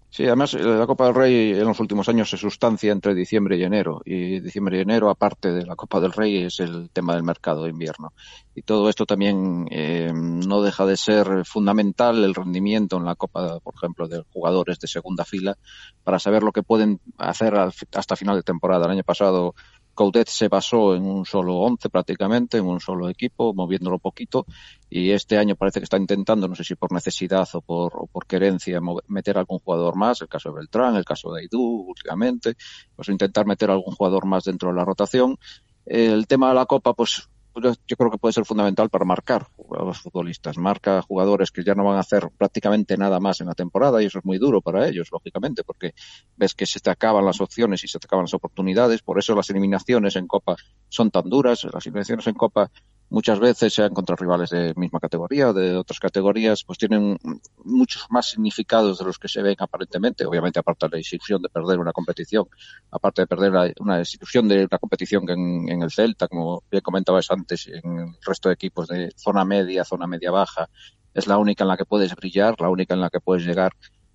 Sí, 0.09 0.25
además 0.27 0.53
la 0.53 0.85
Copa 0.85 1.07
del 1.07 1.15
Rey 1.15 1.51
en 1.53 1.65
los 1.65 1.79
últimos 1.79 2.07
años 2.07 2.29
se 2.29 2.37
sustancia 2.37 2.91
entre 2.91 3.15
diciembre 3.15 3.57
y 3.57 3.63
enero. 3.63 4.01
Y 4.05 4.39
diciembre 4.39 4.77
y 4.77 4.81
enero, 4.81 5.09
aparte 5.09 5.51
de 5.51 5.65
la 5.65 5.75
Copa 5.75 5.99
del 5.99 6.13
Rey, 6.13 6.43
es 6.43 6.61
el 6.61 6.89
tema 6.91 7.15
del 7.15 7.23
mercado 7.23 7.63
de 7.63 7.71
invierno. 7.71 8.13
Y 8.55 8.61
todo 8.61 8.87
esto 8.87 9.05
también 9.05 9.65
eh, 9.69 10.11
no 10.13 10.61
deja 10.61 10.85
de 10.85 10.95
ser 10.95 11.43
fundamental 11.45 12.23
el 12.23 12.35
rendimiento 12.35 12.95
en 12.95 13.05
la 13.05 13.15
Copa, 13.15 13.59
por 13.59 13.73
ejemplo, 13.73 14.07
de 14.07 14.23
jugadores 14.31 14.79
de 14.79 14.87
segunda 14.87 15.25
fila 15.25 15.57
para 16.03 16.19
saber 16.19 16.43
lo 16.43 16.51
que 16.53 16.63
pueden 16.63 17.01
hacer 17.17 17.55
hasta 17.55 18.15
final 18.15 18.37
de 18.37 18.43
temporada. 18.43 18.85
El 18.85 18.91
año 18.91 19.03
pasado 19.03 19.55
Coudet 19.93 20.27
se 20.27 20.47
basó 20.47 20.95
en 20.95 21.05
un 21.05 21.25
solo 21.25 21.57
once 21.57 21.89
prácticamente, 21.89 22.57
en 22.57 22.65
un 22.65 22.79
solo 22.79 23.09
equipo, 23.09 23.53
moviéndolo 23.53 23.99
poquito, 23.99 24.45
y 24.89 25.11
este 25.11 25.37
año 25.37 25.55
parece 25.55 25.79
que 25.79 25.85
está 25.85 25.97
intentando, 25.97 26.47
no 26.47 26.55
sé 26.55 26.63
si 26.63 26.75
por 26.75 26.91
necesidad 26.91 27.47
o 27.53 27.61
por, 27.61 27.93
o 27.95 28.07
por 28.07 28.25
querencia, 28.25 28.79
meter 29.07 29.37
algún 29.37 29.59
jugador 29.59 29.95
más, 29.95 30.21
el 30.21 30.27
caso 30.27 30.49
de 30.49 30.55
Beltrán, 30.55 30.95
el 30.95 31.05
caso 31.05 31.31
de 31.31 31.41
Aidú 31.41 31.85
últimamente, 31.87 32.55
pues 32.95 33.09
intentar 33.09 33.45
meter 33.45 33.69
algún 33.71 33.95
jugador 33.95 34.25
más 34.25 34.43
dentro 34.43 34.69
de 34.69 34.75
la 34.75 34.85
rotación. 34.85 35.37
El 35.85 36.27
tema 36.27 36.49
de 36.49 36.55
la 36.55 36.65
Copa, 36.65 36.93
pues 36.93 37.29
yo 37.61 37.97
creo 37.97 38.11
que 38.11 38.17
puede 38.17 38.33
ser 38.33 38.45
fundamental 38.45 38.89
para 38.89 39.05
marcar 39.05 39.47
los 39.79 40.01
futbolistas. 40.01 40.57
Marca 40.57 41.01
jugadores 41.01 41.51
que 41.51 41.63
ya 41.63 41.75
no 41.75 41.83
van 41.83 41.97
a 41.97 42.01
hacer 42.01 42.29
prácticamente 42.37 42.97
nada 42.97 43.19
más 43.19 43.41
en 43.41 43.47
la 43.47 43.53
temporada 43.53 44.01
y 44.01 44.05
eso 44.05 44.19
es 44.19 44.25
muy 44.25 44.37
duro 44.37 44.61
para 44.61 44.87
ellos, 44.87 45.09
lógicamente, 45.11 45.63
porque 45.63 45.93
ves 46.37 46.53
que 46.53 46.65
se 46.65 46.79
te 46.79 46.89
acaban 46.89 47.25
las 47.25 47.41
opciones 47.41 47.83
y 47.83 47.87
se 47.87 47.99
te 47.99 48.05
acaban 48.05 48.23
las 48.23 48.33
oportunidades. 48.33 49.01
Por 49.01 49.19
eso 49.19 49.35
las 49.35 49.49
eliminaciones 49.49 50.15
en 50.15 50.27
Copa 50.27 50.55
son 50.89 51.11
tan 51.11 51.29
duras. 51.29 51.63
Las 51.73 51.85
eliminaciones 51.85 52.27
en 52.27 52.35
Copa 52.35 52.71
muchas 53.13 53.39
veces, 53.39 53.71
sean 53.71 53.93
contra 53.93 54.15
rivales 54.15 54.49
de 54.49 54.73
misma 54.75 54.99
categoría 54.99 55.49
o 55.49 55.53
de 55.53 55.77
otras 55.77 55.99
categorías, 55.99 56.63
pues 56.63 56.79
tienen 56.79 57.15
muchos 57.63 58.07
más 58.09 58.31
significados 58.31 58.97
de 58.97 59.05
los 59.05 59.19
que 59.19 59.27
se 59.27 59.43
ven 59.43 59.55
aparentemente. 59.59 60.25
Obviamente, 60.25 60.59
aparte 60.59 60.87
de 60.87 60.91
la 60.93 60.97
institución 60.97 61.39
de 61.43 61.49
perder 61.49 61.77
una 61.77 61.93
competición, 61.93 62.47
aparte 62.89 63.21
de 63.21 63.27
perder 63.27 63.75
una 63.79 63.99
institución 63.99 64.47
de 64.47 64.65
una 64.65 64.79
competición 64.79 65.29
en, 65.29 65.69
en, 65.69 65.83
el 65.83 65.91
Celta, 65.91 66.27
como 66.27 66.63
bien 66.71 66.81
comentabas 66.81 67.29
antes, 67.29 67.67
en 67.67 67.99
el 67.99 68.15
resto 68.25 68.49
de 68.49 68.55
equipos 68.55 68.87
de 68.87 69.11
zona 69.15 69.45
media, 69.45 69.85
zona 69.85 70.07
media 70.07 70.31
baja, 70.31 70.67
es 71.13 71.27
la 71.27 71.37
única 71.37 71.63
en 71.63 71.67
la 71.67 71.77
que 71.77 71.85
puedes 71.85 72.15
brillar, 72.15 72.59
la 72.59 72.69
única 72.69 72.95
en 72.95 73.01
la 73.01 73.11
que 73.11 73.19
puedes 73.19 73.45
llegar 73.45 73.73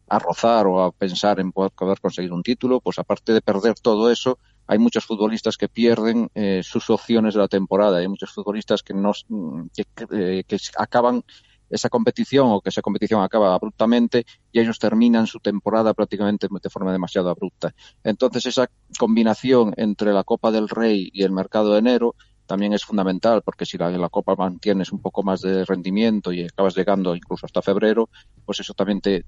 a 0.09 0.19
rozar 0.19 0.67
o 0.67 0.83
a 0.83 0.91
pensar 0.91 1.39
en 1.39 1.53
poder 1.53 2.01
conseguir 2.01 2.33
un 2.33 2.43
título, 2.43 2.81
pues 2.81 2.99
aparte 2.99 3.33
de 3.33 3.43
perder 3.43 3.75
todo 3.81 4.11
eso, 4.11 4.41
hay 4.69 4.79
muchos 4.79 5.05
futbolistas 5.07 5.57
que 5.57 5.69
pierden 5.69 6.31
eh, 6.35 6.61
sus 6.63 6.89
opciones 6.91 7.35
de 7.35 7.41
la 7.41 7.49
temporada, 7.49 7.99
hay 7.99 8.09
muchos 8.09 8.33
futbolistas 8.33 8.83
que, 8.83 8.95
no, 8.95 9.13
que, 9.75 9.85
eh, 10.13 10.45
que 10.47 10.59
acaban 10.77 11.25
esa 11.71 11.89
competición 11.89 12.49
o 12.51 12.61
que 12.61 12.69
esa 12.69 12.83
competición 12.83 13.23
acaba 13.23 13.55
abruptamente 13.55 14.25
y 14.53 14.61
ellos 14.61 14.79
terminan 14.79 15.27
su 15.27 15.41
temporada 15.41 15.95
prácticamente 15.95 16.49
de 16.51 16.71
forma 16.71 16.93
demasiado 16.93 17.31
abrupta. 17.31 17.75
Entonces 18.05 18.47
esa 18.47 18.71
combinación 18.99 19.75
entre 19.77 20.13
la 20.13 20.25
Copa 20.25 20.51
del 20.51 20.69
Rey 20.69 21.11
y 21.13 21.25
el 21.25 21.33
mercado 21.33 21.73
de 21.73 21.79
enero 21.81 22.15
también 22.49 22.73
es 22.73 22.85
fundamental 22.85 23.43
porque 23.43 23.67
si 23.67 23.77
la, 23.77 23.91
la 23.91 24.09
Copa 24.09 24.35
mantienes 24.35 24.91
un 24.91 25.01
poco 25.01 25.23
más 25.23 25.43
de 25.43 25.67
rendimiento 25.67 26.33
y 26.33 26.45
acabas 26.45 26.75
llegando 26.75 27.15
incluso 27.15 27.45
hasta 27.45 27.61
febrero, 27.63 28.09
pues 28.47 28.59
eso 28.61 28.73
también 28.73 29.01
te, 29.03 29.27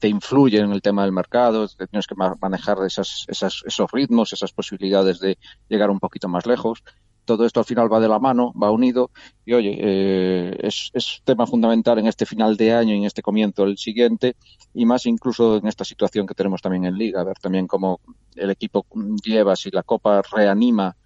te 0.00 0.08
influye 0.08 0.58
en 0.58 0.72
el 0.72 0.82
tema 0.82 1.04
del 1.04 1.12
mercado, 1.12 1.68
tienes 1.68 2.08
que 2.08 2.16
manejar 2.16 2.78
esas, 2.84 3.24
esas, 3.28 3.62
esos 3.64 3.90
ritmos, 3.92 4.32
esas 4.32 4.52
posibilidades 4.52 5.20
de 5.20 5.38
llegar 5.68 5.90
un 5.90 6.00
poquito 6.00 6.28
más 6.28 6.44
lejos. 6.44 6.82
Todo 7.24 7.44
esto 7.44 7.60
al 7.60 7.66
final 7.66 7.92
va 7.92 8.00
de 8.00 8.08
la 8.08 8.18
mano, 8.18 8.52
va 8.60 8.70
unido 8.70 9.10
y 9.44 9.52
oye, 9.54 9.76
eh, 9.80 10.56
es, 10.60 10.90
es 10.92 11.22
tema 11.24 11.46
fundamental 11.46 11.98
en 11.98 12.06
este 12.08 12.26
final 12.26 12.56
de 12.56 12.72
año 12.72 12.94
y 12.94 12.98
en 12.98 13.04
este 13.04 13.22
comienzo 13.22 13.64
del 13.64 13.78
siguiente 13.78 14.36
y 14.74 14.86
más 14.86 15.06
incluso 15.06 15.56
en 15.56 15.66
esta 15.68 15.84
situación 15.84 16.26
que 16.26 16.34
tenemos 16.34 16.62
también 16.62 16.84
en 16.84 16.98
Liga, 16.98 17.20
a 17.20 17.24
ver 17.24 17.38
también 17.38 17.66
cómo 17.66 18.00
el 18.34 18.50
equipo 18.50 18.86
lleva, 19.24 19.54
si 19.54 19.70
la 19.70 19.82
Copa 19.84 20.22
reanima 20.32 20.96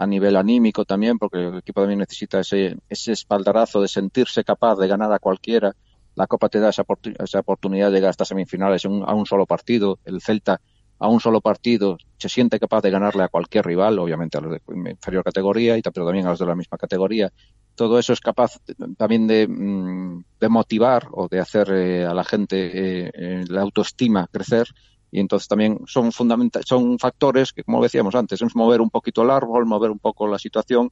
a 0.00 0.06
nivel 0.06 0.36
anímico 0.36 0.86
también, 0.86 1.18
porque 1.18 1.48
el 1.48 1.58
equipo 1.58 1.82
también 1.82 1.98
necesita 1.98 2.40
ese, 2.40 2.78
ese 2.88 3.12
espaldarazo 3.12 3.82
de 3.82 3.88
sentirse 3.88 4.42
capaz 4.44 4.76
de 4.76 4.88
ganar 4.88 5.12
a 5.12 5.18
cualquiera. 5.18 5.76
La 6.14 6.26
Copa 6.26 6.48
te 6.48 6.58
da 6.58 6.70
esa, 6.70 6.84
esa 7.22 7.40
oportunidad 7.40 7.88
de 7.90 7.96
llegar 7.96 8.08
hasta 8.08 8.24
semifinales 8.24 8.86
a 8.86 8.88
un 8.88 9.26
solo 9.26 9.44
partido. 9.44 9.98
El 10.06 10.22
Celta 10.22 10.58
a 10.98 11.08
un 11.08 11.20
solo 11.20 11.42
partido 11.42 11.98
se 12.16 12.30
siente 12.30 12.58
capaz 12.58 12.80
de 12.80 12.90
ganarle 12.90 13.24
a 13.24 13.28
cualquier 13.28 13.66
rival, 13.66 13.98
obviamente 13.98 14.38
a 14.38 14.40
los 14.40 14.52
de 14.52 14.90
inferior 14.90 15.22
categoría, 15.22 15.76
y 15.76 15.82
pero 15.82 16.06
también 16.06 16.26
a 16.26 16.30
los 16.30 16.38
de 16.38 16.46
la 16.46 16.54
misma 16.54 16.78
categoría. 16.78 17.30
Todo 17.74 17.98
eso 17.98 18.14
es 18.14 18.20
capaz 18.20 18.58
también 18.96 19.26
de, 19.26 19.46
de 19.46 20.48
motivar 20.48 21.08
o 21.12 21.28
de 21.28 21.40
hacer 21.40 21.70
eh, 21.72 22.06
a 22.06 22.14
la 22.14 22.24
gente 22.24 22.56
eh, 23.04 23.10
eh, 23.12 23.44
la 23.48 23.60
autoestima 23.60 24.28
crecer 24.32 24.66
y 25.10 25.20
entonces 25.20 25.48
también 25.48 25.80
son 25.86 26.12
fundamental, 26.12 26.62
son 26.64 26.98
factores 26.98 27.52
que, 27.52 27.64
como 27.64 27.82
decíamos 27.82 28.14
antes, 28.14 28.40
es 28.42 28.54
mover 28.54 28.80
un 28.80 28.90
poquito 28.90 29.22
el 29.22 29.30
árbol, 29.30 29.66
mover 29.66 29.90
un 29.90 29.98
poco 29.98 30.26
la 30.28 30.38
situación 30.38 30.90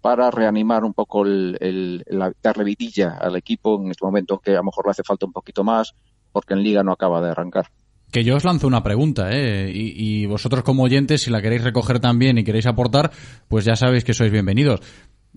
para 0.00 0.30
reanimar 0.30 0.84
un 0.84 0.92
poco 0.92 1.24
el, 1.24 2.04
la, 2.06 2.32
darle 2.42 2.64
vidilla 2.64 3.16
al 3.18 3.36
equipo 3.36 3.80
en 3.82 3.90
este 3.90 4.04
momento 4.04 4.38
que 4.38 4.50
a 4.50 4.56
lo 4.56 4.64
mejor 4.64 4.86
le 4.86 4.90
hace 4.90 5.02
falta 5.02 5.24
un 5.24 5.32
poquito 5.32 5.64
más 5.64 5.94
porque 6.30 6.52
en 6.52 6.62
liga 6.62 6.82
no 6.82 6.92
acaba 6.92 7.22
de 7.22 7.30
arrancar. 7.30 7.68
Que 8.10 8.22
yo 8.22 8.36
os 8.36 8.44
lanzo 8.44 8.66
una 8.66 8.82
pregunta, 8.82 9.30
¿eh? 9.32 9.72
Y 9.74 10.26
vosotros 10.26 10.62
como 10.62 10.82
oyentes, 10.82 11.22
si 11.22 11.30
la 11.30 11.40
queréis 11.40 11.64
recoger 11.64 12.00
también 12.00 12.38
y 12.38 12.44
queréis 12.44 12.66
aportar, 12.66 13.10
pues 13.48 13.64
ya 13.64 13.76
sabéis 13.76 14.04
que 14.04 14.14
sois 14.14 14.30
bienvenidos. 14.30 14.80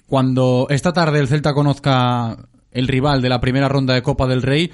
Cuando 0.06 0.68
esta 0.70 0.94
tarde 0.94 1.20
el 1.20 1.28
Celta 1.28 1.54
conozca 1.54 2.38
el 2.72 2.88
rival 2.88 3.22
de 3.22 3.30
la 3.30 3.40
primera 3.40 3.70
ronda 3.70 3.94
de 3.94 4.04
Copa 4.04 4.28
del 4.28 4.42
Rey, 4.42 4.72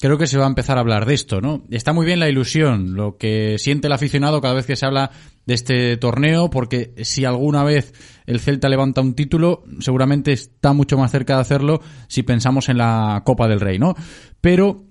creo 0.00 0.18
que 0.18 0.26
se 0.26 0.38
va 0.38 0.44
a 0.44 0.48
empezar 0.48 0.78
a 0.78 0.80
hablar 0.80 1.04
de 1.04 1.14
esto, 1.14 1.40
¿no? 1.40 1.62
Está 1.70 1.92
muy 1.92 2.06
bien 2.06 2.20
la 2.20 2.28
ilusión, 2.28 2.94
lo 2.94 3.18
que 3.18 3.56
siente 3.58 3.86
el 3.86 3.92
aficionado 3.92 4.40
cada 4.40 4.54
vez 4.54 4.66
que 4.66 4.76
se 4.76 4.86
habla 4.86 5.10
de 5.46 5.54
este 5.54 5.96
torneo, 5.98 6.48
porque 6.48 6.94
si 7.02 7.24
alguna 7.24 7.62
vez 7.64 7.92
el 8.26 8.40
Celta 8.40 8.68
levanta 8.68 9.02
un 9.02 9.14
título, 9.14 9.62
seguramente 9.80 10.32
está 10.32 10.72
mucho 10.72 10.96
más 10.96 11.10
cerca 11.10 11.34
de 11.34 11.42
hacerlo 11.42 11.82
si 12.08 12.22
pensamos 12.22 12.68
en 12.70 12.78
la 12.78 13.22
Copa 13.24 13.46
del 13.46 13.60
Rey, 13.60 13.78
¿no? 13.78 13.94
Pero 14.40 14.84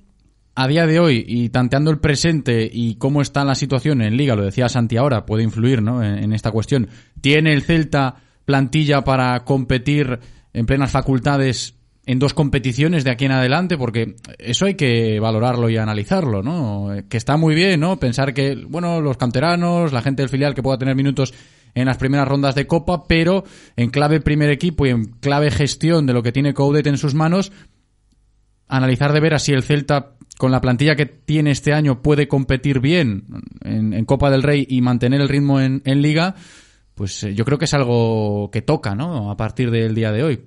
a 0.54 0.68
día 0.68 0.86
de 0.86 1.00
hoy 1.00 1.26
y 1.28 1.50
tanteando 1.50 1.90
el 1.90 2.00
presente 2.00 2.70
y 2.72 2.96
cómo 2.96 3.22
está 3.22 3.44
la 3.44 3.56
situación 3.56 4.02
en 4.02 4.16
Liga, 4.16 4.36
lo 4.36 4.46
decía 4.46 4.70
Santi 4.70 4.98
ahora, 4.98 5.26
puede 5.26 5.44
influir, 5.44 5.82
¿no? 5.82 6.04
En, 6.04 6.24
en 6.24 6.34
esta 6.34 6.52
cuestión. 6.52 6.88
¿Tiene 7.20 7.54
el 7.54 7.64
Celta 7.64 8.16
plantilla 8.46 9.04
para 9.04 9.44
competir 9.44 10.20
en 10.54 10.66
plenas 10.66 10.92
facultades 10.92 11.79
en 12.10 12.18
dos 12.18 12.34
competiciones 12.34 13.04
de 13.04 13.12
aquí 13.12 13.26
en 13.26 13.34
adelante, 13.34 13.78
porque 13.78 14.16
eso 14.40 14.66
hay 14.66 14.74
que 14.74 15.20
valorarlo 15.20 15.70
y 15.70 15.78
analizarlo, 15.78 16.42
¿no? 16.42 16.90
Que 17.08 17.18
está 17.18 17.38
muy 17.38 17.54
bien, 17.54 17.82
¿no? 17.82 18.00
Pensar 18.00 18.34
que, 18.34 18.56
bueno, 18.68 19.00
los 19.00 19.16
canteranos, 19.16 19.94
la 19.94 20.02
gente 20.02 20.24
del 20.24 20.30
filial 20.30 20.56
que 20.56 20.64
pueda 20.64 20.80
tener 20.80 20.96
minutos 20.96 21.36
en 21.76 21.86
las 21.86 21.98
primeras 21.98 22.28
rondas 22.28 22.56
de 22.56 22.66
Copa, 22.66 23.04
pero 23.08 23.44
en 23.76 23.92
clave 23.92 24.22
primer 24.22 24.50
equipo 24.50 24.88
y 24.88 24.90
en 24.90 25.06
clave 25.06 25.52
gestión 25.52 26.08
de 26.08 26.14
lo 26.14 26.24
que 26.24 26.32
tiene 26.32 26.56
Coudet 26.56 26.88
en 26.88 26.98
sus 26.98 27.14
manos, 27.14 27.52
analizar 28.68 29.14
de 29.14 29.20
ver 29.20 29.40
si 29.40 29.54
el 29.54 29.62
Celta, 29.62 30.16
con 30.40 30.52
la 30.52 30.62
plantilla 30.62 30.96
que 30.96 31.06
tiene 31.06 31.52
este 31.52 31.74
año, 31.74 32.02
puede 32.02 32.28
competir 32.28 32.80
bien 32.80 33.26
en, 33.64 33.94
en 33.94 34.06
Copa 34.06 34.32
del 34.32 34.42
Rey 34.42 34.66
y 34.68 34.82
mantener 34.82 35.22
el 35.22 35.30
ritmo 35.30 35.62
en, 35.62 35.84
en 35.86 36.02
Liga, 36.02 36.34
pues 36.96 37.22
yo 37.22 37.46
creo 37.46 37.60
que 37.60 37.66
es 37.66 37.74
algo 37.76 38.50
que 38.52 38.64
toca, 38.64 38.96
¿no? 38.96 39.30
A 39.30 39.38
partir 39.38 39.70
del 39.70 39.94
día 39.94 40.12
de 40.12 40.24
hoy. 40.24 40.42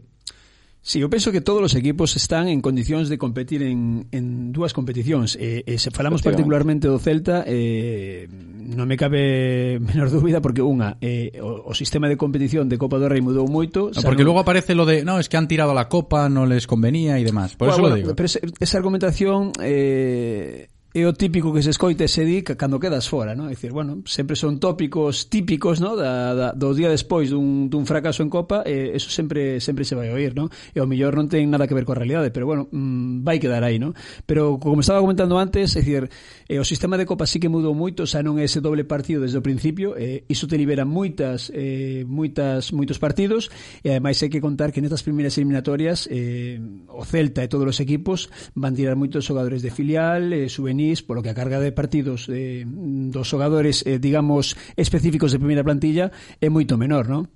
Sí, 0.83 0.99
eu 0.99 1.07
penso 1.07 1.31
que 1.31 1.39
todos 1.39 1.63
os 1.63 1.75
equipos 1.79 2.19
están 2.19 2.51
en 2.51 2.59
condicións 2.59 3.07
de 3.07 3.15
competir 3.15 3.63
en, 3.63 4.11
en 4.11 4.51
dúas 4.51 4.75
competicións. 4.75 5.39
Eh, 5.39 5.63
eh, 5.63 5.79
se 5.79 5.95
falamos 5.95 6.27
particularmente 6.27 6.91
do 6.91 6.99
Celta, 6.99 7.47
eh, 7.47 8.27
non 8.27 8.91
me 8.91 8.99
cabe 8.99 9.79
menor 9.95 10.11
dúbida 10.11 10.43
porque 10.43 10.59
unha, 10.59 10.99
eh, 10.99 11.39
o, 11.39 11.71
o 11.71 11.73
sistema 11.79 12.11
de 12.11 12.19
competición 12.19 12.67
de 12.67 12.83
Copa 12.83 12.99
do 12.99 13.07
Rei 13.07 13.23
mudou 13.23 13.47
moito. 13.47 13.95
No, 13.95 14.03
porque 14.03 14.27
non... 14.27 14.35
logo 14.35 14.43
aparece 14.43 14.75
lo 14.75 14.83
de, 14.83 15.07
no, 15.07 15.23
es 15.23 15.31
que 15.31 15.39
han 15.39 15.47
tirado 15.47 15.71
a 15.71 15.79
la 15.79 15.87
Copa, 15.87 16.27
non 16.27 16.51
les 16.51 16.67
convenía 16.67 17.15
e 17.15 17.23
demás. 17.23 17.55
Por 17.55 17.71
bueno, 17.71 17.79
eso 17.79 17.83
bueno, 17.87 17.95
lo 17.95 18.03
digo. 18.03 18.11
Pero 18.19 18.27
esa, 18.27 18.43
esa 18.43 18.75
argumentación... 18.83 19.55
Eh, 19.63 20.67
é 20.95 21.09
o 21.09 21.17
típico 21.17 21.53
que 21.57 21.65
se 21.65 21.73
escoita 21.73 22.05
e 22.05 22.09
se 22.09 22.21
di 22.29 22.45
que 22.45 22.53
cando 22.53 22.77
quedas 22.77 23.09
fora, 23.09 23.33
non? 23.33 23.49
É 23.49 23.57
dicir, 23.57 23.73
bueno, 23.73 24.05
sempre 24.05 24.37
son 24.37 24.61
tópicos 24.61 25.33
típicos, 25.33 25.81
non? 25.81 25.97
Da, 25.97 26.37
da, 26.37 26.49
do 26.53 26.77
día 26.77 26.93
despois 26.93 27.33
dun, 27.33 27.73
dun 27.73 27.89
fracaso 27.89 28.21
en 28.21 28.29
Copa, 28.29 28.61
e 28.69 28.93
eso 28.93 29.09
sempre 29.09 29.57
sempre 29.65 29.89
se 29.89 29.97
vai 29.97 30.13
oír, 30.13 30.37
non? 30.37 30.53
E 30.77 30.85
ao 30.85 30.87
mellor 30.87 31.17
non 31.17 31.33
ten 31.33 31.49
nada 31.49 31.65
que 31.65 31.73
ver 31.73 31.89
coa 31.89 31.97
realidade, 31.97 32.29
pero 32.29 32.45
bueno, 32.45 32.69
mmm, 32.69 33.25
vai 33.25 33.41
quedar 33.41 33.65
aí, 33.65 33.81
non? 33.81 33.97
Pero 34.29 34.61
como 34.61 34.85
estaba 34.85 35.01
comentando 35.01 35.41
antes, 35.41 35.73
é 35.73 35.81
dicir, 35.81 36.13
eh, 36.45 36.61
o 36.61 36.65
sistema 36.69 37.01
de 37.01 37.09
Copa 37.09 37.25
sí 37.25 37.41
que 37.41 37.49
mudou 37.49 37.73
moito, 37.73 38.05
xa 38.05 38.21
non 38.21 38.37
é 38.37 38.45
ese 38.45 38.61
doble 38.61 38.85
partido 38.85 39.25
desde 39.25 39.41
o 39.41 39.45
principio, 39.45 39.97
eh, 39.97 40.29
iso 40.29 40.45
te 40.45 40.61
libera 40.61 40.85
moitas 40.85 41.49
eh, 41.57 42.05
moitas 42.05 42.69
moitos 42.77 43.01
partidos, 43.01 43.49
e 43.81 43.89
ademais 43.97 44.21
hai 44.21 44.29
que 44.29 44.45
contar 44.45 44.77
que 44.77 44.85
nestas 44.85 45.01
primeiras 45.01 45.41
eliminatorias 45.41 46.05
eh, 46.13 46.61
o 46.93 47.01
Celta 47.09 47.41
e 47.41 47.49
todos 47.49 47.65
os 47.65 47.81
equipos 47.81 48.29
van 48.53 48.77
tirar 48.77 48.93
moitos 48.93 49.25
xogadores 49.25 49.65
de 49.65 49.73
filial, 49.73 50.37
eh, 50.37 50.53
juvenil, 50.53 50.82
Monís, 50.83 51.07
polo 51.07 51.23
que 51.23 51.31
a 51.31 51.39
carga 51.39 51.63
de 51.63 51.71
partidos 51.71 52.27
eh, 52.27 52.67
dos 52.67 53.31
xogadores, 53.31 53.87
eh, 53.87 54.03
digamos, 54.03 54.59
específicos 54.75 55.31
de 55.31 55.39
primeira 55.39 55.63
plantilla 55.63 56.11
é 56.43 56.51
moito 56.51 56.75
menor, 56.75 57.07
non? 57.07 57.31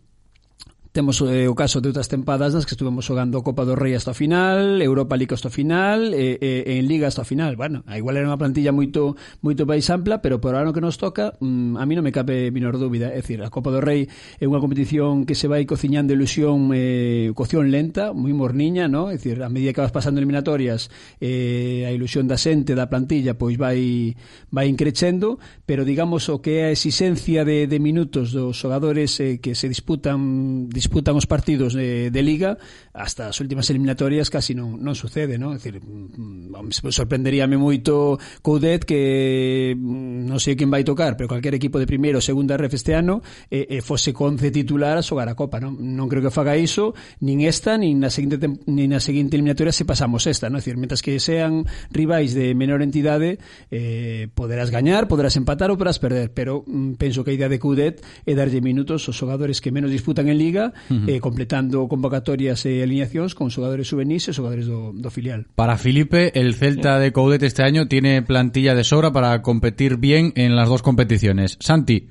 Temos 0.96 1.20
eh, 1.20 1.44
o 1.44 1.52
caso 1.52 1.84
de 1.84 1.92
outras 1.92 2.08
tempadas 2.08 2.56
nas 2.56 2.64
que 2.64 2.72
estuvemos 2.72 3.04
xogando 3.04 3.44
Copa 3.44 3.68
do 3.68 3.76
Rei 3.76 3.92
hasta 3.92 4.12
o 4.12 4.16
final, 4.16 4.80
Europa 4.80 5.12
League 5.12 5.36
hasta 5.36 5.48
o 5.48 5.52
final, 5.52 6.16
e, 6.16 6.40
e, 6.40 6.80
en 6.80 6.88
Liga 6.88 7.04
hasta 7.04 7.20
o 7.20 7.28
final. 7.28 7.52
Bueno, 7.52 7.84
a 7.84 8.00
igual 8.00 8.16
era 8.16 8.24
unha 8.24 8.40
plantilla 8.40 8.72
moito 8.72 9.12
moito 9.44 9.68
máis 9.68 9.84
ampla, 9.92 10.24
pero 10.24 10.40
por 10.40 10.56
ano 10.56 10.72
que 10.72 10.80
nos 10.80 10.96
toca, 10.96 11.36
mm, 11.36 11.76
a 11.76 11.84
mí 11.84 11.92
non 11.92 12.00
me 12.00 12.16
cabe 12.16 12.48
menor 12.48 12.80
dúbida. 12.80 13.12
É 13.12 13.20
dicir, 13.20 13.44
a 13.44 13.52
Copa 13.52 13.68
do 13.68 13.84
Rei 13.84 14.08
é 14.40 14.48
unha 14.48 14.56
competición 14.56 15.28
que 15.28 15.36
se 15.36 15.52
vai 15.52 15.68
cociñando 15.68 16.16
ilusión, 16.16 16.72
eh, 16.72 17.28
cocción 17.36 17.68
lenta, 17.68 18.16
moi 18.16 18.32
morniña, 18.32 18.88
¿no? 18.88 19.12
É 19.12 19.20
dicir, 19.20 19.44
a 19.44 19.52
medida 19.52 19.76
que 19.76 19.84
vas 19.84 19.92
pasando 19.92 20.16
eliminatorias, 20.24 20.88
eh, 21.20 21.84
a 21.84 21.92
ilusión 21.92 22.24
da 22.24 22.40
xente, 22.40 22.72
da 22.72 22.88
plantilla, 22.88 23.36
pois 23.36 23.60
vai 23.60 24.16
vai 24.48 24.64
increchendo, 24.72 25.36
pero 25.68 25.84
digamos 25.84 26.32
o 26.32 26.40
que 26.40 26.64
é 26.64 26.72
a 26.72 26.72
exigencia 26.72 27.44
de, 27.44 27.68
de 27.68 27.76
minutos 27.84 28.32
dos 28.32 28.56
xogadores 28.56 29.20
eh, 29.20 29.44
que 29.44 29.52
se 29.52 29.68
disputan, 29.68 30.72
disputan 30.72 30.85
disputan 30.86 31.18
os 31.18 31.26
partidos 31.26 31.74
de, 31.74 32.14
de 32.14 32.22
Liga 32.22 32.58
hasta 32.94 33.28
as 33.28 33.36
últimas 33.42 33.66
eliminatorias 33.68 34.30
casi 34.30 34.54
non, 34.54 34.78
non 34.78 34.94
sucede, 34.94 35.34
non? 35.34 35.52
É 35.52 35.58
dicir, 35.58 35.82
mm, 35.82 36.54
mm, 36.54 36.90
sorprenderíame 36.94 37.58
moito 37.58 38.16
Coudet 38.40 38.86
que 38.86 39.74
mm, 39.74 40.30
non 40.30 40.38
sei 40.38 40.54
quen 40.54 40.70
vai 40.70 40.86
tocar, 40.86 41.18
pero 41.18 41.26
cualquier 41.26 41.58
equipo 41.58 41.82
de 41.82 41.90
primeiro 41.90 42.22
ou 42.22 42.24
segunda 42.24 42.54
ref 42.54 42.78
este 42.78 42.94
ano 42.94 43.20
e, 43.50 43.66
e 43.66 43.82
fose 43.82 44.14
conce 44.14 44.54
titular 44.54 44.94
a 44.94 45.02
xogar 45.02 45.26
a 45.26 45.34
Copa, 45.34 45.58
non? 45.58 45.74
Non 45.74 46.06
creo 46.06 46.22
que 46.22 46.30
faga 46.30 46.54
iso 46.54 46.94
nin 47.18 47.42
esta, 47.42 47.74
nin 47.74 47.98
na 47.98 48.08
seguinte, 48.08 48.38
nin 48.70 48.88
na 48.94 49.02
seguinte 49.02 49.34
eliminatoria 49.34 49.74
se 49.74 49.82
pasamos 49.82 50.24
esta, 50.30 50.46
non? 50.46 50.56
É 50.56 50.62
dicir, 50.62 50.78
mentas 50.78 51.02
que 51.02 51.18
sean 51.18 51.66
rivais 51.90 52.32
de 52.32 52.54
menor 52.54 52.80
entidade 52.80 53.42
eh, 53.74 54.30
poderás 54.32 54.70
gañar, 54.70 55.10
poderás 55.10 55.34
empatar 55.34 55.74
ou 55.74 55.76
poderás 55.76 55.98
perder, 55.98 56.30
pero 56.30 56.62
mm, 56.62 56.94
penso 56.96 57.26
que 57.26 57.34
a 57.34 57.36
idea 57.36 57.50
de 57.50 57.58
Coudet 57.58 58.06
é 58.22 58.32
darlle 58.38 58.62
minutos 58.62 59.10
aos 59.10 59.18
xogadores 59.18 59.58
que 59.58 59.74
menos 59.74 59.90
disputan 59.90 60.30
en 60.30 60.38
Liga 60.38 60.75
uh 60.90 60.94
-huh. 60.94 61.08
eh, 61.08 61.20
completando 61.20 61.88
convocatorias 61.88 62.64
e 62.66 62.82
alineacións 62.82 63.34
con 63.34 63.50
xogadores 63.50 63.88
juvenis 63.88 64.28
e 64.28 64.32
xogadores 64.32 64.66
do, 64.66 64.92
do 64.92 65.10
filial. 65.10 65.46
Para 65.54 65.76
Felipe, 65.76 66.32
el 66.38 66.54
Celta 66.54 66.98
de 66.98 67.12
Coudet 67.12 67.42
este 67.42 67.62
año 67.62 67.88
tiene 67.88 68.22
plantilla 68.22 68.74
de 68.74 68.84
sobra 68.84 69.12
para 69.12 69.42
competir 69.42 69.96
bien 69.96 70.32
en 70.36 70.56
las 70.56 70.68
dos 70.68 70.82
competiciones. 70.82 71.56
Santi. 71.60 72.08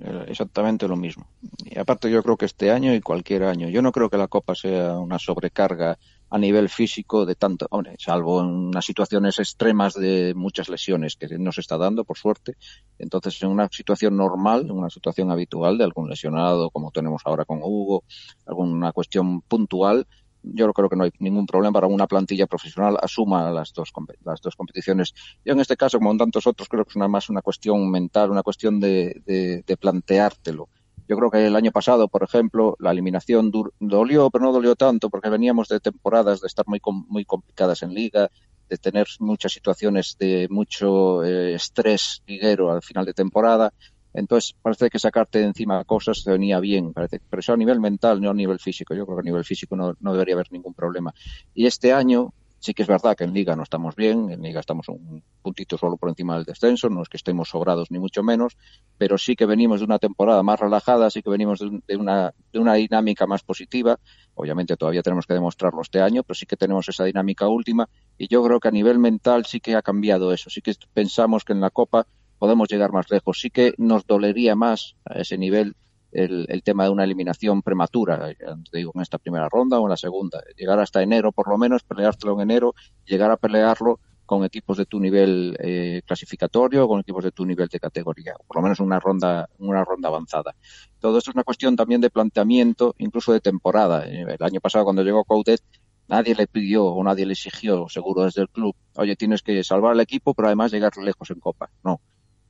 Eh, 0.00 0.24
exactamente 0.28 0.86
lo 0.86 0.96
mismo. 0.96 1.26
Y 1.64 1.78
aparte 1.78 2.10
yo 2.10 2.22
creo 2.22 2.36
que 2.36 2.46
este 2.46 2.70
año 2.70 2.94
y 2.94 3.00
cualquier 3.00 3.44
año, 3.44 3.68
yo 3.68 3.82
no 3.82 3.92
creo 3.92 4.08
que 4.08 4.16
la 4.16 4.28
Copa 4.28 4.54
sea 4.54 4.98
una 4.98 5.18
sobrecarga 5.18 5.98
a 6.30 6.38
nivel 6.38 6.68
físico 6.68 7.24
de 7.24 7.34
tanto, 7.34 7.68
salvo 7.98 8.40
en 8.40 8.48
unas 8.48 8.84
situaciones 8.84 9.38
extremas 9.38 9.94
de 9.94 10.34
muchas 10.34 10.68
lesiones 10.68 11.16
que 11.16 11.26
no 11.38 11.52
se 11.52 11.60
está 11.60 11.78
dando, 11.78 12.04
por 12.04 12.18
suerte. 12.18 12.56
Entonces, 12.98 13.42
en 13.42 13.48
una 13.48 13.68
situación 13.70 14.16
normal, 14.16 14.62
en 14.62 14.72
una 14.72 14.90
situación 14.90 15.30
habitual 15.30 15.78
de 15.78 15.84
algún 15.84 16.08
lesionado, 16.08 16.70
como 16.70 16.90
tenemos 16.90 17.22
ahora 17.24 17.44
con 17.44 17.60
Hugo, 17.62 18.04
alguna 18.46 18.92
cuestión 18.92 19.40
puntual, 19.42 20.06
yo 20.42 20.72
creo 20.72 20.88
que 20.88 20.96
no 20.96 21.04
hay 21.04 21.10
ningún 21.18 21.46
problema 21.46 21.72
para 21.72 21.86
una 21.86 22.06
plantilla 22.06 22.46
profesional 22.46 22.96
asuma 23.02 23.50
las 23.50 23.72
dos 23.72 23.92
las 24.24 24.40
dos 24.40 24.56
competiciones. 24.56 25.14
Yo 25.44 25.52
en 25.52 25.60
este 25.60 25.76
caso, 25.76 25.98
como 25.98 26.12
en 26.12 26.18
tantos 26.18 26.46
otros, 26.46 26.68
creo 26.68 26.84
que 26.84 26.90
es 26.90 26.96
una 26.96 27.08
más 27.08 27.28
una 27.28 27.42
cuestión 27.42 27.90
mental, 27.90 28.30
una 28.30 28.42
cuestión 28.42 28.78
de, 28.80 29.20
de, 29.26 29.62
de 29.66 29.76
planteártelo. 29.76 30.68
Yo 31.08 31.16
creo 31.16 31.30
que 31.30 31.46
el 31.46 31.56
año 31.56 31.72
pasado, 31.72 32.08
por 32.08 32.22
ejemplo, 32.22 32.76
la 32.78 32.92
eliminación 32.92 33.50
dolió, 33.80 34.30
pero 34.30 34.44
no 34.44 34.52
dolió 34.52 34.76
tanto 34.76 35.10
porque 35.10 35.30
veníamos 35.30 35.68
de 35.68 35.80
temporadas 35.80 36.40
de 36.40 36.46
estar 36.46 36.66
muy 36.68 36.80
muy 37.08 37.24
complicadas 37.24 37.82
en 37.82 37.94
liga, 37.94 38.30
de 38.68 38.76
tener 38.76 39.06
muchas 39.18 39.52
situaciones 39.52 40.16
de 40.18 40.46
mucho 40.50 41.24
eh, 41.24 41.54
estrés 41.54 42.22
liguero 42.26 42.70
al 42.70 42.82
final 42.82 43.06
de 43.06 43.14
temporada 43.14 43.72
entonces, 44.18 44.54
parece 44.60 44.90
que 44.90 44.98
sacarte 44.98 45.38
de 45.38 45.44
encima 45.44 45.84
cosas 45.84 46.24
te 46.24 46.32
venía 46.32 46.58
bien, 46.60 46.92
parece, 46.92 47.20
pero 47.28 47.40
eso 47.40 47.52
a 47.52 47.56
nivel 47.56 47.80
mental, 47.80 48.20
no 48.20 48.30
a 48.30 48.34
nivel 48.34 48.58
físico. 48.58 48.94
Yo 48.94 49.04
creo 49.04 49.18
que 49.18 49.20
a 49.20 49.30
nivel 49.30 49.44
físico 49.44 49.76
no, 49.76 49.94
no 50.00 50.12
debería 50.12 50.34
haber 50.34 50.50
ningún 50.50 50.74
problema. 50.74 51.14
Y 51.54 51.66
este 51.66 51.92
año, 51.92 52.32
sí 52.58 52.74
que 52.74 52.82
es 52.82 52.88
verdad 52.88 53.16
que 53.16 53.24
en 53.24 53.32
Liga 53.32 53.54
no 53.56 53.62
estamos 53.62 53.94
bien, 53.94 54.30
en 54.30 54.42
Liga 54.42 54.60
estamos 54.60 54.88
un 54.88 55.22
puntito 55.42 55.78
solo 55.78 55.96
por 55.96 56.08
encima 56.08 56.36
del 56.36 56.44
descenso, 56.44 56.88
no 56.88 57.02
es 57.02 57.08
que 57.08 57.16
estemos 57.16 57.50
sobrados 57.50 57.90
ni 57.90 57.98
mucho 57.98 58.22
menos, 58.22 58.56
pero 58.96 59.18
sí 59.18 59.36
que 59.36 59.46
venimos 59.46 59.80
de 59.80 59.86
una 59.86 59.98
temporada 59.98 60.42
más 60.42 60.58
relajada, 60.58 61.10
sí 61.10 61.22
que 61.22 61.30
venimos 61.30 61.60
de, 61.60 61.80
de, 61.86 61.96
una, 61.96 62.34
una 62.54 62.74
dinámica 62.74 63.26
más 63.26 63.42
positiva. 63.42 63.98
Obviamente 64.34 64.76
todavía 64.76 65.02
tenemos 65.02 65.26
que 65.26 65.34
demostrarlo 65.34 65.82
este 65.82 66.00
año, 66.00 66.22
pero 66.22 66.34
sí 66.34 66.46
que 66.46 66.56
tenemos 66.56 66.88
esa 66.88 67.04
dinámica 67.04 67.48
última 67.48 67.88
y 68.16 68.28
yo 68.28 68.42
creo 68.42 68.60
que 68.60 68.68
a 68.68 68.72
nivel 68.72 68.98
mental 68.98 69.46
sí 69.46 69.60
que 69.60 69.74
ha 69.74 69.82
cambiado 69.82 70.32
eso. 70.32 70.50
Sí 70.50 70.60
que 70.60 70.74
pensamos 70.92 71.44
que 71.44 71.52
en 71.52 71.60
la 71.60 71.70
Copa 71.70 72.06
podemos 72.38 72.68
llegar 72.68 72.92
más 72.92 73.10
lejos. 73.10 73.40
Sí 73.40 73.50
que 73.50 73.74
nos 73.78 74.06
dolería 74.06 74.54
más 74.54 74.96
a 75.04 75.20
ese 75.20 75.38
nivel 75.38 75.76
el, 76.12 76.46
el 76.48 76.62
tema 76.62 76.84
de 76.84 76.90
una 76.90 77.04
eliminación 77.04 77.62
prematura, 77.62 78.34
te 78.70 78.78
digo, 78.78 78.92
en 78.94 79.02
esta 79.02 79.18
primera 79.18 79.48
ronda 79.48 79.78
o 79.78 79.84
en 79.84 79.90
la 79.90 79.96
segunda. 79.96 80.42
Llegar 80.56 80.78
hasta 80.80 81.02
enero, 81.02 81.32
por 81.32 81.48
lo 81.48 81.58
menos, 81.58 81.82
peleártelo 81.82 82.34
en 82.34 82.40
enero, 82.40 82.74
llegar 83.04 83.30
a 83.30 83.36
pelearlo 83.36 84.00
con 84.28 84.44
equipos 84.44 84.76
de 84.76 84.84
tu 84.84 85.00
nivel 85.00 85.56
eh, 85.58 86.02
clasificatorio, 86.04 86.86
con 86.86 87.00
equipos 87.00 87.24
de 87.24 87.32
tu 87.32 87.46
nivel 87.46 87.66
de 87.68 87.80
categoría, 87.80 88.34
o 88.38 88.44
por 88.44 88.56
lo 88.56 88.62
menos 88.62 88.78
una 88.78 89.00
ronda, 89.00 89.48
una 89.58 89.82
ronda 89.84 90.08
avanzada. 90.08 90.54
Todo 91.00 91.16
esto 91.16 91.30
es 91.30 91.34
una 91.34 91.44
cuestión 91.44 91.76
también 91.76 92.02
de 92.02 92.10
planteamiento, 92.10 92.94
incluso 92.98 93.32
de 93.32 93.40
temporada. 93.40 94.04
El 94.04 94.36
año 94.40 94.60
pasado, 94.60 94.84
cuando 94.84 95.02
llegó 95.02 95.24
Coudet, 95.24 95.62
nadie 96.08 96.34
le 96.34 96.46
pidió 96.46 96.84
o 96.84 97.02
nadie 97.02 97.24
le 97.24 97.32
exigió, 97.32 97.88
seguro 97.88 98.24
desde 98.24 98.42
el 98.42 98.50
club, 98.50 98.76
oye, 98.96 99.16
tienes 99.16 99.42
que 99.42 99.64
salvar 99.64 99.92
al 99.92 100.00
equipo, 100.00 100.34
pero 100.34 100.48
además 100.48 100.72
llegar 100.72 100.94
lejos 100.98 101.30
en 101.30 101.40
Copa. 101.40 101.70
No, 101.82 102.02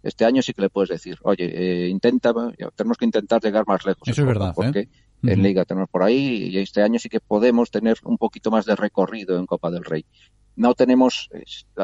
este 0.08 0.24
año 0.24 0.42
sí 0.42 0.52
que 0.52 0.62
le 0.62 0.70
puedes 0.70 0.90
decir, 0.90 1.18
oye, 1.22 1.44
eh, 1.44 1.88
intenta, 1.88 2.32
tenemos 2.74 2.96
que 2.96 3.04
intentar 3.04 3.40
llegar 3.42 3.66
más 3.66 3.84
lejos. 3.84 4.08
Eso 4.08 4.22
es 4.22 4.26
verdad. 4.26 4.52
Porque 4.54 4.80
¿eh? 4.80 4.88
en 5.22 5.42
Liga 5.42 5.64
tenemos 5.64 5.88
por 5.88 6.02
ahí 6.02 6.48
y 6.50 6.58
este 6.58 6.82
año 6.82 6.98
sí 6.98 7.08
que 7.08 7.20
podemos 7.20 7.70
tener 7.70 7.98
un 8.04 8.18
poquito 8.18 8.50
más 8.50 8.64
de 8.66 8.76
recorrido 8.76 9.38
en 9.38 9.46
Copa 9.46 9.70
del 9.70 9.84
Rey. 9.84 10.04
No 10.56 10.74
tenemos, 10.74 11.30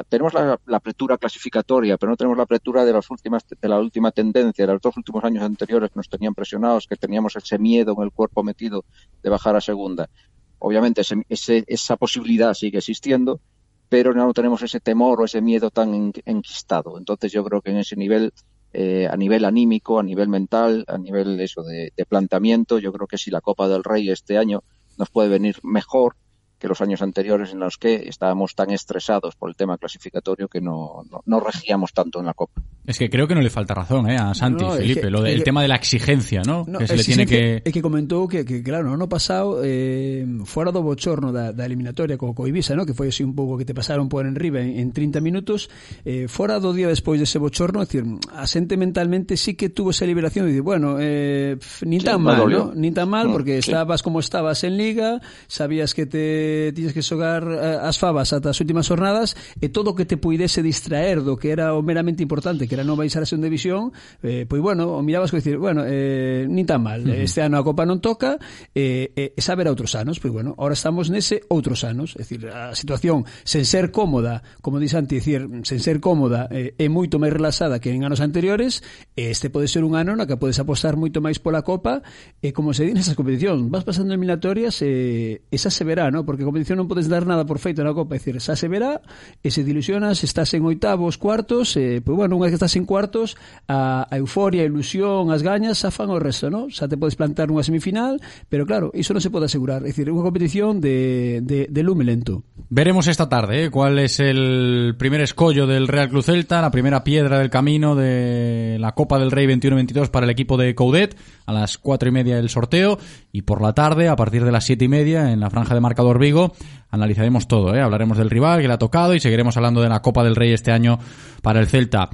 tenemos 0.09 0.35
la, 0.35 0.59
la, 0.66 0.77
apertura 0.79 1.16
clasificatoria, 1.16 1.97
pero 1.97 2.11
no 2.11 2.16
tenemos 2.16 2.37
la 2.37 2.43
apertura 2.43 2.85
de 2.85 2.93
las 2.93 3.09
últimas, 3.09 3.45
de 3.49 3.68
la 3.68 3.79
última 3.79 4.11
tendencia, 4.11 4.66
de 4.66 4.72
los 4.72 4.83
dos 4.83 4.97
últimos 4.97 5.22
años 5.22 5.45
anteriores 5.45 5.91
que 5.91 5.99
nos 6.01 6.09
tenían 6.09 6.35
presionados, 6.35 6.89
que 6.89 6.97
teníamos 6.97 7.37
ese 7.37 7.57
miedo 7.57 7.95
en 7.97 8.03
el 8.03 8.11
cuerpo 8.11 8.43
metido 8.43 8.85
de 9.22 9.31
bajar 9.31 9.55
a 9.55 9.61
segunda. 9.61 10.11
Obviamente 10.59 11.03
ese, 11.03 11.22
ese, 11.29 11.62
esa 11.68 11.97
posibilidad 11.97 12.53
sigue 12.55 12.79
existiendo, 12.79 13.41
pero 13.89 14.14
no 14.14 14.32
tenemos 14.32 14.62
ese 14.62 14.80
temor 14.80 15.20
o 15.20 15.24
ese 15.24 15.41
miedo 15.41 15.70
tan 15.70 16.12
enquistado. 16.24 16.99
Entonces 16.99 17.32
yo 17.32 17.45
creo 17.45 17.62
que 17.62 17.70
en 17.70 17.78
ese 17.78 17.97
nivel, 17.97 18.32
eh, 18.72 19.09
a 19.11 19.16
nivel 19.16 19.45
anímico, 19.45 19.99
a 19.99 20.03
nivel 20.03 20.28
mental, 20.28 20.85
a 20.89 20.99
nivel 20.99 21.41
eso 21.41 21.62
de, 21.62 21.93
de 21.97 22.07
planteamiento, 22.07 22.78
yo 22.78 22.93
creo 22.93 23.07
que 23.07 23.18
si 23.18 23.30
la 23.30 23.41
Copa 23.41 23.68
del 23.68 23.85
Rey 23.85 24.11
este 24.11 24.39
año 24.39 24.62
nos 24.99 25.11
puede 25.11 25.28
venir 25.28 25.57
mejor 25.62 26.16
que 26.65 26.69
los 26.69 26.81
años 26.81 27.03
anteriores 27.03 27.53
en 27.53 27.59
los 27.59 27.77
que 27.77 28.09
estábamos 28.09 28.55
tan 28.55 28.71
estresados 28.71 29.37
por 29.37 29.51
el 29.51 29.55
tema 29.55 29.77
clasificatorio 29.77 30.49
que 30.49 30.62
no, 30.62 31.05
no, 31.11 31.21
no 31.27 31.41
regíamos 31.41 31.93
tanto 31.93 32.21
en 32.21 32.25
la 32.25 32.33
Copa. 32.33 32.62
Es 32.87 32.99
que 32.99 33.11
creo 33.11 33.29
que 33.29 33.35
no 33.35 33.43
le 33.43 33.51
falta 33.51 33.75
razón 33.75 34.09
eh, 34.09 34.17
a 34.17 34.33
Santi, 34.35 34.65
No, 34.65 34.73
Felipe, 34.73 35.03
que- 35.03 35.11
lo 35.11 35.21
del 35.21 35.43
tema 35.45 35.61
de 35.61 35.69
la 35.69 35.75
exigencia, 35.77 36.41
¿no? 36.43 36.65
No, 36.67 36.79
que 36.79 36.87
se 36.87 36.97
le 36.97 37.05
tiene 37.05 37.27
que... 37.27 37.61
É 37.65 37.71
que 37.71 37.83
comentou 37.85 38.25
que, 38.29 38.49
que 38.49 38.65
claro, 38.65 38.89
no 38.89 38.97
ano 38.97 39.09
pasado 39.12 39.61
eh, 39.61 40.25
fora 40.49 40.73
do 40.73 40.81
bochorno 40.81 41.33
da, 41.37 41.53
da 41.53 41.69
eliminatoria 41.69 42.17
co, 42.17 42.33
co 42.33 42.49
Ibiza, 42.49 42.73
no? 42.73 42.89
que 42.89 42.97
foi 42.97 43.12
así 43.12 43.21
un 43.21 43.37
pouco 43.37 43.61
que 43.61 43.69
te 43.69 43.77
pasaron 43.77 44.09
por 44.09 44.25
enriba 44.25 44.65
en, 44.65 44.81
en 44.81 44.89
30 44.97 45.21
minutos 45.21 45.69
eh, 46.09 46.33
fora 46.33 46.57
do 46.61 46.73
día 46.73 46.89
despois 46.89 47.21
dese 47.21 47.37
bochorno 47.37 47.81
é 47.81 47.85
dicir, 47.85 48.09
a 48.33 48.49
xente 48.49 48.81
mentalmente 48.81 49.37
sí 49.37 49.53
que 49.53 49.69
tuvo 49.69 49.93
esa 49.93 50.09
liberación 50.09 50.49
de 50.49 50.65
bueno, 50.65 50.97
eh, 50.97 51.61
nin 51.85 52.01
tan 52.01 52.25
mal, 52.25 52.41
dolió. 52.41 52.73
¿no? 52.73 52.77
nin 52.77 52.97
tan 52.97 53.09
mal 53.12 53.29
porque 53.29 53.61
sí. 53.61 53.69
estabas 53.69 54.01
como 54.01 54.21
estabas 54.21 54.65
en 54.65 54.77
Liga 54.81 55.21
sabías 55.49 55.93
que 55.93 56.05
te 56.09 56.54
tiñes 56.75 56.93
que 56.93 57.03
xogar 57.03 57.43
eh, 57.47 57.79
as 57.81 57.97
favas 57.99 58.31
ata 58.33 58.51
as 58.51 58.59
últimas 58.61 58.87
jornadas 58.87 59.35
e 59.61 59.71
todo 59.71 59.93
o 59.93 59.97
que 59.97 60.05
te 60.05 60.17
puidese 60.17 60.63
distraer 60.63 61.23
do 61.23 61.35
que 61.39 61.51
era 61.51 61.75
o 61.75 61.83
meramente 61.83 62.23
importante, 62.23 62.67
que 62.69 62.75
era 62.75 62.85
non 62.87 62.99
baixar 62.99 63.23
a 63.23 63.29
segunda 63.29 63.51
división, 63.51 63.91
eh, 64.23 64.45
pois 64.45 64.61
bueno, 64.63 64.95
o 64.95 65.01
mirabas 65.03 65.31
co 65.31 65.39
dicir, 65.39 65.59
bueno, 65.59 65.83
eh, 65.87 66.47
nin 66.49 66.67
tan 66.67 66.83
mal, 66.83 67.03
uh 67.03 67.11
-huh. 67.11 67.25
este 67.27 67.43
ano 67.43 67.59
a 67.59 67.65
Copa 67.65 67.85
non 67.85 67.99
toca, 67.99 68.39
eh, 68.75 69.11
eh, 69.15 69.33
saber 69.41 69.67
a 69.67 69.75
outros 69.75 69.93
anos, 69.99 70.21
pois 70.23 70.33
bueno, 70.33 70.55
ahora 70.59 70.75
estamos 70.79 71.11
nese 71.11 71.43
outros 71.51 71.83
anos, 71.85 72.15
é 72.17 72.25
dicir, 72.25 72.49
a 72.49 72.75
situación 72.75 73.25
sen 73.45 73.65
ser 73.65 73.91
cómoda, 73.91 74.43
como 74.63 74.79
dixe 74.79 74.97
antes, 74.97 75.21
dicir, 75.21 75.47
sen 75.65 75.81
ser 75.81 76.01
cómoda, 76.01 76.49
eh, 76.51 76.75
é 76.79 76.87
moito 76.89 77.19
máis 77.19 77.33
relaxada 77.33 77.79
que 77.83 77.91
en 77.91 78.05
anos 78.05 78.21
anteriores, 78.23 78.83
este 79.17 79.51
pode 79.51 79.69
ser 79.69 79.85
un 79.85 79.95
ano 79.95 80.17
na 80.17 80.27
que 80.27 80.37
podes 80.37 80.59
apostar 80.59 80.97
moito 80.97 81.21
máis 81.21 81.39
pola 81.39 81.65
Copa, 81.65 82.05
e 82.41 82.53
como 82.53 82.73
se 82.73 82.85
di 82.85 82.93
nesas 82.97 83.17
competicións, 83.17 83.67
vas 83.71 83.85
pasando 83.85 84.13
eliminatorias, 84.15 84.81
eh, 84.83 85.43
esa 85.51 85.71
se 85.71 85.83
verá, 85.85 86.11
¿no? 86.11 86.25
porque 86.35 86.43
a 86.43 86.51
competición 86.51 86.82
non 86.82 86.91
podes 86.91 87.07
dar 87.07 87.30
nada 87.30 87.47
por 87.47 87.62
feito 87.62 87.87
na 87.87 87.95
Copa, 87.95 88.18
é 88.18 88.18
dicir, 88.18 88.43
xa 88.43 88.59
se 88.59 88.66
verá, 88.66 88.99
e 89.39 89.55
se 89.55 89.62
dilusionas, 89.62 90.26
estás 90.26 90.51
en 90.59 90.66
oitavos, 90.66 91.14
cuartos, 91.14 91.78
e, 91.78 92.03
pois, 92.03 92.18
bueno, 92.18 92.35
unha 92.35 92.51
vez 92.51 92.59
que 92.59 92.59
estás 92.59 92.74
en 92.74 92.82
cuartos, 92.82 93.39
a, 93.70 94.11
a 94.11 94.14
euforia, 94.18 94.66
a 94.66 94.68
ilusión, 94.68 95.30
as 95.30 95.47
gañas, 95.47 95.78
xa 95.78 95.95
fan 95.95 96.11
o 96.11 96.18
resto, 96.18 96.51
non? 96.51 96.74
Xa 96.74 96.91
te 96.91 96.99
podes 96.99 97.14
plantar 97.14 97.47
nunha 97.47 97.62
semifinal, 97.62 98.18
pero 98.51 98.66
claro, 98.66 98.91
iso 98.99 99.14
non 99.14 99.22
se 99.22 99.30
pode 99.30 99.47
asegurar, 99.47 99.87
é 99.87 99.95
dicir, 99.95 100.11
unha 100.11 100.26
competición 100.26 100.82
de, 100.82 101.39
de, 101.47 101.70
de 101.70 101.82
lume 101.87 102.03
lento. 102.03 102.43
Veremos 102.66 103.07
esta 103.07 103.30
tarde, 103.30 103.66
¿eh? 103.66 103.70
cuál 103.70 104.03
es 104.03 104.18
el 104.18 104.99
primer 104.99 105.22
escollo 105.22 105.70
del 105.70 105.87
Real 105.87 106.11
Club 106.11 106.26
Celta, 106.26 106.59
la 106.59 106.74
primera 106.74 107.07
piedra 107.07 107.39
del 107.39 107.55
camino 107.55 107.95
de 107.95 108.76
la 108.80 108.91
Copa 108.99 109.22
del 109.22 109.30
Rey 109.30 109.47
21-22 109.47 110.11
para 110.11 110.26
el 110.26 110.30
equipo 110.35 110.59
de 110.59 110.74
Coudet, 110.74 111.14
a 111.47 111.53
las 111.53 111.78
cuatro 111.78 112.09
y 112.09 112.12
media 112.12 112.39
el 112.39 112.49
sorteo, 112.49 112.99
y 113.35 113.43
por 113.43 113.61
la 113.61 113.72
tarde, 113.72 114.09
a 114.09 114.14
partir 114.14 114.45
de 114.45 114.53
las 114.53 114.62
siete 114.62 114.85
y 114.85 114.89
media, 114.89 115.32
en 115.32 115.41
la 115.41 115.51
franja 115.51 115.74
de 115.74 115.80
marcador 115.80 116.20
Vigo, 116.20 116.53
analizaremos 116.89 117.49
todo, 117.49 117.74
¿eh? 117.74 117.80
hablaremos 117.80 118.16
del 118.16 118.30
rival 118.30 118.61
que 118.61 118.68
le 118.68 118.74
ha 118.74 118.78
tocado 118.78 119.12
y 119.12 119.18
seguiremos 119.18 119.57
hablando 119.57 119.82
de 119.82 119.89
la 119.89 120.03
Copa 120.03 120.22
del 120.22 120.37
Rey 120.37 120.53
este 120.53 120.70
año 120.70 121.01
para 121.43 121.59
el 121.59 121.66
Celta. 121.66 122.11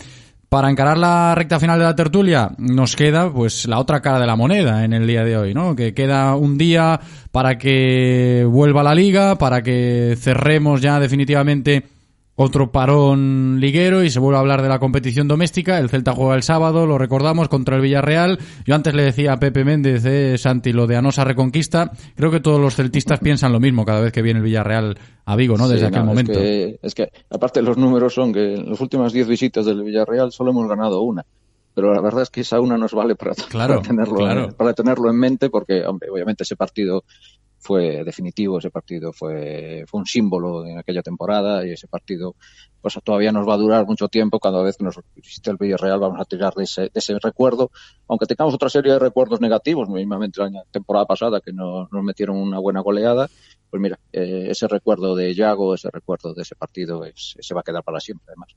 Para 0.49 0.71
encarar 0.71 0.97
la 0.97 1.35
recta 1.35 1.61
final 1.61 1.79
de 1.79 1.85
la 1.85 1.95
tertulia, 1.95 2.53
nos 2.57 2.97
queda 2.97 3.31
pues 3.31 3.69
la 3.69 3.79
otra 3.81 4.01
cara 4.01 4.19
de 4.19 4.27
la 4.27 4.35
moneda 4.35 4.83
en 4.83 4.95
el 4.95 5.07
día 5.07 5.23
de 5.23 5.37
hoy, 5.37 5.53
¿no? 5.53 5.77
Que 5.77 5.93
queda 5.93 6.35
un 6.37 6.57
día 6.57 6.99
para 7.31 7.59
que 7.59 8.47
vuelva 8.49 8.83
la 8.83 8.95
liga, 8.95 9.37
para 9.37 9.63
que 9.63 10.17
cerremos 10.19 10.81
ya 10.81 10.99
definitivamente 11.01 11.85
otro 12.43 12.73
parón 12.73 13.59
liguero 13.61 14.03
y 14.03 14.09
se 14.09 14.19
vuelve 14.19 14.39
a 14.39 14.41
hablar 14.41 14.63
de 14.63 14.69
la 14.71 14.79
competición 14.79 15.29
doméstica. 15.29 15.79
El 15.79 15.91
Celta 15.91 16.13
juega 16.13 16.35
el 16.37 16.43
sábado, 16.43 16.87
lo 16.87 16.97
recordamos, 16.97 17.51
contra 17.51 17.77
el 17.77 17.83
Villarreal. 17.83 18.39
Yo 18.65 18.75
antes 18.75 18.95
le 18.95 19.03
decía 19.03 19.35
a 19.35 19.39
Pepe 19.39 19.63
Méndez, 19.63 20.05
eh, 20.07 20.39
Santi, 20.39 20.73
lo 20.73 20.87
de 20.87 20.97
Anosa 20.97 21.23
Reconquista. 21.23 21.93
Creo 22.17 22.31
que 22.31 22.41
todos 22.41 22.59
los 22.59 22.77
celtistas 22.77 23.21
piensan 23.23 23.53
lo 23.53 23.61
mismo 23.61 23.85
cada 23.85 24.01
vez 24.01 24.11
que 24.11 24.23
viene 24.23 24.39
el 24.39 24.45
Villarreal 24.45 24.99
a 25.27 25.37
Vigo, 25.37 25.59
¿no? 25.59 25.69
Desde 25.69 25.81
Sí, 25.81 25.87
aquel 25.89 26.01
no, 26.01 26.07
momento. 26.07 26.33
Es 26.33 26.39
que, 26.39 26.79
es 26.83 26.95
que, 26.95 27.09
aparte 27.29 27.61
los 27.61 27.77
números 27.77 28.15
son 28.15 28.33
que 28.33 28.55
en 28.55 28.71
las 28.71 28.81
últimas 28.81 29.13
10 29.13 29.29
visitas 29.29 29.67
del 29.67 29.83
Villarreal 29.83 30.33
solo 30.33 30.53
hemos 30.53 30.67
ganado 30.67 31.03
una. 31.03 31.27
Pero 31.75 31.95
la 31.95 32.01
verdad 32.01 32.23
es 32.23 32.31
que 32.31 32.41
esa 32.41 32.59
una 32.61 32.77
nos 32.79 32.93
vale 32.93 33.17
para, 33.17 33.35
Claro, 33.35 33.75
para 33.77 33.83
tenerlo, 33.89 34.17
claro. 34.17 34.49
para 34.57 34.73
tenerlo 34.73 35.11
en 35.11 35.17
mente 35.19 35.51
porque, 35.51 35.85
hombre, 35.85 36.09
obviamente 36.11 36.43
ese 36.43 36.57
partido 36.57 37.05
fue 37.61 38.03
definitivo, 38.05 38.59
ese 38.59 38.71
partido 38.71 39.13
fue, 39.13 39.85
fue 39.87 40.01
un 40.01 40.07
símbolo 40.07 40.67
en 40.67 40.79
aquella 40.79 41.03
temporada 41.03 41.67
y 41.67 41.73
ese 41.73 41.87
partido 41.87 42.35
pues 42.81 42.99
todavía 43.05 43.31
nos 43.31 43.47
va 43.47 43.55
a 43.55 43.59
durar 43.59 43.87
mucho 43.87 44.09
tiempo. 44.09 44.41
Cada 44.41 44.63
vez 44.63 44.79
que 44.79 44.85
nos 44.85 44.99
visite 45.15 45.51
el 45.51 45.59
Villarreal 45.59 46.01
vamos 46.01 46.19
a 46.21 46.25
tirar 46.25 46.55
de 46.55 46.65
ese, 46.65 47.19
recuerdo, 47.23 47.71
aunque 48.09 48.27
tengamos 48.27 48.55
otra 48.55 48.71
serie 48.71 48.93
de 48.93 48.99
recuerdos 48.99 49.41
negativos, 49.41 49.89
mismamente 49.89 50.41
la 50.41 50.65
temporada 50.71 51.05
pasada 51.05 51.41
que 51.41 51.53
no, 51.53 51.89
nos 51.93 52.03
metieron 52.03 52.37
una 52.37 52.59
buena 52.59 52.81
goleada, 52.81 53.29
pues 53.69 53.81
mira, 53.81 54.01
eh, 54.13 54.47
ese 54.49 54.67
recuerdo 54.67 55.15
de 55.15 55.35
Yago, 55.35 55.75
ese 55.75 55.91
recuerdo 55.91 56.33
de 56.33 56.43
ese 56.43 56.57
partido, 56.57 57.05
es, 57.05 57.37
se 57.39 57.55
va 57.55 57.61
a 57.61 57.65
quedar 57.65 57.85
para 57.85 58.01
siempre 58.01 58.25
además. 58.29 58.49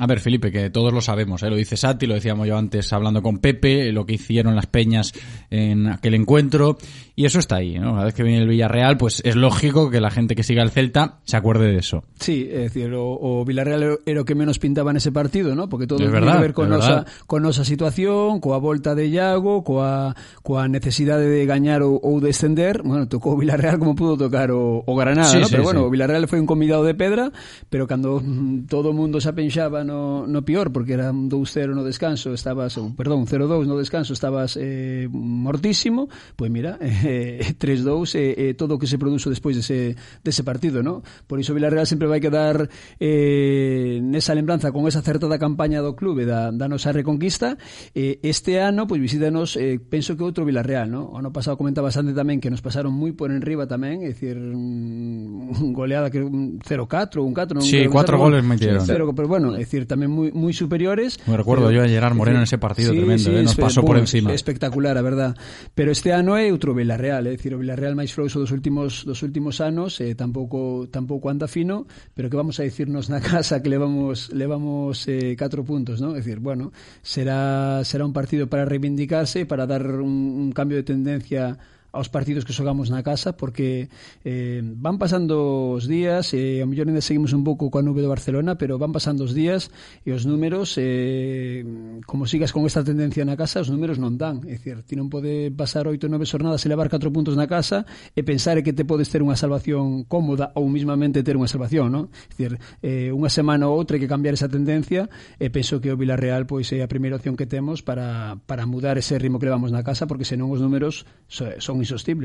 A 0.00 0.06
ver, 0.06 0.20
Felipe, 0.20 0.50
que 0.50 0.70
todos 0.70 0.92
lo 0.94 1.00
sabemos, 1.02 1.42
¿eh? 1.42 1.50
lo 1.50 1.56
dice 1.56 1.76
Santi, 1.76 2.06
lo 2.06 2.14
decíamos 2.14 2.46
yo 2.48 2.56
antes 2.56 2.90
hablando 2.92 3.22
con 3.22 3.38
Pepe, 3.38 3.92
lo 3.92 4.06
que 4.06 4.14
hicieron 4.14 4.56
las 4.56 4.66
peñas 4.66 5.12
en 5.50 5.88
aquel 5.88 6.14
encuentro, 6.14 6.78
y 7.14 7.26
eso 7.26 7.38
está 7.38 7.56
ahí, 7.56 7.78
¿no? 7.78 7.92
Una 7.92 8.04
vez 8.04 8.14
que 8.14 8.22
viene 8.22 8.40
el 8.42 8.48
Villarreal, 8.48 8.96
pues 8.96 9.20
es 9.24 9.36
lógico 9.36 9.90
que 9.90 10.00
la 10.00 10.10
gente 10.10 10.34
que 10.34 10.42
siga 10.42 10.62
el 10.62 10.70
Celta 10.70 11.18
se 11.24 11.36
acuerde 11.36 11.66
de 11.66 11.78
eso. 11.78 12.02
Sí, 12.18 12.48
é 12.50 12.62
dicir, 12.70 12.94
o, 12.94 13.18
o 13.20 13.44
Villarreal 13.44 13.98
era 14.06 14.20
o 14.20 14.24
que 14.24 14.34
menos 14.34 14.58
pintaba 14.58 14.92
nese 14.92 15.12
partido, 15.12 15.54
¿no? 15.54 15.68
Porque 15.68 15.86
todo 15.86 15.98
É 15.98 16.08
tiene 16.08 16.14
verdad, 16.16 16.36
que 16.36 16.42
ver 16.48 16.54
con 16.54 16.70
nosa, 16.70 17.04
con 17.26 17.42
nosa 17.42 17.64
situación, 17.64 18.40
coa 18.40 18.56
volta 18.58 18.94
de 18.94 19.08
Iago, 19.10 19.64
coa, 19.64 20.14
coa 20.42 20.64
necesidade 20.68 21.28
de 21.28 21.44
gañar 21.44 21.82
ou, 21.84 22.00
ou 22.00 22.20
descender. 22.24 22.80
Bueno, 22.80 23.04
tocou 23.04 23.36
Villarreal 23.36 23.76
como 23.78 23.92
pudo 23.98 24.16
tocar 24.16 24.48
o, 24.50 24.80
o 24.86 24.92
Granada, 24.96 25.28
Sí, 25.28 25.38
¿no? 25.42 25.46
sí, 25.46 25.52
Pero 25.52 25.64
bueno, 25.64 25.80
sí. 25.80 25.86
o 25.86 25.90
Villarreal 25.90 26.24
foi 26.24 26.40
un 26.40 26.46
convidado 26.48 26.86
de 26.88 26.94
pedra, 26.96 27.32
pero 27.68 27.84
cando 27.90 28.22
mm, 28.24 28.64
todo 28.70 28.90
o 28.90 28.96
mundo 28.96 29.20
se 29.20 29.28
encaixaba 29.58 29.84
no, 29.84 30.26
no 30.26 30.44
pior 30.44 30.72
porque 30.72 30.92
era 30.94 31.10
un 31.10 31.28
2-0 31.30 31.74
no 31.74 31.82
descanso 31.82 32.32
estabas, 32.32 32.78
ou, 32.78 32.94
perdón, 32.94 33.26
0-2 33.26 33.66
no 33.66 33.74
descanso 33.76 34.14
estabas 34.14 34.56
eh, 34.60 35.08
mortísimo 35.10 36.08
pois 36.36 36.50
mira, 36.50 36.78
eh, 36.80 37.42
3-2 37.58 38.14
eh, 38.14 38.34
eh, 38.50 38.54
todo 38.54 38.76
o 38.76 38.78
que 38.78 38.86
se 38.86 38.98
produzo 38.98 39.30
despois 39.30 39.58
dese, 39.58 39.98
dese 40.22 40.42
partido 40.46 40.82
no? 40.82 41.02
por 41.26 41.40
iso 41.42 41.54
Villarreal 41.54 41.86
sempre 41.86 42.06
vai 42.06 42.22
quedar 42.22 42.70
eh, 43.02 43.98
nesa 44.02 44.34
lembranza 44.34 44.70
con 44.70 44.86
esa 44.86 45.02
acertada 45.02 45.38
campaña 45.38 45.82
do 45.82 45.98
clube 45.98 46.22
da, 46.22 46.54
da 46.54 46.70
nosa 46.70 46.94
reconquista 46.94 47.58
eh, 47.94 48.22
este 48.22 48.62
ano 48.62 48.86
pois 48.86 49.02
visítanos, 49.02 49.58
eh, 49.58 49.82
penso 49.82 50.14
que 50.14 50.22
outro 50.22 50.46
Villarreal 50.46 50.86
no? 50.86 51.10
o 51.10 51.18
ano 51.18 51.34
pasado 51.34 51.58
comentaba 51.58 51.90
bastante 51.90 52.14
tamén 52.14 52.38
que 52.38 52.52
nos 52.52 52.62
pasaron 52.62 52.94
moi 52.94 53.10
por 53.10 53.34
enriba 53.34 53.66
tamén 53.66 54.06
é 54.06 54.14
dicir, 54.14 54.38
un 54.38 55.74
goleada 55.74 56.12
que 56.12 56.22
0-4 56.22 57.18
un 57.18 57.34
4 57.34 57.58
non 57.58 57.66
sí, 57.66 57.90
4 57.90 58.14
goles 58.18 58.44
metieron. 58.44 58.84
Sí, 58.84 58.92
0, 58.94 59.12
pero 59.14 59.28
bueno, 59.28 59.47
bueno, 59.50 59.62
es 59.62 59.68
decir, 59.70 59.86
también 59.86 60.10
muy, 60.10 60.32
muy 60.32 60.52
superiores. 60.52 61.18
Me 61.26 61.36
recuerdo 61.36 61.66
pero, 61.66 61.78
yo 61.78 61.84
a 61.84 61.88
Gerard 61.88 62.14
Moreno 62.14 62.38
en 62.38 62.44
ese 62.44 62.58
partido 62.58 62.92
sí, 62.92 62.98
tremendo, 62.98 63.30
sí, 63.30 63.36
eh, 63.36 63.42
nos 63.42 63.56
pasó 63.56 63.84
por 63.84 63.98
encima. 63.98 64.32
Espectacular, 64.32 64.96
a 64.96 65.02
verdad. 65.02 65.36
Pero 65.74 65.92
este 65.92 66.12
ano 66.12 66.36
é 66.36 66.50
outro 66.52 66.74
Villarreal, 66.74 67.26
é 67.26 67.30
dicir, 67.30 67.54
o 67.54 67.58
Villarreal 67.58 67.94
máis 67.96 68.12
frouxo 68.14 68.38
dos 68.40 68.50
últimos 68.50 69.04
dos 69.04 69.22
últimos 69.22 69.60
anos, 69.60 70.00
eh, 70.00 70.14
tampouco 70.14 70.88
tampouco 70.90 71.30
anda 71.30 71.48
fino, 71.48 71.86
pero 72.14 72.30
que 72.30 72.36
vamos 72.36 72.60
a 72.60 72.64
dicirnos 72.64 73.08
na 73.08 73.20
casa 73.20 73.60
que 73.62 73.68
levamos 73.68 74.30
levamos 74.32 75.06
eh, 75.08 75.36
catro 75.36 75.64
puntos, 75.64 76.00
¿no? 76.00 76.14
É 76.14 76.20
dicir, 76.20 76.40
bueno, 76.40 76.72
será 77.02 77.84
será 77.84 78.04
un 78.04 78.12
partido 78.12 78.48
para 78.48 78.64
reivindicarse, 78.64 79.46
para 79.46 79.66
dar 79.66 79.84
un, 80.00 80.48
un 80.48 80.52
cambio 80.52 80.76
de 80.76 80.84
tendencia 80.84 81.58
aos 81.92 82.08
partidos 82.12 82.44
que 82.44 82.52
xogamos 82.52 82.92
na 82.92 83.00
casa 83.00 83.32
porque 83.32 83.88
eh, 84.24 84.60
van 84.60 85.00
pasando 85.00 85.72
os 85.72 85.88
días 85.88 86.36
e 86.36 86.60
eh, 86.60 86.62
ao 86.62 86.68
mellor 86.68 86.84
ainda 86.84 87.00
seguimos 87.00 87.32
un 87.32 87.42
pouco 87.48 87.72
coa 87.72 87.80
nube 87.80 88.04
do 88.04 88.12
Barcelona 88.12 88.60
pero 88.60 88.76
van 88.76 88.92
pasando 88.92 89.24
os 89.24 89.32
días 89.32 89.72
e 90.04 90.12
os 90.12 90.28
números 90.28 90.76
eh, 90.76 91.64
como 92.04 92.28
sigas 92.28 92.52
con 92.52 92.68
esta 92.68 92.84
tendencia 92.84 93.24
na 93.24 93.40
casa 93.40 93.64
os 93.64 93.72
números 93.72 93.96
non 93.96 94.20
dan 94.20 94.44
é 94.44 94.60
dicir, 94.60 94.84
ti 94.84 95.00
non 95.00 95.08
pode 95.08 95.48
pasar 95.48 95.88
oito 95.88 96.04
ou 96.06 96.12
nove 96.12 96.28
xornadas 96.28 96.60
e 96.60 96.68
levar 96.68 96.92
4 96.92 97.08
puntos 97.08 97.40
na 97.40 97.48
casa 97.48 97.88
e 98.12 98.20
pensar 98.20 98.60
que 98.60 98.76
te 98.76 98.84
podes 98.84 99.08
ter 99.08 99.24
unha 99.24 99.38
salvación 99.40 100.04
cómoda 100.04 100.52
ou 100.60 100.68
mismamente 100.68 101.24
ter 101.24 101.40
unha 101.40 101.48
salvación 101.48 101.88
non? 101.88 102.04
é 102.12 102.36
dicir, 102.36 102.52
eh, 102.84 103.08
unha 103.16 103.32
semana 103.32 103.64
ou 103.64 103.80
outra 103.80 103.96
hai 103.96 104.02
que 104.04 104.10
cambiar 104.10 104.36
esa 104.36 104.52
tendencia 104.52 105.08
e 105.40 105.48
penso 105.48 105.80
que 105.80 105.88
o 105.88 105.96
Villarreal 105.96 106.44
pois 106.44 106.68
é 106.76 106.84
a 106.84 106.88
primeira 106.90 107.16
opción 107.16 107.32
que 107.32 107.48
temos 107.48 107.80
para, 107.80 108.36
para 108.44 108.68
mudar 108.68 109.00
ese 109.00 109.16
ritmo 109.16 109.40
que 109.40 109.48
levamos 109.48 109.72
na 109.72 109.80
casa 109.80 110.04
porque 110.04 110.28
senón 110.28 110.52
os 110.52 110.60
números 110.60 111.08
son 111.32 111.80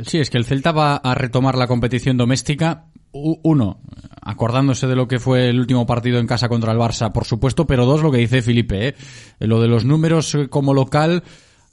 Sí, 0.10 0.20
es 0.20 0.30
que 0.30 0.38
el 0.38 0.46
Celta 0.46 0.72
va 0.72 0.96
a 0.96 1.16
retomar 1.16 1.58
la 1.58 1.68
competición 1.68 2.18
doméstica. 2.18 2.86
Uno, 3.12 3.80
acordándose 4.22 4.88
de 4.88 4.96
lo 4.96 5.08
que 5.08 5.20
fue 5.20 5.50
el 5.50 5.60
último 5.60 5.86
partido 5.86 6.20
en 6.20 6.26
casa 6.26 6.50
contra 6.50 6.72
el 6.72 6.80
Barça, 6.80 7.12
por 7.12 7.26
supuesto, 7.26 7.68
pero 7.68 7.86
dos, 7.86 8.02
lo 8.02 8.12
que 8.12 8.18
dice 8.18 8.42
Felipe, 8.42 8.88
¿eh? 8.88 8.96
lo 9.40 9.62
de 9.62 9.68
los 9.68 9.86
números 9.86 10.34
eh, 10.34 10.48
como 10.50 10.74
local 10.74 11.24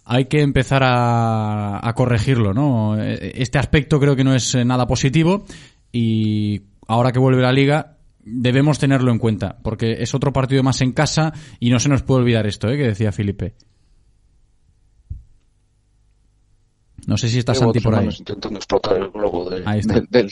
hay 0.05 0.27
que 0.27 0.43
empezar 0.43 0.83
a, 0.83 1.87
a 1.87 1.95
corregirlo, 1.95 2.53
¿no? 2.53 3.01
Eh, 3.01 3.33
Este 3.37 3.59
aspecto 3.59 3.99
creo 3.99 4.17
que 4.17 4.25
no 4.25 4.35
es 4.35 4.55
eh, 4.55 4.65
nada 4.65 4.87
positivo 4.87 5.45
y 5.93 6.63
ahora 6.89 7.13
que 7.13 7.19
vuelve 7.19 7.41
la 7.41 7.53
liga 7.53 7.97
debemos 8.23 8.79
tenerlo 8.79 9.11
en 9.13 9.19
cuenta, 9.19 9.59
porque 9.63 9.97
es 10.01 10.15
otro 10.15 10.33
partido 10.33 10.63
más 10.63 10.81
en 10.83 10.93
casa 10.93 11.33
y 11.59 11.71
no 11.71 11.79
se 11.79 11.89
nos 11.89 12.03
puede 12.03 12.21
olvidar 12.21 12.47
esto, 12.47 12.69
¿eh? 12.69 12.77
que 12.77 12.89
decía 12.89 13.13
Felipe. 13.13 13.55
No 17.11 17.17
sé 17.19 17.29
si 17.29 17.41
está 17.41 17.53
Llevo 17.55 17.65
Santi 17.65 17.81
por 17.81 17.95
ahí. 17.97 18.09
intentando 18.17 18.57
explotar 18.57 18.97
el 18.97 19.11
globo 19.11 19.51
de- 19.51 19.65
Ahí 19.67 19.81
está. 19.81 20.01
del, 20.09 20.31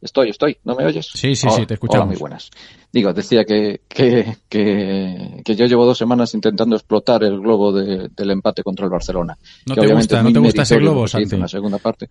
Estoy, 0.00 0.30
estoy. 0.30 0.56
¿No 0.64 0.74
me 0.74 0.84
oyes? 0.86 1.06
Sí, 1.12 1.36
sí, 1.36 1.46
Hola, 1.46 1.56
sí, 1.56 1.66
te 1.66 1.74
escuchamos. 1.74 2.00
Hola, 2.04 2.06
muy 2.12 2.16
buenas. 2.18 2.50
Digo, 2.90 3.12
decía 3.12 3.44
que, 3.44 3.82
que, 3.88 4.36
que, 4.48 5.42
que 5.44 5.54
yo 5.54 5.66
llevo 5.66 5.84
dos 5.84 5.98
semanas 5.98 6.32
intentando 6.32 6.76
explotar 6.76 7.22
el 7.24 7.38
globo 7.40 7.72
de- 7.72 8.08
del 8.08 8.30
empate 8.30 8.62
contra 8.62 8.86
el 8.86 8.90
Barcelona. 8.90 9.36
¿No 9.66 9.74
que 9.74 9.82
te 9.82 9.94
gusta- 9.94 10.22
no 10.22 10.32
te 10.32 10.38
gusta 10.38 10.62
ese 10.62 10.76
globo, 10.78 11.06
Santi? 11.06 11.34
En 11.34 11.40
la 11.42 11.48
segunda 11.48 11.76
parte. 11.78 12.08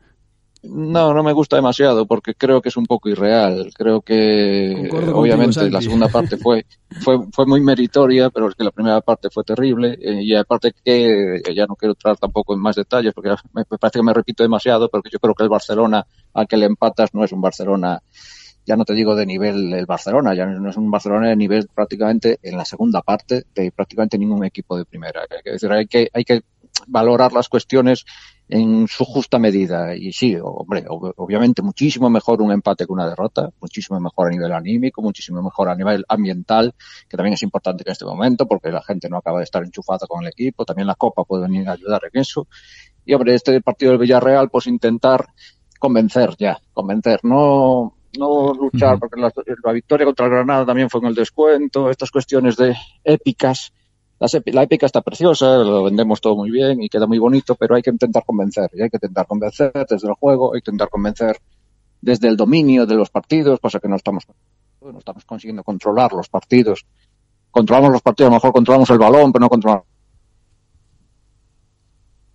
No, 0.64 1.14
no 1.14 1.24
me 1.24 1.34
gusta 1.34 1.57
demasiado 1.57 2.05
porque 2.05 2.36
creo 2.36 2.61
que 2.61 2.70
es 2.70 2.78
un 2.78 2.86
poco 2.86 3.09
irreal. 3.09 3.72
Creo 3.76 4.01
que 4.01 4.88
Concordo 4.89 5.18
obviamente 5.18 5.70
la 5.70 5.82
segunda 5.82 6.07
parte 6.07 6.38
fue, 6.38 6.66
fue, 7.01 7.20
fue 7.34 7.45
muy 7.45 7.59
meritoria, 7.59 8.30
pero 8.30 8.47
es 8.47 8.55
que 8.55 8.64
la 8.64 8.72
primera 8.72 9.01
parte 9.01 9.30
fue 9.30 9.43
terrible. 9.43 9.97
eh, 10.01 10.24
y 10.24 10.34
aparte 10.36 10.74
que 10.84 11.36
eh, 11.36 11.53
ya 11.53 11.66
no 11.66 11.76
quiero 11.76 11.91
entrar 11.91 12.16
tampoco 12.18 12.53
en 12.53 12.61
más 12.61 12.78
detalles 12.78 13.14
porque 13.14 13.30
me 13.51 13.64
me 13.70 13.78
parece 13.78 13.99
que 13.99 14.03
me 14.03 14.14
repito 14.14 14.43
demasiado, 14.43 14.89
porque 14.89 15.09
yo 15.11 15.20
creo 15.20 15.36
que 15.36 15.43
el 15.43 15.49
Barcelona 15.49 16.05
al 16.34 16.47
que 16.47 16.57
le 16.57 16.66
empatas 16.66 17.14
no 17.14 17.24
es 17.24 17.32
un 17.34 17.41
Barcelona 17.41 18.01
ya 18.66 18.78
no 18.78 18.86
te 18.86 18.93
digo 18.93 19.16
de 19.16 19.26
nivel 19.26 19.74
el 19.74 19.86
Barcelona, 19.86 20.34
ya 20.34 20.45
no 20.45 20.70
es 20.70 20.78
un 20.78 20.89
Barcelona 20.89 21.30
de 21.30 21.36
nivel 21.36 21.68
prácticamente 21.74 22.39
en 22.41 22.57
la 22.57 22.66
segunda 22.66 23.01
parte 23.01 23.43
de 23.53 23.72
prácticamente 23.72 24.18
ningún 24.18 24.45
equipo 24.45 24.78
de 24.78 24.86
primera. 24.86 25.22
Que, 25.43 25.51
decir, 25.51 25.72
hay 25.72 25.86
que, 25.86 26.09
hay 26.14 26.24
que 26.24 26.43
valorar 26.88 27.34
las 27.34 27.49
cuestiones 27.49 28.05
en 28.50 28.88
su 28.88 29.06
justa 29.06 29.39
medida. 29.39 29.96
Y 29.96 30.12
sí, 30.12 30.36
hombre, 30.41 30.86
ob- 30.86 31.14
obviamente 31.18 31.62
muchísimo 31.62 32.10
mejor 32.10 32.41
un 32.41 32.52
empate 32.52 32.86
que 32.86 32.91
una 32.91 33.08
derrota, 33.08 33.50
muchísimo 33.62 34.00
mejor 34.00 34.28
a 34.28 34.32
nivel 34.32 34.52
anímico, 34.52 35.02
muchísimo 35.02 35.41
mejor 35.41 35.70
a 35.70 35.76
nivel 35.76 36.04
ambiental, 36.08 36.74
que 37.10 37.18
también 37.18 37.34
es 37.34 37.44
importante 37.44 37.84
en 37.86 37.91
este 37.91 38.06
momento 38.06 38.46
porque 38.48 38.70
la 38.72 38.84
gente 38.84 39.10
no 39.10 39.18
acaba 39.18 39.39
de 39.39 39.46
estar 39.46 39.64
enchufada 39.64 40.06
con 40.08 40.24
el 40.24 40.30
equipo, 40.30 40.66
también 40.66 40.88
la 40.88 40.96
Copa 40.96 41.24
puede 41.24 41.44
venir 41.44 41.68
a 41.70 41.74
ayudar 41.74 42.02
en 42.12 42.22
eso. 42.22 42.48
Y 43.06 43.14
hombre, 43.14 43.34
este 43.36 43.60
partido 43.62 43.91
del 43.91 44.00
Villarreal, 44.00 44.50
pues 44.50 44.68
intentar 44.68 45.28
convencer 45.80 46.36
ya, 46.38 46.60
convencer, 46.74 47.20
no, 47.24 47.98
no 48.18 48.54
luchar, 48.54 49.00
porque 49.00 49.20
la, 49.20 49.32
la 49.64 49.72
victoria 49.74 50.06
contra 50.06 50.26
el 50.28 50.32
Granada 50.32 50.66
también 50.66 50.89
fue 50.89 51.02
en 51.02 51.08
el 51.08 51.16
descuento, 51.16 51.89
estas 51.89 52.12
cuestiones 52.12 52.56
de 52.56 52.76
épicas, 53.04 53.74
la 54.45 54.63
épica 54.63 54.86
está 54.86 55.01
preciosa, 55.01 55.57
lo 55.57 55.84
vendemos 55.84 56.21
todo 56.21 56.36
muy 56.36 56.49
bien 56.49 56.82
y 56.82 56.89
queda 56.89 57.07
muy 57.07 57.19
bonito, 57.19 57.55
pero 57.55 57.76
hay 57.76 57.82
que 57.82 57.89
intentar 57.89 58.24
convencer, 58.26 58.69
y 58.74 58.82
hay 58.82 58.89
que 58.89 58.97
intentar 58.97 59.28
convencer 59.28 59.71
desde 59.89 60.07
el 60.07 60.13
juego, 60.13 60.53
hay 60.53 60.61
que 60.61 60.71
intentar 60.71 60.89
convencer 60.89 61.38
desde 62.01 62.28
el 62.28 62.38
dominio 62.38 62.86
de 62.86 62.95
los 62.95 63.09
partidos, 63.09 63.59
cosa 63.59 63.80
que 63.80 63.88
no 63.88 63.95
estamos, 63.95 64.26
no 64.82 64.99
estamos 64.99 65.26
consiguiendo 65.26 65.63
controlar 65.63 66.11
los 66.13 66.30
partidos. 66.30 66.86
Controlamos 67.51 67.91
los 67.91 68.01
partidos, 68.01 68.28
a 68.28 68.32
lo 68.32 68.36
mejor 68.36 68.51
controlamos 68.51 68.89
el 68.89 68.97
balón, 68.97 69.32
pero 69.32 69.41
no 69.41 69.49
controlamos 69.49 69.86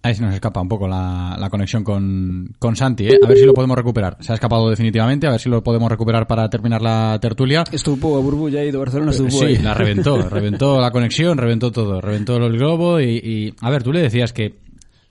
Ahí 0.01 0.14
se 0.14 0.22
nos 0.22 0.32
escapa 0.32 0.61
un 0.61 0.68
poco 0.68 0.86
la, 0.86 1.36
la 1.38 1.51
conexión 1.51 1.82
con, 1.82 2.55
con 2.61 2.76
Santi, 2.76 3.09
¿eh? 3.09 3.18
A 3.22 3.26
ver 3.26 3.36
si 3.36 3.44
lo 3.44 3.53
podemos 3.53 3.76
recuperar. 3.76 4.16
Se 4.20 4.30
ha 4.30 4.34
escapado 4.36 4.70
definitivamente, 4.70 5.26
a 5.26 5.30
ver 5.32 5.40
si 5.40 5.49
lo 5.49 5.62
podemos 5.62 5.90
recuperar 5.90 6.26
para 6.28 6.49
terminar 6.49 6.80
la 6.80 7.18
tertulia. 7.20 7.64
Estuvo 7.72 8.16
a 8.16 8.20
burbulla 8.20 8.61
aí 8.61 8.70
do 8.70 8.78
Barcelona 8.78 9.11
estuvo 9.11 9.28
Sí, 9.30 9.59
la 9.59 9.74
reventó, 9.74 10.22
reventó 10.28 10.80
la 10.80 10.92
conexión, 10.92 11.36
reventó 11.36 11.72
todo, 11.72 12.01
reventó 12.01 12.36
el 12.36 12.53
globo 12.53 13.01
y, 13.01 13.16
y- 13.18 13.55
a 13.61 13.70
ver, 13.70 13.82
tú 13.82 13.92
le 13.92 14.01
decías 14.01 14.32
que 14.32 14.55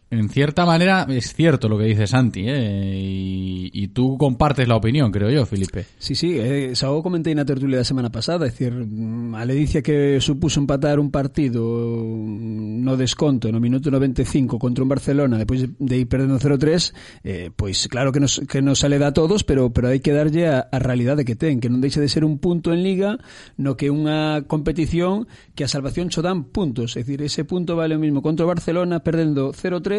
En 0.09 0.29
cierta 0.29 0.65
manera 0.65 1.05
es 1.09 1.33
cierto 1.33 1.67
lo 1.67 1.77
que 1.77 1.83
dice 1.83 2.07
Santi, 2.07 2.45
¿eh? 2.47 2.95
y, 2.95 3.69
y 3.73 3.89
tú 3.89 4.17
compartes 4.17 4.65
la 4.65 4.77
opinión, 4.77 5.11
creo 5.11 5.29
yo, 5.29 5.45
Felipe. 5.45 5.85
Sí, 5.99 6.15
sí, 6.15 6.39
eh, 6.39 6.71
xa 6.79 6.95
o 6.95 7.03
comentei 7.03 7.35
na 7.35 7.43
tertulia 7.43 7.83
da 7.83 7.83
semana 7.83 8.07
pasada, 8.07 8.47
é 8.47 8.49
dicir, 8.49 8.71
mm, 8.71 9.35
a 9.35 9.43
ledicia 9.43 9.83
que 9.83 10.23
supuso 10.23 10.63
empatar 10.63 10.95
un 11.03 11.11
partido 11.11 11.59
mm, 11.59 12.87
no 12.87 12.95
desconto 12.95 13.51
no 13.51 13.59
minuto 13.59 13.91
95 13.91 14.55
contra 14.55 14.79
un 14.79 14.87
Barcelona 14.87 15.35
depois 15.35 15.67
de 15.67 15.95
ir 15.99 16.07
perdendo 16.07 16.39
0-3, 16.39 17.27
eh, 17.27 17.51
pois 17.51 17.91
claro 17.91 18.15
que 18.15 18.23
nos, 18.23 18.39
que 18.47 18.63
nos 18.63 18.79
sale 18.79 19.03
da 19.03 19.11
todos, 19.11 19.43
pero 19.43 19.75
pero 19.75 19.91
hai 19.91 19.99
que 19.99 20.15
darlle 20.15 20.47
a, 20.47 20.71
a 20.71 20.79
realidade 20.79 21.27
que 21.27 21.35
ten, 21.35 21.59
que 21.59 21.67
non 21.67 21.83
deixa 21.83 21.99
de 21.99 22.07
ser 22.07 22.23
un 22.23 22.39
punto 22.39 22.71
en 22.71 22.79
Liga, 22.79 23.19
no 23.59 23.75
que 23.75 23.91
unha 23.91 24.47
competición 24.47 25.27
que 25.51 25.67
a 25.67 25.71
salvación 25.71 26.07
cho 26.07 26.23
dan 26.23 26.47
puntos, 26.47 26.95
é 26.95 27.03
dicir, 27.03 27.19
ese 27.27 27.43
punto 27.43 27.75
vale 27.75 27.99
o 27.99 27.99
mismo 27.99 28.23
contra 28.23 28.47
Barcelona 28.47 29.03
perdendo 29.03 29.51
0-3 29.51 29.96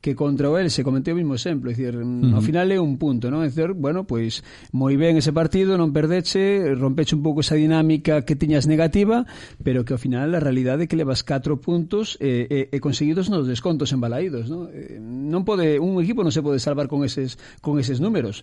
que 0.00 0.16
contra 0.16 0.48
o 0.48 0.56
Elxe 0.56 0.82
cometeu 0.82 1.12
o 1.12 1.20
mismo 1.20 1.36
exemplo, 1.36 1.68
é 1.68 1.76
dicir, 1.76 1.92
uh 1.92 2.04
-huh. 2.04 2.34
ao 2.36 2.42
final 2.42 2.68
é 2.72 2.80
un 2.80 2.96
punto, 2.96 3.28
non? 3.28 3.44
É 3.44 3.48
dicir, 3.52 3.76
bueno, 3.76 4.08
pois 4.08 4.40
moi 4.72 4.96
ben 4.96 5.20
ese 5.20 5.32
partido, 5.32 5.76
non 5.76 5.92
perdeche, 5.92 6.72
rompeche 6.76 7.12
un 7.12 7.22
pouco 7.22 7.44
esa 7.44 7.56
dinámica 7.56 8.24
que 8.24 8.34
tiñas 8.34 8.64
negativa, 8.64 9.28
pero 9.60 9.84
que 9.84 9.92
ao 9.92 10.00
final 10.00 10.32
a 10.32 10.40
realidade 10.40 10.84
é 10.84 10.88
que 10.88 10.96
levas 10.96 11.20
4 11.20 11.60
puntos 11.60 12.16
e, 12.16 12.48
e, 12.48 12.58
e 12.72 12.76
conseguidos 12.80 13.28
nos 13.28 13.44
descontos 13.44 13.92
embalaídos, 13.92 14.48
non? 14.48 14.72
Eh, 14.72 14.96
non 15.00 15.44
pode 15.44 15.76
un 15.76 16.00
equipo 16.00 16.24
non 16.24 16.32
se 16.32 16.40
pode 16.40 16.58
salvar 16.58 16.88
con 16.88 17.04
eses 17.04 17.36
con 17.60 17.76
eses 17.76 18.00
números. 18.00 18.40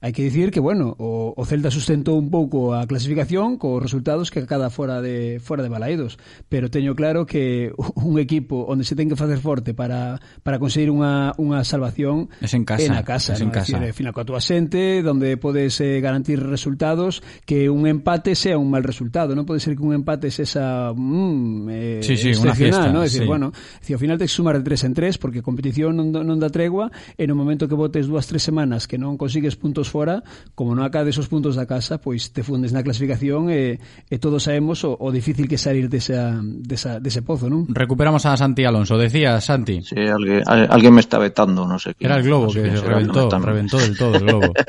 Hai 0.00 0.16
que 0.16 0.24
dicir 0.24 0.48
que, 0.48 0.64
bueno, 0.64 0.96
o, 0.96 1.36
o 1.36 1.42
Celta 1.44 1.68
sustentou 1.68 2.16
un 2.16 2.32
pouco 2.32 2.72
a 2.72 2.88
clasificación 2.88 3.60
cos 3.60 3.84
resultados 3.84 4.32
que 4.32 4.40
cada 4.48 4.72
fora 4.72 5.04
de 5.04 5.44
fora 5.44 5.60
de 5.60 5.68
Balaídos, 5.68 6.16
pero 6.48 6.72
teño 6.72 6.96
claro 6.96 7.28
que 7.28 7.68
un 8.00 8.16
equipo 8.16 8.64
onde 8.64 8.88
se 8.88 8.96
ten 8.96 9.12
que 9.12 9.16
facer 9.20 9.44
forte 9.44 9.76
para, 9.76 10.16
para 10.40 10.56
conseguir 10.56 10.88
unha, 10.88 11.36
unha 11.36 11.60
salvación 11.68 12.32
es 12.40 12.56
en 12.56 12.64
casa, 12.64 12.80
é 12.80 12.88
na 12.88 13.04
casa, 13.04 13.36
es 13.36 13.44
¿no? 13.44 13.52
en 13.52 13.60
casa. 13.60 13.76
Decir, 13.76 13.92
final 13.92 14.16
coa 14.16 14.24
túa 14.24 14.40
xente, 14.40 15.04
onde 15.04 15.36
podes 15.36 15.76
eh, 15.84 16.00
garantir 16.00 16.40
resultados, 16.40 17.20
que 17.44 17.68
un 17.68 17.84
empate 17.84 18.32
sea 18.32 18.56
un 18.56 18.72
mal 18.72 18.80
resultado, 18.80 19.36
non 19.36 19.44
pode 19.44 19.60
ser 19.60 19.76
que 19.76 19.84
un 19.84 19.92
empate 19.92 20.32
es 20.32 20.40
esa 20.40 20.96
mm, 20.96 21.68
eh, 21.68 22.00
sí, 22.00 22.16
sí, 22.16 22.32
unha 22.40 22.56
fiesta, 22.56 22.88
¿no? 22.88 23.04
Decir, 23.04 23.22
sí. 23.22 23.28
bueno, 23.28 23.52
decir, 23.52 24.00
ao 24.00 24.00
final 24.00 24.16
tes 24.16 24.32
que 24.32 24.40
sumar 24.40 24.56
de 24.56 24.64
tres 24.64 24.80
en 24.88 24.96
tres, 24.96 25.20
porque 25.20 25.44
competición 25.44 25.92
non, 25.92 26.08
non 26.08 26.40
da 26.40 26.48
tregua, 26.48 26.88
e 27.20 27.28
no 27.28 27.36
momento 27.36 27.68
que 27.68 27.76
botes 27.76 28.08
dúas, 28.08 28.24
tres 28.24 28.40
semanas 28.40 28.88
que 28.88 28.96
non 28.96 29.20
consigues 29.20 29.60
puntos 29.60 29.89
fora, 29.90 30.22
como 30.54 30.72
non 30.78 30.86
acades 30.86 31.18
os 31.18 31.26
puntos 31.26 31.58
da 31.58 31.66
casa, 31.66 31.98
pois 31.98 32.30
te 32.30 32.46
fundes 32.46 32.70
na 32.70 32.86
clasificación 32.86 33.50
e, 33.50 33.82
e 34.06 34.16
todos 34.22 34.46
sabemos 34.46 34.86
o, 34.86 34.94
o 34.94 35.10
difícil 35.10 35.50
que 35.50 35.58
salir 35.58 35.90
desa, 35.90 36.38
desa, 36.40 37.02
dese 37.02 37.26
pozo, 37.26 37.50
non? 37.50 37.66
Recuperamos 37.66 38.22
a 38.30 38.38
Santi 38.38 38.62
Alonso. 38.62 38.94
Decía 38.94 39.42
Santi. 39.42 39.82
Sí, 39.82 39.98
alguien, 39.98 40.46
al- 40.46 40.70
alguien 40.70 40.94
me 40.94 41.02
está 41.02 41.18
vetando, 41.18 41.66
no 41.66 41.76
sé. 41.82 41.98
Era 41.98 42.16
el 42.16 42.22
globo 42.22 42.46
no 42.46 42.50
sé 42.54 42.62
que 42.62 42.76
será, 42.78 42.94
reventó, 43.02 43.26
no, 43.28 43.38
reventó 43.42 43.76
del 43.82 43.98
todo 43.98 44.14
el 44.14 44.22
globo. 44.22 44.52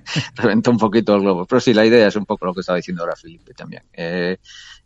reventó 0.36 0.70
un 0.70 0.78
poquito 0.78 1.14
el 1.14 1.20
globo. 1.22 1.46
Pero 1.46 1.60
sí, 1.60 1.74
la 1.74 1.84
idea 1.84 2.08
es 2.08 2.16
un 2.16 2.24
poco 2.24 2.46
lo 2.46 2.54
que 2.54 2.60
estaba 2.60 2.76
diciendo 2.76 3.02
ahora 3.02 3.16
Felipe 3.16 3.52
también. 3.54 3.82
Eh, 3.92 4.38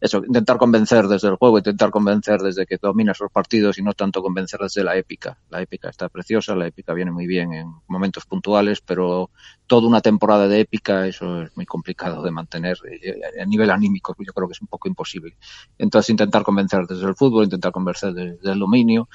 eso, 0.04 0.18
intentar 0.18 0.58
convencer 0.58 1.08
desde 1.08 1.28
el 1.28 1.36
juego, 1.36 1.56
intentar 1.56 1.90
convencer 1.90 2.38
desde 2.42 2.66
que 2.66 2.76
dominas 2.76 3.18
los 3.20 3.32
partidos 3.32 3.78
y 3.78 3.82
no 3.82 3.94
tanto 3.94 4.20
convencer 4.20 4.60
desde 4.60 4.84
la 4.84 4.94
épica. 4.98 5.38
La 5.48 5.62
épica 5.62 5.88
está 5.88 6.10
preciosa, 6.10 6.54
la 6.54 6.66
épica 6.66 6.92
viene 6.92 7.10
muy 7.10 7.26
bien 7.26 7.54
en 7.54 7.72
momentos 7.86 8.26
puntuales, 8.26 8.82
pero 8.82 9.30
toda 9.66 9.88
una 9.88 10.02
temporada 10.02 10.46
de 10.46 10.60
épica, 10.60 11.06
eso 11.06 11.40
es 11.40 11.56
muy 11.56 11.64
complicado 11.64 12.22
de 12.22 12.30
mantener 12.30 12.76
eh, 13.02 13.18
a 13.40 13.46
nivel 13.46 13.70
anímico, 13.70 14.14
yo 14.18 14.34
creo 14.34 14.46
que 14.46 14.52
es 14.52 14.60
un 14.60 14.68
poco 14.68 14.88
imposible. 14.88 15.38
Entonces 15.78 16.10
intentar 16.10 16.42
convencer 16.42 16.86
desde 16.86 17.08
el 17.08 17.14
fútbol, 17.14 17.44
intentar 17.44 17.72
convencer 17.72 18.12
desde 18.12 18.52
el 18.52 18.58
dominio 18.58 19.08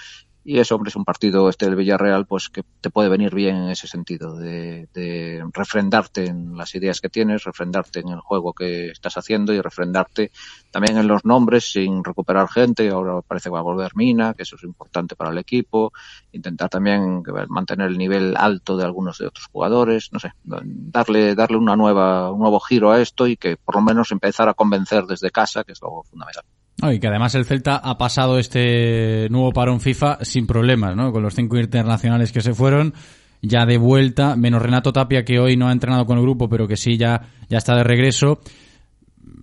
y 0.50 0.58
eso, 0.58 0.74
hombre, 0.74 0.90
es 0.90 0.96
un 0.96 1.06
partido 1.06 1.48
este 1.48 1.68
del 1.68 1.76
Villarreal, 1.76 2.26
pues 2.26 2.50
que 2.50 2.64
te 2.82 2.90
puede 2.90 3.08
venir 3.08 3.36
bien 3.36 3.56
en 3.56 3.70
ese 3.70 3.86
sentido, 3.86 4.36
de, 4.36 4.90
de 4.96 5.44
refrendarte 5.54 6.26
en 6.26 6.58
las 6.58 6.74
ideas 6.74 7.02
que 7.02 7.08
tienes, 7.08 7.44
refrendarte 7.44 8.00
en 8.00 8.08
el 8.08 8.20
juego 8.20 8.54
que 8.54 8.88
estás 8.90 9.16
haciendo 9.16 9.54
y 9.54 9.62
refrendarte 9.62 10.32
también 10.72 10.98
en 10.98 11.08
los 11.08 11.24
nombres 11.24 11.72
sin 11.72 12.04
recuperar 12.04 12.50
gente. 12.50 12.90
Ahora 12.90 13.22
parece 13.22 13.50
que 13.50 13.54
va 13.54 13.60
a 13.60 13.62
volver 13.62 13.96
Mina, 13.96 14.34
que 14.34 14.42
eso 14.42 14.56
es 14.56 14.64
importante 14.64 15.16
para 15.16 15.30
el 15.30 15.38
equipo. 15.38 15.94
Intentar 16.32 16.68
también 16.68 17.22
mantener 17.48 17.90
el 17.90 18.00
nivel 18.00 18.36
alto 18.36 18.76
de 18.76 18.86
algunos 18.86 19.20
de 19.20 19.28
otros 19.28 19.46
jugadores, 19.52 20.12
no 20.12 20.18
sé, 20.18 20.34
darle, 20.44 21.36
darle 21.36 21.58
una 21.58 21.76
nueva, 21.76 22.32
un 22.32 22.40
nuevo 22.40 22.60
giro 22.60 22.92
a 22.92 23.00
esto 23.00 23.28
y 23.28 23.38
que 23.38 23.56
por 23.56 23.76
lo 23.76 23.82
menos 23.82 24.12
empezar 24.12 24.50
a 24.50 24.56
convencer 24.56 25.04
desde 25.04 25.30
casa, 25.30 25.64
que 25.64 25.74
es 25.74 25.82
lo 25.84 26.02
fundamental. 26.10 26.44
Y 26.82 27.00
que 27.00 27.08
además 27.08 27.36
el 27.36 27.46
Celta 27.46 27.76
ha 27.78 27.98
pasado 27.98 28.40
este 28.40 29.28
nuevo 29.30 29.52
parón 29.52 29.82
FIFA 29.82 30.20
sin 30.24 30.48
problemas, 30.48 30.96
¿no? 30.96 31.12
Con 31.12 31.24
los 31.24 31.36
cinco 31.36 31.58
internacionales 31.58 32.32
que 32.32 32.42
se 32.42 32.54
fueron, 32.54 32.94
ya 33.42 33.66
de 33.66 33.78
vuelta, 33.78 34.36
menos 34.36 34.62
Renato 34.62 34.94
Tapia 34.94 35.26
que 35.26 35.40
hoy 35.40 35.58
no 35.58 35.68
ha 35.68 35.72
entrenado 35.72 36.06
con 36.06 36.18
el 36.18 36.24
grupo, 36.24 36.48
pero 36.48 36.68
que 36.68 36.78
sí 36.78 36.98
ya, 36.98 37.30
ya 37.50 37.58
está 37.58 37.76
de 37.76 37.84
regreso, 37.84 38.40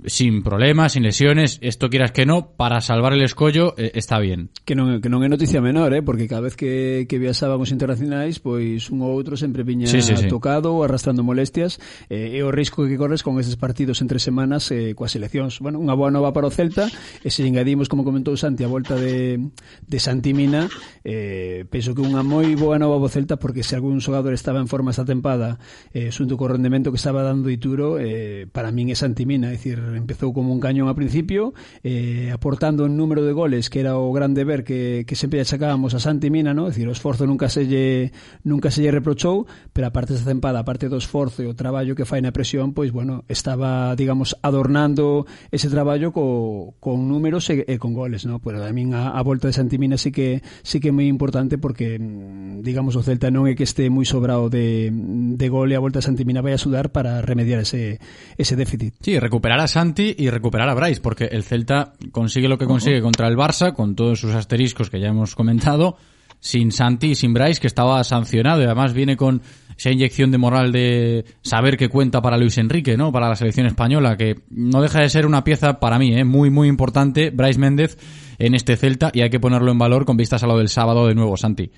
sin 0.04 0.42
problemas, 0.42 0.92
sin 0.92 1.02
lesiones, 1.02 1.58
esto 1.62 1.88
quieras 1.88 2.12
que 2.12 2.26
no, 2.26 2.50
para 2.56 2.80
salvar 2.80 3.12
el 3.12 3.22
escollo 3.22 3.74
eh, 3.76 3.92
está 3.94 4.18
bien. 4.18 4.50
Que 4.64 4.74
non, 4.74 5.00
que 5.00 5.08
non 5.08 5.24
é 5.24 5.28
noticia 5.28 5.64
menor, 5.64 5.94
eh? 5.96 6.02
porque 6.04 6.28
cada 6.28 6.44
vez 6.44 6.54
que, 6.54 7.06
que 7.08 7.16
viaxábamos 7.18 7.72
internacionais, 7.72 8.38
pois 8.38 8.90
un 8.92 9.00
ou 9.00 9.10
outro 9.14 9.40
sempre 9.40 9.64
viña 9.64 9.88
sí, 9.88 10.04
sí, 10.04 10.14
sí. 10.14 10.28
tocado 10.28 10.76
ou 10.76 10.84
arrastrando 10.84 11.24
molestias, 11.24 11.80
eh, 12.12 12.36
e 12.36 12.40
o 12.44 12.52
risco 12.52 12.84
que 12.84 13.00
corres 13.00 13.24
con 13.24 13.40
eses 13.40 13.56
partidos 13.56 14.02
entre 14.04 14.20
semanas 14.20 14.68
eh, 14.74 14.92
coas 14.92 15.14
seleccións. 15.14 15.58
Bueno, 15.62 15.80
unha 15.80 15.96
boa 15.96 16.12
nova 16.12 16.34
para 16.34 16.50
o 16.50 16.52
Celta, 16.52 16.90
e 17.24 17.28
se 17.32 17.46
engadimos, 17.46 17.88
como 17.88 18.04
comentou 18.04 18.36
Santi, 18.36 18.66
a 18.66 18.70
volta 18.70 18.98
de, 18.98 19.40
de 19.86 19.98
Santimina, 19.98 20.68
eh, 21.06 21.64
penso 21.70 21.96
que 21.96 22.04
unha 22.04 22.20
moi 22.20 22.52
boa 22.58 22.76
nova 22.76 23.00
para 23.00 23.08
o 23.08 23.14
Celta, 23.14 23.34
porque 23.40 23.64
se 23.64 23.78
algún 23.78 24.02
xogador 24.02 24.34
estaba 24.34 24.60
en 24.60 24.68
forma 24.68 24.92
esta 24.92 25.06
tempada, 25.06 25.56
eh, 25.94 26.12
xunto 26.12 26.36
co 26.36 26.50
rendemento 26.50 26.92
que 26.92 27.00
estaba 27.00 27.24
dando 27.24 27.48
Ituro, 27.48 27.96
eh, 27.96 28.44
para 28.50 28.74
min 28.74 28.90
é 28.92 28.96
Santimina, 28.98 29.50
é 29.50 29.56
dicir, 29.56 29.78
Eh, 29.86 29.96
empezou 29.96 30.34
como 30.34 30.52
un 30.52 30.60
cañón 30.60 30.88
a 30.88 30.94
principio, 30.94 31.54
eh, 31.82 32.30
aportando 32.32 32.84
un 32.84 32.96
número 32.96 33.22
de 33.22 33.32
goles 33.32 33.70
que 33.70 33.80
era 33.80 33.98
o 33.98 34.12
grande 34.12 34.44
ver 34.44 34.64
que, 34.64 35.04
que 35.06 35.14
sempre 35.14 35.40
achacábamos 35.40 35.94
a 35.94 36.00
Santi 36.00 36.30
Mina, 36.30 36.54
¿no? 36.54 36.68
Es 36.68 36.74
decir, 36.74 36.88
o 36.88 36.92
esforzo 36.92 37.26
nunca 37.26 37.48
se 37.48 37.66
lle, 37.66 38.12
nunca 38.44 38.70
se 38.70 38.82
lle 38.82 38.90
reprochou, 38.90 39.46
pero 39.72 39.86
a 39.86 39.92
parte 39.94 40.14
desa 40.14 40.26
tempada, 40.26 40.64
parte 40.64 40.88
do 40.88 40.98
esforzo 40.98 41.42
e 41.42 41.46
o 41.46 41.54
traballo 41.54 41.94
que 41.94 42.08
fai 42.08 42.20
na 42.20 42.34
presión, 42.34 42.74
pois 42.74 42.90
bueno, 42.90 43.24
estaba, 43.28 43.94
digamos, 43.94 44.34
adornando 44.42 45.26
ese 45.50 45.70
traballo 45.70 46.10
co, 46.10 46.74
con 46.80 47.08
números 47.08 47.48
e, 47.50 47.64
e 47.66 47.78
con 47.78 47.94
goles, 47.94 48.26
¿no? 48.26 48.42
Pero 48.42 48.62
a 48.62 48.72
min 48.72 48.94
a, 48.94 49.14
a 49.14 49.20
volta 49.22 49.48
de 49.48 49.54
Santi 49.54 49.78
Mina 49.78 49.96
sí 49.96 50.10
que 50.10 50.42
sí 50.62 50.80
que 50.80 50.90
é 50.90 50.94
moi 50.94 51.06
importante 51.06 51.58
porque 51.58 51.98
mm, 51.98 52.62
digamos 52.62 52.96
o 52.96 53.02
Celta 53.02 53.30
non 53.30 53.46
é 53.46 53.54
que 53.54 53.64
este 53.64 53.88
moi 53.92 54.06
sobrado 54.08 54.48
de, 54.48 54.90
de 54.90 55.46
gol 55.48 55.70
e 55.70 55.76
a 55.76 55.82
volta 55.82 56.00
de 56.02 56.06
Santi 56.06 56.24
Mina 56.24 56.42
vai 56.42 56.54
a 56.54 56.60
sudar 56.60 56.90
para 56.90 57.22
remediar 57.22 57.62
ese, 57.62 57.98
ese 58.36 58.54
déficit. 58.56 58.94
Sí, 59.00 59.18
recuperar 59.18 59.60
a 59.60 59.68
Santi 59.76 60.14
y 60.16 60.30
recuperar 60.30 60.70
a 60.70 60.74
Bryce, 60.74 61.02
porque 61.02 61.26
el 61.26 61.44
Celta 61.44 61.92
consigue 62.10 62.48
lo 62.48 62.56
que 62.56 62.64
consigue 62.64 63.02
contra 63.02 63.28
el 63.28 63.36
Barça, 63.36 63.74
con 63.74 63.94
todos 63.94 64.18
sus 64.18 64.34
asteriscos 64.34 64.88
que 64.88 64.98
ya 64.98 65.08
hemos 65.08 65.34
comentado, 65.34 65.98
sin 66.40 66.72
Santi 66.72 67.08
y 67.08 67.14
sin 67.14 67.34
Bryce, 67.34 67.60
que 67.60 67.66
estaba 67.66 68.02
sancionado, 68.02 68.62
y 68.62 68.64
además 68.64 68.94
viene 68.94 69.18
con 69.18 69.42
esa 69.76 69.90
inyección 69.90 70.30
de 70.30 70.38
moral 70.38 70.72
de 70.72 71.26
saber 71.42 71.76
que 71.76 71.90
cuenta 71.90 72.22
para 72.22 72.38
Luis 72.38 72.56
Enrique, 72.56 72.96
¿no? 72.96 73.12
Para 73.12 73.28
la 73.28 73.36
selección 73.36 73.66
española, 73.66 74.16
que 74.16 74.36
no 74.48 74.80
deja 74.80 75.02
de 75.02 75.10
ser 75.10 75.26
una 75.26 75.44
pieza 75.44 75.78
para 75.78 75.98
mí, 75.98 76.14
¿eh? 76.14 76.24
muy, 76.24 76.48
muy 76.48 76.68
importante, 76.68 77.28
Bryce 77.28 77.60
Méndez 77.60 77.98
en 78.38 78.54
este 78.54 78.78
Celta, 78.78 79.10
y 79.12 79.20
hay 79.20 79.28
que 79.28 79.40
ponerlo 79.40 79.72
en 79.72 79.78
valor 79.78 80.06
con 80.06 80.16
vistas 80.16 80.42
a 80.42 80.46
lo 80.46 80.56
del 80.56 80.70
sábado 80.70 81.06
de 81.06 81.14
nuevo, 81.14 81.36
Santi. 81.36 81.70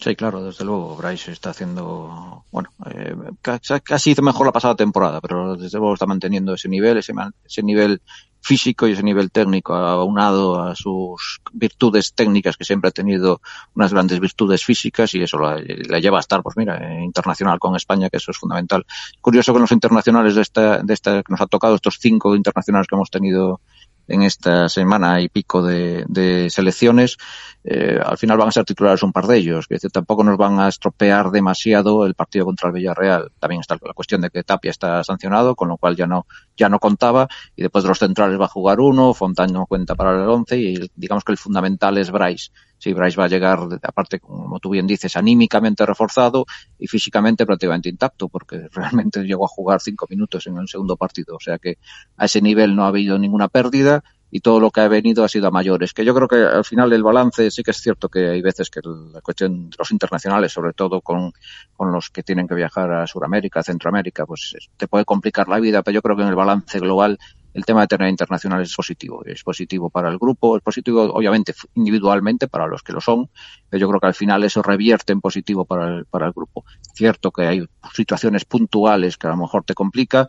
Sí, 0.00 0.16
claro, 0.16 0.42
desde 0.42 0.64
luego. 0.64 0.96
Bryce 0.96 1.32
está 1.32 1.50
haciendo, 1.50 2.44
bueno, 2.50 2.70
eh, 2.90 3.14
casi, 3.40 4.10
hizo 4.10 4.22
mejor 4.22 4.46
la 4.46 4.52
pasada 4.52 4.74
temporada, 4.74 5.20
pero 5.20 5.56
desde 5.56 5.78
luego 5.78 5.94
está 5.94 6.06
manteniendo 6.06 6.54
ese 6.54 6.68
nivel, 6.68 6.98
ese, 6.98 7.12
ese 7.44 7.62
nivel 7.62 8.02
físico 8.44 8.86
y 8.86 8.92
ese 8.92 9.02
nivel 9.02 9.30
técnico 9.30 9.74
aunado 9.74 10.60
a 10.60 10.74
sus 10.74 11.40
virtudes 11.52 12.12
técnicas 12.12 12.58
que 12.58 12.64
siempre 12.64 12.88
ha 12.88 12.92
tenido 12.92 13.40
unas 13.74 13.92
grandes 13.92 14.20
virtudes 14.20 14.62
físicas 14.62 15.14
y 15.14 15.22
eso 15.22 15.38
la, 15.38 15.58
la 15.88 15.98
lleva 15.98 16.18
a 16.18 16.20
estar, 16.20 16.42
pues 16.42 16.56
mira, 16.58 16.76
eh, 16.76 17.02
internacional 17.02 17.58
con 17.58 17.74
España, 17.74 18.10
que 18.10 18.18
eso 18.18 18.32
es 18.32 18.36
fundamental. 18.36 18.84
Curioso 19.22 19.52
con 19.52 19.62
los 19.62 19.72
internacionales 19.72 20.34
de 20.34 20.42
esta, 20.42 20.82
de 20.82 20.92
esta 20.92 21.22
que 21.22 21.32
nos 21.32 21.40
ha 21.40 21.46
tocado, 21.46 21.76
estos 21.76 21.96
cinco 21.98 22.36
internacionales 22.36 22.86
que 22.86 22.96
hemos 22.96 23.10
tenido 23.10 23.62
en 24.08 24.22
esta 24.22 24.68
semana 24.68 25.20
y 25.20 25.28
pico 25.28 25.62
de, 25.62 26.04
de 26.08 26.50
selecciones, 26.50 27.16
eh, 27.64 27.98
al 28.04 28.18
final 28.18 28.36
van 28.36 28.48
a 28.48 28.52
ser 28.52 28.64
titulares 28.64 29.02
un 29.02 29.12
par 29.12 29.26
de 29.26 29.38
ellos, 29.38 29.66
que 29.66 29.78
tampoco 29.88 30.22
nos 30.22 30.36
van 30.36 30.60
a 30.60 30.68
estropear 30.68 31.30
demasiado 31.30 32.04
el 32.04 32.14
partido 32.14 32.44
contra 32.44 32.68
el 32.68 32.74
Villarreal. 32.74 33.32
También 33.38 33.60
está 33.60 33.78
la 33.80 33.94
cuestión 33.94 34.20
de 34.20 34.30
que 34.30 34.42
Tapia 34.42 34.70
está 34.70 35.02
sancionado, 35.02 35.54
con 35.54 35.68
lo 35.68 35.78
cual 35.78 35.96
ya 35.96 36.06
no, 36.06 36.26
ya 36.56 36.68
no 36.68 36.78
contaba, 36.78 37.28
y 37.56 37.62
después 37.62 37.84
de 37.84 37.88
los 37.88 37.98
centrales 37.98 38.40
va 38.40 38.46
a 38.46 38.48
jugar 38.48 38.80
uno, 38.80 39.14
Fontán 39.14 39.52
no 39.52 39.66
cuenta 39.66 39.94
para 39.94 40.12
el 40.12 40.28
once, 40.28 40.58
y 40.58 40.90
digamos 40.94 41.24
que 41.24 41.32
el 41.32 41.38
fundamental 41.38 41.98
es 41.98 42.10
Bryce. 42.10 42.50
Sí, 42.78 42.92
Bryce 42.92 43.16
va 43.16 43.24
a 43.24 43.28
llegar, 43.28 43.60
aparte, 43.82 44.20
como 44.20 44.60
tú 44.60 44.70
bien 44.70 44.86
dices, 44.86 45.16
anímicamente 45.16 45.86
reforzado 45.86 46.44
y 46.78 46.86
físicamente 46.86 47.46
prácticamente 47.46 47.88
intacto, 47.88 48.28
porque 48.28 48.68
realmente 48.72 49.22
llegó 49.24 49.44
a 49.46 49.48
jugar 49.48 49.80
cinco 49.80 50.06
minutos 50.10 50.46
en 50.46 50.58
el 50.58 50.68
segundo 50.68 50.96
partido. 50.96 51.36
O 51.36 51.40
sea 51.40 51.58
que 51.58 51.78
a 52.16 52.26
ese 52.26 52.42
nivel 52.42 52.76
no 52.76 52.84
ha 52.84 52.88
habido 52.88 53.18
ninguna 53.18 53.48
pérdida 53.48 54.04
y 54.36 54.40
todo 54.40 54.58
lo 54.58 54.72
que 54.72 54.80
ha 54.80 54.88
venido 54.88 55.22
ha 55.22 55.28
sido 55.28 55.46
a 55.46 55.52
mayores. 55.52 55.94
Que 55.94 56.04
yo 56.04 56.12
creo 56.12 56.26
que 56.26 56.34
al 56.34 56.64
final 56.64 56.92
el 56.92 57.04
balance 57.04 57.52
sí 57.52 57.62
que 57.62 57.70
es 57.70 57.76
cierto 57.76 58.08
que 58.08 58.30
hay 58.30 58.42
veces 58.42 58.68
que 58.68 58.80
la 58.82 59.20
cuestión 59.20 59.70
de 59.70 59.76
los 59.78 59.92
internacionales, 59.92 60.50
sobre 60.50 60.72
todo 60.72 61.02
con, 61.02 61.32
con 61.76 61.92
los 61.92 62.10
que 62.10 62.24
tienen 62.24 62.48
que 62.48 62.56
viajar 62.56 62.92
a 62.92 63.06
Sudamérica, 63.06 63.62
Centroamérica, 63.62 64.26
pues 64.26 64.56
te 64.76 64.88
puede 64.88 65.04
complicar 65.04 65.46
la 65.46 65.60
vida, 65.60 65.84
pero 65.84 65.94
yo 65.94 66.02
creo 66.02 66.16
que 66.16 66.22
en 66.22 66.30
el 66.30 66.34
balance 66.34 66.80
global 66.80 67.16
el 67.54 67.64
tema 67.64 67.82
de 67.82 67.86
tener 67.86 68.08
internacionales 68.08 68.68
es 68.68 68.76
positivo. 68.76 69.24
Es 69.24 69.42
positivo 69.44 69.88
para 69.88 70.10
el 70.10 70.18
grupo, 70.18 70.56
es 70.56 70.62
positivo 70.62 71.04
obviamente 71.04 71.54
individualmente 71.74 72.48
para 72.48 72.66
los 72.66 72.82
que 72.82 72.92
lo 72.92 73.00
son, 73.00 73.30
pero 73.70 73.80
yo 73.80 73.88
creo 73.88 74.00
que 74.00 74.06
al 74.08 74.14
final 74.14 74.42
eso 74.42 74.60
revierte 74.62 75.12
en 75.12 75.20
positivo 75.20 75.64
para 75.64 75.88
el, 75.88 76.04
para 76.04 76.26
el 76.26 76.32
grupo. 76.32 76.64
Cierto 76.94 77.30
que 77.30 77.46
hay 77.46 77.64
situaciones 77.92 78.44
puntuales 78.44 79.16
que 79.16 79.28
a 79.28 79.30
lo 79.30 79.36
mejor 79.36 79.64
te 79.64 79.74
complica, 79.74 80.26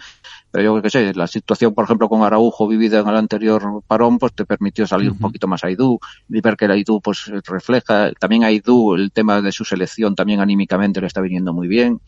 pero 0.52 0.64
yo 0.64 0.72
creo 0.74 0.84
que 0.84 0.90
sé, 0.92 1.14
la 1.16 1.28
situación, 1.28 1.74
por 1.74 1.86
ejemplo, 1.86 2.08
con 2.08 2.22
Araujo 2.22 2.68
vivida 2.68 3.00
en 3.00 3.08
el 3.08 3.18
anterior 3.18 3.84
parón, 3.88 4.20
pues 4.20 4.34
te 4.34 4.46
permitió 4.46 4.86
salir 4.86 5.12
un 5.12 5.20
poquito 5.20 5.48
más 5.48 5.64
a 5.64 5.68
Aidú 5.68 6.00
y 6.30 6.42
ver 6.42 6.56
que 6.56 6.66
el 6.66 6.72
Aidú 6.72 7.02
pues 7.02 7.26
refleja, 7.48 8.12
también 8.20 8.44
Aidú 8.44 8.94
el 8.94 9.12
tema 9.12 9.42
de 9.42 9.52
su 9.52 9.66
selección 9.66 10.16
también 10.16 10.42
anímicamente 10.42 11.02
le 11.02 11.08
está 11.08 11.22
viniendo 11.22 11.54
muy 11.54 11.68
bien 11.68 12.00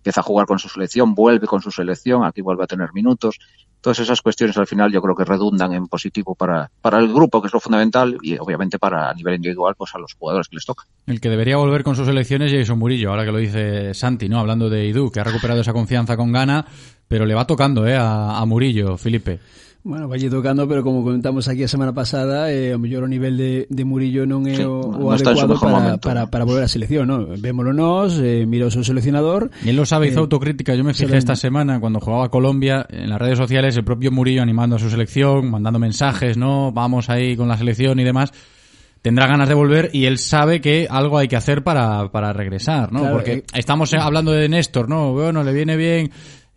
empieza 0.00 0.20
a 0.20 0.24
jugar 0.24 0.46
con 0.46 0.58
su 0.58 0.68
selección, 0.70 1.14
vuelve 1.14 1.46
con 1.46 1.60
su 1.60 1.70
selección, 1.70 2.24
aquí 2.24 2.40
vuelve 2.40 2.64
a 2.64 2.66
tener 2.66 2.90
minutos. 2.94 3.38
Todas 3.80 3.98
esas 3.98 4.20
cuestiones 4.20 4.56
al 4.58 4.66
final 4.66 4.92
yo 4.92 5.00
creo 5.00 5.14
que 5.14 5.24
redundan 5.24 5.72
en 5.72 5.86
positivo 5.86 6.34
para, 6.34 6.70
para 6.82 6.98
el 6.98 7.12
grupo, 7.12 7.40
que 7.40 7.46
es 7.46 7.52
lo 7.52 7.60
fundamental, 7.60 8.18
y 8.22 8.36
obviamente 8.38 8.78
para 8.78 9.10
a 9.10 9.14
nivel 9.14 9.36
individual, 9.36 9.74
pues 9.76 9.94
a 9.94 9.98
los 9.98 10.14
jugadores 10.14 10.48
que 10.48 10.56
les 10.56 10.64
toca. 10.64 10.84
El 11.06 11.20
que 11.20 11.30
debería 11.30 11.56
volver 11.56 11.82
con 11.82 11.96
sus 11.96 12.08
elecciones 12.08 12.52
es 12.52 12.60
Jason 12.60 12.78
Murillo, 12.78 13.10
ahora 13.10 13.24
que 13.24 13.32
lo 13.32 13.38
dice 13.38 13.94
Santi, 13.94 14.28
¿no? 14.28 14.38
Hablando 14.38 14.68
de 14.68 14.86
Idu, 14.86 15.10
que 15.10 15.20
ha 15.20 15.24
recuperado 15.24 15.60
esa 15.60 15.72
confianza 15.72 16.16
con 16.16 16.32
gana, 16.32 16.66
pero 17.08 17.24
le 17.24 17.34
va 17.34 17.46
tocando, 17.46 17.86
¿eh? 17.86 17.96
A, 17.96 18.38
a 18.38 18.44
Murillo, 18.44 18.96
Felipe. 18.96 19.40
Bueno, 19.82 20.08
vai 20.08 20.20
tocando, 20.28 20.68
pero 20.68 20.84
como 20.84 21.02
comentamos 21.02 21.48
aquí 21.48 21.64
a 21.64 21.68
semana 21.68 21.94
pasada, 21.96 22.52
eh, 22.52 22.74
o 22.74 22.78
mellor 22.78 23.04
o 23.04 23.08
nivel 23.08 23.40
de, 23.40 23.64
de 23.72 23.82
Murillo 23.88 24.28
non 24.28 24.44
é 24.44 24.60
Sí, 24.60 24.64
o, 24.68 24.76
o 24.76 25.08
non 25.08 25.16
está 25.16 25.32
en 25.32 25.40
su 25.40 25.48
adecuado 25.48 25.56
para, 25.56 25.80
momento. 25.80 26.04
para, 26.04 26.22
para 26.28 26.44
volver 26.44 26.64
á 26.64 26.68
selección, 26.68 27.08
¿no? 27.08 27.24
Vémolo 27.40 27.72
nós, 27.72 28.20
eh, 28.20 28.44
mira 28.44 28.68
o 28.68 28.72
seu 28.74 28.84
seleccionador. 28.84 29.48
Y 29.64 29.72
él 29.72 29.80
lo 29.80 29.88
sabe, 29.88 30.12
hizo 30.12 30.20
Eh, 30.20 30.28
autocrítica. 30.28 30.76
Yo 30.76 30.84
me 30.84 30.92
fijé 30.92 31.16
esta 31.16 31.32
semana 31.32 31.80
cuando 31.80 31.96
jugaba 31.96 32.28
Colombia 32.28 32.84
en 32.92 33.08
las 33.08 33.16
redes 33.16 33.40
sociales, 33.40 33.72
el 33.80 33.84
propio 33.88 34.12
Murillo 34.12 34.44
animando 34.44 34.76
a 34.76 34.78
su 34.78 34.92
selección, 34.92 35.48
mandando 35.48 35.80
mensajes, 35.80 36.36
¿no? 36.36 36.72
Vamos 36.76 37.08
ahí 37.08 37.32
con 37.32 37.48
la 37.48 37.56
selección 37.56 37.96
y 38.00 38.04
demás. 38.04 38.36
Tendrá 39.00 39.26
ganas 39.26 39.48
de 39.48 39.54
volver 39.56 39.88
y 39.96 40.04
él 40.04 40.18
sabe 40.18 40.60
que 40.60 40.86
algo 40.90 41.16
hay 41.16 41.26
que 41.26 41.36
hacer 41.36 41.64
para, 41.64 42.12
para 42.12 42.34
regresar, 42.34 42.92
¿no? 42.92 43.00
Claro, 43.00 43.14
Porque 43.16 43.32
eh, 43.32 43.44
estamos 43.54 43.90
eh, 43.94 43.96
hablando 43.96 44.30
de 44.30 44.46
Néstor, 44.46 44.90
¿no? 44.90 45.14
Bueno, 45.14 45.42
le 45.42 45.54
viene 45.54 45.74
bien 45.78 46.10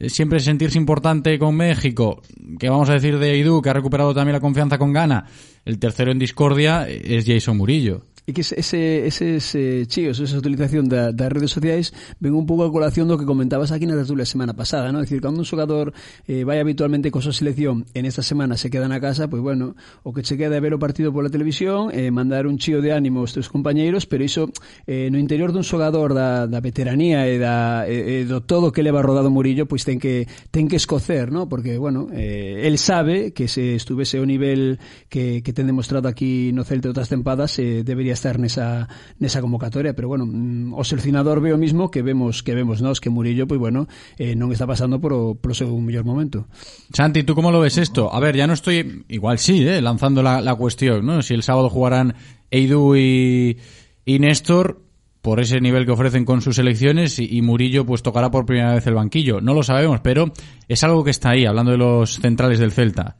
siempre 0.10 0.40
sentirse 0.40 0.78
importante 0.78 1.38
con 1.40 1.56
México. 1.56 2.22
¿Qué 2.60 2.70
vamos 2.70 2.90
a 2.90 2.94
decir 2.94 3.18
de 3.20 3.38
Idu, 3.38 3.62
que 3.62 3.70
ha 3.70 3.74
recuperado 3.74 4.14
también 4.14 4.34
la 4.34 4.40
confianza 4.40 4.78
con 4.78 4.94
Gana? 4.94 5.26
El 5.66 5.80
tercero 5.80 6.12
en 6.12 6.20
discordia 6.20 6.88
es 6.88 7.26
Jason 7.26 7.58
Murillo. 7.58 8.02
E 8.24 8.32
que 8.32 8.40
ese, 8.40 9.04
eses 9.04 9.52
eh, 9.56 9.84
chíos, 9.84 10.16
esa 10.24 10.40
utilización 10.40 10.88
da, 10.88 11.12
das 11.12 11.28
redes 11.28 11.52
sociais 11.52 11.92
ven 12.24 12.32
un 12.32 12.48
pouco 12.48 12.64
a 12.64 12.72
colación 12.72 13.12
do 13.12 13.20
que 13.20 13.28
comentabas 13.28 13.76
aquí 13.76 13.84
na 13.84 14.00
tertulia 14.00 14.24
semana 14.24 14.56
pasada, 14.56 14.96
non? 14.96 15.04
É 15.04 15.06
dicir, 15.06 15.20
cando 15.20 15.44
un 15.44 15.48
xogador 15.48 15.92
eh, 16.24 16.48
vai 16.48 16.64
habitualmente 16.64 17.12
co 17.12 17.20
súa 17.20 17.36
selección 17.36 17.84
en 17.92 18.08
esta 18.08 18.24
semana 18.24 18.56
se 18.56 18.72
queda 18.72 18.88
na 18.88 19.04
casa, 19.04 19.28
pois 19.28 19.44
bueno, 19.44 19.76
o 20.08 20.16
que 20.16 20.24
che 20.24 20.40
queda 20.40 20.56
é 20.56 20.64
ver 20.64 20.72
o 20.72 20.80
partido 20.80 21.12
pola 21.12 21.28
televisión, 21.28 21.92
eh, 21.92 22.16
mandar 22.16 22.48
un 22.48 22.56
chío 22.56 22.80
de 22.80 22.96
ánimo 22.96 23.20
aos 23.20 23.36
teus 23.36 23.52
compañeiros, 23.52 24.08
pero 24.08 24.24
iso 24.24 24.48
eh, 24.88 25.12
no 25.12 25.20
interior 25.20 25.52
dun 25.52 25.68
xogador 25.68 26.16
da, 26.16 26.48
da 26.48 26.64
veteranía 26.64 27.28
e, 27.28 27.36
da, 27.36 27.84
e, 27.84 28.24
e 28.24 28.30
do 28.30 28.40
todo 28.40 28.72
que 28.72 28.88
leva 28.88 29.04
rodado 29.04 29.28
Murillo, 29.28 29.68
pois 29.68 29.84
ten 29.84 30.00
que 30.00 30.32
ten 30.48 30.72
que 30.72 30.80
escocer, 30.80 31.28
non? 31.28 31.52
Porque, 31.52 31.76
bueno, 31.76 32.08
eh, 32.16 32.64
el 32.64 32.80
sabe 32.80 33.36
que 33.36 33.52
se 33.52 33.76
estuvese 33.76 34.24
o 34.24 34.26
nivel 34.26 34.80
que, 35.12 35.44
que 35.44 35.52
ten 35.52 35.68
demostrado 35.68 36.08
aquí 36.08 36.56
no 36.56 36.64
Celta 36.64 36.88
outras 36.88 37.12
tempadas, 37.12 37.60
eh, 37.60 37.84
debería 37.84 38.13
estar 38.14 38.40
nesa, 38.40 38.88
nesa 39.20 39.42
convocatoria, 39.42 39.98
pero 39.98 40.08
bueno, 40.08 40.26
mm, 40.26 40.74
o 40.74 40.82
seleccionador 40.86 41.42
ve 41.42 41.52
o 41.52 41.60
mismo 41.60 41.92
que 41.92 42.02
vemos 42.02 42.42
que 42.46 42.56
vemos 42.56 42.80
nós, 42.80 43.02
que 43.02 43.10
Murillo, 43.10 43.50
pois 43.50 43.60
bueno, 43.60 43.92
eh, 44.16 44.38
non 44.38 44.54
está 44.54 44.70
pasando 44.70 45.02
por 45.02 45.12
o, 45.12 45.36
por 45.36 45.52
o 45.52 45.58
seu 45.58 45.70
mellor 45.82 46.06
momento. 46.06 46.46
Santi, 46.94 47.26
¿tú 47.26 47.36
cómo 47.36 47.52
lo 47.52 47.60
ves 47.60 47.82
esto? 47.82 48.14
A 48.14 48.22
ver, 48.22 48.38
ya 48.38 48.48
no 48.48 48.54
estoy, 48.54 49.06
igual 49.10 49.42
sí, 49.42 49.66
¿eh? 49.66 49.82
lanzando 49.82 50.22
la, 50.22 50.40
la 50.40 50.56
cuestión, 50.56 51.06
¿no? 51.06 51.22
Si 51.22 51.34
el 51.34 51.44
sábado 51.44 51.70
jugarán 51.70 52.16
Eidu 52.54 52.96
y, 52.96 53.58
y 54.06 54.20
Néstor 54.20 54.84
por 55.24 55.40
ese 55.40 55.62
nivel 55.62 55.86
que 55.86 55.94
ofrecen 55.94 56.26
con 56.26 56.42
sus 56.42 56.58
selecciones 56.58 57.18
y, 57.18 57.42
Murillo 57.42 57.86
pues 57.86 58.04
tocará 58.04 58.30
por 58.30 58.46
primera 58.46 58.74
vez 58.74 58.86
el 58.88 58.94
banquillo. 58.94 59.40
No 59.40 59.54
lo 59.54 59.64
sabemos, 59.64 60.02
pero 60.02 60.34
es 60.68 60.84
algo 60.84 61.06
que 61.06 61.12
está 61.12 61.30
ahí, 61.30 61.46
hablando 61.46 61.72
de 61.72 61.78
los 61.78 62.20
centrales 62.20 62.60
del 62.60 62.74
Celta. 62.74 63.16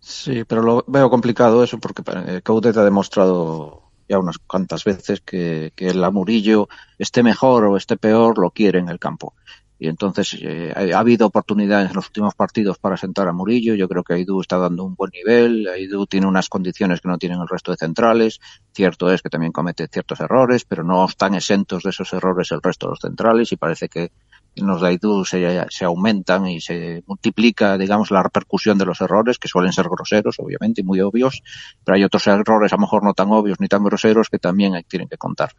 Sí, 0.00 0.44
pero 0.48 0.62
lo 0.62 0.84
veo 0.86 1.10
complicado 1.10 1.62
eso 1.62 1.78
porque 1.78 2.02
eh, 2.26 2.40
Coudet 2.42 2.78
ha 2.78 2.84
demostrado 2.84 3.85
ya 4.08 4.18
unas 4.18 4.38
cuantas 4.38 4.84
veces 4.84 5.20
que, 5.20 5.72
que 5.74 5.88
el 5.88 6.10
Murillo 6.12 6.68
esté 6.98 7.22
mejor 7.22 7.64
o 7.64 7.76
esté 7.76 7.96
peor, 7.96 8.38
lo 8.38 8.50
quiere 8.50 8.78
en 8.78 8.88
el 8.88 8.98
campo. 8.98 9.34
Y 9.78 9.88
entonces 9.88 10.36
eh, 10.40 10.72
ha 10.74 10.98
habido 10.98 11.26
oportunidades 11.26 11.90
en 11.90 11.96
los 11.96 12.06
últimos 12.06 12.34
partidos 12.34 12.78
para 12.78 12.96
sentar 12.96 13.28
a 13.28 13.32
Murillo. 13.32 13.74
Yo 13.74 13.88
creo 13.88 14.02
que 14.04 14.14
Aidú 14.14 14.40
está 14.40 14.56
dando 14.56 14.84
un 14.84 14.94
buen 14.94 15.10
nivel. 15.10 15.68
Aidú 15.68 16.06
tiene 16.06 16.26
unas 16.26 16.48
condiciones 16.48 17.02
que 17.02 17.08
no 17.08 17.18
tienen 17.18 17.40
el 17.40 17.48
resto 17.48 17.72
de 17.72 17.76
centrales. 17.76 18.40
Cierto 18.72 19.10
es 19.10 19.20
que 19.20 19.28
también 19.28 19.52
comete 19.52 19.86
ciertos 19.88 20.20
errores, 20.20 20.64
pero 20.64 20.82
no 20.82 21.04
están 21.04 21.34
exentos 21.34 21.82
de 21.82 21.90
esos 21.90 22.10
errores 22.14 22.50
el 22.52 22.62
resto 22.62 22.86
de 22.86 22.90
los 22.92 23.00
centrales 23.00 23.52
y 23.52 23.56
parece 23.56 23.88
que 23.88 24.12
en 24.56 24.66
los 24.66 24.80
de 24.80 24.88
Aidú 24.88 25.24
se, 25.24 25.84
aumentan 25.84 26.46
y 26.46 26.60
se 26.60 27.02
multiplica, 27.06 27.76
digamos, 27.76 28.10
la 28.10 28.22
repercusión 28.22 28.78
de 28.78 28.86
los 28.86 29.00
errores, 29.00 29.38
que 29.38 29.48
suelen 29.48 29.72
ser 29.72 29.86
groseros, 29.88 30.36
obviamente, 30.38 30.80
y 30.80 30.84
muy 30.84 31.00
obvios, 31.00 31.42
pero 31.84 31.96
hay 31.96 32.04
otros 32.04 32.26
errores 32.26 32.72
a 32.72 32.76
lo 32.76 32.80
mejor 32.80 33.04
no 33.04 33.12
tan 33.12 33.30
obvios 33.30 33.60
ni 33.60 33.68
tan 33.68 33.84
groseros 33.84 34.28
que 34.30 34.38
también 34.38 34.72
tienen 34.88 35.08
que 35.08 35.18
contar. 35.18 35.52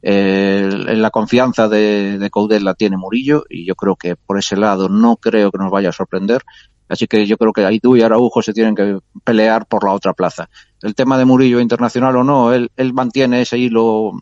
La 0.00 1.10
confianza 1.10 1.68
de, 1.68 2.18
de 2.18 2.60
la 2.60 2.74
tiene 2.74 2.96
Murillo 2.96 3.44
y 3.48 3.66
yo 3.66 3.74
creo 3.74 3.96
que 3.96 4.16
por 4.16 4.38
ese 4.38 4.56
lado 4.56 4.88
no 4.88 5.16
creo 5.16 5.50
que 5.50 5.58
nos 5.58 5.70
vaya 5.70 5.90
a 5.90 5.92
sorprender. 5.92 6.42
Así 6.88 7.06
que 7.06 7.26
yo 7.26 7.36
creo 7.36 7.52
que 7.52 7.64
Aidú 7.64 7.96
y 7.96 8.02
Araujo 8.02 8.42
se 8.42 8.52
tienen 8.52 8.74
que 8.74 8.98
pelear 9.24 9.66
por 9.66 9.84
la 9.84 9.92
otra 9.92 10.12
plaza. 10.12 10.48
El 10.80 10.94
tema 10.94 11.18
de 11.18 11.24
Murillo 11.24 11.60
internacional 11.60 12.16
o 12.16 12.24
no, 12.24 12.52
él, 12.52 12.70
él 12.76 12.92
mantiene 12.94 13.42
ese 13.42 13.58
hilo 13.58 14.12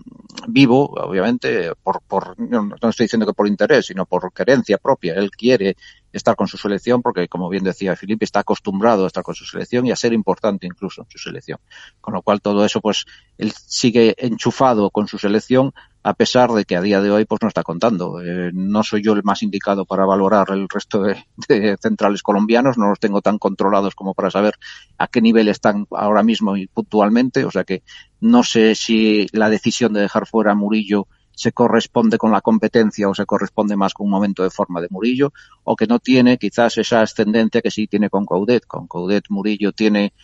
vivo, 0.48 0.90
obviamente, 0.96 1.72
por, 1.82 2.00
por, 2.02 2.38
no, 2.38 2.74
estoy 2.74 3.04
diciendo 3.04 3.26
que 3.26 3.32
por 3.32 3.46
interés, 3.46 3.86
sino 3.86 4.06
por 4.06 4.32
querencia 4.32 4.78
propia. 4.78 5.14
Él 5.14 5.30
quiere 5.30 5.76
estar 6.12 6.34
con 6.34 6.46
su 6.46 6.56
selección 6.56 7.02
porque, 7.02 7.28
como 7.28 7.48
bien 7.48 7.64
decía 7.64 7.94
Felipe, 7.96 8.24
está 8.24 8.40
acostumbrado 8.40 9.04
a 9.04 9.06
estar 9.06 9.22
con 9.22 9.34
su 9.34 9.44
selección 9.44 9.86
y 9.86 9.90
a 9.90 9.96
ser 9.96 10.12
importante 10.12 10.66
incluso 10.66 11.02
en 11.02 11.10
su 11.10 11.18
selección. 11.18 11.58
Con 12.00 12.14
lo 12.14 12.22
cual 12.22 12.40
todo 12.40 12.64
eso, 12.64 12.80
pues, 12.80 13.04
él 13.38 13.52
sigue 13.52 14.14
enchufado 14.18 14.90
con 14.90 15.08
su 15.08 15.18
selección 15.18 15.72
a 16.06 16.14
pesar 16.14 16.52
de 16.52 16.64
que 16.64 16.76
a 16.76 16.80
día 16.80 17.00
de 17.00 17.10
hoy 17.10 17.24
pues 17.24 17.42
no 17.42 17.48
está 17.48 17.64
contando. 17.64 18.22
Eh, 18.22 18.52
no 18.54 18.84
soy 18.84 19.02
yo 19.02 19.12
el 19.12 19.24
más 19.24 19.42
indicado 19.42 19.86
para 19.86 20.06
valorar 20.06 20.46
el 20.50 20.68
resto 20.68 21.02
de, 21.48 21.76
centrales 21.82 22.22
colombianos, 22.22 22.78
no 22.78 22.88
los 22.88 23.00
tengo 23.00 23.22
tan 23.22 23.38
controlados 23.38 23.96
como 23.96 24.14
para 24.14 24.30
saber 24.30 24.54
a 24.98 25.08
qué 25.08 25.20
nivel 25.20 25.48
están 25.48 25.84
ahora 25.90 26.22
mismo 26.22 26.56
y 26.56 26.68
puntualmente, 26.68 27.44
o 27.44 27.50
sea 27.50 27.64
que 27.64 27.82
no 28.20 28.44
sé 28.44 28.76
si 28.76 29.26
la 29.32 29.50
decisión 29.50 29.94
de 29.94 30.02
dejar 30.02 30.28
fuera 30.28 30.52
a 30.52 30.54
Murillo 30.54 31.08
se 31.32 31.50
corresponde 31.50 32.18
con 32.18 32.30
la 32.30 32.40
competencia 32.40 33.08
o 33.08 33.14
se 33.14 33.26
corresponde 33.26 33.74
más 33.74 33.92
con 33.92 34.06
un 34.06 34.12
momento 34.12 34.44
de 34.44 34.50
forma 34.50 34.80
de 34.80 34.86
Murillo, 34.88 35.32
o 35.64 35.74
que 35.74 35.88
no 35.88 35.98
tiene 35.98 36.38
quizás 36.38 36.78
esa 36.78 37.02
ascendencia 37.02 37.60
que 37.60 37.72
sí 37.72 37.88
tiene 37.88 38.08
con 38.08 38.24
Coudet. 38.24 38.64
Con 38.64 38.86
Coudet 38.86 39.24
Murillo 39.28 39.72
tiene 39.72 40.14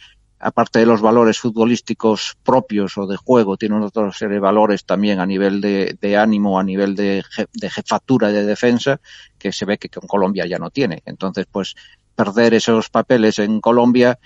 aparte 0.43 0.81
de 0.81 0.87
los 0.87 1.01
valores 1.01 1.39
futbolísticos 1.39 2.37
propios 2.43 2.99
o 2.99 3.07
de 3.07 3.17
juego, 3.17 3.57
tiene 3.57 3.77
otra 3.77 4.11
serie 4.13 4.35
de 4.35 4.41
valores 4.41 4.85
también 4.85 5.21
a 5.21 5.27
nivel 5.27 5.61
de, 5.61 6.17
ánimo, 6.17 6.59
a 6.59 6.65
nivel 6.65 6.97
de, 6.97 7.23
de 7.53 7.71
jefatura 7.71 8.29
de 8.29 8.45
defensa, 8.45 9.01
que 9.39 9.53
se 9.53 9.65
ve 9.65 9.79
que 9.79 9.89
con 9.89 10.09
Colombia 10.09 10.45
ya 10.47 10.59
no 10.59 10.71
tiene. 10.71 11.03
Entonces, 11.07 11.47
pues, 11.51 11.77
perder 12.17 12.55
esos 12.55 12.91
papeles 12.91 13.39
en 13.39 13.61
Colombia 13.61 14.19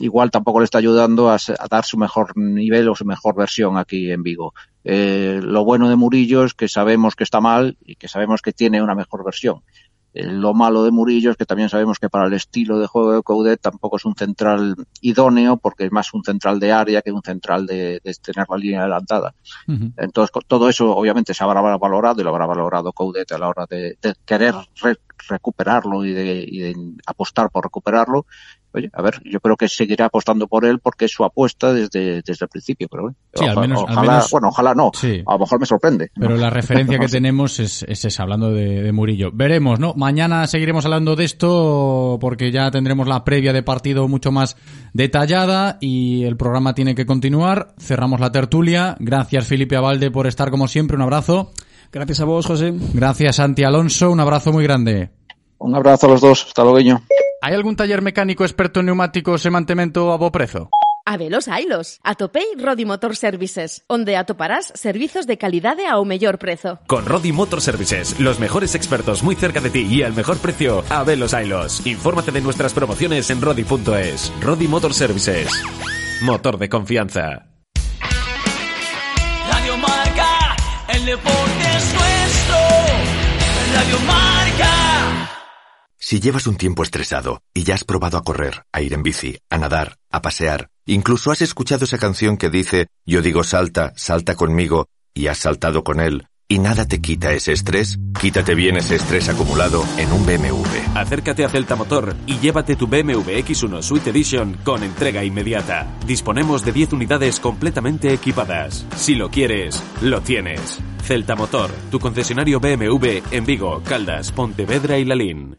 igual 0.00 0.30
tampoco 0.30 0.60
le 0.60 0.64
está 0.64 0.78
ayudando 0.78 1.30
a, 1.30 1.36
a 1.36 1.68
dar 1.68 1.84
su 1.84 1.96
mejor 1.96 2.36
nivel 2.36 2.88
o 2.88 2.94
su 2.94 3.04
mejor 3.04 3.36
versión 3.36 3.76
aquí 3.78 4.10
en 4.10 4.22
Vigo. 4.22 4.54
Eh, 4.82 5.40
lo 5.42 5.64
bueno 5.64 5.88
de 5.88 5.96
Murillo 5.96 6.44
es 6.44 6.54
que 6.54 6.68
sabemos 6.68 7.14
que 7.14 7.24
está 7.24 7.40
mal 7.40 7.76
y 7.84 7.96
que 7.96 8.08
sabemos 8.08 8.42
que 8.42 8.52
tiene 8.52 8.82
una 8.82 8.94
mejor 8.94 9.24
versión. 9.24 9.62
Eh, 10.14 10.24
Lo 10.24 10.54
malo 10.54 10.84
de 10.84 10.90
Murillo 10.90 11.30
es 11.32 11.36
que 11.36 11.44
también 11.44 11.68
sabemos 11.68 11.98
que 11.98 12.08
para 12.08 12.26
el 12.26 12.32
estilo 12.32 12.78
de 12.78 12.86
juego 12.86 13.12
de 13.12 13.22
Coudet 13.22 13.60
tampoco 13.60 13.96
es 13.96 14.04
un 14.04 14.14
central 14.14 14.76
idóneo 15.00 15.56
porque 15.56 15.84
es 15.84 15.92
más 15.92 16.14
un 16.14 16.22
central 16.24 16.58
de 16.60 16.72
área 16.72 17.02
que 17.02 17.12
un 17.12 17.22
central 17.22 17.66
de, 17.66 18.00
de 18.02 18.14
tener 18.22 18.46
la 18.48 18.56
línea 18.56 18.80
adelantada. 18.80 19.34
Entonces, 19.96 20.30
todo 20.46 20.68
eso 20.68 20.96
obviamente 20.96 21.34
se 21.34 21.42
habrá 21.44 21.60
valorado 21.60 22.20
y 22.20 22.24
lo 22.24 22.30
habrá 22.30 22.46
valorado 22.46 22.92
Coudet 22.92 23.30
a 23.32 23.38
la 23.38 23.48
hora 23.48 23.66
de, 23.68 23.98
de 24.00 24.14
querer 24.24 24.54
re- 24.80 24.98
recuperarlo 25.28 26.04
y 26.04 26.12
de, 26.12 26.44
y 26.46 26.58
de 26.60 26.74
apostar 27.06 27.50
por 27.50 27.64
recuperarlo, 27.64 28.26
oye, 28.72 28.90
a 28.92 29.02
ver, 29.02 29.20
yo 29.24 29.40
creo 29.40 29.56
que 29.56 29.68
seguirá 29.68 30.06
apostando 30.06 30.46
por 30.48 30.64
él 30.64 30.80
porque 30.80 31.04
es 31.04 31.12
su 31.12 31.24
apuesta 31.24 31.72
desde, 31.72 32.22
desde 32.22 32.44
el 32.44 32.48
principio, 32.48 32.88
pero 32.90 33.04
bueno, 33.04 33.16
Sí, 33.34 33.44
al 33.44 33.50
ojalá, 33.52 33.60
menos- 33.66 33.84
al 33.86 33.92
ojalá- 33.92 34.12
menos- 34.12 34.30
bueno, 34.30 34.48
ojalá 34.48 34.74
no, 34.74 34.90
Sí. 34.94 35.22
a 35.26 35.32
lo 35.34 35.38
mejor 35.38 35.60
me 35.60 35.66
sorprende. 35.66 36.10
Pero 36.18 36.36
la 36.36 36.50
referencia 36.50 36.98
que 36.98 37.06
tenemos 37.08 37.60
es, 37.60 37.84
es 37.88 38.04
esa, 38.04 38.22
hablando 38.24 38.50
de, 38.52 38.82
de 38.82 38.92
Murillo. 38.92 39.30
Veremos, 39.32 39.78
¿no? 39.80 39.94
Mañana 39.94 40.46
seguiremos 40.46 40.84
hablando 40.84 41.14
de 41.16 41.24
esto 41.24 42.18
porque 42.20 42.50
ya 42.50 42.70
tendremos 42.70 43.06
la 43.08 43.24
previa 43.24 43.52
de 43.52 43.62
partido 43.62 44.08
mucho 44.08 44.32
más 44.32 44.56
detallada 44.92 45.78
y 45.80 46.24
el 46.24 46.36
programa 46.36 46.74
tiene 46.74 46.94
que 46.94 47.06
continuar. 47.06 47.74
Cerramos 47.78 48.20
la 48.20 48.32
tertulia. 48.32 48.96
Gracias, 48.98 49.46
Felipe 49.46 49.76
Avalde, 49.76 50.10
por 50.10 50.26
estar 50.26 50.50
como 50.50 50.66
siempre. 50.68 50.96
Un 50.96 51.02
abrazo. 51.02 51.52
Gracias 51.92 52.20
a 52.20 52.24
vos, 52.24 52.46
José. 52.46 52.72
Gracias, 52.92 53.36
Santi 53.36 53.64
Alonso. 53.64 54.10
Un 54.10 54.20
abrazo 54.20 54.52
muy 54.52 54.64
grande. 54.64 55.10
Un 55.58 55.74
abrazo 55.74 56.06
a 56.06 56.10
los 56.10 56.20
dos, 56.20 56.44
hasta 56.46 56.62
luego. 56.62 57.00
¿Hay 57.40 57.54
algún 57.54 57.76
taller 57.76 58.02
mecánico 58.02 58.44
experto 58.44 58.80
en 58.80 58.86
neumáticos 58.86 59.44
e 59.44 59.50
mantemento 59.50 60.12
a 60.12 60.16
bo 60.16 60.32
prezo? 60.32 60.70
Habelos 61.06 61.48
hailos. 61.48 62.00
Atopei 62.02 62.46
Rodi 62.56 62.86
Motor 62.86 63.14
Services, 63.14 63.84
onde 63.88 64.16
atoparás 64.16 64.72
servizos 64.74 65.26
de 65.26 65.36
calidade 65.36 65.86
ao 65.86 66.04
mellor 66.08 66.38
prezo. 66.38 66.80
Con 66.88 67.04
Rodi 67.04 67.32
Motor 67.32 67.60
Services, 67.60 68.18
los 68.18 68.40
mejores 68.40 68.74
expertos 68.74 69.22
muy 69.22 69.36
cerca 69.36 69.60
de 69.60 69.68
ti 69.68 69.84
y 69.84 70.02
al 70.02 70.14
mejor 70.14 70.38
precio, 70.38 70.82
a 70.88 71.04
velos 71.04 71.34
ailos. 71.34 71.86
Infórmate 71.86 72.32
de 72.32 72.40
nuestras 72.40 72.72
promociones 72.72 73.28
en 73.28 73.42
rodi.es. 73.42 74.32
Rodi 74.40 74.66
Motor 74.66 74.94
Services. 74.94 75.52
Motor 76.22 76.56
de 76.56 76.68
confianza. 76.70 77.52
Radio 79.50 79.76
Marca, 79.76 80.56
el 80.88 81.04
deporte. 81.04 81.53
Radio 83.74 83.98
Marca. 84.00 85.30
Si 85.98 86.20
llevas 86.20 86.46
un 86.46 86.56
tiempo 86.56 86.84
estresado 86.84 87.42
y 87.52 87.64
ya 87.64 87.74
has 87.74 87.82
probado 87.82 88.18
a 88.18 88.22
correr, 88.22 88.64
a 88.72 88.80
ir 88.80 88.92
en 88.92 89.02
bici, 89.02 89.38
a 89.50 89.58
nadar, 89.58 89.96
a 90.10 90.22
pasear, 90.22 90.68
incluso 90.86 91.32
has 91.32 91.42
escuchado 91.42 91.84
esa 91.84 91.98
canción 91.98 92.36
que 92.36 92.50
dice 92.50 92.86
Yo 93.04 93.20
digo 93.20 93.42
salta, 93.42 93.92
salta 93.96 94.36
conmigo, 94.36 94.86
y 95.12 95.26
has 95.26 95.38
saltado 95.38 95.82
con 95.82 95.98
él, 95.98 96.28
y 96.46 96.60
nada 96.60 96.86
te 96.86 97.00
quita 97.00 97.32
ese 97.32 97.52
estrés, 97.52 97.98
quítate 98.20 98.54
bien 98.54 98.76
ese 98.76 98.94
estrés 98.94 99.28
acumulado 99.28 99.84
en 99.98 100.12
un 100.12 100.24
BMW. 100.24 100.94
Acércate 100.94 101.44
a 101.44 101.48
Celta 101.48 101.74
Motor 101.74 102.14
y 102.26 102.38
llévate 102.38 102.76
tu 102.76 102.86
BMW 102.86 103.40
X1 103.42 103.82
Suite 103.82 104.10
Edition 104.10 104.58
con 104.62 104.84
entrega 104.84 105.24
inmediata. 105.24 105.86
Disponemos 106.06 106.64
de 106.64 106.72
10 106.72 106.92
unidades 106.92 107.40
completamente 107.40 108.12
equipadas. 108.12 108.86
Si 108.94 109.16
lo 109.16 109.30
quieres, 109.30 109.82
lo 110.00 110.20
tienes. 110.20 110.80
Celta 111.04 111.36
Motor, 111.36 111.70
tu 111.90 112.00
concesionario 112.00 112.58
BMW 112.60 113.20
en 113.30 113.44
Vigo, 113.44 113.82
Caldas, 113.86 114.32
Pontevedra 114.32 114.96
y 114.96 115.04
Lalín. 115.04 115.58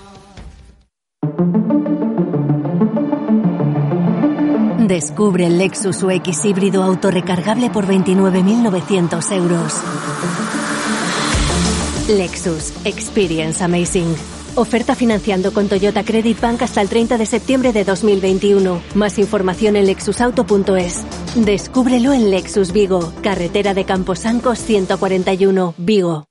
Descubre 4.91 5.47
el 5.47 5.57
Lexus 5.57 6.03
UX 6.03 6.43
híbrido 6.43 6.83
autorrecargable 6.83 7.69
por 7.69 7.87
29.900 7.87 9.31
euros. 9.31 9.75
Lexus 12.09 12.73
Experience 12.83 13.63
Amazing. 13.63 14.13
Oferta 14.55 14.93
financiando 14.93 15.53
con 15.53 15.69
Toyota 15.69 16.03
Credit 16.03 16.41
Bank 16.41 16.63
hasta 16.63 16.81
el 16.81 16.89
30 16.89 17.17
de 17.17 17.25
septiembre 17.25 17.71
de 17.71 17.85
2021. 17.85 18.81
Más 18.95 19.17
información 19.17 19.77
en 19.77 19.85
lexusauto.es. 19.85 21.05
Descúbrelo 21.37 22.11
en 22.11 22.29
Lexus 22.29 22.73
Vigo, 22.73 23.13
carretera 23.23 23.73
de 23.73 23.85
Camposancos 23.85 24.59
141, 24.59 25.73
Vigo. 25.77 26.30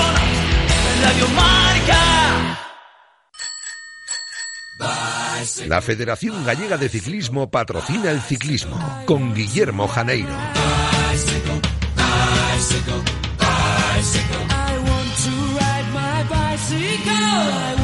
Radio 1.01 1.27
Marca. 1.29 2.57
La 5.67 5.81
Federación 5.81 6.45
Gallega 6.45 6.77
de 6.77 6.89
Ciclismo 6.89 7.49
patrocina 7.49 8.11
el 8.11 8.21
ciclismo 8.21 8.77
con 9.05 9.33
Guillermo 9.33 9.87
Janeiro. 9.87 10.29
I 14.53 14.77
want 14.77 15.11
to 15.23 15.31
ride 15.57 15.87
my 15.93 16.23
bicycle. 16.29 17.80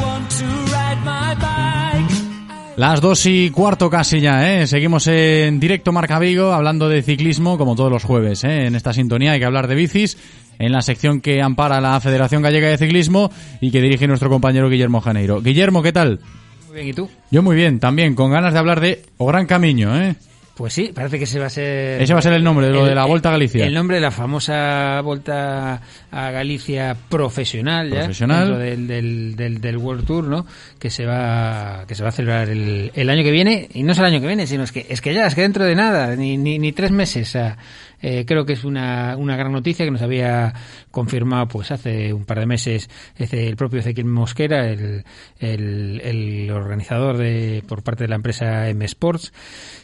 Las 2.78 3.00
dos 3.00 3.26
y 3.26 3.50
cuarto 3.50 3.90
casi 3.90 4.20
ya, 4.20 4.54
¿eh? 4.54 4.68
Seguimos 4.68 5.08
en 5.08 5.58
directo 5.58 5.90
Marca 5.90 6.20
Vigo 6.20 6.52
hablando 6.52 6.88
de 6.88 7.02
ciclismo 7.02 7.58
como 7.58 7.74
todos 7.74 7.90
los 7.90 8.04
jueves, 8.04 8.44
¿eh? 8.44 8.66
En 8.66 8.76
esta 8.76 8.92
sintonía 8.92 9.32
hay 9.32 9.40
que 9.40 9.46
hablar 9.46 9.66
de 9.66 9.74
bicis 9.74 10.16
en 10.60 10.70
la 10.70 10.80
sección 10.80 11.20
que 11.20 11.42
ampara 11.42 11.80
la 11.80 11.98
Federación 11.98 12.40
Gallega 12.40 12.68
de 12.68 12.78
Ciclismo 12.78 13.32
y 13.60 13.72
que 13.72 13.82
dirige 13.82 14.06
nuestro 14.06 14.30
compañero 14.30 14.70
Guillermo 14.70 15.00
Janeiro. 15.00 15.42
Guillermo, 15.42 15.82
¿qué 15.82 15.92
tal? 15.92 16.20
Muy 16.68 16.76
bien, 16.76 16.88
¿y 16.90 16.92
tú? 16.92 17.10
Yo 17.32 17.42
muy 17.42 17.56
bien, 17.56 17.80
también 17.80 18.14
con 18.14 18.30
ganas 18.30 18.52
de 18.52 18.60
hablar 18.60 18.78
de 18.78 19.02
O 19.16 19.26
Gran 19.26 19.46
Camino, 19.46 20.00
¿eh? 20.00 20.14
Pues 20.58 20.72
sí, 20.72 20.90
parece 20.92 21.18
que 21.18 21.24
ese 21.24 21.38
va 21.38 21.46
a 21.46 21.50
ser... 21.50 22.02
Ese 22.02 22.12
va 22.12 22.18
a 22.18 22.22
ser 22.22 22.32
el 22.32 22.42
nombre 22.42 22.66
de 22.66 22.72
lo 22.72 22.84
de 22.84 22.92
la 22.92 23.04
Volta 23.04 23.28
a 23.28 23.32
Galicia. 23.32 23.64
El 23.64 23.72
nombre 23.74 23.98
de 23.98 24.00
la 24.02 24.10
famosa 24.10 25.00
Volta 25.02 25.80
a 26.10 26.30
Galicia 26.32 26.96
profesional, 27.08 27.88
ya, 27.88 27.98
Profesional. 28.00 28.38
dentro 28.48 28.58
del, 28.58 28.86
del, 28.88 29.36
del, 29.36 29.60
del 29.60 29.76
World 29.76 30.04
Tour, 30.04 30.24
¿no? 30.24 30.44
Que 30.80 30.90
se 30.90 31.06
va 31.06 31.84
que 31.86 31.94
se 31.94 32.02
va 32.02 32.08
a 32.08 32.12
celebrar 32.12 32.48
el, 32.50 32.90
el 32.92 33.08
año 33.08 33.22
que 33.22 33.30
viene 33.30 33.68
y 33.72 33.84
no 33.84 33.92
es 33.92 33.98
el 34.00 34.04
año 34.06 34.20
que 34.20 34.26
viene, 34.26 34.48
sino 34.48 34.64
es 34.64 34.72
que 34.72 34.84
es 34.88 35.00
que 35.00 35.14
ya 35.14 35.28
es 35.28 35.36
que 35.36 35.42
dentro 35.42 35.64
de 35.64 35.76
nada, 35.76 36.16
ni 36.16 36.36
ni, 36.36 36.58
ni 36.58 36.72
tres 36.72 36.90
meses. 36.90 37.28
o 37.28 37.30
sea, 37.30 37.56
eh, 38.00 38.24
creo 38.26 38.44
que 38.44 38.52
es 38.54 38.64
una, 38.64 39.16
una 39.16 39.36
gran 39.36 39.52
noticia 39.52 39.84
que 39.84 39.90
nos 39.90 40.02
había 40.02 40.54
confirmado 40.90 41.48
pues 41.48 41.70
hace 41.70 42.12
un 42.12 42.24
par 42.24 42.40
de 42.40 42.46
meses 42.46 42.88
este, 43.16 43.48
el 43.48 43.56
propio 43.56 43.80
Ezequiel 43.80 44.06
Mosquera, 44.06 44.68
el, 44.68 45.04
el, 45.38 46.50
organizador 46.50 47.16
de 47.18 47.62
por 47.66 47.82
parte 47.82 48.04
de 48.04 48.08
la 48.08 48.16
empresa 48.16 48.68
M 48.68 48.84
Sports 48.84 49.32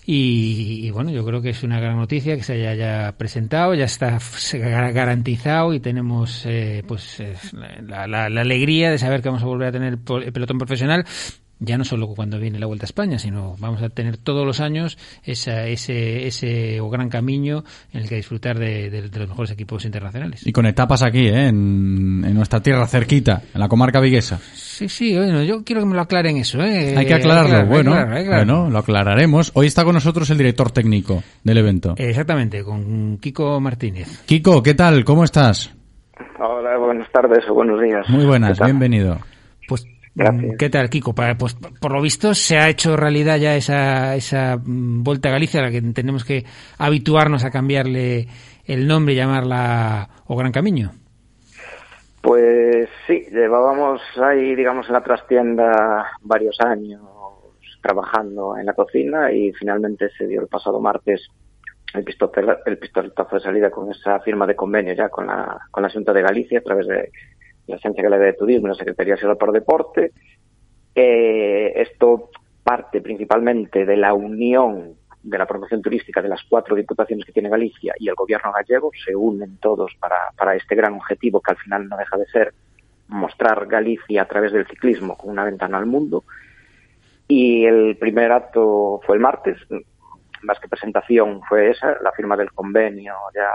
y, 0.07 0.81
y, 0.87 0.91
bueno, 0.91 1.11
yo 1.11 1.25
creo 1.25 1.41
que 1.41 1.51
es 1.51 1.63
una 1.63 1.81
gran 1.81 1.97
noticia 1.97 2.37
que 2.37 2.43
se 2.43 2.55
haya 2.55 2.75
ya 2.75 3.15
presentado, 3.17 3.75
ya 3.75 3.85
está 3.87 4.19
garantizado 4.53 5.73
y 5.73 5.81
tenemos 5.81 6.45
eh, 6.47 6.83
pues 6.87 7.23
la, 7.83 8.07
la- 8.07 8.25
alegría 8.27 8.91
de 8.91 8.99
saber 8.99 9.23
que 9.23 9.29
vamos 9.29 9.43
a 9.43 9.47
volver 9.47 9.69
a 9.69 9.73
tener 9.73 9.95
el 9.95 10.33
pelotón 10.33 10.59
profesional. 10.59 11.05
Ya 11.65 11.79
no 11.79 11.85
solo 11.85 12.07
cuando 12.09 12.39
viene 12.39 12.59
la 12.59 12.67
Vuelta 12.67 12.85
a 12.85 12.87
España, 12.87 13.19
sino 13.19 13.57
vamos 13.59 13.83
a 13.83 13.89
tener 13.89 14.17
todos 14.19 14.45
los 14.47 14.61
años 14.61 14.99
esa, 15.25 15.67
ese, 15.67 16.27
ese 16.27 16.81
o 16.81 16.91
gran 16.91 17.09
camino 17.09 17.65
en 17.93 18.01
el 18.03 18.09
que 18.09 18.17
disfrutar 18.17 18.59
de, 18.59 18.91
de- 18.91 19.09
de 19.09 19.19
los 19.19 19.29
mejores 19.29 19.51
equipos 19.53 19.85
internacionales. 19.85 20.47
Y 20.47 20.53
con 20.53 20.67
etapas 20.67 21.03
aquí, 21.03 21.27
¿eh? 21.27 21.49
En, 21.49 22.23
en 22.27 22.35
nuestra 22.35 22.61
tierra 22.61 22.87
cerquita, 22.87 23.43
en 23.55 23.61
la 23.61 23.69
comarca 23.69 24.01
viguesa. 24.01 24.39
Sí, 24.55 24.89
sí, 24.89 25.17
bueno, 25.17 25.43
yo 25.43 25.65
quiero 25.65 25.83
que 25.83 25.87
me 25.87 25.95
lo 25.95 26.01
aclaren 26.03 26.37
eso. 26.37 26.61
¿eh? 26.63 26.95
Hay 26.97 27.07
que 27.07 27.15
aclararlo, 27.15 27.57
Hay 27.57 27.63
que 27.63 27.69
bueno, 27.69 27.95
hay 27.95 28.25
que 28.25 28.29
bueno, 28.31 28.71
lo 28.71 28.79
aclararemos. 28.79 29.53
Hoy 29.55 29.67
está 29.67 29.85
con 29.85 29.95
nosotros 29.95 30.29
el 30.31 30.39
director 30.39 30.71
técnico 30.71 31.23
del 31.43 31.59
evento. 31.59 31.95
Exactamente, 31.97 32.63
con 32.65 33.19
Kiko 33.19 33.61
Martínez. 33.61 34.25
Kiko, 34.27 34.63
¿qué 34.63 34.75
tal? 34.75 35.05
¿Cómo 35.05 35.25
estás? 35.25 35.73
Hola, 36.39 36.77
buenas 36.79 37.11
tardes 37.13 37.45
o 37.49 37.55
buenos 37.55 37.81
días. 37.81 38.09
Muy 38.09 38.25
buenas, 38.25 38.59
bienvenido. 38.61 39.19
Pues, 39.69 39.87
Gracias. 40.15 40.57
¿qué 40.59 40.71
tal, 40.71 40.89
Kiko? 40.91 41.13
Pues 41.13 41.57
por 41.81 41.93
lo 41.93 42.01
visto 42.01 42.35
se 42.35 42.57
ha 42.59 42.69
hecho 42.69 42.97
realidad 42.97 43.37
ya 43.39 43.57
esa, 43.57 44.15
esa 44.15 44.57
mm, 44.57 45.03
Vuelta 45.03 45.29
a 45.29 45.33
Galicia 45.33 45.61
a 45.61 45.65
la 45.65 45.71
que 45.71 45.83
tenemos 45.83 46.25
que 46.25 46.45
habituarnos 46.79 47.45
a 47.45 47.51
cambiarle 47.51 48.29
el 48.65 48.87
nombre 48.87 49.15
y 49.15 49.17
llamarla 49.17 50.09
O 50.27 50.37
Gran 50.37 50.53
Camino. 50.53 50.93
Pues 52.23 52.89
sí, 53.07 53.27
llevábamos 53.31 54.01
ahí, 54.23 54.55
digamos, 54.55 54.87
en 54.87 54.95
la 54.95 55.03
trastienda 55.03 56.07
varios 56.23 56.59
años 56.61 57.03
trabajando 57.83 58.57
en 58.57 58.65
la 58.65 58.73
cocina 58.73 59.31
y 59.31 59.53
finalmente 59.53 60.09
se 60.17 60.27
dio 60.27 60.41
el 60.41 60.47
pasado 60.49 60.81
martes 60.81 61.29
el, 61.93 62.03
pistoleta- 62.03 62.61
el 62.65 62.79
pistoletazo 62.79 63.37
de 63.37 63.43
salida 63.43 63.71
con 63.71 63.91
esa 63.91 64.21
firma 64.21 64.47
de 64.47 64.57
convenio 64.57 64.95
ya 64.95 65.11
con 65.11 65.27
la, 65.27 65.61
con 65.71 65.83
la 65.83 65.91
Junta 65.91 66.15
de 66.15 66.23
Galicia 66.23 66.61
a 66.61 66.63
través 66.63 66.87
de 66.87 67.11
la 67.67 67.77
Agencia 67.77 68.03
Galega 68.03 68.25
de 68.25 68.33
Turismo 68.35 68.67
y 68.67 68.71
la 68.71 68.77
Secretaría 68.77 69.17
Xeral 69.17 69.37
por 69.37 69.53
Deporte. 69.53 70.13
Eh, 70.95 71.73
esto 71.77 72.31
parte 72.63 73.01
principalmente 73.01 73.85
de 73.85 73.97
la 73.97 74.15
unión 74.15 74.95
de 75.23 75.39
la 75.39 75.47
promoción 75.47 75.81
turística 75.81 76.21
de 76.21 76.29
las 76.29 76.43
cuatro 76.49 76.77
diputaciones 76.77 77.25
que 77.25 77.33
tiene 77.33 77.49
Galicia 77.49 77.95
y 77.99 78.09
el 78.09 78.15
gobierno 78.15 78.53
gallego, 78.53 78.91
se 79.05 79.17
unen 79.17 79.57
todos 79.57 79.93
para, 79.99 80.17
para 80.37 80.55
este 80.55 80.75
gran 80.75 80.95
objetivo 80.95 81.41
que 81.41 81.53
al 81.53 81.57
final 81.57 81.89
no 81.89 81.97
deja 81.97 82.17
de 82.19 82.27
ser 82.27 82.55
mostrar 83.09 83.67
Galicia 83.67 84.23
a 84.23 84.29
través 84.29 84.53
del 84.53 84.67
ciclismo 84.67 85.17
como 85.17 85.33
una 85.33 85.45
ventana 85.45 85.79
al 85.79 85.87
mundo. 85.87 86.25
Y 87.27 87.65
el 87.65 87.97
primer 87.97 88.33
acto 88.33 89.01
fue 89.07 89.17
el 89.17 89.23
martes, 89.23 89.57
más 90.45 90.59
que 90.61 90.69
presentación 90.69 91.41
fue 91.49 91.71
esa, 91.71 91.97
la 92.03 92.13
firma 92.13 92.37
del 92.37 92.53
convenio 92.53 93.15
ya 93.35 93.49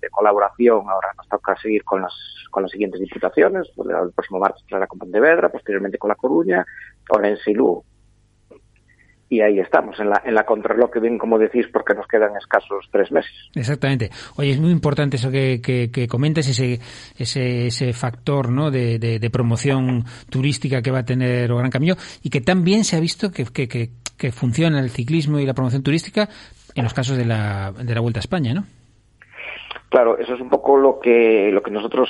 de, 0.00 0.08
colaboración. 0.10 0.88
Ahora 0.88 1.12
nos 1.16 1.28
toca 1.28 1.56
seguir 1.56 1.84
con 1.84 2.02
las, 2.02 2.14
con 2.50 2.62
las 2.62 2.72
siguientes 2.72 3.00
diputaciones. 3.00 3.70
Pues, 3.74 3.88
El 3.88 4.12
próximo 4.12 4.40
martes 4.40 4.62
será 4.68 4.86
con 4.86 4.98
Pontevedra, 4.98 5.48
posteriormente 5.48 5.98
con 5.98 6.08
La 6.08 6.14
Coruña, 6.16 6.66
Orense 7.08 7.50
y 7.50 7.54
Lugo. 7.54 7.84
Y 9.32 9.42
ahí 9.42 9.60
estamos, 9.60 9.96
en 10.00 10.10
la, 10.10 10.20
en 10.24 10.34
la 10.34 10.44
contrarreloj 10.44 10.90
bien 11.00 11.16
como 11.16 11.38
decís, 11.38 11.64
porque 11.72 11.94
nos 11.94 12.08
quedan 12.08 12.36
escasos 12.36 12.88
tres 12.90 13.12
meses. 13.12 13.30
Exactamente. 13.54 14.10
Oye, 14.34 14.50
es 14.50 14.58
muy 14.58 14.72
importante 14.72 15.18
eso 15.18 15.30
que, 15.30 15.60
que, 15.62 15.88
que 15.92 16.08
comentes, 16.08 16.48
ese, 16.48 16.80
ese, 17.16 17.68
ese 17.68 17.92
factor 17.92 18.50
¿no? 18.50 18.72
de, 18.72 18.98
de, 18.98 19.30
promoción 19.30 20.04
turística 20.28 20.82
que 20.82 20.90
va 20.90 20.98
a 20.98 21.04
tener 21.04 21.46
Gran 21.46 21.70
Camino 21.70 21.94
y 22.24 22.30
que 22.30 22.40
también 22.40 22.82
se 22.82 22.96
ha 22.96 23.00
visto 23.00 23.30
que, 23.30 23.44
que, 24.20 24.32
funciona 24.32 24.80
el 24.80 24.90
ciclismo 24.90 25.38
y 25.38 25.46
la 25.46 25.54
promoción 25.54 25.82
turística 25.82 26.28
en 26.74 26.84
los 26.84 26.94
casos 26.94 27.16
de 27.16 27.24
la, 27.24 27.72
de 27.72 27.94
la 27.94 28.00
Vuelta 28.00 28.18
a 28.18 28.20
España, 28.20 28.54
¿no? 28.54 28.64
Claro, 29.88 30.18
eso 30.18 30.34
es 30.34 30.40
un 30.40 30.48
poco 30.48 30.76
lo 30.76 31.00
que, 31.00 31.50
lo 31.52 31.62
que 31.62 31.72
nosotros 31.72 32.08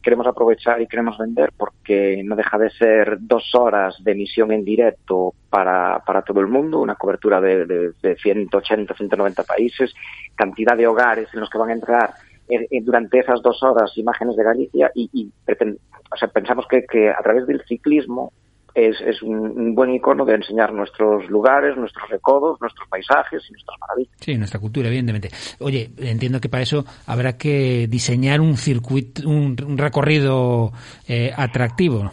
queremos 0.00 0.28
aprovechar 0.28 0.80
y 0.80 0.86
queremos 0.86 1.18
vender, 1.18 1.50
porque 1.56 2.22
no 2.24 2.36
deja 2.36 2.56
de 2.56 2.70
ser 2.70 3.18
dos 3.20 3.52
horas 3.54 3.96
de 4.04 4.12
emisión 4.12 4.52
en 4.52 4.64
directo 4.64 5.34
para, 5.50 5.98
para 6.06 6.22
todo 6.22 6.40
el 6.40 6.46
mundo, 6.46 6.78
una 6.78 6.94
cobertura 6.94 7.40
de, 7.40 7.66
de, 7.66 7.90
de 8.00 8.16
180, 8.16 8.94
190 8.94 9.42
países, 9.42 9.92
cantidad 10.36 10.76
de 10.76 10.86
hogares 10.86 11.28
en 11.34 11.40
los 11.40 11.50
que 11.50 11.58
van 11.58 11.70
a 11.70 11.74
entrar 11.74 12.14
eh, 12.48 12.68
eh, 12.70 12.80
durante 12.80 13.18
esas 13.18 13.42
dos 13.42 13.60
horas 13.64 13.90
imágenes 13.98 14.36
de 14.36 14.44
Galicia 14.44 14.92
y, 14.94 15.10
y 15.12 15.28
o 15.48 16.16
sea, 16.16 16.28
pensamos 16.28 16.66
que, 16.68 16.84
que 16.86 17.10
a 17.10 17.20
través 17.24 17.44
del 17.48 17.60
ciclismo 17.66 18.32
es, 18.76 19.00
es 19.00 19.22
un, 19.22 19.34
un 19.38 19.74
buen 19.74 19.90
icono 19.94 20.24
de 20.24 20.34
enseñar 20.34 20.72
nuestros 20.72 21.28
lugares, 21.30 21.76
nuestros 21.76 22.08
recodos, 22.10 22.60
nuestros 22.60 22.86
paisajes 22.88 23.42
y 23.48 23.52
nuestras 23.52 23.78
maravillas. 23.80 24.12
Sí, 24.20 24.36
nuestra 24.36 24.60
cultura, 24.60 24.88
evidentemente. 24.88 25.30
Oye, 25.60 25.90
entiendo 25.98 26.40
que 26.40 26.48
para 26.50 26.62
eso 26.62 26.84
habrá 27.06 27.36
que 27.38 27.86
diseñar 27.88 28.40
un 28.40 28.56
circuito, 28.56 29.28
un, 29.28 29.56
un 29.66 29.78
recorrido 29.78 30.72
eh, 31.08 31.32
atractivo. 31.36 32.10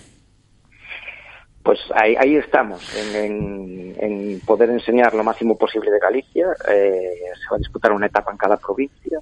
Pues 1.64 1.80
ahí, 1.96 2.16
ahí 2.20 2.36
estamos, 2.36 2.82
en, 2.98 3.16
en- 3.16 3.96
en 4.00 4.40
poder 4.42 4.70
enseñar 4.70 5.14
lo 5.14 5.24
máximo 5.24 5.58
posible 5.58 5.90
de 5.92 6.00
Galicia. 6.00 6.48
Eh, 6.70 7.00
se 7.36 7.50
va 7.50 7.56
a 7.56 7.60
disputar 7.60 7.92
una 7.94 8.08
etapa 8.08 8.32
en 8.32 8.38
cada 8.38 8.58
provincia. 8.58 9.20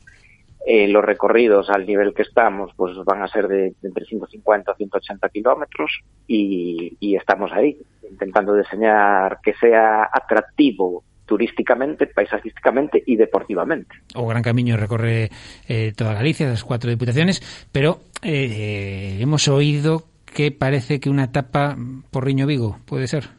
Eh, 0.66 0.88
los 0.88 1.04
recorridos 1.04 1.70
al 1.72 1.88
nivel 1.88 2.14
que 2.14 2.22
estamos 2.22 2.72
pues 2.76 2.96
van 3.04 3.24
a 3.24 3.28
ser 3.28 3.48
de, 3.48 3.74
de 3.82 3.88
entre 3.88 4.06
150 4.06 4.72
a 4.72 4.76
180 4.76 5.30
kilómetros 5.30 6.02
y, 6.28 6.96
y 7.00 7.16
estamos 7.16 7.52
ahí 7.52 7.78
intentando 8.08 8.54
diseñar 8.54 9.40
que 9.42 9.54
sea 9.56 10.04
atractivo 10.12 11.04
turísticamente, 11.26 12.08
paisajísticamente 12.08 13.02
y 13.06 13.16
deportivamente. 13.16 13.96
O 14.16 14.28
Gran 14.28 14.44
Camino 14.44 14.76
recorre 14.76 15.30
eh, 15.66 15.94
toda 15.96 16.14
Galicia, 16.14 16.50
las 16.50 16.66
cuatro 16.66 16.90
diputaciones, 16.90 17.42
pero 17.72 18.00
eh, 18.22 19.18
hemos 19.22 19.48
oído 19.48 20.04
que 20.26 20.52
parece 20.52 21.00
que 21.00 21.10
una 21.10 21.24
etapa 21.24 21.78
por 22.12 22.26
Riño 22.26 22.46
Vigo 22.48 22.80
puede 22.86 23.08
ser. 23.08 23.30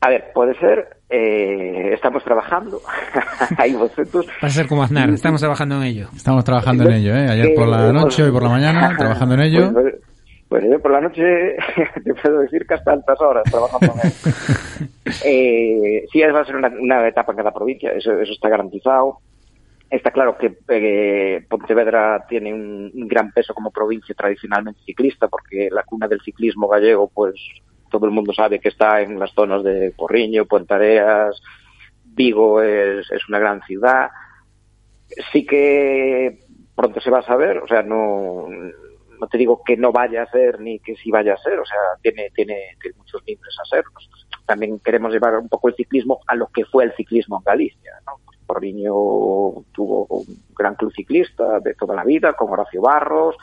A 0.00 0.08
ver, 0.08 0.32
puede 0.32 0.58
ser, 0.58 0.96
eh, 1.14 1.92
estamos 1.92 2.24
trabajando, 2.24 2.80
hay 3.58 3.74
bocetos. 3.74 4.26
Va 4.42 4.48
a 4.48 4.50
ser 4.50 4.66
como 4.66 4.82
Aznar, 4.82 5.10
estamos 5.10 5.40
trabajando 5.40 5.76
en 5.76 5.82
ello. 5.82 6.08
Estamos 6.16 6.42
trabajando 6.42 6.84
en 6.84 6.92
ello, 6.92 7.14
¿eh? 7.14 7.28
Ayer 7.28 7.54
por 7.54 7.68
la 7.68 7.92
noche, 7.92 8.22
hoy 8.22 8.32
por 8.32 8.42
la 8.42 8.48
mañana, 8.48 8.96
trabajando 8.96 9.34
en 9.34 9.40
ello. 9.42 9.72
Pues, 9.74 9.94
pues 10.48 10.64
yo 10.64 10.80
por 10.80 10.90
la 10.90 11.02
noche 11.02 11.22
te 12.04 12.14
puedo 12.14 12.38
decir 12.40 12.66
que 12.66 12.74
hasta 12.74 12.92
altas 12.92 13.20
horas 13.20 13.44
trabajando 13.44 13.92
en 13.92 14.08
él. 14.08 14.88
eh, 15.24 16.06
sí, 16.10 16.20
va 16.22 16.40
a 16.40 16.44
ser 16.46 16.56
una, 16.56 16.68
una 16.80 17.06
etapa 17.06 17.32
en 17.32 17.36
cada 17.36 17.52
provincia, 17.52 17.90
eso, 17.92 18.12
eso 18.18 18.32
está 18.32 18.48
garantizado. 18.48 19.18
Está 19.90 20.12
claro 20.12 20.38
que 20.38 20.56
eh, 20.68 21.44
Pontevedra 21.46 22.24
tiene 22.26 22.54
un, 22.54 22.90
un 22.94 23.06
gran 23.06 23.30
peso 23.32 23.52
como 23.52 23.70
provincia 23.70 24.14
tradicionalmente 24.14 24.80
ciclista, 24.86 25.28
porque 25.28 25.68
la 25.70 25.82
cuna 25.82 26.08
del 26.08 26.22
ciclismo 26.22 26.68
gallego, 26.68 27.10
pues 27.12 27.34
todo 27.92 28.06
el 28.06 28.12
mundo 28.12 28.32
sabe 28.32 28.58
que 28.58 28.70
está 28.70 29.02
en 29.02 29.18
las 29.18 29.32
zonas 29.32 29.62
de 29.62 29.92
Porriño, 29.96 30.46
Pontareas, 30.46 31.40
Vigo 32.04 32.60
es, 32.60 33.08
es 33.10 33.28
una 33.28 33.38
gran 33.38 33.62
ciudad. 33.62 34.10
Sí 35.32 35.46
que 35.46 36.40
pronto 36.74 37.00
se 37.00 37.10
va 37.10 37.20
a 37.20 37.26
saber, 37.26 37.58
o 37.58 37.68
sea, 37.68 37.82
no, 37.82 38.48
no 39.20 39.26
te 39.28 39.38
digo 39.38 39.62
que 39.64 39.76
no 39.76 39.92
vaya 39.92 40.22
a 40.22 40.30
ser 40.30 40.58
ni 40.60 40.80
que 40.80 40.96
sí 40.96 41.10
vaya 41.10 41.34
a 41.34 41.38
ser, 41.38 41.58
o 41.58 41.64
sea, 41.64 41.78
tiene, 42.02 42.30
tiene, 42.34 42.76
tiene 42.80 42.96
muchos 42.96 43.22
mimbres 43.26 43.54
a 43.62 43.64
ser. 43.66 43.84
También 44.46 44.80
queremos 44.80 45.12
llevar 45.12 45.38
un 45.38 45.48
poco 45.48 45.68
el 45.68 45.76
ciclismo 45.76 46.20
a 46.26 46.34
lo 46.34 46.48
que 46.48 46.64
fue 46.64 46.84
el 46.84 46.92
ciclismo 46.94 47.38
en 47.38 47.44
Galicia, 47.44 47.92
¿no? 48.06 48.14
Porriño 48.46 48.92
tuvo 49.72 50.06
un 50.10 50.24
gran 50.54 50.74
club 50.74 50.92
ciclista 50.92 51.60
de 51.60 51.74
toda 51.74 51.94
la 51.94 52.04
vida, 52.04 52.32
con 52.32 52.50
Horacio 52.50 52.82
Barros, 52.82 53.36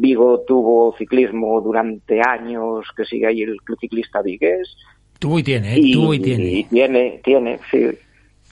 Vigo 0.00 0.44
tuvo 0.46 0.94
ciclismo 0.96 1.60
durante 1.60 2.20
años, 2.20 2.86
que 2.96 3.04
sigue 3.04 3.26
ahí 3.26 3.42
el 3.42 3.60
club 3.62 3.78
ciclista 3.80 4.22
vigués. 4.22 4.76
Tuvo 5.18 5.40
y 5.40 5.42
tiene, 5.42 5.74
¿eh? 5.74 5.80
tuvo 5.92 6.14
y 6.14 6.20
tiene. 6.20 6.44
Y 6.44 6.64
tiene, 6.64 7.20
tiene, 7.24 7.58
sí. 7.68 7.88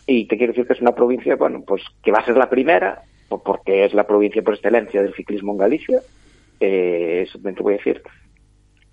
Y 0.09 0.27
te 0.27 0.36
quiero 0.36 0.52
decir 0.52 0.66
que 0.66 0.73
es 0.73 0.81
una 0.81 0.94
provincia, 0.94 1.36
bueno, 1.36 1.62
pues 1.64 1.82
que 2.02 2.10
va 2.10 2.18
a 2.18 2.24
ser 2.24 2.36
la 2.36 2.51
primera, 2.51 3.02
po- 3.28 3.40
porque 3.44 3.85
es 3.85 3.94
la 3.94 4.05
provincia 4.09 4.43
por 4.43 4.55
excelencia 4.55 5.01
del 5.02 5.14
ciclismo 5.14 5.52
en 5.52 5.59
Galicia, 5.59 6.01
eh, 6.59 7.24
eso 7.28 7.39
te 7.39 7.52
voy 7.62 7.74
a 7.74 7.77
decir. 7.77 8.02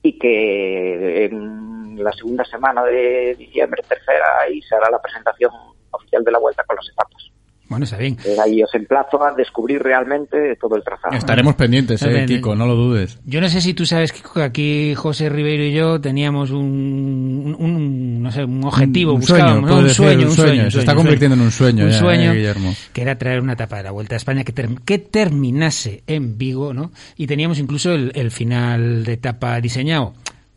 Y 0.04 0.20
que 0.20 1.26
en 1.26 2.04
la 2.04 2.12
segunda 2.12 2.46
semana 2.46 2.84
de 2.84 3.34
diciembre, 3.36 3.82
tercera, 3.88 4.26
ahí 4.42 4.62
se 4.62 4.76
hará 4.76 4.92
la 4.92 5.02
presentación 5.02 5.52
oficial 5.90 6.24
de 6.24 6.32
la 6.32 6.38
vuelta 6.40 6.64
con 6.66 6.76
las 6.76 6.88
etapas. 6.88 7.32
Bueno, 7.70 7.86
está 7.86 7.98
bien. 7.98 8.18
Eh, 8.24 8.36
ahí 8.44 8.62
os 8.62 8.74
emplazo 8.76 9.24
a 9.24 9.34
descubrir 9.34 9.82
realmente 9.82 10.56
todo 10.62 10.76
el 10.76 10.84
trazado. 10.84 11.16
Estaremos 11.16 11.56
pendientes, 11.56 12.02
eh, 12.04 12.10
bien. 12.10 12.26
Kiko, 12.28 12.56
no 12.56 12.68
lo 12.68 12.76
dudes. 12.76 13.18
Yo 13.26 13.42
no 13.42 13.50
sé 13.50 13.62
si 13.62 13.74
tú 13.74 13.86
sabes 13.86 14.12
Kiko, 14.12 14.34
que 14.36 14.44
aquí 14.44 14.96
José 14.96 15.30
Ribeiro 15.30 15.64
y 15.64 15.74
yo 15.74 16.00
teníamos 16.00 16.52
un, 16.52 17.56
un- 17.58 17.76
un, 17.76 18.22
no 18.24 18.32
sé, 18.32 18.44
un 18.44 18.64
objetivo, 18.64 19.14
Un 19.14 19.24
sueño, 19.24 19.44
buscábamos, 19.46 19.70
¿no? 19.72 19.78
un 19.78 19.84
ser, 19.86 19.94
sueño, 19.96 20.20
un 20.22 20.26
un 20.28 20.32
sueño. 20.36 20.48
sueño, 20.50 20.64
un 20.66 20.72
Se 20.72 20.80
está 20.80 20.92
sueño, 20.92 20.98
convirtiendo 21.04 21.36
en 21.36 21.42
un 21.42 21.52
sueño 21.52 21.86
un 21.86 21.92
ya, 21.92 22.00
sueño 22.00 22.32
eh, 22.32 22.36
Guillermo. 22.36 22.74
que 22.94 23.02
era 23.02 23.18
traer 23.18 23.40
una 23.42 23.54
etapa 23.54 23.78
de 23.78 23.84
la 23.84 23.92
Vuelta 23.92 24.16
a 24.16 24.18
España 24.18 24.44
que, 24.44 24.52
ter- 24.52 24.70
que 24.86 25.00
terminase 25.00 26.04
en 26.06 26.38
Vigo, 26.38 26.74
¿no? 26.74 26.92
Y 27.18 27.28
teníamos 27.28 27.60
incluso 27.60 27.94
el, 27.94 28.12
el 28.16 28.30
final 28.32 29.04
de 29.04 29.14
etapa 29.14 29.60
diseñado. 29.62 30.14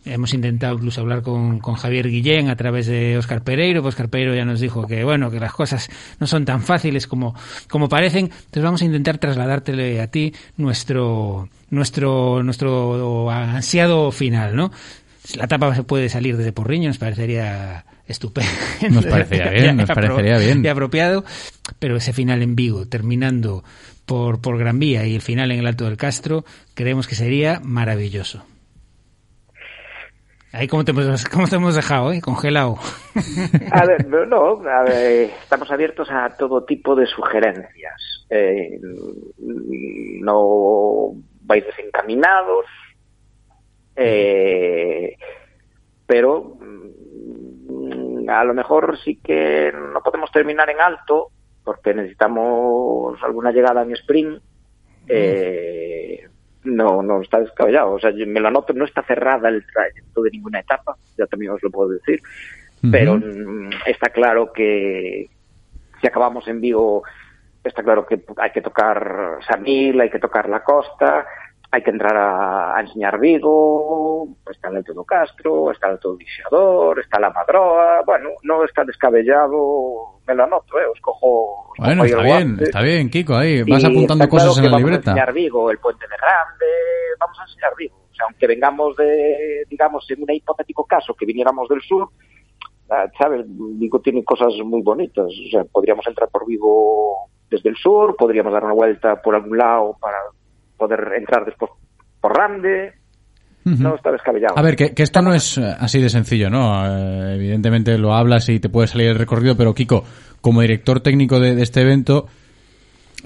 Hemos 0.07 0.33
intentado 0.35 0.77
incluso 0.77 1.01
hablar 1.01 1.23
con, 1.23 1.59
con 1.59 1.75
Javier 1.75 2.09
Guillén 2.09 2.49
a 2.49 2.57
través 2.57 2.87
de 2.87 3.19
Oscar 3.19 3.43
Pereiro. 3.43 3.83
pues 3.83 3.95
Oscar 3.95 4.09
Pereiro 4.09 4.37
ya 4.37 4.45
nos 4.45 4.61
dijo 4.61 4.87
que 4.87 5.03
bueno, 5.03 5.33
que 5.33 5.41
las 5.41 5.53
cosas 5.53 5.89
no 6.21 6.29
son 6.29 6.45
tan 6.45 6.63
fáciles 6.63 7.09
como, 7.09 7.35
como 7.69 7.89
parecen. 7.89 8.27
Entonces 8.27 8.63
vamos 8.63 8.83
a 8.83 8.85
intentar 8.85 9.19
trasladártele 9.19 10.01
a 10.01 10.07
ti 10.07 10.33
nuestro, 10.57 11.49
nuestro, 11.71 12.43
nuestro 12.45 13.31
ansiado 13.31 14.13
final, 14.13 14.55
¿no? 14.55 14.71
La 15.35 15.47
etapa 15.47 15.75
se 15.75 15.83
puede 15.83 16.09
salir 16.09 16.37
desde 16.37 16.53
Porriño, 16.53 16.89
nos 16.89 16.99
parecería 16.99 17.85
estupendo. 18.07 18.51
Nos 18.91 19.07
parecería 19.07 19.51
bien, 19.51 19.77
nos 19.79 19.89
parecería 19.89 20.39
bien. 20.39 20.65
y 20.65 20.69
apropiado, 20.69 21.25
pero 21.81 21.97
ese 21.97 22.13
final 22.13 22.43
en 22.43 22.55
Vigo, 22.55 22.87
terminando 22.87 23.65
por, 24.05 24.41
por 24.41 24.57
Gran 24.57 24.79
Vía 24.79 25.05
y 25.05 25.17
el 25.17 25.23
final 25.23 25.51
en 25.51 25.59
el 25.59 25.67
Alto 25.67 25.85
del 25.85 25.97
Castro, 25.97 26.45
creemos 26.75 27.09
que 27.09 27.17
sería 27.17 27.61
maravilloso. 27.61 28.45
Ahí 30.53 30.69
cómo 30.69 30.85
te 30.85 30.93
hemos, 30.93 31.25
cómo 31.29 31.47
te 31.49 31.57
hemos 31.57 31.75
dejado, 31.75 32.13
¿eh? 32.13 32.21
Congelado. 32.21 32.77
A 33.73 33.87
ver, 33.87 34.07
no, 34.07 34.25
no, 34.27 34.69
a 34.69 34.83
ver, 34.85 35.31
estamos 35.43 35.71
abiertos 35.71 36.09
a 36.11 36.31
todo 36.37 36.65
tipo 36.65 36.95
de 36.95 37.07
sugerencias. 37.07 38.27
Eh, 38.31 38.81
no 40.21 41.13
vais 41.43 41.65
desencaminados, 41.65 42.67
eh, 43.95 45.17
pero 46.07 46.57
mm, 46.61 48.29
a 48.29 48.45
lo 48.45 48.55
mejor 48.55 48.99
sí 49.05 49.21
que 49.23 49.73
no 49.73 50.01
podemos 50.03 50.31
terminar 50.33 50.71
en 50.71 50.81
alto 50.81 51.31
porque 51.65 51.95
necesitamos 51.95 53.21
alguna 53.23 53.51
llegada 53.51 53.83
en 53.83 53.93
sprint. 53.93 54.41
Eh, 55.09 56.29
no, 56.67 57.03
no 57.03 57.23
está 57.23 57.41
descabellado. 57.41 57.93
O 57.93 57.99
sea, 57.99 58.11
yo 58.11 58.27
me 58.27 58.41
lo 58.41 58.49
anoto, 58.49 58.73
no 58.73 58.85
está 58.85 59.03
cerrada 59.03 59.49
el 59.49 59.65
trayecto 59.67 60.23
de 60.23 60.31
ninguna 60.31 60.61
etapa, 60.61 60.97
ya 61.17 61.27
también 61.27 61.53
os 61.53 61.63
lo 61.63 61.71
puedo 61.71 61.91
decir, 61.91 62.21
pero 62.91 63.17
mm, 63.17 63.71
está 63.87 64.11
claro 64.11 64.53
que 64.53 65.29
si 66.01 66.07
acabamos 66.07 66.47
en 66.49 66.61
Vigo, 66.61 67.03
está 67.65 67.83
claro 67.83 68.07
que 68.07 68.23
hay 68.37 68.51
que 68.51 68.63
tocar 68.63 69.39
Samil, 69.49 70.01
hay 70.01 70.11
que 70.11 70.19
tocar 70.19 70.49
la 70.49 70.63
costa, 70.63 71.27
hay 71.71 71.83
que 71.83 71.91
entrar 71.91 72.17
a, 72.17 72.77
a 72.77 72.81
enseñar 72.81 73.19
Vigo, 73.19 74.29
está 74.51 74.69
el 74.69 74.77
Alto 74.77 74.95
do 74.95 75.05
Castro, 75.05 75.71
está 75.73 75.87
el 75.87 75.93
Alto 75.95 76.11
do 76.11 76.17
Dixador, 76.17 77.01
está 77.01 77.19
la 77.19 77.31
Madroa, 77.31 78.03
bueno, 78.05 78.31
no 78.43 78.65
está 78.65 78.85
descabellado, 78.85 80.16
me 80.27 80.35
lo 80.35 80.45
anoto, 80.45 80.79
eh, 80.79 80.87
os 80.93 81.01
cojo, 81.01 81.71
os 81.71 81.79
Bueno, 81.79 82.03
cojo 82.03 82.07
está 82.07 82.23
bien, 82.23 82.47
guante. 82.49 82.65
está 82.65 82.83
bien, 82.83 83.11
Kiko, 83.11 83.35
ahí 83.37 83.63
vas 83.63 83.83
Y 83.83 83.87
apuntando 83.87 84.29
cosas 84.29 84.55
claro 84.55 84.59
en 84.59 84.65
la 84.65 84.71
vamos 84.71 84.75
a 84.75 84.87
libreta. 84.91 85.11
enseñar 85.11 85.33
Vigo, 85.33 85.71
el 85.71 85.79
Puente 85.79 86.05
de 86.09 86.17
Grande, 86.17 86.67
vamos 87.21 87.39
a 87.39 87.43
enseñar 87.45 87.73
Vigo. 87.77 87.97
O 88.11 88.15
sea, 88.15 88.27
aunque 88.27 88.47
vengamos 88.47 88.97
de, 88.97 89.65
digamos, 89.69 90.11
en 90.11 90.23
un 90.23 90.31
hipotético 90.33 90.85
caso 90.85 91.15
que 91.15 91.27
viniéramos 91.27 91.69
del 91.69 91.81
sur, 91.83 92.09
ah, 92.91 93.07
¿sabes? 93.19 93.45
Vigo 93.47 94.01
tiene 94.01 94.25
cosas 94.25 94.53
muy 94.65 94.83
bonitas. 94.83 95.27
O 95.27 95.51
sea, 95.51 95.65
podríamos 95.65 96.07
entrar 96.07 96.29
por 96.31 96.47
Vigo 96.47 97.29
desde 97.51 97.69
el 97.71 97.77
sur, 97.77 98.17
podríamos 98.17 98.53
dar 98.53 98.65
una 98.65 98.75
vuelta 98.75 99.21
por 99.23 99.35
algún 99.35 99.59
lado 99.59 99.97
para 100.01 100.19
poder 100.77 101.13
entrar 101.17 101.45
después 101.45 101.71
por 102.21 102.37
Rande. 102.37 102.95
No 103.67 103.97
está 103.97 104.13
descabellado. 104.13 104.57
A 104.57 104.63
ver, 104.63 104.77
que, 104.77 104.95
que 104.95 105.03
esto 105.03 105.21
no 105.23 105.35
es 105.35 105.59
eh, 105.59 105.75
así 105.79 106.01
de 106.01 106.09
sencillo, 106.09 106.49
¿no? 106.49 106.87
Eh, 106.87 107.35
evidentemente 107.35 107.99
lo 107.99 108.15
hablas 108.15 108.49
y 108.49 108.61
te 108.61 108.69
puede 108.69 108.87
salir 108.87 109.09
el 109.09 109.17
recorrido, 109.17 109.57
pero 109.57 109.75
Kiko, 109.75 110.05
como 110.41 110.61
director 110.61 111.01
técnico 111.01 111.41
de, 111.41 111.57
de 111.57 111.65
este 111.65 111.81
evento, 111.81 112.29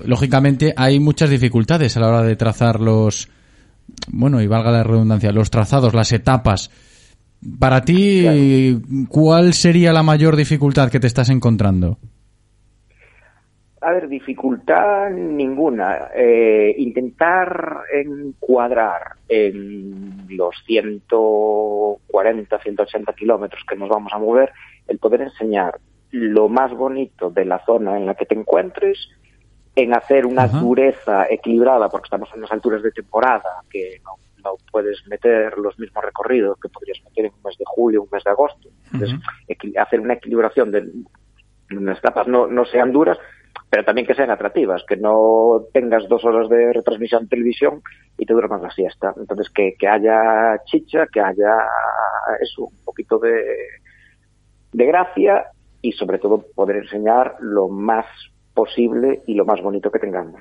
lógicamente 0.03 0.73
hay 0.77 0.99
muchas 0.99 1.29
dificultades 1.29 1.95
a 1.97 2.01
la 2.01 2.09
hora 2.09 2.23
de 2.23 2.37
trazar 2.37 2.81
los, 2.81 3.29
bueno, 4.09 4.41
y 4.41 4.47
valga 4.47 4.71
la 4.71 4.83
redundancia, 4.83 5.31
los 5.31 5.51
trazados, 5.51 5.93
las 5.93 6.11
etapas. 6.12 6.71
Para 7.59 7.83
ti, 7.83 8.79
¿cuál 9.09 9.55
sería 9.55 9.93
la 9.93 10.03
mayor 10.03 10.37
dificultad 10.37 10.91
que 10.91 11.01
te 11.01 11.07
estás 11.07 11.31
encontrando? 11.31 11.99
A 13.82 13.93
ver, 13.93 14.09
dificultad 14.09 15.11
ninguna. 15.11 16.11
Eh, 16.15 16.74
intentar 16.77 17.85
encuadrar 17.93 19.12
en 19.27 20.27
los 20.28 20.55
140, 20.66 22.59
180 22.59 23.12
kilómetros 23.15 23.62
que 23.66 23.77
nos 23.77 23.89
vamos 23.89 24.12
a 24.12 24.19
mover, 24.19 24.52
el 24.86 24.98
poder 24.98 25.23
enseñar 25.23 25.78
lo 26.11 26.48
más 26.48 26.73
bonito 26.73 27.31
de 27.31 27.47
la 27.47 27.65
zona 27.65 27.97
en 27.97 28.05
la 28.05 28.15
que 28.15 28.27
te 28.27 28.35
encuentres, 28.35 28.98
en 29.74 29.94
hacer 29.94 30.27
una 30.27 30.43
Ajá. 30.43 30.59
dureza 30.61 31.27
equilibrada, 31.31 31.89
porque 31.89 32.07
estamos 32.07 32.28
en 32.32 32.40
unas 32.40 32.52
alturas 32.52 32.82
de 32.82 32.90
temporada 32.90 33.62
que 33.70 34.01
no, 34.05 34.16
no 34.44 34.57
puedes 34.70 35.07
meter 35.07 35.57
los 35.57 35.78
mismos 35.78 36.05
recorridos 36.05 36.59
que 36.61 36.69
podrías 36.69 36.98
meter 37.05 37.27
en 37.27 37.32
un 37.32 37.43
mes 37.44 37.57
de 37.57 37.65
julio, 37.66 38.02
un 38.02 38.09
mes 38.12 38.24
de 38.24 38.31
agosto. 38.31 38.69
Entonces, 38.93 39.19
hacer 39.78 40.01
una 40.01 40.15
equilibración 40.15 40.70
de 40.70 40.86
las 41.70 41.98
etapas 41.98 42.27
no, 42.27 42.47
no 42.47 42.65
sean 42.65 42.93
duras, 42.93 43.16
pero 43.71 43.85
también 43.85 44.07
que 44.07 44.15
sean 44.15 44.31
atractivas, 44.31 44.83
que 44.87 44.97
no 44.97 45.63
tengas 45.73 46.09
dos 46.09 46.25
horas 46.25 46.49
de 46.49 46.73
retransmisión 46.73 47.23
en 47.23 47.29
televisión 47.29 47.83
y 48.19 48.27
te 48.27 48.33
duermas 48.33 48.61
la 48.61 48.71
siesta. 48.73 49.15
Entonces, 49.17 49.49
que, 49.49 49.75
que 49.79 49.87
haya 49.87 50.61
chicha, 50.65 51.07
que 51.07 51.21
haya 51.21 51.57
eso, 52.41 52.65
un 52.65 52.85
poquito 52.85 53.19
de, 53.21 53.45
de 54.73 54.87
gracia 54.87 55.47
y 55.81 55.93
sobre 55.93 56.19
todo 56.19 56.45
poder 56.55 56.79
enseñar 56.79 57.37
lo 57.41 57.69
más 57.69 58.07
posible 58.55 59.23
y 59.27 59.35
lo 59.35 59.45
más 59.45 59.63
bonito 59.63 59.91
que 59.91 60.01
tengamos. 60.01 60.41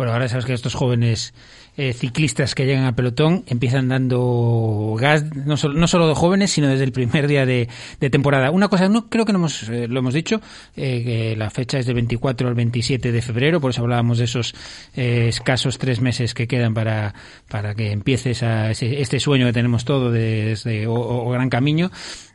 Bueno, 0.00 0.14
ahora 0.14 0.28
sabes 0.30 0.46
que 0.46 0.54
estos 0.54 0.74
jóvenes 0.74 1.34
eh, 1.76 1.92
ciclistas 1.92 2.54
que 2.54 2.64
llegan 2.64 2.84
al 2.84 2.94
pelotón 2.94 3.44
empiezan 3.46 3.88
dando 3.90 4.96
gas, 4.98 5.26
no 5.36 5.58
solo, 5.58 5.74
no 5.78 5.86
solo 5.88 6.08
de 6.08 6.14
jóvenes, 6.14 6.50
sino 6.52 6.68
desde 6.68 6.84
el 6.84 6.92
primer 6.92 7.26
día 7.28 7.44
de, 7.44 7.68
temporada. 8.10 8.50
Una 8.50 8.68
cosa, 8.68 8.88
no 8.88 9.10
creo 9.10 9.26
que 9.26 9.34
no 9.34 9.40
hemos, 9.40 9.68
eh, 9.68 9.88
lo 9.88 9.98
hemos 9.98 10.14
dicho, 10.14 10.40
eh, 10.74 11.02
que 11.04 11.36
la 11.36 11.50
fecha 11.50 11.78
es 11.78 11.84
del 11.84 11.96
24 11.96 12.48
al 12.48 12.54
27 12.54 13.12
de 13.12 13.20
febrero, 13.20 13.60
por 13.60 13.72
eso 13.72 13.82
hablábamos 13.82 14.16
de 14.16 14.24
esos 14.24 14.54
eh, 14.96 15.26
escasos 15.28 15.76
tres 15.76 16.00
meses 16.00 16.32
que 16.32 16.48
quedan 16.48 16.72
para, 16.72 17.14
para 17.50 17.74
que 17.74 17.92
empiece 17.92 18.30
esa- 18.30 18.70
ese- 18.70 19.02
este 19.02 19.20
sueño 19.20 19.44
que 19.44 19.52
tenemos 19.52 19.84
todos 19.84 20.14
desde 20.14 20.86
o 20.86 21.28
Gran 21.28 21.50
Camino. 21.50 21.90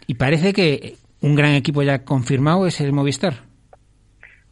Y 0.06 0.14
parece 0.14 0.54
que 0.54 0.98
un 1.22 1.34
gran 1.34 1.54
equipo 1.56 1.82
ya 1.82 2.04
confirmado 2.04 2.68
es 2.68 2.80
el 2.80 2.94
Movistar. 2.94 3.45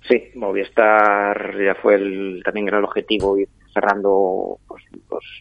Sí, 0.07 0.31
Movistar 0.35 1.55
ya 1.63 1.75
fue 1.75 1.95
el, 1.95 2.41
también 2.43 2.67
era 2.67 2.79
el 2.79 2.83
objetivo 2.83 3.37
ir 3.37 3.47
cerrando 3.73 4.59
pues, 4.67 4.83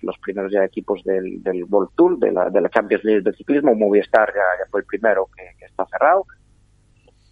los, 0.02 0.18
primeros 0.18 0.52
ya 0.52 0.64
equipos 0.64 1.02
del, 1.04 1.42
del 1.42 1.64
World 1.64 1.90
Tour, 1.96 2.18
de 2.18 2.32
la, 2.32 2.48
de 2.48 2.60
la 2.60 2.70
Champions 2.70 3.04
League 3.04 3.22
del 3.22 3.34
ciclismo. 3.36 3.74
Movistar 3.74 4.28
ya, 4.28 4.64
ya 4.64 4.70
fue 4.70 4.80
el 4.80 4.86
primero 4.86 5.28
que, 5.36 5.64
está 5.64 5.84
cerrado. 5.86 6.24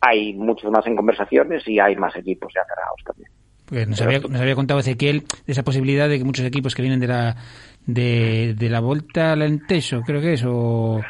Hay 0.00 0.34
muchos 0.34 0.70
más 0.70 0.86
en 0.86 0.96
conversaciones 0.96 1.66
y 1.68 1.78
hay 1.78 1.94
más 1.96 2.16
equipos 2.16 2.52
ya 2.54 2.62
cerrados 2.64 3.00
también. 3.04 3.30
Pues 3.66 3.86
nos 3.86 4.02
había, 4.02 4.18
nos 4.18 4.40
había 4.40 4.56
contado 4.56 4.80
Ezequiel 4.80 5.20
de 5.46 5.52
esa 5.52 5.62
posibilidad 5.62 6.08
de 6.08 6.18
que 6.18 6.24
muchos 6.24 6.44
equipos 6.44 6.74
que 6.74 6.82
vienen 6.82 6.98
de 6.98 7.06
la 7.06 7.36
de, 7.86 8.54
de 8.58 8.68
la 8.68 8.80
Volta 8.80 9.32
al 9.32 9.42
Alentejo, 9.42 10.02
creo 10.02 10.20
que 10.20 10.32
es, 10.32 10.44
o... 10.44 11.00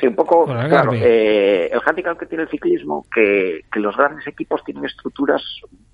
Sí, 0.00 0.06
un 0.06 0.14
poco, 0.14 0.46
claro, 0.68 0.90
eh, 0.94 1.70
el 1.72 1.80
handicap 1.84 2.18
que 2.18 2.26
tiene 2.26 2.44
el 2.44 2.50
ciclismo, 2.50 3.04
que, 3.14 3.60
que 3.70 3.80
los 3.80 3.96
grandes 3.96 4.26
equipos 4.26 4.62
tienen 4.64 4.84
estructuras 4.84 5.42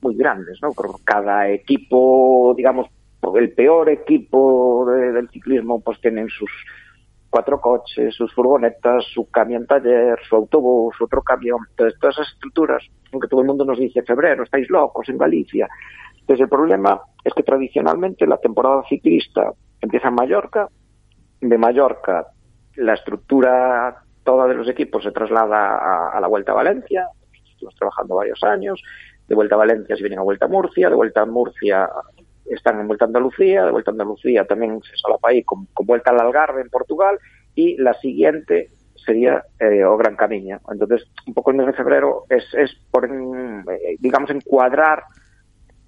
muy 0.00 0.16
grandes, 0.16 0.58
¿no? 0.62 0.70
Por 0.72 1.02
cada 1.04 1.48
equipo, 1.50 2.54
digamos, 2.56 2.86
el 3.36 3.52
peor 3.52 3.90
equipo 3.90 4.86
de- 4.90 5.12
del 5.12 5.28
ciclismo, 5.30 5.80
pues 5.80 6.00
tienen 6.00 6.28
sus 6.28 6.50
cuatro 7.28 7.60
coches, 7.60 8.14
sus 8.14 8.32
furgonetas, 8.34 9.04
su 9.12 9.28
camión 9.30 9.66
taller, 9.66 10.18
su 10.28 10.36
autobús, 10.36 10.94
otro 11.00 11.22
camión. 11.22 11.58
Entonces, 11.70 11.98
todas 12.00 12.16
esas 12.16 12.32
estructuras, 12.32 12.82
aunque 13.12 13.28
todo 13.28 13.40
el 13.42 13.46
mundo 13.46 13.64
nos 13.64 13.78
dice 13.78 14.02
febrero, 14.02 14.42
estáis 14.44 14.68
locos 14.70 15.08
en 15.08 15.18
Galicia. 15.18 15.68
Entonces, 16.20 16.42
el 16.44 16.48
problema 16.48 17.00
es 17.24 17.32
que 17.34 17.42
tradicionalmente 17.42 18.26
la 18.26 18.38
temporada 18.38 18.82
ciclista 18.88 19.52
empieza 19.80 20.08
en 20.08 20.14
Mallorca, 20.14 20.68
de 21.40 21.58
Mallorca 21.58 22.26
la 22.80 22.94
estructura 22.94 24.02
toda 24.24 24.46
de 24.46 24.54
los 24.54 24.68
equipos 24.68 25.02
se 25.02 25.12
traslada 25.12 26.10
a, 26.10 26.20
la 26.20 26.28
Vuelta 26.28 26.52
a 26.52 26.56
Valencia, 26.56 27.08
estuvimos 27.32 27.74
trabajando 27.76 28.16
varios 28.16 28.42
años, 28.42 28.82
de 29.28 29.34
Vuelta 29.34 29.54
a 29.54 29.58
Valencia 29.58 29.96
se 29.96 30.02
vienen 30.02 30.18
a 30.18 30.22
Vuelta 30.22 30.46
a 30.46 30.48
Murcia, 30.48 30.88
de 30.88 30.94
Vuelta 30.94 31.22
a 31.22 31.26
Murcia 31.26 31.88
están 32.46 32.80
en 32.80 32.88
Vuelta 32.88 33.04
a 33.04 33.08
Andalucía, 33.08 33.64
de 33.64 33.70
Vuelta 33.70 33.90
a 33.90 33.92
Andalucía 33.92 34.44
también 34.44 34.80
se 34.82 34.96
solapa 34.96 35.28
ahí 35.28 35.42
con, 35.42 35.66
con 35.66 35.86
Vuelta 35.86 36.10
al 36.10 36.20
Algarve 36.20 36.62
en 36.62 36.70
Portugal 36.70 37.18
y 37.54 37.76
la 37.76 37.94
siguiente 37.94 38.70
sería 38.94 39.44
eh, 39.58 39.84
o 39.84 39.96
Gran 39.96 40.16
Camino. 40.16 40.60
Entonces, 40.70 41.08
un 41.26 41.34
poco 41.34 41.50
el 41.50 41.56
mes 41.56 41.66
de 41.66 41.72
febrero 41.72 42.24
es, 42.28 42.44
es 42.54 42.70
por, 42.90 43.06
eh, 43.06 43.96
digamos, 43.98 44.30
encuadrar 44.30 45.04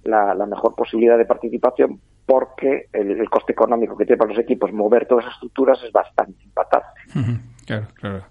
la 0.03 0.45
mejor 0.45 0.75
posibilidad 0.75 1.17
de 1.17 1.25
participación 1.25 2.01
porque 2.25 2.87
el, 2.93 3.29
coste 3.29 3.51
económico 3.51 3.97
que 3.97 4.05
tiene 4.05 4.17
para 4.17 4.31
los 4.31 4.39
equipos 4.39 4.71
mover 4.71 5.07
todas 5.07 5.25
esas 5.25 5.35
estructuras 5.35 5.83
es 5.83 5.91
bastante 5.91 6.43
impactante. 6.43 6.87
Claro, 7.65 7.87
claro. 7.95 8.25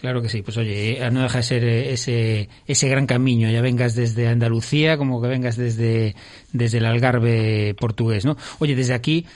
Claro 0.00 0.22
que 0.22 0.30
sí, 0.30 0.40
pues 0.40 0.56
oye, 0.56 1.04
eh, 1.04 1.10
no 1.10 1.22
deja 1.22 1.38
de 1.38 1.42
ser 1.42 1.62
eh, 1.62 1.92
ese, 1.92 2.48
ese 2.66 2.88
gran 2.88 3.06
camino, 3.06 3.50
ya 3.50 3.60
vengas 3.60 3.94
desde 3.94 4.28
Andalucía 4.28 4.96
como 4.96 5.20
que 5.20 5.28
vengas 5.28 5.58
desde, 5.58 6.16
desde 6.54 6.78
el 6.78 6.86
Algarve 6.86 7.74
portugués, 7.78 8.24
¿no? 8.24 8.38
Oye, 8.60 8.74
desde 8.74 8.94
aquí, 8.94 9.26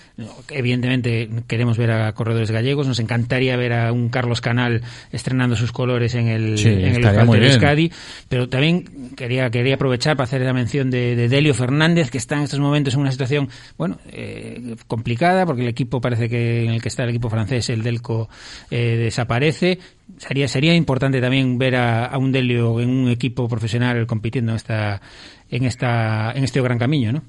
evidentemente 0.48 1.28
queremos 1.46 1.76
ver 1.76 1.90
a 1.90 2.12
corredores 2.14 2.50
gallegos, 2.50 2.86
nos 2.86 2.98
encantaría 2.98 3.56
ver 3.56 3.74
a 3.74 3.92
un 3.92 4.08
Carlos 4.08 4.40
Canal 4.40 4.80
estrenando 5.12 5.54
sus 5.54 5.70
colores 5.70 6.14
en 6.14 6.28
el, 6.28 6.56
Sí, 6.56 6.68
en 6.68 6.96
el 6.96 7.02
local 7.02 7.28
de. 7.28 7.46
Euskadi, 7.46 7.92
pero 8.30 8.48
también 8.48 9.10
quería, 9.16 9.50
quería 9.50 9.74
aprovechar 9.74 10.16
para 10.16 10.24
hacer 10.24 10.40
la 10.40 10.54
mención 10.54 10.90
de, 10.90 11.14
de 11.14 11.28
Delio 11.28 11.52
Fernández, 11.52 12.10
que 12.10 12.16
está 12.16 12.36
en 12.36 12.44
estos 12.44 12.60
momentos 12.60 12.94
en 12.94 13.00
una 13.00 13.12
situación, 13.12 13.50
bueno, 13.76 13.98
eh, 14.10 14.76
complicada, 14.86 15.44
porque 15.44 15.60
el 15.60 15.68
equipo 15.68 16.00
parece 16.00 16.30
que 16.30 16.64
en 16.64 16.70
el 16.70 16.80
que 16.80 16.88
está 16.88 17.02
el 17.02 17.10
equipo 17.10 17.28
francés, 17.28 17.68
el 17.68 17.82
Delco, 17.82 18.30
eh, 18.70 18.96
desaparece. 18.96 19.78
Sería, 20.18 20.48
sería 20.54 20.72
importante 20.76 21.20
también 21.20 21.58
ver 21.58 21.74
a, 21.74 22.16
un 22.16 22.30
Delio 22.30 22.78
en 22.78 22.88
un 22.88 23.08
equipo 23.08 23.48
profesional 23.48 24.06
compitiendo 24.06 24.52
en 24.52 25.64
esta, 25.64 26.30
este 26.36 26.62
gran 26.62 26.78
camino, 26.78 27.10
¿no? 27.10 27.22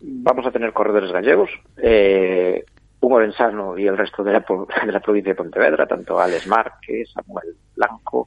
Vamos 0.00 0.46
a 0.46 0.50
tener 0.50 0.72
corredores 0.72 1.12
gallegos, 1.12 1.50
eh, 1.76 2.64
un 3.00 3.78
y 3.78 3.86
el 3.86 3.98
resto 3.98 4.24
de 4.24 4.32
la, 4.32 5.00
provincia 5.00 5.32
de 5.32 5.34
Pontevedra, 5.34 5.86
tanto 5.86 6.18
Alex 6.18 6.46
Márquez, 6.46 7.10
Samuel 7.12 7.54
Blanco. 7.76 8.26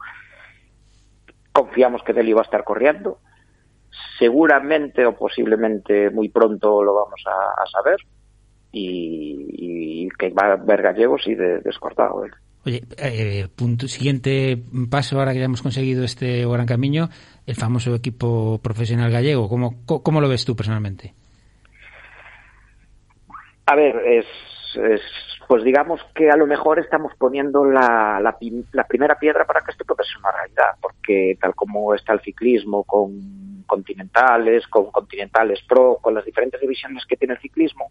Confiamos 1.52 2.04
que 2.04 2.14
Delio 2.14 2.36
va 2.36 2.44
a 2.44 2.46
estar 2.46 2.64
corriendo. 2.64 3.18
Seguramente 4.20 5.04
o 5.08 5.16
posiblemente 5.16 6.12
muy 6.12 6.30
pronto 6.30 6.84
lo 6.84 6.94
vamos 6.94 7.24
a, 7.26 7.66
saber. 7.72 7.98
Y, 8.72 9.48
y 9.50 10.10
que 10.10 10.30
va 10.30 10.50
a 10.50 10.52
haber 10.54 10.84
gallegos 10.84 11.26
y 11.26 11.34
de, 11.34 11.62
descortado. 11.62 12.24
¿eh? 12.24 12.30
Oye, 12.66 12.82
eh, 12.98 13.48
punto, 13.56 13.88
siguiente 13.88 14.58
paso 14.90 15.20
ahora 15.20 15.34
que 15.34 15.40
ya 15.40 15.46
hemos 15.46 15.62
conseguido 15.62 16.04
este 16.04 16.46
gran 16.48 16.66
camino, 16.66 17.10
el 17.46 17.56
famoso 17.56 17.94
equipo 17.94 18.60
profesional 18.62 19.12
gallego. 19.12 19.48
¿Cómo, 19.48 19.86
cómo 19.86 20.20
lo 20.20 20.28
ves 20.28 20.46
tú 20.46 20.56
personalmente? 20.56 21.14
A 23.68 23.76
ver, 23.76 23.96
es, 24.08 24.26
es, 24.78 25.02
pues 25.48 25.64
digamos 25.64 26.02
que 26.16 26.30
a 26.32 26.38
lo 26.38 26.48
mejor 26.48 26.80
estamos 26.80 27.14
poniendo 27.20 27.66
la, 27.66 28.20
la 28.20 28.88
primera 28.88 29.20
piedra 29.20 29.46
para 29.46 29.62
que 29.62 29.72
esto 29.72 29.86
pueda 29.86 30.04
ser 30.04 30.18
una 30.18 30.32
realidad, 30.32 30.72
porque 30.82 31.38
tal 31.40 31.54
como 31.54 31.94
está 31.94 32.14
el 32.14 32.22
ciclismo 32.22 32.84
con 32.84 33.64
continentales, 33.68 34.68
con 34.68 34.92
continentales 34.92 35.60
pro, 35.68 36.00
con 36.02 36.16
las 36.16 36.26
diferentes 36.26 36.60
divisiones 36.60 37.06
que 37.06 37.16
tiene 37.16 37.36
el 37.36 37.40
ciclismo, 37.42 37.90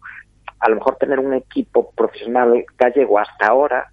a 0.59 0.69
lo 0.69 0.75
mejor 0.75 0.97
tener 0.97 1.19
un 1.19 1.33
equipo 1.33 1.91
profesional 1.91 2.65
gallego 2.77 3.19
hasta 3.19 3.47
ahora 3.47 3.91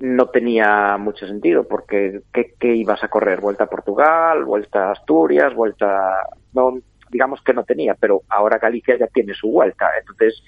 no 0.00 0.26
tenía 0.26 0.96
mucho 0.98 1.26
sentido, 1.26 1.66
porque 1.66 2.20
¿qué, 2.32 2.54
qué 2.58 2.74
ibas 2.74 3.02
a 3.02 3.08
correr? 3.08 3.40
¿Vuelta 3.40 3.64
a 3.64 3.68
Portugal? 3.68 4.44
¿Vuelta 4.44 4.88
a 4.88 4.92
Asturias? 4.92 5.54
¿Vuelta...? 5.54 6.28
No, 6.52 6.78
digamos 7.10 7.42
que 7.42 7.54
no 7.54 7.64
tenía, 7.64 7.94
pero 7.94 8.22
ahora 8.28 8.58
Galicia 8.58 8.96
ya 8.96 9.06
tiene 9.08 9.34
su 9.34 9.50
vuelta. 9.50 9.90
Entonces, 9.98 10.42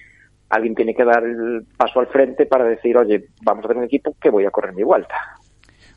alguien 0.48 0.74
tiene 0.74 0.94
que 0.94 1.04
dar 1.04 1.24
el 1.24 1.64
paso 1.76 2.00
al 2.00 2.08
frente 2.08 2.46
para 2.46 2.64
decir, 2.64 2.96
oye, 2.96 3.26
vamos 3.42 3.64
a 3.64 3.68
tener 3.68 3.78
un 3.78 3.86
equipo 3.86 4.14
que 4.20 4.30
voy 4.30 4.46
a 4.46 4.50
correr 4.50 4.74
mi 4.74 4.82
vuelta. 4.82 5.14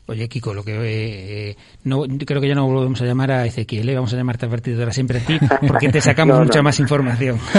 Oye, 0.06 0.28
Kiko, 0.28 0.52
lo 0.52 0.62
que 0.62 0.72
eh, 0.72 1.50
eh, 1.50 1.56
no 1.84 2.02
creo 2.26 2.38
que 2.38 2.48
ya 2.48 2.54
no 2.54 2.66
volvemos 2.66 3.00
a 3.00 3.06
llamar 3.06 3.32
a 3.32 3.46
Ezequiel, 3.46 3.88
¿eh? 3.88 3.94
vamos 3.94 4.12
a 4.12 4.16
llamarte 4.18 4.44
a 4.44 4.50
partir 4.50 4.74
de 4.76 4.82
ahora 4.82 4.92
siempre 4.92 5.18
a 5.18 5.20
ti, 5.24 5.38
porque 5.66 5.88
te 5.88 5.98
sacamos 6.02 6.34
No, 6.34 6.40
no. 6.40 6.44
mucha 6.46 6.60
más 6.62 6.78
información. 6.78 7.38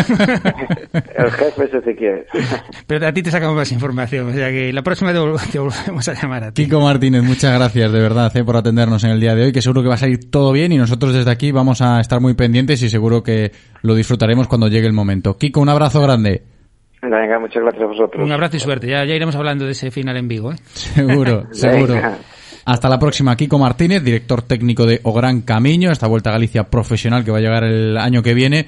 El 1.18 1.32
jefe 1.32 1.64
es 1.66 1.74
Ezequiel. 1.74 2.26
Pero 2.88 3.08
a 3.08 3.12
ti 3.12 3.24
te 3.24 3.32
sacamos 3.32 3.56
más 3.56 3.72
información, 3.72 4.30
o 4.30 4.34
sea 4.34 4.50
que 4.52 4.72
la 4.72 4.84
próxima 4.84 5.12
te, 5.12 5.20
vol- 5.20 5.40
te 5.52 5.58
volvemos 5.58 6.08
a 6.08 6.14
llamar 6.14 6.44
a 6.44 6.52
ti. 6.52 6.66
Kiko 6.66 6.80
Martínez, 6.82 7.24
muchas 7.24 7.52
gracias 7.58 7.92
de 7.92 8.00
verdad 8.00 8.32
eh, 8.38 8.44
por 8.44 8.56
atendernos 8.58 9.04
en 9.04 9.10
el 9.10 9.20
día 9.20 9.34
de 9.34 9.46
hoy, 9.46 9.52
que 9.52 9.64
seguro 9.64 9.82
que 9.82 9.88
va 9.90 9.96
a 9.96 9.98
salir 9.98 10.30
todo 10.30 10.52
bien 10.52 10.72
y 10.72 10.78
nosotros 10.78 11.14
desde 11.16 11.32
aquí 11.32 11.52
vamos 11.52 11.82
a 11.82 12.00
estar 12.00 12.22
muy 12.22 12.36
pendientes 12.36 12.80
y 12.84 12.90
seguro 12.90 13.24
que 13.24 13.52
lo 13.82 13.96
disfrutaremos 13.96 14.48
cuando 14.48 14.68
llegue 14.68 14.86
el 14.86 14.94
momento. 14.94 15.36
Kiko, 15.38 15.62
un 15.62 15.70
abrazo 15.70 16.00
grande. 16.00 16.44
Venga, 17.02 17.38
muchas 17.40 17.62
gracias 17.62 17.84
a 17.84 17.86
vosotros. 17.88 18.24
Un 18.26 18.32
abrazo 18.32 18.58
y 18.58 18.60
suerte, 18.60 18.88
ya, 18.88 19.04
ya 19.06 19.14
iremos 19.14 19.36
hablando 19.36 19.66
de 19.66 19.72
ese 19.72 19.92
final 19.92 20.18
en 20.18 20.28
Vigo. 20.28 20.52
¿eh? 20.52 20.56
Seguro, 20.74 21.48
seguro. 21.52 21.96
Hasta 22.66 22.90
la 22.90 22.98
próxima, 22.98 23.38
Kiko 23.38 23.60
Martínez, 23.60 24.04
director 24.04 24.42
técnico 24.42 24.88
de 24.88 25.00
O 25.04 25.14
Gran 25.14 25.42
Camino, 25.42 25.92
esta 25.92 26.08
Vuelta 26.08 26.32
a 26.32 26.34
Galicia 26.34 26.64
profesional 26.64 27.24
que 27.24 27.30
va 27.30 27.38
a 27.38 27.42
llegar 27.42 27.64
el 27.64 27.96
año 27.96 28.24
que 28.24 28.34
viene. 28.34 28.66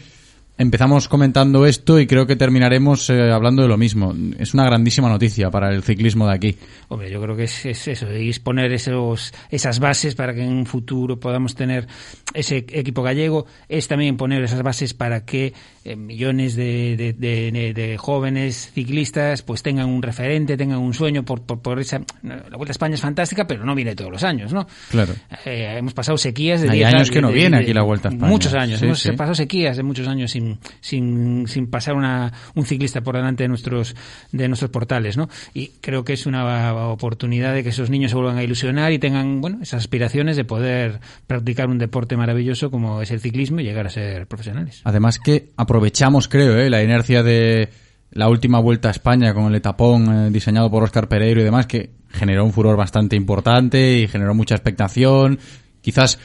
Empezamos 0.59 1.07
comentando 1.07 1.67
esto 1.67 1.99
y 1.99 2.07
creo 2.07 2.25
que 2.25 2.35
terminaremos 2.35 3.09
eh, 3.11 3.31
hablando 3.31 3.61
de 3.61 3.67
lo 3.67 3.77
mismo. 3.77 4.15
Es 4.39 4.55
una 4.55 4.65
grandísima 4.65 5.07
noticia 5.07 5.51
para 5.51 5.71
el 5.71 5.83
ciclismo 5.83 6.27
de 6.27 6.33
aquí. 6.33 6.55
Hombre, 6.87 7.11
yo 7.11 7.21
creo 7.21 7.35
que 7.35 7.43
es, 7.43 7.65
es 7.67 7.87
eso, 7.87 8.07
es 8.09 8.39
poner 8.39 8.71
esos, 8.73 9.33
esas 9.51 9.79
bases 9.79 10.15
para 10.15 10.33
que 10.33 10.41
en 10.43 10.51
un 10.53 10.65
futuro 10.65 11.19
podamos 11.19 11.53
tener 11.53 11.85
ese 12.33 12.57
equipo 12.57 13.03
gallego, 13.03 13.45
es 13.69 13.87
también 13.87 14.17
poner 14.17 14.43
esas 14.43 14.63
bases 14.63 14.93
para 14.95 15.25
que 15.25 15.53
eh, 15.83 15.95
millones 15.95 16.55
de, 16.55 16.95
de- 16.97 17.13
de- 17.13 17.73
de 17.73 17.97
jóvenes 17.97 18.71
ciclistas 18.73 19.43
pues 19.43 19.61
tengan 19.61 19.87
un 19.89 20.01
referente, 20.01 20.57
tengan 20.57 20.79
un 20.79 20.93
sueño 20.93 21.23
por, 21.23 21.43
por, 21.43 21.61
por 21.61 21.79
esa... 21.79 22.01
La 22.23 22.57
Vuelta 22.57 22.71
a 22.71 22.71
España 22.71 22.95
es 22.95 23.01
fantástica, 23.01 23.45
pero 23.45 23.63
no 23.63 23.75
viene 23.75 23.95
todos 23.95 24.11
los 24.11 24.23
años, 24.23 24.51
¿no? 24.53 24.65
Claro. 24.89 25.13
Eh, 25.45 25.75
hemos 25.77 25.93
pasado 25.93 26.17
sequías 26.17 26.61
de 26.61 26.69
Hay 26.69 26.79
10 26.79 26.93
años 26.93 27.11
que 27.11 27.21
no 27.21 27.31
viene 27.31 27.57
aquí 27.57 27.73
la 27.73 27.83
Vuelta 27.83 28.09
a 28.09 28.11
España. 28.11 28.31
Muchos 28.31 28.53
años. 28.55 28.79
Sí, 28.79 28.85
hemos 28.85 28.99
sí. 28.99 29.11
pasado 29.11 29.35
sequías 29.35 29.77
de 29.77 29.83
muchos 29.83 30.07
años 30.07 30.31
sin, 30.31 30.46
sin, 30.79 31.45
pasar 31.69 31.95
una, 31.95 32.33
un 32.55 32.65
ciclista 32.65 33.01
por 33.01 33.15
delante 33.15 33.43
de 33.43 33.49
nuestros, 33.49 33.95
de 34.31 34.47
nuestros 34.47 34.71
portales, 34.71 35.17
¿no? 35.17 35.29
Y 35.53 35.69
creo 35.81 36.03
que 36.03 36.13
es 36.13 36.25
una 36.25 36.73
oportunidad 36.89 37.53
de 37.53 37.63
que 37.63 37.69
esos 37.69 37.89
niños 37.89 38.11
se 38.11 38.17
vuelvan 38.17 38.37
a 38.37 38.43
ilusionar 38.43 38.91
y 38.91 38.99
tengan, 38.99 39.41
bueno, 39.41 39.59
esas 39.61 39.81
aspiraciones 39.81 40.37
de 40.37 40.45
poder 40.45 40.99
practicar 41.27 41.69
un 41.69 41.77
deporte 41.77 42.17
maravilloso 42.17 42.71
como 42.71 43.01
es 43.01 43.11
el 43.11 43.19
ciclismo 43.19 43.59
y 43.59 43.63
llegar 43.63 43.87
a 43.87 43.89
ser 43.89 44.27
profesionales. 44.27 44.81
Además 44.83 45.19
que 45.19 45.51
aprovechamos, 45.57 46.27
creo, 46.27 46.57
eh, 46.57 46.69
la 46.69 46.83
inercia 46.83 47.23
de 47.23 47.69
la 48.11 48.29
última 48.29 48.59
vuelta 48.59 48.87
a 48.87 48.91
España 48.91 49.33
con 49.33 49.45
el 49.45 49.55
etapón 49.55 50.27
eh, 50.27 50.29
diseñado 50.31 50.71
por 50.71 50.83
Óscar 50.83 51.07
Pereiro 51.07 51.41
y 51.41 51.43
demás, 51.43 51.67
que 51.67 51.91
generó 52.09 52.45
un 52.45 52.53
furor 52.53 52.77
bastante 52.77 53.15
importante 53.15 53.99
y 53.99 54.07
generó 54.07 54.33
mucha 54.33 54.55
expectación. 54.55 55.39
Quizás 55.81 56.19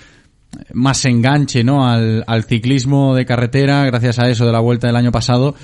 más 0.73 1.05
enganche 1.05 1.65
¿no? 1.65 1.89
al, 1.89 2.25
al 2.27 2.45
ciclismo 2.45 3.15
de 3.15 3.27
carretera 3.27 3.85
gracias 3.85 4.19
a 4.19 4.29
eso 4.29 4.47
de 4.47 4.53
la 4.53 4.61
vuelta 4.61 4.87
del 4.87 4.97
año 4.97 5.13
pasado. 5.13 5.55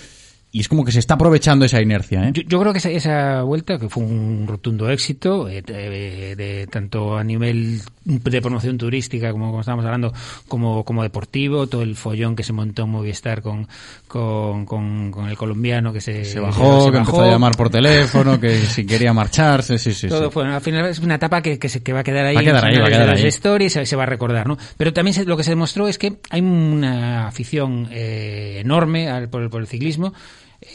Y 0.50 0.60
es 0.60 0.68
como 0.68 0.82
que 0.82 0.92
se 0.92 0.98
está 0.98 1.14
aprovechando 1.14 1.66
esa 1.66 1.82
inercia. 1.82 2.26
¿eh? 2.26 2.30
Yo, 2.32 2.42
yo 2.42 2.58
creo 2.60 2.72
que 2.72 2.78
esa, 2.78 2.88
esa 2.90 3.42
vuelta, 3.42 3.78
que 3.78 3.90
fue 3.90 4.02
un 4.02 4.46
rotundo 4.48 4.88
éxito, 4.90 5.46
eh, 5.46 5.60
de, 5.60 6.34
de- 6.36 6.66
tanto 6.68 7.18
a 7.18 7.22
nivel 7.22 7.82
de 8.04 8.40
promoción 8.40 8.78
turística, 8.78 9.30
como, 9.30 9.48
como 9.48 9.60
estábamos 9.60 9.84
hablando, 9.84 10.10
como, 10.48 10.84
como 10.84 11.02
deportivo, 11.02 11.66
todo 11.66 11.82
el 11.82 11.96
follón 11.96 12.34
que 12.34 12.42
se 12.44 12.54
montó 12.54 12.84
en 12.84 12.88
Movistar 12.88 13.42
con, 13.42 13.68
con, 14.06 14.64
con, 14.64 15.10
con 15.10 15.28
el 15.28 15.36
colombiano 15.36 15.92
que 15.92 16.00
se, 16.00 16.24
Se 16.24 16.40
bajó, 16.40 16.86
se 16.86 16.92
que 16.92 16.96
empezó 16.96 17.20
a 17.20 17.26
llamar 17.30 17.54
por 17.54 17.68
teléfono, 17.68 18.40
que 18.40 18.56
si 18.66 18.86
quería 18.86 19.12
marcharse, 19.12 19.76
sí, 19.78 19.92
sí, 19.92 20.08
todo 20.08 20.24
sí. 20.28 20.30
fue, 20.32 20.46
al 20.46 20.60
final 20.62 20.86
es 20.86 20.98
una 21.00 21.16
etapa 21.16 21.42
que, 21.42 21.58
que, 21.58 21.68
se, 21.68 21.82
que 21.82 21.92
va 21.92 22.00
a 22.00 22.04
quedar 22.04 22.24
ahí, 22.24 22.34
Va 22.36 22.40
a 22.40 22.44
quedar 22.44 22.64
ahí, 22.64 22.78
va 22.78 22.86
a 22.86 22.88
quedar 22.88 23.10
ahí. 23.10 23.26
stories, 23.26 23.72
se, 23.74 23.84
se 23.84 23.96
va 23.96 24.04
a 24.04 24.06
recordar, 24.06 24.46
¿no? 24.46 24.56
Pero 24.78 24.94
también 24.94 25.12
se- 25.12 25.26
lo 25.26 25.36
que 25.36 25.44
se 25.44 25.50
demostró 25.50 25.88
es 25.88 25.98
que 25.98 26.14
hay 26.30 26.40
una 26.40 27.26
afición 27.28 27.86
eh, 27.90 28.60
enorme 28.60 29.10
al- 29.10 29.28
por, 29.28 29.50
por 29.50 29.60
el 29.60 29.66
ciclismo. 29.66 30.14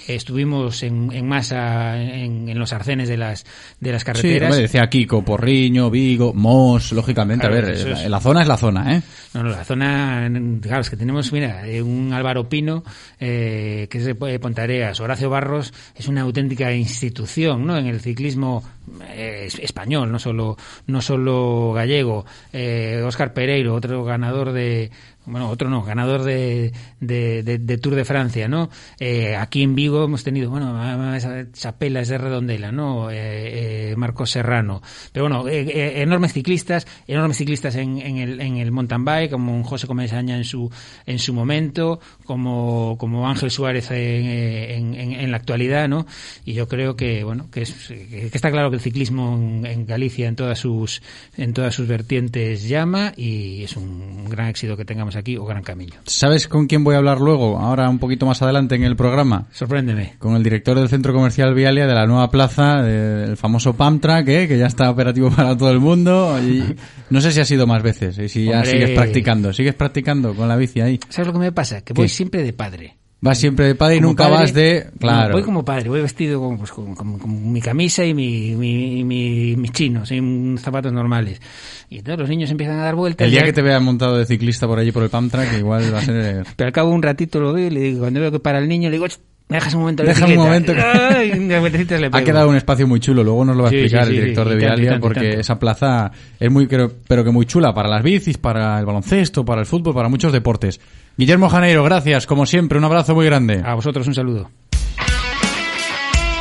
Estuvimos 0.08 0.82
en, 0.84 1.12
en 1.12 1.28
masa 1.28 2.02
en, 2.02 2.48
en 2.48 2.58
los 2.58 2.72
arcenes 2.72 3.10
de 3.10 3.18
las 3.18 3.46
de 3.82 3.92
las 3.92 4.02
Sí, 4.02 4.06
carreteras. 4.06 4.50
hombre, 4.52 4.62
decía 4.62 4.88
Kiko, 4.90 5.24
Porriño, 5.26 5.90
Vigo, 5.90 6.34
Mos, 6.34 6.94
lógicamente. 6.94 7.48
Claro, 7.48 7.68
a 7.68 7.70
ver, 7.70 7.76
es- 7.76 8.10
la 8.10 8.20
zona 8.22 8.42
es 8.42 8.48
la 8.48 8.58
zona, 8.58 8.96
¿eh? 8.96 9.02
No, 9.34 9.44
no, 9.44 9.50
la 9.50 9.66
zona, 9.66 10.30
claro, 10.62 10.82
es 10.82 10.90
que 10.90 10.96
tenemos, 10.98 11.32
mira, 11.34 11.68
eh, 11.68 11.82
un 11.82 12.14
Álvaro 12.14 12.48
Pino, 12.48 12.84
eh, 13.20 13.88
que 13.90 13.98
es 13.98 14.06
de 14.06 14.16
Pontareas, 14.40 15.00
Horacio 15.02 15.30
Barros, 15.30 15.74
es 15.96 16.08
una 16.08 16.22
auténtica 16.22 16.72
institución, 16.74 17.66
¿no? 17.66 17.78
En 17.78 17.88
el 17.88 18.00
ciclismo 18.00 18.64
eh, 19.10 19.46
es- 19.48 19.60
español, 19.60 20.12
no 20.12 20.20
solo, 20.20 20.56
no 20.88 21.02
solo 21.02 21.74
gallego. 21.74 22.26
Eh, 22.54 23.02
Óscar 23.06 23.34
Pereiro, 23.34 23.74
otro 23.76 24.04
ganador 24.06 24.52
de, 24.54 24.92
bueno, 25.26 25.50
otro 25.50 25.70
no, 25.70 25.84
ganador 25.84 26.24
de, 26.24 26.72
de, 27.00 27.78
Tour 27.78 27.96
de 27.96 28.06
Francia, 28.06 28.48
¿no? 28.48 28.70
Eh, 29.00 29.36
aquí 29.36 29.64
en 29.64 29.76
Vigo 29.76 30.04
hemos 30.04 30.24
tenido, 30.24 30.50
bueno, 30.50 31.16
esa 31.16 31.52
chapela 31.52 32.02
es 32.02 32.10
de 32.10 32.18
Redondela, 32.18 32.72
¿no? 32.72 33.10
Eh, 33.12 33.92
eh, 33.92 33.96
Marcos 33.98 34.32
Serrano. 34.32 34.82
Pero 35.12 35.26
bueno, 35.30 35.48
eh, 35.48 36.02
enormes 36.02 36.34
ciclistas, 36.34 36.88
enormes 37.08 37.38
ciclistas 37.38 37.76
en, 37.76 38.00
el, 38.00 38.42
en 38.42 38.58
el 38.58 38.72
mountain 38.72 39.06
bike, 39.06 39.32
como 39.32 39.56
un 39.56 39.64
José 39.64 39.88
Comesaña 39.88 40.38
en 40.38 40.44
su, 40.44 40.72
en 41.06 41.20
su 41.20 41.34
momento, 41.34 42.00
como, 42.26 42.96
como 43.00 43.28
Ángel 43.30 43.52
Suárez 43.52 43.90
en- 43.92 44.96
en 44.96 45.32
la 45.32 45.38
actualidad, 45.38 45.88
¿no? 45.90 46.06
Y 46.46 46.54
yo 46.54 46.68
creo 46.68 46.96
que, 46.96 47.24
bueno, 47.24 47.50
que, 47.52 47.62
es, 47.64 47.74
que 47.88 48.30
está 48.34 48.52
claro 48.52 48.70
que 48.70 48.76
el 48.78 48.82
ciclismo 48.82 49.36
en, 49.36 49.66
en 49.66 49.86
Galicia 49.86 50.28
en 50.28 50.36
todas 50.36 50.60
sus, 50.60 51.02
en 51.38 51.54
todas 51.54 51.74
sus 51.76 51.88
vertientes 51.88 52.68
llama 52.68 53.14
y 53.16 53.64
es 53.64 53.76
un 53.78 54.26
gran 54.30 54.48
éxito 54.48 54.78
que 54.78 54.86
tengamos 54.86 55.13
aquí 55.16 55.38
o 55.38 55.46
gran 55.46 55.64
camino. 55.64 55.94
¿Sabes 56.06 56.48
con 56.48 56.68
quién 56.68 56.84
voy 56.84 56.96
a 56.96 56.98
hablar 57.00 57.20
luego? 57.20 57.58
Ahora 57.60 57.90
un 57.90 58.00
poquito 58.00 58.26
más 58.26 58.42
adelante 58.42 58.76
en 58.76 58.84
el 58.84 58.96
programa. 58.96 59.48
Sorpréndeme. 59.52 60.16
Con 60.20 60.36
el 60.36 60.44
director 60.44 60.78
del 60.78 60.90
Centro 60.90 61.14
Comercial 61.14 61.54
Vialia 61.54 61.88
de 61.88 61.94
la 61.94 62.06
nueva 62.06 62.30
plaza, 62.30 62.82
del 62.82 63.38
famoso 63.38 63.74
Pamtrack, 63.74 64.28
¿eh? 64.30 64.48
que 64.48 64.58
ya 64.58 64.68
está 64.68 64.90
operativo 64.90 65.30
para 65.36 65.58
todo 65.58 65.72
el 65.72 65.80
mundo. 65.80 66.38
Y 66.42 66.64
no 67.10 67.22
sé 67.22 67.32
si 67.32 67.40
ha 67.40 67.46
sido 67.46 67.68
más 67.68 67.84
veces, 67.84 68.18
y 68.18 68.30
si 68.30 68.46
ya 68.46 68.58
Hombre. 68.58 68.72
sigues 68.72 68.90
practicando. 68.92 69.54
¿Sigues 69.54 69.76
practicando 69.76 70.34
con 70.34 70.48
la 70.48 70.56
bici 70.56 70.82
ahí? 70.82 71.00
¿Sabes 71.10 71.28
lo 71.28 71.34
que 71.34 71.40
me 71.40 71.52
pasa? 71.52 71.82
Que 71.82 71.94
¿Qué? 71.94 72.02
voy 72.02 72.10
siempre 72.10 72.44
de 72.44 72.54
padre. 72.54 72.98
Vas 73.24 73.38
siempre 73.40 73.68
de 73.68 73.76
padre 73.76 73.96
y 73.96 73.98
Como 74.00 74.10
nunca 74.10 74.26
padre- 74.26 74.36
vas 74.38 74.54
de... 74.54 74.88
Claro. 75.00 75.32
voy 75.34 75.44
como 75.44 75.64
padre, 75.64 75.88
voy 75.88 76.02
vestido 76.02 76.42
con, 76.42 76.58
pues, 76.58 76.72
con, 76.72 76.94
con- 76.94 77.18
con 77.18 77.52
mi 77.54 77.62
camisa 77.62 78.04
y 78.04 78.14
mi, 78.14 78.54
mi, 78.56 79.00
y 79.00 79.04
mi- 79.06 79.56
mis 79.56 79.72
chinos, 79.72 80.12
y 80.12 80.20
unos 80.20 80.60
zapatos 80.60 80.92
normales. 80.92 81.42
Y 81.90 82.00
entonces 82.00 82.20
los 82.20 82.28
niños 82.30 82.52
empiezan 82.52 82.80
a 82.80 82.84
dar 82.84 82.96
vueltas. 82.96 83.24
El 83.24 83.32
día 83.32 83.40
ya- 83.40 83.46
que 83.46 83.54
te 83.54 83.62
vean 83.62 83.82
montado 83.86 84.18
de 84.18 84.26
ciclista 84.26 84.68
por 84.68 84.78
allí 84.78 84.92
por 84.92 85.04
el 85.04 85.10
Pamtrack, 85.10 85.58
igual 85.58 85.94
va 85.94 86.00
a 86.00 86.02
ser... 86.02 86.46
Pero 86.58 86.68
al 86.68 86.74
cabo 86.74 86.90
un 86.92 87.02
ratito 87.02 87.40
lo 87.40 87.54
veo 87.54 87.68
y 87.68 87.70
le 87.70 87.80
digo, 87.80 88.00
cuando 88.02 88.20
veo 88.20 88.30
que 88.32 88.40
para 88.40 88.60
el 88.60 88.68
niño, 88.68 88.90
le 88.90 88.98
digo, 88.98 89.08
"Ch, 89.08 89.18
¿me 89.48 89.56
dejas 89.56 89.74
un 89.74 89.80
momento 89.80 90.04
Deja 90.04 90.26
un 90.26 90.32
bicicleta?". 90.32 90.44
momento 90.44 90.74
que- 90.74 92.18
Ha 92.18 92.24
quedado 92.24 92.50
un 92.50 92.56
espacio 92.58 92.88
muy 92.88 93.00
chulo, 93.00 93.24
luego 93.24 93.46
nos 93.46 93.56
lo 93.56 93.64
va 93.64 93.70
a 93.70 93.72
Sí, 93.72 93.78
explicar 93.78 94.06
sí, 94.08 94.10
el 94.16 94.20
director 94.22 94.50
de 94.50 94.56
Vialia, 94.58 94.90
tanto, 94.92 95.02
porque 95.08 95.22
tanto. 95.22 95.40
esa 95.40 95.60
plaza 95.60 96.12
es 96.40 96.52
muy, 96.52 96.68
creo, 96.68 96.92
pero 97.08 97.24
que 97.24 97.32
muy 97.32 97.46
chula 97.46 97.74
para 97.74 97.88
las 97.88 98.04
bicis, 98.04 98.38
para 98.38 98.78
el 98.80 98.86
baloncesto, 98.86 99.46
para 99.46 99.62
el 99.62 99.66
fútbol, 99.68 99.94
para 99.94 100.10
muchos 100.10 100.34
deportes. 100.34 100.82
Guillermo 101.16 101.48
Janeiro, 101.50 101.84
gracias, 101.84 102.26
como 102.26 102.46
siempre, 102.46 102.78
un 102.78 102.86
abrazo 102.86 103.14
muy 103.14 103.26
grande. 103.26 103.62
A 103.64 103.76
vosotros 103.76 104.08
un 104.08 104.16
saludo. 104.16 104.50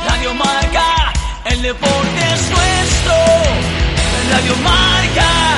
Radio 0.07 0.33
Marca, 0.33 1.13
el 1.45 1.61
deporte 1.61 2.21
es 2.33 2.49
nuestro. 2.49 3.13
Radio 4.31 4.55
Marca. 4.63 5.52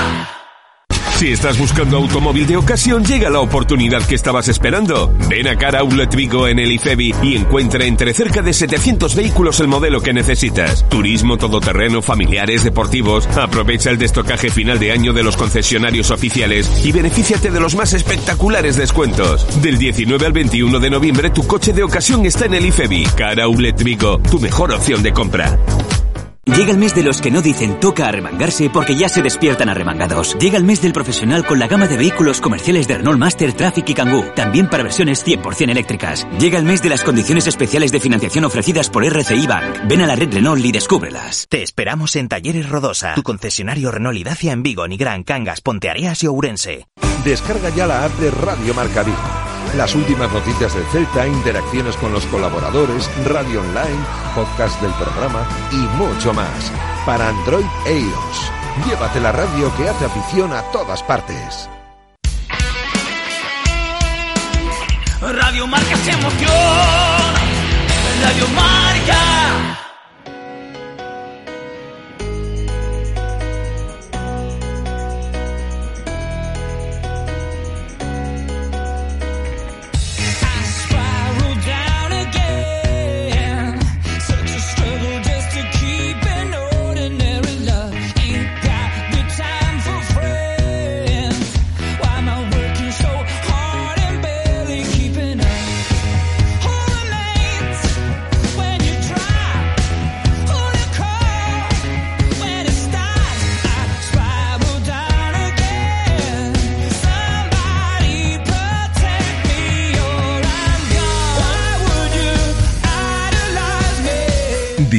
Si 1.18 1.32
estás 1.32 1.58
buscando 1.58 1.96
automóvil 1.96 2.46
de 2.46 2.58
ocasión, 2.58 3.06
llega 3.06 3.30
la 3.30 3.40
oportunidad 3.40 4.06
que 4.06 4.16
estabas 4.16 4.50
esperando. 4.50 5.14
Ven 5.30 5.48
a 5.48 5.56
Cara 5.56 5.80
Outlet 5.80 6.14
Vigo 6.14 6.46
en 6.46 6.60
el 6.60 6.74
IFEBI 6.74 7.16
y 7.24 7.38
encuentra 7.38 7.86
entre 7.86 8.14
cerca 8.14 8.42
de 8.42 8.52
700 8.52 9.16
vehículos 9.16 9.62
el 9.62 9.70
modelo 9.70 10.02
que 10.02 10.12
necesitas. 10.12 10.86
Turismo, 10.90 11.38
todoterreno, 11.38 12.02
familiares, 12.02 12.66
deportivos. 12.66 13.28
Aprovecha 13.28 13.92
el 13.92 13.98
destocaje 13.98 14.50
final 14.50 14.78
de 14.78 14.92
año 14.92 15.14
de 15.14 15.24
los 15.24 15.38
concesionarios 15.38 16.12
oficiales 16.12 16.70
y 16.84 16.92
benefíciate 16.92 17.50
de 17.50 17.62
los 17.62 17.76
más 17.76 17.94
espectaculares 17.94 18.76
descuentos. 18.76 19.48
Del 19.62 19.78
19 19.78 20.26
al 20.26 20.34
21 20.34 20.82
de 20.82 20.90
noviembre, 20.90 21.30
tu 21.30 21.48
coche 21.48 21.72
de 21.72 21.84
ocasión 21.84 22.26
está 22.26 22.46
en 22.46 22.56
el 22.56 22.66
IFEBI. 22.66 23.06
Cara 23.16 23.46
Outlet 23.46 23.82
Vigo, 23.82 24.20
tu 24.20 24.38
mejor 24.42 24.74
opción 24.74 25.02
de 25.02 25.14
compra. 25.14 25.58
Llega 26.46 26.72
el 26.72 26.78
mes 26.78 26.94
de 26.94 27.02
los 27.02 27.22
que 27.22 27.32
no 27.32 27.42
dicen 27.42 27.80
toca 27.80 28.08
arremangarse 28.08 28.70
porque 28.70 28.96
ya 28.96 29.10
se 29.10 29.24
despiertan 29.24 29.68
arremangados. 29.68 30.38
Llega 30.38 30.58
el 30.58 30.64
mes 30.64 30.80
del 30.80 30.94
profesional 30.94 31.44
con 31.44 31.58
la 31.58 31.68
gama 31.68 31.88
de 31.88 31.98
vehículos 31.98 32.40
comerciales 32.40 32.88
de 32.88 32.98
Renault 32.98 33.18
Master, 33.18 33.52
Traffic 33.54 33.90
y 33.90 33.94
Kangoo, 33.96 34.32
también 34.36 34.70
para 34.70 34.84
versiones 34.84 35.26
100% 35.26 35.72
eléctricas. 35.72 36.28
Llega 36.40 36.60
el 36.60 36.66
mes 36.66 36.84
de 36.84 36.90
las 36.90 37.04
condiciones 37.04 37.48
especiales 37.48 37.92
de 37.92 38.00
financiación 38.00 38.46
ofrecidas 38.46 38.92
por 38.92 39.04
RCI 39.04 39.48
Bank. 39.48 39.88
Ven 39.88 40.02
a 40.02 40.08
la 40.08 40.16
red 40.16 40.32
Renault 40.32 40.64
y 40.64 40.72
descúbrelas. 40.72 41.48
Te 41.50 41.64
esperamos 41.64 42.16
en 42.16 42.28
Talleres 42.28 42.70
Rodosa, 42.70 43.16
tu 43.16 43.24
concesionario 43.24 43.90
Renault 43.90 44.20
y 44.20 44.24
Dacia 44.24 44.54
en 44.54 44.62
Vigo, 44.62 44.88
Nigrán, 44.88 45.24
Cangas, 45.24 45.62
Ponteareas 45.62 46.22
y 46.24 46.28
Ourense. 46.28 46.88
Descarga 47.24 47.70
ya 47.70 47.88
la 47.88 48.06
app 48.06 48.14
de 48.20 48.30
Radio 48.30 48.74
Marca 48.76 49.02
Vigo. 49.02 49.45
Las 49.74 49.96
últimas 49.96 50.32
noticias 50.32 50.74
del 50.74 50.86
Celta, 50.86 51.28
interacciones 51.28 51.98
con 51.98 52.14
los 52.14 52.26
colaboradores, 52.28 53.10
radio 53.26 53.62
online, 53.62 54.00
podcast 54.34 54.82
del 54.82 54.92
programa 54.94 55.46
y 55.72 55.78
mucho 55.98 56.34
más. 56.34 56.72
Para 57.06 57.30
Android 57.30 57.66
e 57.86 58.00
iOS. 58.00 58.52
Llévate 58.88 59.20
la 59.20 59.32
radio 59.32 59.76
que 59.76 59.90
hace 59.90 60.06
afición 60.06 60.54
a 60.54 60.62
todas 60.72 61.04
partes. 61.04 61.70
Radio 65.22 65.68
Marca 65.68 65.98
se 65.98 66.12
emociona. 66.12 67.34
Radio 68.22 68.48
Marca. 68.50 69.85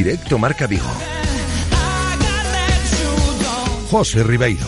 Directo 0.07 0.39
Marca 0.39 0.69
Vigo. 0.69 0.87
José 3.91 4.23
Ribeiro. 4.23 4.65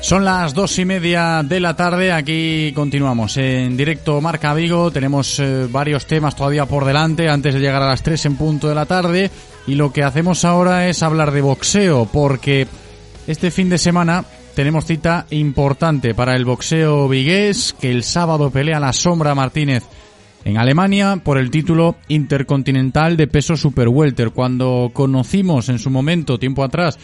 Son 0.00 0.24
las 0.24 0.54
dos 0.54 0.78
y 0.78 0.84
media 0.84 1.42
de 1.42 1.58
la 1.58 1.74
tarde. 1.74 2.12
Aquí 2.12 2.72
continuamos 2.72 3.36
en 3.36 3.76
directo 3.76 4.20
Marca 4.20 4.54
Vigo. 4.54 4.92
Tenemos 4.92 5.40
eh, 5.40 5.66
varios 5.68 6.06
temas 6.06 6.36
todavía 6.36 6.66
por 6.66 6.84
delante 6.84 7.28
antes 7.28 7.52
de 7.52 7.58
llegar 7.58 7.82
a 7.82 7.88
las 7.88 8.04
tres 8.04 8.24
en 8.26 8.36
punto 8.36 8.68
de 8.68 8.76
la 8.76 8.86
tarde. 8.86 9.28
Y 9.66 9.74
lo 9.74 9.92
que 9.92 10.04
hacemos 10.04 10.44
ahora 10.44 10.88
es 10.88 11.02
hablar 11.02 11.32
de 11.32 11.40
boxeo, 11.40 12.06
porque 12.06 12.68
este 13.26 13.50
fin 13.50 13.68
de 13.70 13.78
semana 13.78 14.24
tenemos 14.54 14.84
cita 14.84 15.26
importante 15.30 16.14
para 16.14 16.36
el 16.36 16.44
boxeo 16.44 17.08
vigués, 17.08 17.74
que 17.80 17.90
el 17.90 18.04
sábado 18.04 18.52
pelea 18.52 18.78
la 18.78 18.92
Sombra 18.92 19.34
Martínez 19.34 19.82
en 20.44 20.58
Alemania 20.58 21.20
por 21.22 21.38
el 21.38 21.50
título 21.50 21.96
intercontinental 22.08 23.16
de 23.16 23.26
peso 23.26 23.56
super 23.56 23.88
welter. 23.88 24.30
Cuando 24.30 24.90
conocimos 24.92 25.68
en 25.68 25.78
su 25.78 25.90
momento, 25.90 26.38
tiempo 26.38 26.64
atrás, 26.64 26.98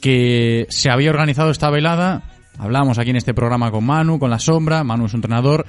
que 0.00 0.66
se 0.68 0.90
había 0.90 1.10
organizado 1.10 1.50
esta 1.50 1.70
velada, 1.70 2.22
hablamos 2.58 2.98
aquí 2.98 3.10
en 3.10 3.16
este 3.16 3.34
programa 3.34 3.70
con 3.70 3.84
Manu, 3.84 4.18
con 4.18 4.30
la 4.30 4.38
Sombra, 4.38 4.84
Manu 4.84 5.06
es 5.06 5.14
un 5.14 5.18
entrenador, 5.18 5.66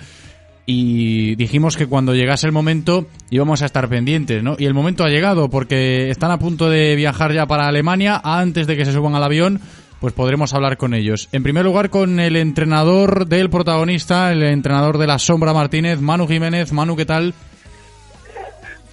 y 0.69 1.35
dijimos 1.35 1.77
que 1.77 1.87
cuando 1.87 2.13
llegase 2.13 2.45
el 2.45 2.51
momento 2.51 3.07
íbamos 3.29 3.61
a 3.61 3.65
estar 3.65 3.87
pendientes, 3.87 4.43
¿no? 4.43 4.57
Y 4.59 4.65
el 4.65 4.73
momento 4.73 5.05
ha 5.05 5.09
llegado 5.09 5.49
porque 5.49 6.09
están 6.09 6.29
a 6.29 6.39
punto 6.39 6.69
de 6.69 6.95
viajar 6.97 7.33
ya 7.33 7.45
para 7.45 7.67
Alemania 7.67 8.19
antes 8.21 8.67
de 8.67 8.75
que 8.75 8.83
se 8.83 8.91
suban 8.91 9.15
al 9.15 9.23
avión. 9.23 9.61
Pues 9.99 10.13
podremos 10.13 10.53
hablar 10.53 10.77
con 10.77 10.93
ellos. 10.93 11.27
En 11.31 11.41
primer 11.41 11.65
lugar, 11.65 11.89
con 11.89 12.19
el 12.19 12.35
entrenador 12.35 13.25
del 13.27 13.49
protagonista, 13.49 14.31
el 14.31 14.43
entrenador 14.43 14.97
de 14.99 15.07
la 15.07 15.17
Sombra 15.17 15.53
Martínez, 15.53 15.99
Manu 15.99 16.27
Jiménez. 16.27 16.71
Manu, 16.71 16.95
¿qué 16.95 17.05
tal? 17.05 17.33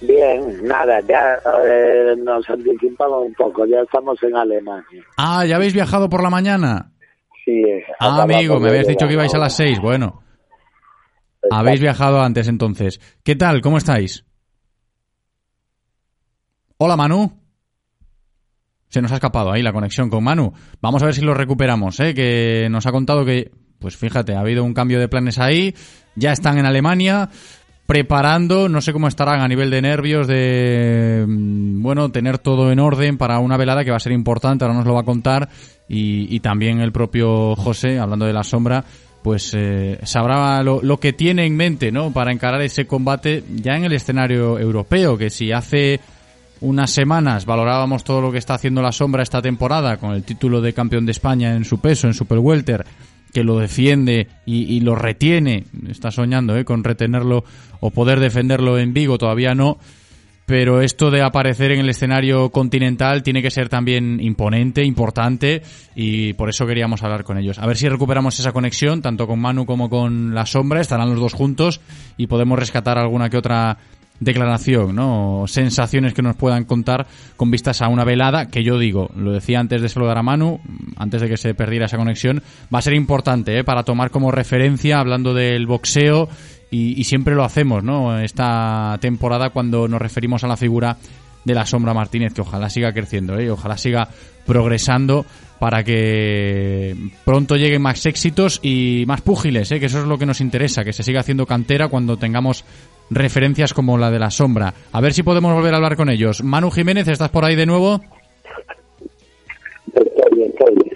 Bien, 0.01 0.63
nada, 0.63 0.99
ya 1.07 1.35
eh, 1.65 2.15
nos 2.17 2.47
anticipamos 2.49 3.27
un 3.27 3.33
poco, 3.33 3.65
ya 3.65 3.81
estamos 3.81 4.21
en 4.23 4.35
Alemania. 4.35 5.03
Ah, 5.17 5.45
¿ya 5.45 5.55
habéis 5.55 5.73
viajado 5.73 6.09
por 6.09 6.21
la 6.21 6.29
mañana? 6.29 6.91
Sí, 7.43 7.51
eh, 7.51 7.83
Ah, 7.99 8.23
amigo, 8.23 8.59
me 8.59 8.69
habías 8.69 8.87
dicho 8.87 9.07
que 9.07 9.13
ibais 9.13 9.33
a 9.33 9.37
las 9.37 9.55
seis. 9.55 9.79
Bueno. 9.79 10.21
Habéis 11.51 11.79
viajado 11.79 12.21
antes 12.21 12.47
entonces. 12.47 12.99
¿Qué 13.23 13.35
tal? 13.35 13.61
¿Cómo 13.61 13.77
estáis? 13.77 14.25
Hola, 16.77 16.97
Manu. 16.97 17.44
Se 18.89 19.01
nos 19.01 19.11
ha 19.11 19.15
escapado 19.15 19.51
ahí 19.51 19.61
la 19.61 19.73
conexión 19.73 20.09
con 20.09 20.23
Manu. 20.23 20.53
Vamos 20.81 21.01
a 21.01 21.05
ver 21.05 21.15
si 21.15 21.21
lo 21.21 21.33
recuperamos, 21.33 21.99
¿eh? 21.99 22.13
Que 22.13 22.67
nos 22.69 22.85
ha 22.85 22.91
contado 22.91 23.25
que, 23.25 23.51
pues 23.79 23.97
fíjate, 23.97 24.35
ha 24.35 24.39
habido 24.39 24.63
un 24.63 24.73
cambio 24.73 24.99
de 24.99 25.07
planes 25.07 25.39
ahí. 25.39 25.75
Ya 26.15 26.31
están 26.31 26.57
en 26.57 26.65
Alemania 26.65 27.29
preparando, 27.85 28.67
no 28.67 28.81
sé 28.81 28.93
cómo 28.93 29.07
estarán 29.07 29.41
a 29.41 29.47
nivel 29.47 29.69
de 29.69 29.81
nervios, 29.81 30.27
de, 30.27 31.23
mm, 31.27 31.83
bueno, 31.83 32.09
tener 32.09 32.39
todo 32.39 32.71
en 32.71 32.79
orden 32.79 33.17
para 33.17 33.39
una 33.39 33.57
velada 33.57 33.83
que 33.83 33.91
va 33.91 33.97
a 33.97 33.99
ser 33.99 34.11
importante, 34.11 34.65
ahora 34.65 34.77
nos 34.77 34.87
lo 34.87 34.93
va 34.95 35.01
a 35.01 35.05
contar. 35.05 35.49
Y, 35.87 36.33
y 36.35 36.39
también 36.39 36.79
el 36.79 36.91
propio 36.91 37.55
José, 37.55 37.99
hablando 37.99 38.25
de 38.25 38.33
la 38.33 38.43
sombra, 38.43 38.83
pues 39.25 39.53
eh, 39.55 39.99
sabrá 40.03 40.61
lo, 40.63 40.81
lo 40.83 40.99
que 40.99 41.13
tiene 41.13 41.45
en 41.45 41.55
mente, 41.55 41.91
¿no? 41.91 42.11
Para 42.11 42.31
encarar 42.31 42.61
ese 42.61 42.85
combate 42.85 43.43
ya 43.55 43.75
en 43.75 43.83
el 43.83 43.93
escenario 43.93 44.59
europeo, 44.59 45.17
que 45.17 45.29
si 45.29 45.51
hace 45.51 45.99
unas 46.65 46.91
semanas 46.91 47.45
valorábamos 47.45 48.03
todo 48.03 48.21
lo 48.21 48.31
que 48.31 48.39
está 48.39 48.55
haciendo 48.55 48.81
la 48.81 48.91
sombra 48.91 49.23
esta 49.23 49.41
temporada 49.41 49.97
con 49.97 50.13
el 50.13 50.23
título 50.23 50.61
de 50.61 50.73
campeón 50.73 51.05
de 51.05 51.11
España 51.11 51.55
en 51.55 51.63
su 51.63 51.79
peso, 51.79 52.07
en 52.07 52.13
Super 52.13 52.39
Welter, 52.39 52.85
que 53.31 53.43
lo 53.43 53.59
defiende 53.59 54.27
y, 54.45 54.79
lo 54.79 54.95
retiene, 54.95 55.65
está 55.89 56.09
soñando 56.09 56.57
¿eh? 56.57 56.65
con 56.65 56.83
retenerlo 56.83 57.43
o 57.79 57.91
poder 57.91 58.19
defenderlo 58.19 58.79
en 58.79 58.93
Vigo, 58.93 59.17
todavía 59.17 59.53
no, 59.53 59.77
pero 60.45 60.81
esto 60.81 61.11
de 61.11 61.21
aparecer 61.21 61.71
en 61.71 61.81
el 61.81 61.89
escenario 61.89 62.49
continental 62.49 63.23
tiene 63.23 63.41
que 63.41 63.51
ser 63.51 63.69
también 63.69 64.19
imponente, 64.19 64.83
importante 64.83 65.61
y 65.95 66.33
por 66.33 66.49
eso 66.49 66.65
queríamos 66.65 67.03
hablar 67.03 67.23
con 67.23 67.37
ellos. 67.37 67.59
A 67.59 67.67
ver 67.67 67.77
si 67.77 67.89
recuperamos 67.89 68.39
esa 68.39 68.51
conexión, 68.51 69.01
tanto 69.01 69.27
con 69.27 69.39
Manu 69.39 69.65
como 69.65 69.89
con 69.89 70.33
la 70.33 70.45
sombra, 70.45 70.81
estarán 70.81 71.09
los 71.09 71.19
dos 71.19 71.33
juntos 71.33 71.81
y 72.17 72.27
podemos 72.27 72.57
rescatar 72.57 72.97
alguna 72.97 73.29
que 73.29 73.37
otra 73.37 73.77
declaración, 74.19 74.95
¿no? 74.95 75.45
Sensaciones 75.47 76.13
que 76.13 76.21
nos 76.21 76.35
puedan 76.35 76.63
contar 76.63 77.07
con 77.35 77.51
vistas 77.51 77.81
a 77.81 77.89
una 77.89 78.03
velada 78.03 78.47
que 78.47 78.63
yo 78.63 78.79
digo, 78.79 79.09
lo 79.15 79.31
decía 79.31 79.59
antes 79.59 79.81
de 79.81 79.89
saludar 79.89 80.17
a 80.17 80.23
Manu, 80.23 80.59
antes 80.97 81.21
de 81.21 81.29
que 81.29 81.37
se 81.37 81.53
perdiera 81.53 81.85
esa 81.85 81.97
conexión, 81.97 82.41
va 82.73 82.79
a 82.79 82.81
ser 82.81 82.93
importante, 82.93 83.57
¿eh? 83.57 83.63
Para 83.63 83.83
tomar 83.83 84.11
como 84.11 84.31
referencia, 84.31 84.99
hablando 84.99 85.33
del 85.33 85.67
boxeo, 85.67 86.29
y, 86.71 86.99
y 86.99 87.03
siempre 87.03 87.35
lo 87.35 87.43
hacemos, 87.43 87.83
¿no? 87.83 88.19
Esta 88.19 88.97
temporada 89.01 89.49
cuando 89.49 89.87
nos 89.87 90.01
referimos 90.01 90.43
a 90.43 90.47
la 90.47 90.57
figura 90.57 90.97
de 91.45 91.53
la 91.53 91.65
Sombra 91.65 91.93
Martínez, 91.93 92.33
que 92.33 92.41
ojalá 92.41 92.69
siga 92.69 92.91
creciendo, 92.91 93.39
¿eh? 93.39 93.49
ojalá 93.49 93.77
siga 93.77 94.09
progresando 94.45 95.25
para 95.59 95.83
que 95.83 96.95
pronto 97.23 97.55
lleguen 97.55 97.81
más 97.81 98.05
éxitos 98.05 98.59
y 98.61 99.05
más 99.07 99.21
púgiles, 99.21 99.71
¿eh? 99.71 99.79
que 99.79 99.85
eso 99.85 100.01
es 100.01 100.05
lo 100.05 100.17
que 100.17 100.25
nos 100.25 100.41
interesa, 100.41 100.83
que 100.83 100.91
se 100.91 101.03
siga 101.03 101.21
haciendo 101.21 101.45
cantera 101.45 101.87
cuando 101.87 102.17
tengamos 102.17 102.65
referencias 103.09 103.73
como 103.73 103.97
la 103.97 104.11
de 104.11 104.19
la 104.19 104.31
Sombra. 104.31 104.73
A 104.91 105.01
ver 105.01 105.13
si 105.13 105.23
podemos 105.23 105.53
volver 105.53 105.73
a 105.73 105.77
hablar 105.77 105.95
con 105.95 106.09
ellos. 106.09 106.43
Manu 106.43 106.71
Jiménez, 106.71 107.07
¿estás 107.07 107.29
por 107.29 107.45
ahí 107.45 107.55
de 107.55 107.65
nuevo? 107.65 108.01
Estoy 109.93 110.35
bien, 110.35 110.49
estoy 110.49 110.75
bien. 110.75 110.95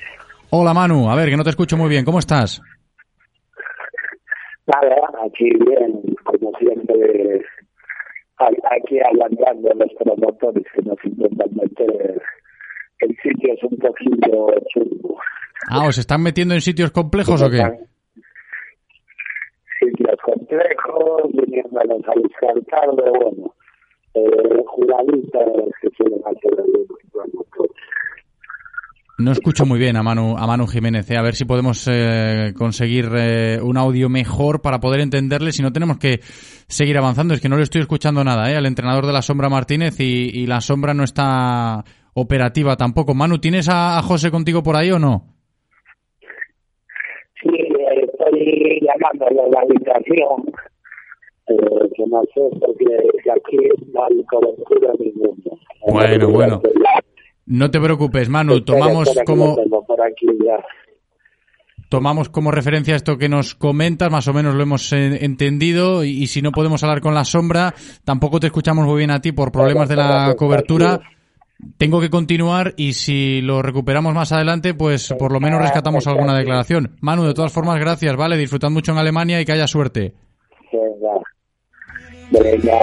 Hola 0.52 0.74
Manu, 0.74 1.10
a 1.10 1.16
ver, 1.16 1.30
que 1.30 1.38
no 1.38 1.44
te 1.44 1.52
escucho 1.52 1.78
muy 1.78 1.90
bien, 1.90 2.06
¿cómo 2.06 2.20
estás? 2.20 2.62
Nada, 4.66 4.96
aquí 5.26 5.50
bien, 5.66 6.02
como 6.24 6.52
siempre, 6.60 7.42
aquí 8.38 9.00
aguantando 9.00 9.70
los 9.76 9.94
promotores 9.98 10.64
que 10.74 10.82
nos 10.84 10.98
intentan 11.04 11.50
meter. 11.56 12.22
El 13.00 13.10
sitio 13.24 13.54
es 13.54 13.64
un 13.64 13.78
poquillo 13.78 14.48
chungo. 14.74 15.18
Ah, 15.70 15.88
¿os 15.88 15.98
están 15.98 16.22
metiendo 16.22 16.54
en 16.54 16.62
sitios 16.62 16.92
complejos 16.92 17.42
o 17.42 17.50
qué? 17.50 17.64
Viniéndonos 21.34 22.04
a 22.08 22.14
bueno, 23.02 23.54
eh, 24.14 24.64
pues, 27.56 27.70
No 29.20 29.32
escucho 29.32 29.66
muy 29.66 29.80
bien 29.80 29.98
a 29.98 30.04
Manu, 30.04 30.38
a 30.38 30.48
Manu 30.48 30.66
Jiménez. 30.66 31.10
eh. 31.12 31.18
A 31.18 31.22
ver 31.22 31.36
si 31.36 31.46
podemos 31.46 31.88
eh, 31.92 32.54
conseguir 32.58 33.10
eh, 33.18 33.60
un 33.62 33.78
audio 33.78 34.08
mejor 34.10 34.62
para 34.62 34.80
poder 34.80 35.02
entenderle. 35.02 35.52
Si 35.52 35.62
no, 35.62 35.72
tenemos 35.74 35.98
que 35.98 36.20
seguir 36.68 36.98
avanzando. 36.98 37.34
Es 37.34 37.42
que 37.42 37.50
no 37.50 37.58
le 37.58 37.64
estoy 37.64 37.82
escuchando 37.82 38.24
nada 38.24 38.50
eh, 38.50 38.56
al 38.56 38.66
entrenador 38.66 39.06
de 39.06 39.14
la 39.14 39.22
Sombra 39.22 39.50
Martínez 39.50 40.00
y, 40.00 40.30
y 40.34 40.48
la 40.48 40.62
Sombra 40.62 40.94
no 40.94 41.04
está 41.04 41.84
operativa 42.14 42.76
tampoco. 42.78 43.14
Manu, 43.14 43.40
¿tienes 43.40 43.68
a 43.70 44.02
José 44.02 44.32
contigo 44.32 44.64
por 44.64 44.78
ahí 44.78 44.92
o 44.92 45.00
no? 45.00 45.36
Sí, 47.42 47.50
eh, 47.50 48.08
estoy 48.80 48.88
llamándole 48.88 49.42
a 49.42 49.48
la 49.48 49.62
habitación, 49.62 50.46
eh, 51.48 51.90
que 51.96 52.06
no 52.08 52.22
sé, 52.34 52.58
porque 52.60 52.86
de 52.86 53.32
aquí 53.32 53.58
no 53.94 54.04
hay 54.04 54.24
cobertura 54.26 54.94
ninguna. 55.00 55.58
Bueno, 55.88 56.30
bueno. 56.30 56.62
No 57.46 57.72
te 57.72 57.80
preocupes, 57.80 58.30
Manu. 58.30 58.62
Tomamos 58.62 59.10
como 59.26 59.56
tengo 59.56 59.84
por 59.86 60.02
aquí 60.02 60.28
ya. 60.46 60.64
tomamos 61.90 62.30
como 62.30 62.52
referencia 62.52 62.96
esto 62.96 63.18
que 63.18 63.28
nos 63.30 63.56
comentas, 63.56 64.12
más 64.12 64.28
o 64.28 64.34
menos 64.34 64.54
lo 64.54 64.62
hemos 64.62 64.94
eh, 64.94 65.26
entendido, 65.26 66.04
y, 66.04 66.10
y 66.24 66.28
si 66.28 66.42
no 66.42 66.52
podemos 66.52 66.84
hablar 66.84 67.02
con 67.02 67.16
la 67.16 67.26
sombra, 67.26 67.74
tampoco 68.06 68.40
te 68.40 68.48
escuchamos 68.48 68.86
muy 68.86 69.00
bien 69.00 69.12
a 69.12 69.22
ti 69.22 69.32
por 69.32 69.52
problemas 69.52 69.90
de 69.90 69.96
la 69.96 70.36
cobertura. 70.38 71.00
Tengo 71.78 72.00
que 72.00 72.10
continuar 72.10 72.74
y 72.78 72.94
si 72.94 73.42
lo 73.42 73.62
recuperamos 73.62 74.14
más 74.14 74.32
adelante, 74.32 74.74
pues 74.74 75.14
por 75.20 75.32
lo 75.34 75.40
menos 75.40 75.62
rescatamos 75.62 76.08
alguna 76.08 76.38
declaración. 76.38 76.96
Manu, 77.02 77.26
de 77.26 77.34
todas 77.34 77.52
formas, 77.52 77.80
gracias, 77.80 78.16
¿vale? 78.16 78.38
Disfrutad 78.38 78.70
mucho 78.70 78.94
en 78.94 78.98
Alemania 78.98 79.42
y 79.42 79.46
que 79.46 79.52
haya 79.52 79.68
suerte. 79.68 80.14
Venga. 80.72 81.20
Venga. 82.32 82.80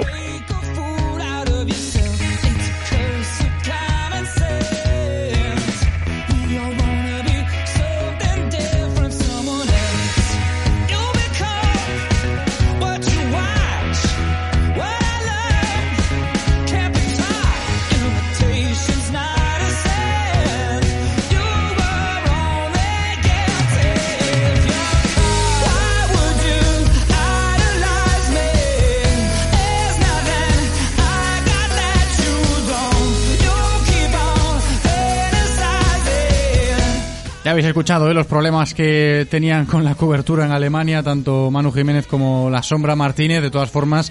Ya 37.47 37.52
habéis 37.52 37.68
escuchado 37.68 38.10
¿eh? 38.10 38.12
los 38.12 38.27
problemas 38.27 38.74
que 38.74 39.24
tenían 39.31 39.66
con 39.66 39.85
la 39.85 39.94
cobertura 39.94 40.44
en 40.44 40.51
Alemania, 40.51 41.05
tanto 41.05 41.48
Manu 41.48 41.70
Jiménez 41.70 42.09
como 42.09 42.51
la 42.51 42.60
Sombra 42.60 42.97
Martínez. 42.97 43.40
De 43.40 43.52
todas 43.52 43.70
formas, 43.70 44.10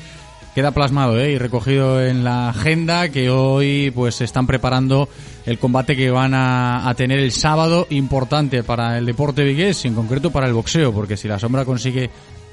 queda 0.56 0.72
plasmado 0.72 1.20
¿eh? 1.20 1.34
y 1.34 1.38
recogido 1.38 2.02
en 2.02 2.24
la 2.24 2.48
agenda 2.48 3.10
que 3.10 3.30
hoy 3.30 3.92
pues 3.94 4.22
están 4.22 4.48
preparando 4.48 5.10
el 5.46 5.60
combate 5.60 5.98
que 5.98 6.12
van 6.12 6.32
a, 6.34 6.94
tener 6.96 7.20
el 7.20 7.34
sábado, 7.34 7.88
importante 7.90 8.64
para 8.64 8.98
el 8.98 9.06
deporte 9.06 9.44
vigués 9.44 9.84
y 9.84 9.90
en 9.90 9.96
concreto 9.96 10.32
para 10.32 10.48
el 10.48 10.54
boxeo, 10.54 10.94
porque 10.94 11.18
si 11.18 11.28
la 11.28 11.38
Sombra 11.38 11.66
consigue 11.66 12.10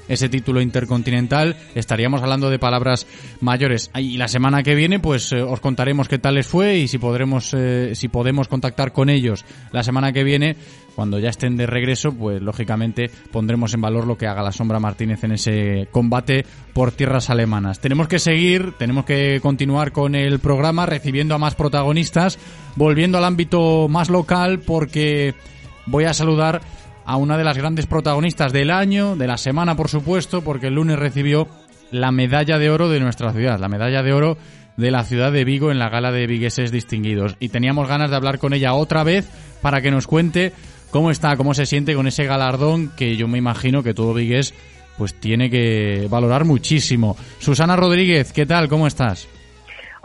ese 0.07 0.29
título 0.29 0.61
intercontinental, 0.61 1.55
estaríamos 1.75 2.21
hablando 2.21 2.49
de 2.49 2.59
palabras 2.59 3.07
mayores. 3.41 3.91
Y 3.95 4.17
la 4.17 4.27
semana 4.27 4.63
que 4.63 4.75
viene, 4.75 4.99
pues 4.99 5.31
eh, 5.31 5.41
os 5.41 5.59
contaremos 5.59 6.07
qué 6.07 6.19
tal 6.19 6.35
les 6.35 6.47
fue 6.47 6.77
y 6.77 6.87
si 6.87 6.97
podremos, 6.97 7.53
eh, 7.53 7.95
si 7.95 8.07
podemos 8.07 8.47
contactar 8.47 8.91
con 8.91 9.09
ellos 9.09 9.45
la 9.71 9.83
semana 9.83 10.11
que 10.11 10.23
viene, 10.23 10.55
cuando 10.95 11.19
ya 11.19 11.29
estén 11.29 11.57
de 11.57 11.65
regreso, 11.65 12.11
pues 12.11 12.41
lógicamente 12.41 13.09
pondremos 13.31 13.73
en 13.73 13.81
valor 13.81 14.05
lo 14.05 14.17
que 14.17 14.27
haga 14.27 14.43
la 14.43 14.51
Sombra 14.51 14.79
Martínez 14.79 15.23
en 15.23 15.33
ese 15.33 15.87
combate 15.91 16.45
por 16.73 16.91
tierras 16.91 17.29
alemanas. 17.29 17.79
Tenemos 17.79 18.07
que 18.07 18.19
seguir, 18.19 18.73
tenemos 18.77 19.05
que 19.05 19.39
continuar 19.41 19.91
con 19.91 20.15
el 20.15 20.39
programa, 20.39 20.85
recibiendo 20.85 21.35
a 21.35 21.39
más 21.39 21.55
protagonistas, 21.55 22.37
volviendo 22.75 23.17
al 23.17 23.25
ámbito 23.25 23.87
más 23.89 24.09
local, 24.09 24.59
porque 24.59 25.33
voy 25.85 26.05
a 26.05 26.13
saludar 26.13 26.61
a 27.05 27.17
una 27.17 27.37
de 27.37 27.43
las 27.43 27.57
grandes 27.57 27.85
protagonistas 27.85 28.53
del 28.53 28.71
año, 28.71 29.15
de 29.15 29.27
la 29.27 29.37
semana 29.37 29.75
por 29.75 29.89
supuesto, 29.89 30.43
porque 30.43 30.67
el 30.67 30.75
lunes 30.75 30.99
recibió 30.99 31.47
la 31.91 32.11
medalla 32.11 32.57
de 32.57 32.69
oro 32.69 32.89
de 32.89 32.99
nuestra 32.99 33.31
ciudad, 33.33 33.59
la 33.59 33.69
medalla 33.69 34.01
de 34.03 34.13
oro 34.13 34.37
de 34.77 34.91
la 34.91 35.03
ciudad 35.03 35.31
de 35.31 35.45
Vigo 35.45 35.71
en 35.71 35.79
la 35.79 35.89
gala 35.89 36.11
de 36.11 36.27
vigueses 36.27 36.71
distinguidos. 36.71 37.35
Y 37.39 37.49
teníamos 37.49 37.87
ganas 37.87 38.09
de 38.09 38.15
hablar 38.15 38.39
con 38.39 38.53
ella 38.53 38.73
otra 38.73 39.03
vez 39.03 39.27
para 39.61 39.81
que 39.81 39.91
nos 39.91 40.07
cuente 40.07 40.53
cómo 40.89 41.11
está, 41.11 41.37
cómo 41.37 41.53
se 41.53 41.65
siente 41.65 41.95
con 41.95 42.07
ese 42.07 42.25
galardón 42.25 42.89
que 42.95 43.15
yo 43.15 43.27
me 43.27 43.37
imagino 43.37 43.83
que 43.83 43.93
todo 43.93 44.13
vigués 44.13 44.53
pues 44.97 45.13
tiene 45.13 45.49
que 45.49 46.07
valorar 46.09 46.45
muchísimo. 46.45 47.17
Susana 47.39 47.75
Rodríguez, 47.75 48.31
¿qué 48.31 48.45
tal? 48.45 48.67
¿Cómo 48.67 48.87
estás? 48.87 49.27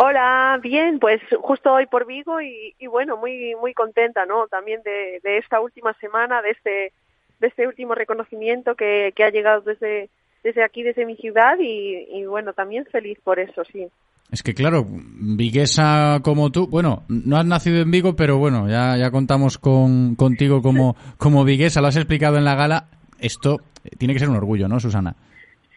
Hola, 0.01 0.61
bien, 0.63 1.01
pues 1.01 1.21
justo 1.41 1.73
hoy 1.73 1.87
por 1.87 2.07
Vigo 2.07 2.41
y, 2.41 2.87
bueno, 2.87 3.17
muy 3.17 3.57
muy 3.61 3.75
contenta, 3.75 4.27
¿no? 4.27 4.47
También 4.47 4.81
de, 4.85 5.21
esta 5.39 5.61
última 5.61 5.93
semana, 5.95 6.41
de 6.41 6.51
este 6.51 6.93
de 7.41 7.47
este 7.49 7.67
último 7.67 7.97
reconocimiento 7.97 8.77
que, 8.77 9.13
que 9.17 9.25
ha 9.25 9.31
llegado 9.31 9.63
desde 9.63 10.09
desde 10.45 10.63
aquí, 10.63 10.85
desde 10.85 11.05
mi 11.05 11.17
ciudad 11.17 11.59
y, 11.59 12.07
y 12.13 12.27
bueno, 12.27 12.53
también 12.53 12.87
feliz 12.87 13.19
por 13.25 13.41
eso, 13.41 13.65
sí. 13.73 13.89
Es 14.31 14.45
que 14.45 14.55
claro, 14.55 14.87
viguesa 14.87 16.21
como 16.23 16.53
tú, 16.53 16.69
bueno, 16.69 17.03
no 17.09 17.37
has 17.37 17.47
nacido 17.47 17.79
en 17.79 17.91
Vigo, 17.91 18.15
pero 18.15 18.39
bueno, 18.39 18.69
ya, 18.69 18.97
ya 18.97 19.11
contamos 19.11 19.59
con, 19.59 20.15
contigo 20.15 20.63
como, 20.63 20.95
como 21.17 21.45
viguesa, 21.45 21.81
lo 21.81 21.89
has 21.89 21.97
explicado 21.97 22.37
en 22.37 22.45
la 22.45 22.55
gala. 22.55 22.89
Esto 23.19 23.63
tiene 23.99 24.15
que 24.15 24.21
ser 24.21 24.29
un 24.29 24.37
orgullo, 24.37 24.69
¿no, 24.69 24.79
Susana? 24.79 25.17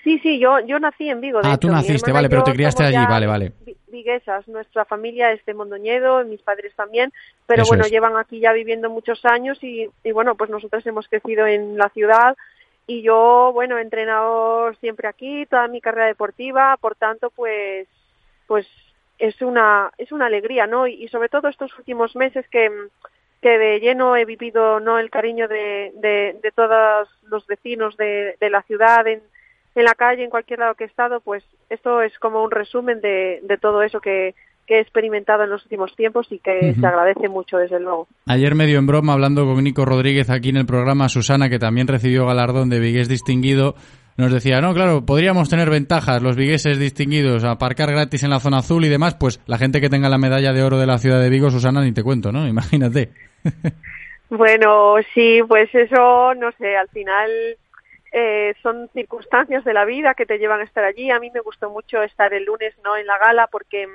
Sí, 0.03 0.17
sí, 0.19 0.39
yo 0.39 0.59
yo 0.61 0.79
nací 0.79 1.09
en 1.09 1.21
Vigo. 1.21 1.41
de 1.41 1.47
Ah, 1.47 1.51
hecho. 1.51 1.59
tú 1.59 1.67
naciste, 1.69 2.11
vale, 2.11 2.27
pero 2.29 2.43
te 2.43 2.53
criaste 2.53 2.83
allí, 2.83 3.05
vale, 3.07 3.27
vale. 3.27 3.51
vi- 3.65 3.77
Viguesas, 3.87 4.47
nuestra 4.47 4.85
familia 4.85 5.31
es 5.31 5.45
de 5.45 5.53
Mondoñedo, 5.53 6.23
mis 6.25 6.41
padres 6.41 6.73
también, 6.75 7.11
pero 7.45 7.63
Eso 7.63 7.69
bueno, 7.71 7.83
es. 7.85 7.91
llevan 7.91 8.15
aquí 8.17 8.39
ya 8.39 8.51
viviendo 8.53 8.89
muchos 8.89 9.23
años 9.25 9.61
y, 9.63 9.89
y 10.03 10.11
bueno, 10.11 10.35
pues 10.35 10.49
nosotros 10.49 10.85
hemos 10.87 11.07
crecido 11.09 11.45
en 11.45 11.77
la 11.77 11.89
ciudad 11.89 12.35
y 12.87 13.01
yo, 13.03 13.51
bueno, 13.53 13.77
he 13.77 13.81
entrenado 13.81 14.73
siempre 14.75 15.07
aquí, 15.07 15.45
toda 15.45 15.67
mi 15.67 15.81
carrera 15.81 16.07
deportiva, 16.07 16.77
por 16.77 16.95
tanto, 16.95 17.29
pues, 17.31 17.87
pues 18.47 18.65
es 19.19 19.39
una, 19.41 19.91
es 19.97 20.11
una 20.11 20.25
alegría, 20.27 20.65
¿no? 20.67 20.87
Y, 20.87 20.93
y 21.03 21.07
sobre 21.09 21.29
todo 21.29 21.47
estos 21.49 21.77
últimos 21.77 22.15
meses 22.15 22.47
que, 22.49 22.71
que 23.41 23.57
de 23.57 23.79
lleno 23.81 24.15
he 24.15 24.25
vivido, 24.25 24.79
¿no? 24.79 24.97
El 24.97 25.09
cariño 25.11 25.47
de, 25.47 25.91
de, 25.95 26.39
de 26.41 26.51
todos 26.53 27.07
los 27.27 27.45
vecinos 27.45 27.97
de, 27.97 28.35
de 28.39 28.49
la 28.49 28.61
ciudad, 28.63 29.05
en, 29.05 29.21
en 29.75 29.83
la 29.83 29.95
calle, 29.95 30.23
en 30.23 30.29
cualquier 30.29 30.59
lado 30.59 30.75
que 30.75 30.83
he 30.83 30.87
estado, 30.87 31.21
pues 31.21 31.43
esto 31.69 32.01
es 32.01 32.17
como 32.19 32.43
un 32.43 32.51
resumen 32.51 33.01
de, 33.01 33.39
de 33.43 33.57
todo 33.57 33.83
eso 33.83 33.99
que, 34.01 34.35
que 34.67 34.77
he 34.77 34.79
experimentado 34.79 35.43
en 35.43 35.49
los 35.49 35.63
últimos 35.63 35.95
tiempos 35.95 36.27
y 36.29 36.39
que 36.39 36.73
se 36.79 36.85
agradece 36.85 37.29
mucho, 37.29 37.57
desde 37.57 37.79
luego. 37.79 38.07
Ayer 38.27 38.55
medio 38.55 38.79
en 38.79 38.87
broma 38.87 39.13
hablando 39.13 39.45
con 39.45 39.63
Nico 39.63 39.85
Rodríguez 39.85 40.29
aquí 40.29 40.49
en 40.49 40.57
el 40.57 40.65
programa, 40.65 41.09
Susana, 41.09 41.49
que 41.49 41.59
también 41.59 41.87
recibió 41.87 42.25
galardón 42.25 42.69
de 42.69 42.79
vigués 42.79 43.07
distinguido, 43.07 43.75
nos 44.17 44.31
decía, 44.31 44.61
no, 44.61 44.73
claro, 44.73 45.05
podríamos 45.05 45.49
tener 45.49 45.69
ventajas 45.69 46.21
los 46.21 46.35
vigueses 46.35 46.77
distinguidos, 46.77 47.43
aparcar 47.43 47.91
gratis 47.91 48.23
en 48.23 48.29
la 48.29 48.39
zona 48.39 48.57
azul 48.57 48.83
y 48.85 48.89
demás, 48.89 49.15
pues 49.15 49.41
la 49.47 49.57
gente 49.57 49.81
que 49.81 49.89
tenga 49.89 50.09
la 50.09 50.17
medalla 50.17 50.53
de 50.53 50.63
oro 50.63 50.77
de 50.77 50.85
la 50.85 50.97
ciudad 50.97 51.21
de 51.21 51.29
Vigo, 51.29 51.49
Susana, 51.49 51.81
ni 51.81 51.91
te 51.93 52.03
cuento, 52.03 52.31
¿no? 52.31 52.47
Imagínate. 52.47 53.11
Bueno, 54.33 54.95
sí, 55.13 55.41
pues 55.45 55.69
eso, 55.75 56.33
no 56.35 56.53
sé, 56.53 56.77
al 56.77 56.87
final 56.87 57.29
eh, 58.11 58.53
son 58.61 58.89
circunstancias 58.93 59.63
de 59.63 59.73
la 59.73 59.85
vida 59.85 60.13
que 60.13 60.25
te 60.25 60.37
llevan 60.37 60.61
a 60.61 60.65
estar 60.65 60.83
allí. 60.83 61.09
A 61.11 61.19
mí 61.19 61.31
me 61.31 61.39
gustó 61.39 61.69
mucho 61.69 62.03
estar 62.03 62.33
el 62.33 62.45
lunes 62.45 62.73
no 62.83 62.97
en 62.97 63.07
la 63.07 63.17
gala 63.17 63.47
porque 63.47 63.87
mm, 63.87 63.91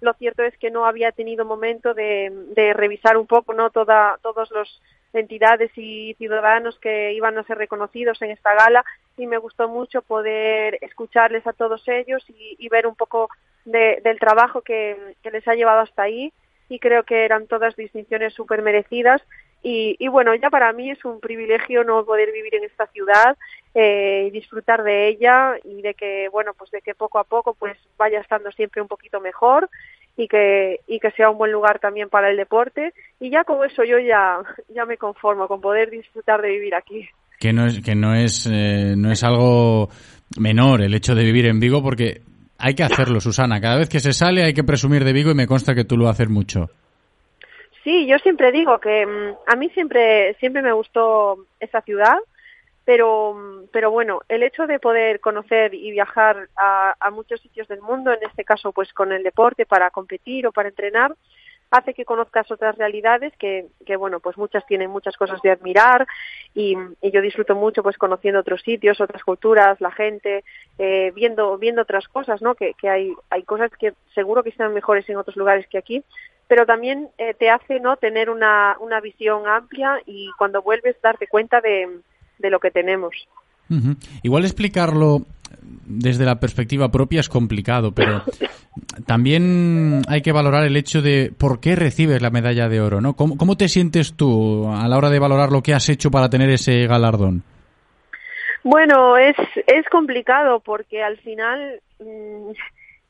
lo 0.00 0.12
cierto 0.14 0.42
es 0.42 0.56
que 0.58 0.70
no 0.70 0.84
había 0.84 1.12
tenido 1.12 1.44
momento 1.44 1.94
de, 1.94 2.30
revisar 2.74 3.16
un 3.16 3.26
poco 3.26 3.54
no 3.54 3.70
toda 3.70 4.18
todos 4.22 4.50
los 4.50 4.82
entidades 5.14 5.70
y 5.76 6.14
ciudadanos 6.18 6.78
que 6.78 7.14
iban 7.14 7.38
a 7.38 7.44
ser 7.44 7.56
reconocidos 7.56 8.20
en 8.20 8.30
esta 8.30 8.54
gala. 8.54 8.84
Y 9.16 9.26
me 9.26 9.38
gustó 9.38 9.68
mucho 9.68 10.02
poder 10.02 10.78
escucharles 10.82 11.46
a 11.46 11.54
todos 11.54 11.82
ellos 11.88 12.22
y, 12.28 12.56
y 12.58 12.68
ver 12.68 12.86
un 12.86 12.94
poco 12.94 13.30
de- 13.64 14.00
del 14.04 14.18
trabajo 14.18 14.60
que, 14.60 15.14
que 15.22 15.30
les 15.30 15.48
ha 15.48 15.54
llevado 15.54 15.80
hasta 15.80 16.02
ahí. 16.02 16.32
Y 16.68 16.78
creo 16.80 17.04
que 17.04 17.24
eran 17.24 17.46
todas 17.46 17.76
distinciones 17.76 18.34
súper 18.34 18.60
merecidas 18.60 19.22
y, 19.68 19.96
y 19.98 20.06
bueno, 20.06 20.32
ya 20.36 20.48
para 20.48 20.72
mí 20.72 20.92
es 20.92 21.04
un 21.04 21.18
privilegio 21.18 21.82
no 21.82 22.04
poder 22.04 22.30
vivir 22.30 22.54
en 22.54 22.62
esta 22.62 22.86
ciudad 22.86 23.36
eh, 23.74 24.30
disfrutar 24.32 24.84
de 24.84 25.08
ella 25.08 25.54
y 25.64 25.82
de 25.82 25.94
que, 25.94 26.28
bueno, 26.30 26.52
pues 26.56 26.70
de 26.70 26.80
que 26.82 26.94
poco 26.94 27.18
a 27.18 27.24
poco 27.24 27.52
pues 27.52 27.76
vaya 27.98 28.20
estando 28.20 28.52
siempre 28.52 28.80
un 28.80 28.86
poquito 28.86 29.20
mejor 29.20 29.68
y 30.16 30.28
que 30.28 30.78
y 30.86 31.00
que 31.00 31.10
sea 31.10 31.30
un 31.30 31.38
buen 31.38 31.50
lugar 31.50 31.80
también 31.80 32.08
para 32.08 32.30
el 32.30 32.36
deporte 32.36 32.94
y 33.18 33.28
ya 33.28 33.42
con 33.42 33.68
eso 33.68 33.82
yo 33.82 33.98
ya 33.98 34.38
ya 34.72 34.86
me 34.86 34.96
conformo 34.96 35.48
con 35.48 35.60
poder 35.60 35.90
disfrutar 35.90 36.42
de 36.42 36.50
vivir 36.50 36.76
aquí. 36.76 37.08
Que 37.40 37.52
no 37.52 37.66
es, 37.66 37.80
que 37.80 37.96
no 37.96 38.14
es, 38.14 38.48
eh, 38.50 38.94
no 38.96 39.10
es 39.10 39.24
algo 39.24 39.88
menor 40.38 40.80
el 40.80 40.94
hecho 40.94 41.16
de 41.16 41.24
vivir 41.24 41.46
en 41.46 41.58
Vigo 41.58 41.82
porque 41.82 42.22
hay 42.56 42.74
que 42.74 42.84
hacerlo, 42.84 43.20
Susana. 43.20 43.60
Cada 43.60 43.78
vez 43.78 43.88
que 43.88 43.98
se 43.98 44.12
sale 44.12 44.44
hay 44.44 44.54
que 44.54 44.62
presumir 44.62 45.02
de 45.02 45.12
Vigo 45.12 45.32
y 45.32 45.34
me 45.34 45.48
consta 45.48 45.74
que 45.74 45.84
tú 45.84 45.96
lo 45.96 46.08
haces 46.08 46.28
mucho. 46.28 46.70
Sí, 47.86 48.04
yo 48.08 48.18
siempre 48.18 48.50
digo 48.50 48.80
que 48.80 49.06
mm, 49.06 49.36
a 49.46 49.54
mí 49.54 49.70
siempre 49.70 50.34
siempre 50.40 50.60
me 50.60 50.72
gustó 50.72 51.46
esa 51.60 51.82
ciudad, 51.82 52.18
pero 52.84 53.34
mm, 53.34 53.68
pero 53.70 53.92
bueno, 53.92 54.22
el 54.28 54.42
hecho 54.42 54.66
de 54.66 54.80
poder 54.80 55.20
conocer 55.20 55.72
y 55.72 55.92
viajar 55.92 56.48
a, 56.56 56.96
a 56.98 57.10
muchos 57.12 57.40
sitios 57.40 57.68
del 57.68 57.82
mundo, 57.82 58.12
en 58.12 58.24
este 58.28 58.42
caso 58.42 58.72
pues 58.72 58.92
con 58.92 59.12
el 59.12 59.22
deporte 59.22 59.66
para 59.66 59.90
competir 59.92 60.48
o 60.48 60.52
para 60.52 60.68
entrenar, 60.68 61.14
hace 61.70 61.94
que 61.94 62.04
conozcas 62.04 62.50
otras 62.50 62.76
realidades 62.76 63.32
que, 63.38 63.66
que 63.84 63.96
bueno, 63.96 64.18
pues 64.18 64.36
muchas 64.36 64.66
tienen 64.66 64.90
muchas 64.90 65.16
cosas 65.16 65.40
de 65.42 65.50
admirar 65.50 66.08
y, 66.54 66.76
y 67.00 67.10
yo 67.12 67.20
disfruto 67.20 67.54
mucho 67.54 67.84
pues 67.84 67.98
conociendo 67.98 68.40
otros 68.40 68.62
sitios, 68.62 69.00
otras 69.00 69.22
culturas, 69.22 69.80
la 69.80 69.92
gente, 69.92 70.42
eh, 70.78 71.12
viendo 71.14 71.56
viendo 71.58 71.82
otras 71.82 72.08
cosas, 72.08 72.42
¿no? 72.42 72.56
Que, 72.56 72.74
que 72.74 72.88
hay 72.88 73.14
hay 73.30 73.44
cosas 73.44 73.70
que 73.78 73.94
seguro 74.12 74.42
que 74.42 74.50
están 74.50 74.74
mejores 74.74 75.08
en 75.08 75.18
otros 75.18 75.36
lugares 75.36 75.68
que 75.68 75.78
aquí, 75.78 76.02
pero 76.48 76.66
también 76.66 77.08
eh, 77.18 77.34
te 77.34 77.50
hace 77.50 77.80
no 77.80 77.96
tener 77.96 78.30
una, 78.30 78.76
una 78.80 79.00
visión 79.00 79.48
amplia 79.48 80.00
y 80.06 80.30
cuando 80.38 80.62
vuelves 80.62 80.96
darte 81.02 81.26
cuenta 81.26 81.60
de, 81.60 82.00
de 82.38 82.50
lo 82.50 82.60
que 82.60 82.70
tenemos. 82.70 83.14
Igual 84.22 84.44
explicarlo 84.44 85.22
desde 85.60 86.24
la 86.24 86.38
perspectiva 86.38 86.90
propia 86.90 87.20
es 87.20 87.28
complicado, 87.28 87.92
pero 87.92 88.22
también 89.06 90.02
hay 90.08 90.22
que 90.22 90.32
valorar 90.32 90.64
el 90.64 90.76
hecho 90.76 91.02
de 91.02 91.32
por 91.36 91.60
qué 91.60 91.74
recibes 91.74 92.22
la 92.22 92.30
medalla 92.30 92.68
de 92.68 92.80
oro, 92.80 93.00
¿no? 93.00 93.14
¿Cómo, 93.14 93.36
cómo 93.36 93.56
te 93.56 93.68
sientes 93.68 94.16
tú 94.16 94.68
a 94.68 94.86
la 94.86 94.96
hora 94.96 95.10
de 95.10 95.18
valorar 95.18 95.50
lo 95.50 95.62
que 95.62 95.74
has 95.74 95.88
hecho 95.88 96.10
para 96.10 96.30
tener 96.30 96.50
ese 96.50 96.86
galardón? 96.86 97.42
Bueno, 98.62 99.16
es, 99.16 99.36
es 99.66 99.86
complicado 99.90 100.60
porque 100.60 101.02
al 101.02 101.18
final, 101.18 101.80
mm, 102.00 102.50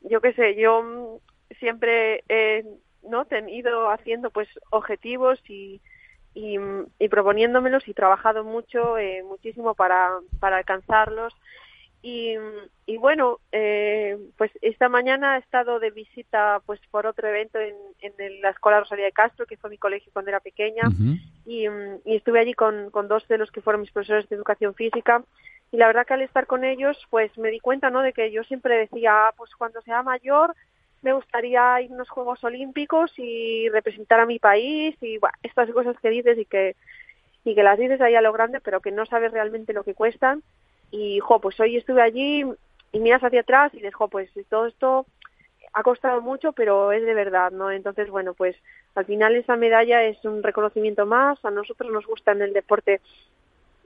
yo 0.09 0.21
qué 0.21 0.33
sé, 0.33 0.55
yo 0.55 1.19
siempre 1.59 2.23
he 2.29 2.63
no 3.09 3.25
tenido 3.25 3.89
haciendo 3.89 4.29
pues 4.29 4.47
objetivos 4.69 5.39
y, 5.49 5.81
y, 6.33 6.57
y 6.99 7.09
proponiéndomelos 7.09 7.87
y 7.87 7.93
trabajado 7.93 8.43
mucho, 8.43 8.97
eh, 8.97 9.23
muchísimo 9.23 9.73
para, 9.73 10.11
para 10.39 10.57
alcanzarlos. 10.57 11.33
Y, 12.03 12.35
y 12.85 12.97
bueno, 12.97 13.39
eh, 13.51 14.17
pues 14.37 14.51
esta 14.61 14.87
mañana 14.87 15.35
he 15.35 15.39
estado 15.39 15.79
de 15.79 15.89
visita 15.89 16.61
pues 16.65 16.79
por 16.91 17.07
otro 17.07 17.27
evento 17.27 17.59
en, 17.59 17.75
en 17.99 18.41
la 18.41 18.51
Escuela 18.51 18.79
Rosalía 18.79 19.05
de 19.05 19.11
Castro, 19.11 19.45
que 19.47 19.57
fue 19.57 19.71
mi 19.71 19.77
colegio 19.77 20.11
cuando 20.13 20.29
era 20.29 20.39
pequeña, 20.39 20.83
y, 21.45 21.65
y 22.05 22.15
estuve 22.15 22.39
allí 22.39 22.53
con, 22.53 22.91
con 22.91 23.07
dos 23.07 23.27
de 23.27 23.39
los 23.39 23.51
que 23.51 23.61
fueron 23.61 23.81
mis 23.81 23.91
profesores 23.91 24.29
de 24.29 24.35
educación 24.35 24.75
física. 24.75 25.23
Y 25.71 25.77
la 25.77 25.87
verdad 25.87 26.05
que 26.05 26.13
al 26.13 26.21
estar 26.21 26.45
con 26.45 26.63
ellos, 26.63 26.97
pues 27.09 27.35
me 27.37 27.49
di 27.49 27.59
cuenta, 27.59 27.89
¿no? 27.89 28.01
De 28.01 28.13
que 28.13 28.31
yo 28.31 28.43
siempre 28.43 28.77
decía, 28.77 29.11
"Ah, 29.27 29.33
pues 29.35 29.53
cuando 29.55 29.81
sea 29.81 30.01
mayor 30.03 30.55
me 31.01 31.13
gustaría 31.13 31.81
ir 31.81 31.91
a 31.91 31.93
unos 31.93 32.09
Juegos 32.09 32.43
Olímpicos 32.43 33.11
y 33.17 33.69
representar 33.69 34.19
a 34.19 34.25
mi 34.25 34.39
país 34.39 34.95
y 35.01 35.19
estas 35.43 35.69
cosas 35.71 35.95
que 35.99 36.09
dices 36.09 36.37
y 36.37 36.45
que 36.45 36.75
y 37.43 37.55
que 37.55 37.63
las 37.63 37.79
dices 37.79 38.01
ahí 38.01 38.13
a 38.15 38.21
lo 38.21 38.33
grande, 38.33 38.59
pero 38.59 38.81
que 38.81 38.91
no 38.91 39.05
sabes 39.05 39.31
realmente 39.31 39.71
lo 39.71 39.83
que 39.83 39.93
cuestan. 39.93 40.43
Y, 40.91 41.19
jo, 41.19 41.39
pues 41.39 41.57
hoy 41.61 41.77
estuve 41.77 42.01
allí 42.01 42.43
y 42.91 42.99
miras 42.99 43.23
hacia 43.23 43.41
atrás 43.41 43.73
y 43.73 43.77
dices, 43.77 43.93
pues 44.11 44.29
todo 44.49 44.65
esto 44.65 45.05
ha 45.71 45.83
costado 45.83 46.21
mucho, 46.21 46.51
pero 46.51 46.91
es 46.91 47.05
de 47.05 47.13
verdad, 47.13 47.51
¿no? 47.51 47.71
Entonces, 47.71 48.09
bueno, 48.09 48.33
pues 48.33 48.57
al 48.95 49.05
final 49.05 49.35
esa 49.35 49.55
medalla 49.55 50.03
es 50.03 50.23
un 50.25 50.43
reconocimiento 50.43 51.05
más. 51.05 51.43
A 51.45 51.51
nosotros 51.51 51.89
nos 51.91 52.05
gusta 52.05 52.33
en 52.33 52.41
el 52.41 52.51
deporte 52.51 52.99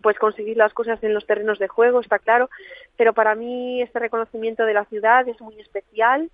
pues 0.02 0.18
conseguir 0.18 0.58
las 0.58 0.74
cosas 0.74 1.04
en 1.04 1.14
los 1.14 1.28
terrenos 1.28 1.60
de 1.60 1.68
juego, 1.68 2.00
está 2.00 2.18
claro, 2.18 2.50
pero 2.98 3.14
para 3.14 3.36
mí 3.36 3.84
este 3.84 4.00
reconocimiento 4.00 4.66
de 4.66 4.74
la 4.74 4.86
ciudad 4.86 5.28
es 5.28 5.40
muy 5.40 5.60
especial 5.60 6.32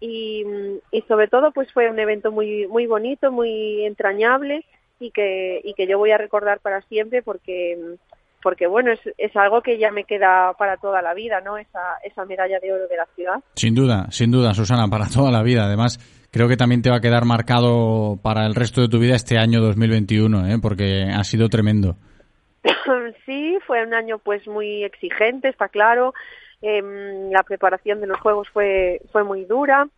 y, 0.00 0.44
y 0.90 1.02
sobre 1.02 1.28
todo 1.28 1.52
pues 1.52 1.72
fue 1.72 1.90
un 1.90 1.98
evento 1.98 2.32
muy 2.32 2.66
muy 2.66 2.86
bonito, 2.86 3.32
muy 3.32 3.84
entrañable 3.84 4.64
y 4.98 5.10
que 5.10 5.60
y 5.64 5.74
que 5.74 5.86
yo 5.86 5.98
voy 5.98 6.10
a 6.10 6.18
recordar 6.18 6.60
para 6.60 6.82
siempre 6.82 7.22
porque 7.22 7.78
porque 8.42 8.66
bueno, 8.66 8.92
es, 8.92 9.00
es 9.18 9.34
algo 9.34 9.60
que 9.60 9.78
ya 9.78 9.90
me 9.90 10.04
queda 10.04 10.52
para 10.58 10.76
toda 10.76 11.02
la 11.02 11.14
vida, 11.14 11.40
¿no? 11.40 11.58
Esa 11.58 11.96
esa 12.04 12.24
medalla 12.24 12.60
de 12.60 12.72
oro 12.72 12.86
de 12.86 12.96
la 12.96 13.06
ciudad. 13.14 13.42
Sin 13.54 13.74
duda, 13.74 14.06
sin 14.10 14.30
duda, 14.30 14.54
Susana, 14.54 14.88
para 14.88 15.06
toda 15.06 15.32
la 15.32 15.42
vida. 15.42 15.64
Además, 15.64 15.98
creo 16.30 16.48
que 16.48 16.56
también 16.56 16.82
te 16.82 16.90
va 16.90 16.96
a 16.96 17.00
quedar 17.00 17.24
marcado 17.24 18.18
para 18.22 18.46
el 18.46 18.54
resto 18.54 18.82
de 18.82 18.88
tu 18.88 18.98
vida 18.98 19.16
este 19.16 19.38
año 19.38 19.60
2021, 19.60 20.48
¿eh? 20.48 20.58
porque 20.60 21.04
ha 21.12 21.24
sido 21.24 21.48
tremendo. 21.48 21.96
sí, 23.26 23.58
fue 23.66 23.84
un 23.84 23.94
año 23.94 24.18
pues 24.18 24.46
muy 24.46 24.84
exigente, 24.84 25.48
está 25.48 25.68
claro. 25.68 26.14
Em, 26.62 27.30
la 27.30 27.42
preparación 27.42 28.00
de 28.00 28.06
los 28.06 28.18
juegos 28.20 28.48
fue 28.50 29.00
fue 29.12 29.24
muy 29.24 29.44
dura, 29.44 29.88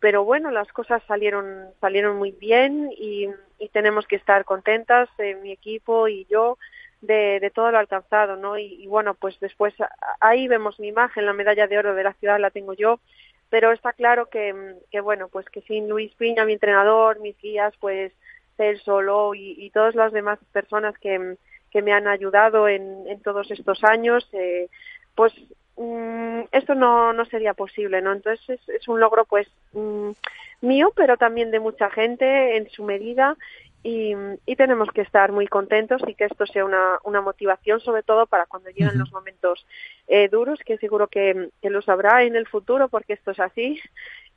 pero 0.00 0.24
bueno, 0.24 0.50
las 0.50 0.68
cosas 0.72 1.02
salieron 1.06 1.66
salieron 1.80 2.16
muy 2.16 2.32
bien 2.32 2.90
y, 2.96 3.28
tenemos 3.72 4.06
que 4.06 4.16
estar 4.16 4.44
contentas, 4.44 5.08
eh, 5.18 5.34
mi 5.36 5.50
equipo 5.52 6.08
y 6.08 6.26
yo, 6.26 6.58
de, 7.00 7.50
todo 7.54 7.70
lo 7.70 7.78
alcanzado, 7.78 8.36
¿no? 8.36 8.58
Y, 8.58 8.86
bueno, 8.86 9.14
pues 9.14 9.38
después 9.40 9.74
ahí 10.20 10.46
vemos 10.48 10.78
mi 10.78 10.88
imagen, 10.88 11.26
la 11.26 11.32
medalla 11.32 11.66
de 11.66 11.78
oro 11.78 11.94
de 11.94 12.04
la 12.04 12.12
ciudad 12.14 12.38
la 12.38 12.50
tengo 12.50 12.74
yo, 12.74 13.00
pero 13.48 13.72
está 13.72 13.92
claro 13.92 14.26
que, 14.26 14.74
que 14.90 15.00
bueno, 15.00 15.28
pues 15.28 15.46
que 15.50 15.62
sin 15.62 15.88
Luis 15.88 16.12
Piña, 16.16 16.44
mi 16.44 16.54
entrenador, 16.54 17.20
mis 17.20 17.38
guías, 17.40 17.74
pues 17.80 18.12
él 18.58 18.78
solo 18.80 19.34
y, 19.34 19.54
y 19.58 19.70
todas 19.70 19.94
las 19.94 20.12
demás 20.12 20.38
personas 20.52 20.96
que, 20.98 21.36
que 21.70 21.82
me 21.82 21.92
han 21.92 22.08
ayudado 22.08 22.68
en, 22.68 23.06
en 23.06 23.20
todos 23.22 23.50
estos 23.50 23.84
años, 23.84 24.28
eh, 24.32 24.68
pues 25.14 25.32
mm, 25.76 26.48
esto 26.52 26.74
no, 26.74 27.12
no 27.12 27.24
sería 27.26 27.54
posible, 27.54 28.00
¿no? 28.02 28.12
Entonces 28.12 28.48
es, 28.48 28.68
es 28.68 28.88
un 28.88 29.00
logro 29.00 29.24
pues 29.24 29.48
mm, 29.72 30.10
mío, 30.60 30.92
pero 30.94 31.16
también 31.16 31.50
de 31.50 31.60
mucha 31.60 31.90
gente 31.90 32.56
en 32.56 32.68
su 32.70 32.84
medida 32.84 33.36
y, 33.82 34.14
y 34.46 34.56
tenemos 34.56 34.88
que 34.90 35.02
estar 35.02 35.30
muy 35.30 35.46
contentos 35.46 36.02
y 36.08 36.14
que 36.14 36.24
esto 36.24 36.44
sea 36.46 36.64
una, 36.64 36.98
una 37.04 37.20
motivación 37.20 37.78
sobre 37.80 38.02
todo 38.02 38.26
para 38.26 38.46
cuando 38.46 38.70
lleguen 38.70 38.98
los 38.98 39.12
momentos 39.12 39.64
eh, 40.08 40.28
duros, 40.28 40.58
que 40.66 40.76
seguro 40.78 41.06
que, 41.06 41.50
que 41.62 41.70
los 41.70 41.88
habrá 41.88 42.24
en 42.24 42.34
el 42.34 42.48
futuro 42.48 42.88
porque 42.88 43.12
esto 43.12 43.30
es 43.30 43.38
así. 43.38 43.80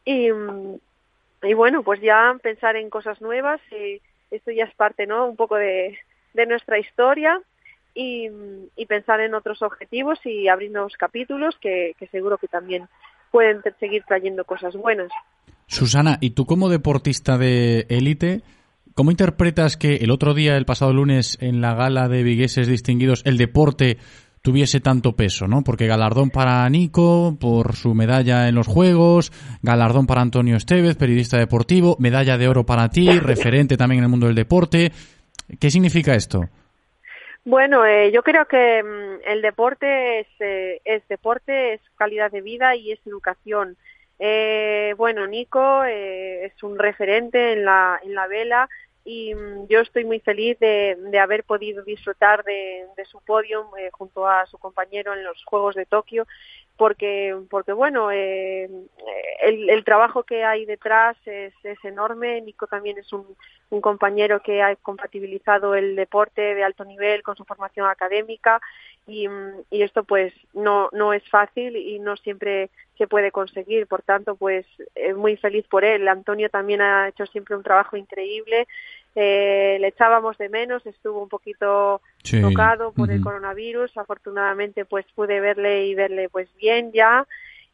Y, 0.06 0.32
mm, 0.32 0.78
y 1.44 1.54
bueno, 1.56 1.82
pues 1.84 2.00
ya 2.02 2.38
pensar 2.44 2.76
en 2.76 2.90
cosas 2.90 3.22
nuevas, 3.22 3.60
y 3.72 4.02
esto 4.30 4.52
ya 4.52 4.66
es 4.66 4.76
parte, 4.76 5.08
¿no? 5.08 5.26
Un 5.26 5.36
poco 5.36 5.56
de, 5.56 5.98
de 6.34 6.46
nuestra 6.46 6.78
historia 6.78 7.42
y, 7.94 8.30
pensar 8.88 9.20
en 9.20 9.36
otros 9.36 9.62
objetivos 9.62 10.20
y 10.26 10.48
abrir 10.48 10.72
nuevos 10.72 10.94
capítulos 10.98 11.56
que, 11.62 11.96
seguro 12.12 12.38
que 12.38 12.48
también 12.48 12.88
pueden 13.32 13.62
seguir 13.80 14.04
trayendo 14.08 14.44
cosas 14.46 14.76
buenas. 14.76 15.12
Susana, 15.68 16.18
¿y 16.20 16.32
tú 16.32 16.46
como 16.46 16.70
deportista 16.70 17.38
de 17.38 17.86
élite, 17.90 18.42
cómo 18.96 19.12
interpretas 19.12 19.78
que 19.78 19.98
el 19.98 20.10
otro 20.10 20.34
día, 20.34 20.58
el 20.58 20.66
pasado 20.66 20.94
lunes, 20.94 21.38
en 21.42 21.62
la 21.62 21.76
gala 21.76 22.08
de 22.08 22.24
Vigueses 22.24 22.68
Distinguidos, 22.68 23.22
el 23.26 23.38
deporte 23.38 23.98
tuviese 24.42 24.80
tanto 24.80 25.16
peso, 25.16 25.48
¿no? 25.48 25.64
Porque 25.64 25.88
galardón 25.88 26.30
para 26.30 26.68
Nico 26.70 27.38
por 27.40 27.76
su 27.76 27.94
medalla 27.94 28.48
en 28.48 28.56
los 28.56 28.68
Juegos, 28.68 29.32
galardón 29.62 30.08
para 30.08 30.22
Antonio 30.22 30.56
Estevez, 30.56 30.96
periodista 30.96 31.38
deportivo, 31.38 31.96
medalla 32.00 32.38
de 32.38 32.48
oro 32.48 32.66
para 32.66 32.90
ti, 32.90 33.08
referente 33.20 33.78
también 33.78 34.00
en 34.00 34.06
el 34.06 34.10
mundo 34.10 34.28
del 34.28 34.36
deporte. 34.36 34.92
¿Qué 35.60 35.70
significa 35.70 36.16
esto? 36.16 36.50
Bueno, 37.46 37.86
eh, 37.86 38.12
yo 38.12 38.22
creo 38.24 38.46
que 38.48 38.84
mm, 38.84 39.22
el 39.26 39.42
deporte 39.42 40.20
es, 40.20 40.28
eh, 40.40 40.82
es 40.86 41.08
deporte, 41.08 41.74
es 41.74 41.82
calidad 41.96 42.32
de 42.32 42.42
vida 42.42 42.76
y 42.76 42.92
es 42.92 43.00
educación. 43.06 43.78
Eh, 44.20 44.94
bueno, 44.98 45.26
Nico 45.28 45.86
eh, 45.86 46.46
es 46.46 46.64
un 46.64 46.78
referente 46.78 47.54
en 47.54 47.64
la, 47.64 48.00
en 48.04 48.14
la 48.14 48.28
vela 48.28 48.70
y 49.06 49.34
mm, 49.34 49.68
yo 49.68 49.80
estoy 49.80 50.04
muy 50.04 50.20
feliz 50.20 50.60
de, 50.60 50.98
de 51.00 51.20
haber 51.20 51.46
podido 51.46 51.84
disfrutar 51.84 52.44
de, 52.44 52.86
de 52.98 53.06
su 53.06 53.22
podio 53.22 53.72
eh, 53.78 53.90
junto 53.94 54.28
a 54.28 54.46
su 54.46 54.58
compañero 54.58 55.14
en 55.14 55.24
los 55.24 55.44
Juegos 55.46 55.76
de 55.76 55.86
Tokio 55.86 56.28
porque 56.80 57.36
porque 57.50 57.74
bueno 57.74 58.10
eh, 58.10 58.70
el, 59.44 59.70
el 59.70 59.84
trabajo 59.84 60.24
que 60.24 60.46
hay 60.46 60.66
detrás 60.66 61.18
es, 61.26 61.54
es 61.64 61.78
enorme. 61.84 62.40
Nico 62.40 62.68
también 62.68 62.98
es 62.98 63.12
un, 63.12 63.26
un 63.70 63.82
compañero 63.82 64.42
que 64.42 64.64
ha 64.64 64.74
compatibilizado 64.78 65.76
el 65.76 65.98
deporte 65.98 66.56
de 66.56 66.64
alto 66.64 66.86
nivel 66.86 67.22
con 67.22 67.36
su 67.36 67.44
formación 67.44 67.86
académica 67.90 68.62
y, 69.10 69.28
y 69.72 69.82
esto 69.82 70.04
pues 70.04 70.34
no 70.54 70.90
no 70.92 71.14
es 71.14 71.28
fácil 71.30 71.76
y 71.76 72.00
no 72.00 72.16
siempre 72.18 72.70
se 72.98 73.08
puede 73.08 73.32
conseguir. 73.32 73.88
Por 73.88 74.02
tanto 74.04 74.36
pues 74.36 74.66
eh, 74.96 75.14
muy 75.14 75.36
feliz 75.38 75.66
por 75.68 75.84
él. 75.84 76.08
Antonio 76.08 76.50
también 76.50 76.82
ha 76.82 77.08
hecho 77.10 77.26
siempre 77.26 77.56
un 77.56 77.64
trabajo 77.64 77.98
increíble. 77.98 78.68
Eh, 79.16 79.78
le 79.80 79.88
echábamos 79.88 80.38
de 80.38 80.50
menos 80.50 80.86
estuvo 80.86 81.22
un 81.24 81.30
poquito 81.30 82.02
Sí. 82.24 82.42
tocado 82.42 82.92
por 82.94 83.10
el 83.12 83.22
coronavirus. 83.22 83.98
Afortunadamente 83.98 84.86
pues 84.86 85.06
pude 85.16 85.40
verle 85.40 85.86
y 85.88 85.96
verle 85.96 86.30
pues 86.30 86.48
bien 86.58 86.92
ya 86.92 87.26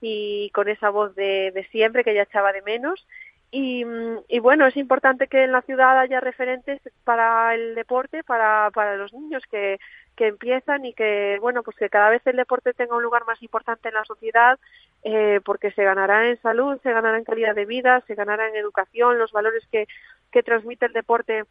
y 0.02 0.50
con 0.52 0.68
esa 0.70 0.90
voz 0.90 1.16
de, 1.16 1.52
de 1.52 1.64
siempre 1.72 2.04
que 2.04 2.14
ya 2.14 2.24
echaba 2.24 2.54
de 2.54 2.62
menos 2.62 3.06
y, 3.52 4.40
bueno, 4.40 4.68
es 4.68 4.76
importante 4.76 5.28
que 5.28 5.46
en 5.46 5.52
la 5.54 5.62
ciudad 5.62 5.98
haya 5.98 6.20
referentes 6.20 6.82
para 7.04 7.56
el 7.56 7.74
deporte, 7.76 8.24
para, 8.24 8.70
para 8.72 8.98
los 8.98 9.14
niños 9.14 9.44
que, 9.50 9.80
que 10.16 10.28
empiezan 10.28 10.84
y 10.86 10.94
que, 10.94 11.38
bueno, 11.40 11.64
pues 11.64 11.78
que 11.78 11.90
cada 11.90 12.10
vez 12.10 12.22
el 12.26 12.36
deporte 12.36 12.74
tenga 12.74 12.96
un 12.96 13.04
lugar 13.04 13.26
más 13.26 13.42
importante 13.42 13.88
en 13.88 13.96
la 13.96 14.04
sociedad, 14.06 14.60
eh, 15.04 15.40
porque 15.46 15.72
se 15.72 15.84
ganará 15.84 16.28
en 16.28 16.42
salud, 16.42 16.80
se 16.84 16.92
ganará 16.92 17.18
en 17.18 17.24
calidad 17.24 17.56
de 17.56 17.66
vida, 17.66 18.02
se 18.08 18.16
ganará 18.16 18.50
en 18.50 18.56
educación, 18.56 19.20
los 19.20 19.32
valores 19.32 19.64
que, 19.72 19.88
que 20.32 20.44
transmite 20.44 20.88
el 20.88 20.94
deporte 20.94 21.46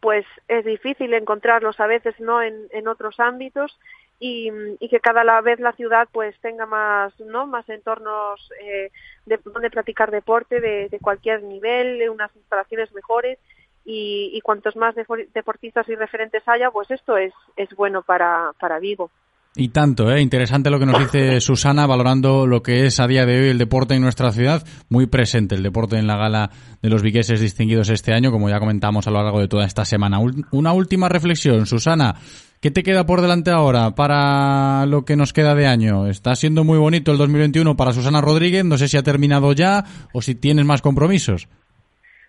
pues 0.00 0.24
es 0.46 0.64
difícil 0.64 1.12
encontrarlos 1.12 1.80
a 1.80 1.88
veces 1.88 2.14
no 2.20 2.40
en, 2.40 2.68
en 2.70 2.86
otros 2.86 3.18
ámbitos 3.18 3.76
y, 4.20 4.50
y 4.80 4.88
que 4.88 5.00
cada 5.00 5.40
vez 5.40 5.60
la 5.60 5.72
ciudad 5.72 6.08
pues 6.12 6.38
tenga 6.40 6.66
más 6.66 7.18
no 7.20 7.46
más 7.46 7.68
entornos 7.68 8.50
eh, 8.60 8.90
de 9.26 9.38
donde 9.44 9.70
practicar 9.70 10.10
deporte 10.10 10.60
de, 10.60 10.88
de 10.88 10.98
cualquier 10.98 11.42
nivel 11.42 12.08
unas 12.10 12.34
instalaciones 12.34 12.92
mejores 12.92 13.38
y, 13.84 14.30
y 14.34 14.40
cuantos 14.40 14.76
más 14.76 14.94
deportistas 15.32 15.88
y 15.88 15.94
referentes 15.94 16.42
haya 16.46 16.70
pues 16.70 16.90
esto 16.90 17.16
es 17.16 17.32
es 17.56 17.68
bueno 17.76 18.02
para 18.02 18.52
para 18.58 18.78
Vigo 18.80 19.10
Y 19.56 19.70
tanto, 19.70 20.10
¿eh? 20.12 20.20
Interesante 20.20 20.70
lo 20.70 20.78
que 20.78 20.86
nos 20.86 20.98
dice 20.98 21.40
Susana, 21.40 21.86
valorando 21.86 22.46
lo 22.46 22.62
que 22.62 22.86
es 22.86 23.00
a 23.00 23.06
día 23.06 23.26
de 23.26 23.40
hoy 23.40 23.48
el 23.48 23.58
deporte 23.58 23.94
en 23.94 24.02
nuestra 24.02 24.30
ciudad. 24.30 24.64
Muy 24.88 25.06
presente 25.06 25.54
el 25.54 25.62
deporte 25.62 25.98
en 25.98 26.06
la 26.06 26.16
gala 26.16 26.50
de 26.80 26.88
los 26.88 27.02
vigueses 27.02 27.40
distinguidos 27.40 27.88
este 27.88 28.12
año, 28.12 28.30
como 28.30 28.48
ya 28.48 28.60
comentamos 28.60 29.06
a 29.06 29.10
lo 29.10 29.22
largo 29.22 29.40
de 29.40 29.48
toda 29.48 29.64
esta 29.64 29.84
semana. 29.84 30.18
Una 30.52 30.72
última 30.72 31.08
reflexión, 31.08 31.66
Susana. 31.66 32.14
¿Qué 32.60 32.72
te 32.72 32.82
queda 32.82 33.06
por 33.06 33.20
delante 33.20 33.52
ahora 33.52 33.92
para 33.92 34.84
lo 34.86 35.04
que 35.04 35.14
nos 35.14 35.32
queda 35.32 35.54
de 35.54 35.66
año? 35.68 36.08
Está 36.08 36.34
siendo 36.34 36.64
muy 36.64 36.76
bonito 36.76 37.12
el 37.12 37.18
2021 37.18 37.76
para 37.76 37.92
Susana 37.92 38.20
Rodríguez. 38.20 38.64
No 38.64 38.76
sé 38.76 38.88
si 38.88 38.96
ha 38.96 39.02
terminado 39.04 39.52
ya 39.52 39.84
o 40.12 40.22
si 40.22 40.34
tienes 40.34 40.64
más 40.64 40.82
compromisos. 40.82 41.48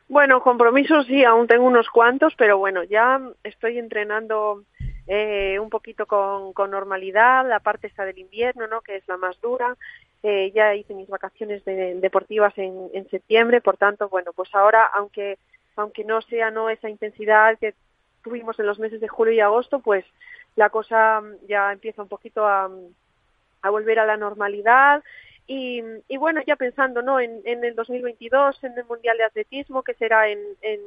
Bueno, 0.08 0.42
compromisos 0.42 1.06
sí, 1.08 1.24
aún 1.24 1.48
tengo 1.48 1.66
unos 1.66 1.90
cuantos, 1.90 2.34
pero 2.36 2.58
bueno, 2.58 2.84
ya 2.84 3.20
estoy 3.44 3.78
entrenando 3.78 4.64
eh, 5.10 5.58
un 5.60 5.70
poquito 5.70 6.06
con, 6.06 6.54
con 6.54 6.72
normalidad, 6.72 7.48
la 7.50 7.60
parte 7.60 7.88
esta 7.88 8.06
del 8.06 8.20
invierno, 8.20 8.68
¿no? 8.68 8.82
Que 8.82 8.98
es 8.98 9.08
la 9.08 9.18
más 9.18 9.40
dura. 9.42 9.76
Eh, 10.24 10.52
ya 10.54 10.76
hice 10.76 10.94
mis 10.94 11.08
vacaciones 11.10 11.66
de- 11.66 11.96
deportivas 11.96 12.58
en, 12.58 12.90
en 12.94 13.10
septiembre, 13.10 13.62
por 13.62 13.78
tanto, 13.78 14.08
bueno, 14.10 14.32
pues 14.34 14.54
ahora, 14.54 14.86
aunque 14.94 15.38
aunque 15.76 16.04
no 16.04 16.22
sea 16.22 16.52
no 16.52 16.70
esa 16.70 16.90
intensidad 16.90 17.58
que 17.58 17.74
tuvimos 18.22 18.60
en 18.60 18.66
los 18.68 18.80
meses 18.80 19.00
de 19.02 19.08
julio 19.08 19.34
y 19.34 19.40
agosto, 19.40 19.80
pues 19.80 20.06
la 20.58 20.70
cosa 20.70 21.22
mm, 21.22 21.48
ya 21.48 21.72
empieza 21.72 22.02
un 22.04 22.10
poquito 22.10 22.46
a, 22.46 22.70
a 23.62 23.70
volver 23.70 24.00
a 24.00 24.06
la 24.06 24.18
normalidad 24.18 25.02
y, 25.48 25.82
y 26.10 26.18
bueno, 26.18 26.42
ya 26.46 26.56
pensando 26.58 27.02
¿no? 27.02 27.20
en, 27.20 27.42
en 27.46 27.64
el 27.64 27.76
2022, 27.76 28.64
en 28.66 28.78
el 28.78 28.86
Mundial 28.86 29.18
de 29.18 29.24
Atletismo, 29.24 29.84
que 29.84 29.94
será 29.96 30.28
en, 30.30 30.40
en, 30.62 30.80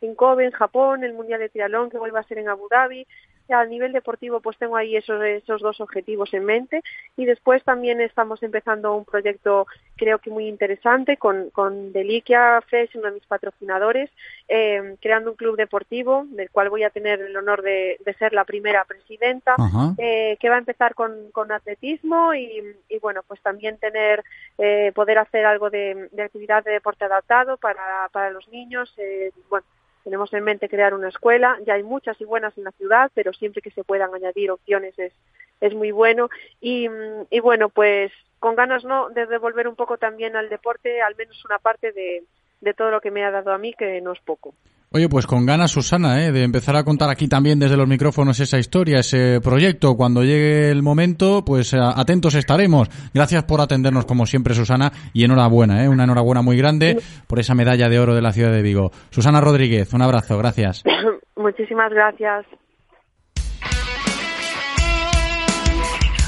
en 0.00 0.14
Kobe, 0.14 0.46
en 0.46 0.50
Japón, 0.52 1.04
el 1.04 1.12
Mundial 1.12 1.40
de 1.40 1.48
Triatlón, 1.50 1.90
que 1.90 1.98
vuelva 1.98 2.20
a 2.20 2.24
ser 2.24 2.38
en 2.38 2.48
Abu 2.48 2.66
Dhabi. 2.68 3.06
A 3.52 3.64
nivel 3.64 3.92
deportivo, 3.92 4.40
pues 4.40 4.56
tengo 4.58 4.76
ahí 4.76 4.96
esos, 4.96 5.22
esos 5.22 5.60
dos 5.60 5.80
objetivos 5.80 6.32
en 6.34 6.44
mente. 6.44 6.82
Y 7.16 7.24
después 7.24 7.62
también 7.64 8.00
estamos 8.00 8.42
empezando 8.42 8.94
un 8.94 9.04
proyecto, 9.04 9.66
creo 9.96 10.18
que 10.18 10.30
muy 10.30 10.46
interesante, 10.46 11.16
con, 11.16 11.50
con 11.50 11.92
Deliquia 11.92 12.60
Fresh, 12.62 12.96
uno 12.96 13.08
de 13.08 13.14
mis 13.14 13.26
patrocinadores, 13.26 14.10
eh, 14.48 14.96
creando 15.00 15.30
un 15.30 15.36
club 15.36 15.56
deportivo, 15.56 16.24
del 16.28 16.50
cual 16.50 16.70
voy 16.70 16.84
a 16.84 16.90
tener 16.90 17.20
el 17.20 17.36
honor 17.36 17.62
de, 17.62 17.98
de 18.04 18.14
ser 18.14 18.32
la 18.32 18.44
primera 18.44 18.84
presidenta 18.84 19.56
eh, 19.98 20.36
que 20.38 20.48
va 20.48 20.56
a 20.56 20.58
empezar 20.58 20.94
con, 20.94 21.30
con 21.32 21.50
atletismo 21.52 22.34
y, 22.34 22.62
y, 22.88 22.98
bueno, 22.98 23.22
pues 23.26 23.40
también 23.40 23.78
tener, 23.78 24.22
eh, 24.58 24.92
poder 24.94 25.18
hacer 25.18 25.44
algo 25.46 25.70
de, 25.70 26.08
de 26.12 26.22
actividad 26.22 26.64
de 26.64 26.72
deporte 26.72 27.04
adaptado 27.04 27.56
para, 27.56 28.08
para 28.12 28.30
los 28.30 28.48
niños. 28.48 28.92
eh, 28.98 29.32
bueno, 29.48 29.66
tenemos 30.04 30.32
en 30.32 30.44
mente 30.44 30.68
crear 30.68 30.94
una 30.94 31.08
escuela, 31.08 31.58
ya 31.66 31.74
hay 31.74 31.82
muchas 31.82 32.20
y 32.20 32.24
buenas 32.24 32.56
en 32.58 32.64
la 32.64 32.72
ciudad, 32.72 33.10
pero 33.14 33.32
siempre 33.32 33.62
que 33.62 33.70
se 33.70 33.84
puedan 33.84 34.14
añadir 34.14 34.50
opciones 34.50 34.98
es, 34.98 35.12
es 35.60 35.74
muy 35.74 35.90
bueno. 35.90 36.30
Y, 36.60 36.88
y 37.30 37.40
bueno, 37.40 37.68
pues 37.68 38.12
con 38.38 38.54
ganas 38.54 38.84
no 38.84 39.10
de 39.10 39.26
devolver 39.26 39.68
un 39.68 39.76
poco 39.76 39.98
también 39.98 40.36
al 40.36 40.48
deporte, 40.48 41.02
al 41.02 41.14
menos 41.16 41.44
una 41.44 41.58
parte 41.58 41.92
de, 41.92 42.24
de 42.60 42.74
todo 42.74 42.90
lo 42.90 43.00
que 43.00 43.10
me 43.10 43.24
ha 43.24 43.30
dado 43.30 43.52
a 43.52 43.58
mí, 43.58 43.72
que 43.78 44.00
no 44.00 44.12
es 44.12 44.20
poco. 44.24 44.54
Oye, 44.92 45.08
pues 45.08 45.24
con 45.24 45.46
ganas, 45.46 45.70
Susana, 45.70 46.24
¿eh? 46.24 46.32
de 46.32 46.42
empezar 46.42 46.74
a 46.74 46.82
contar 46.82 47.10
aquí 47.10 47.28
también 47.28 47.60
desde 47.60 47.76
los 47.76 47.86
micrófonos 47.86 48.40
esa 48.40 48.58
historia, 48.58 48.98
ese 48.98 49.40
proyecto. 49.40 49.96
Cuando 49.96 50.24
llegue 50.24 50.68
el 50.68 50.82
momento, 50.82 51.44
pues 51.44 51.72
eh, 51.72 51.78
atentos 51.80 52.34
estaremos. 52.34 52.88
Gracias 53.14 53.44
por 53.44 53.60
atendernos 53.60 54.04
como 54.04 54.26
siempre, 54.26 54.52
Susana, 54.52 54.90
y 55.12 55.22
enhorabuena, 55.22 55.84
¿eh? 55.84 55.88
una 55.88 56.02
enhorabuena 56.02 56.42
muy 56.42 56.56
grande 56.56 57.00
por 57.28 57.38
esa 57.38 57.54
medalla 57.54 57.88
de 57.88 58.00
oro 58.00 58.16
de 58.16 58.22
la 58.22 58.32
ciudad 58.32 58.50
de 58.50 58.62
Vigo. 58.62 58.90
Susana 59.10 59.40
Rodríguez, 59.40 59.92
un 59.94 60.02
abrazo, 60.02 60.36
gracias. 60.38 60.82
Muchísimas 61.36 61.92
gracias. 61.92 62.46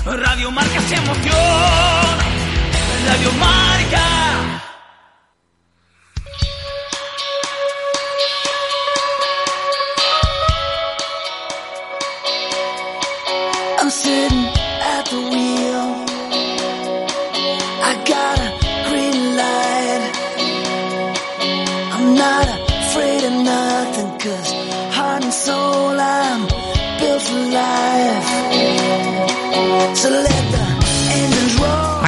Radio 0.06 0.52
Marca 0.52 0.80
se 0.80 0.94
emociona. 0.94 2.24
Radio 3.08 3.32
Marca. 3.40 4.71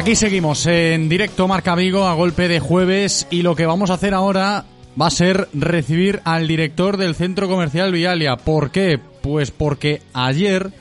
Aquí 0.05 0.17
seguimos 0.17 0.67
en 0.67 1.09
directo 1.09 1.49
Marca 1.49 1.75
Vigo 1.75 2.05
a 2.05 2.13
golpe 2.13 2.47
de 2.47 2.61
jueves 2.61 3.27
y 3.31 3.41
lo 3.41 3.57
que 3.57 3.65
vamos 3.65 3.89
a 3.89 3.95
hacer 3.95 4.13
ahora 4.13 4.67
va 5.01 5.07
a 5.07 5.11
ser 5.11 5.49
recibir 5.55 6.21
al 6.25 6.47
director 6.47 6.99
del 6.99 7.15
centro 7.15 7.49
comercial 7.49 7.91
Vialia. 7.91 8.37
¿Por 8.37 8.71
qué? 8.71 9.01
Pues 9.23 9.51
porque 9.51 10.03
ayer 10.13 10.73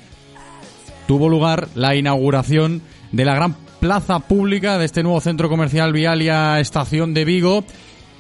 tuvo 1.07 1.29
lugar 1.29 1.69
la 1.73 1.95
inauguración 1.95 2.81
de 3.13 3.23
la 3.23 3.33
gran 3.33 3.55
plaza 3.79 4.19
pública 4.19 4.77
de 4.77 4.83
este 4.83 5.03
nuevo 5.03 5.21
centro 5.21 5.47
comercial 5.47 5.93
Vialia 5.93 6.59
Estación 6.59 7.13
de 7.13 7.23
Vigo 7.23 7.63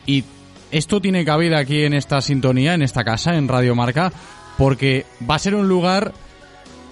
y 0.05 0.23
esto 0.71 1.01
tiene 1.01 1.25
cabida 1.25 1.59
aquí 1.59 1.83
en 1.83 1.95
esta 1.95 2.21
sintonía, 2.21 2.75
en 2.75 2.81
esta 2.81 3.03
casa, 3.03 3.35
en 3.35 3.49
Radio 3.49 3.75
Marca, 3.75 4.13
porque 4.57 5.05
va 5.29 5.35
a 5.35 5.39
ser 5.39 5.53
un 5.53 5.67
lugar 5.67 6.13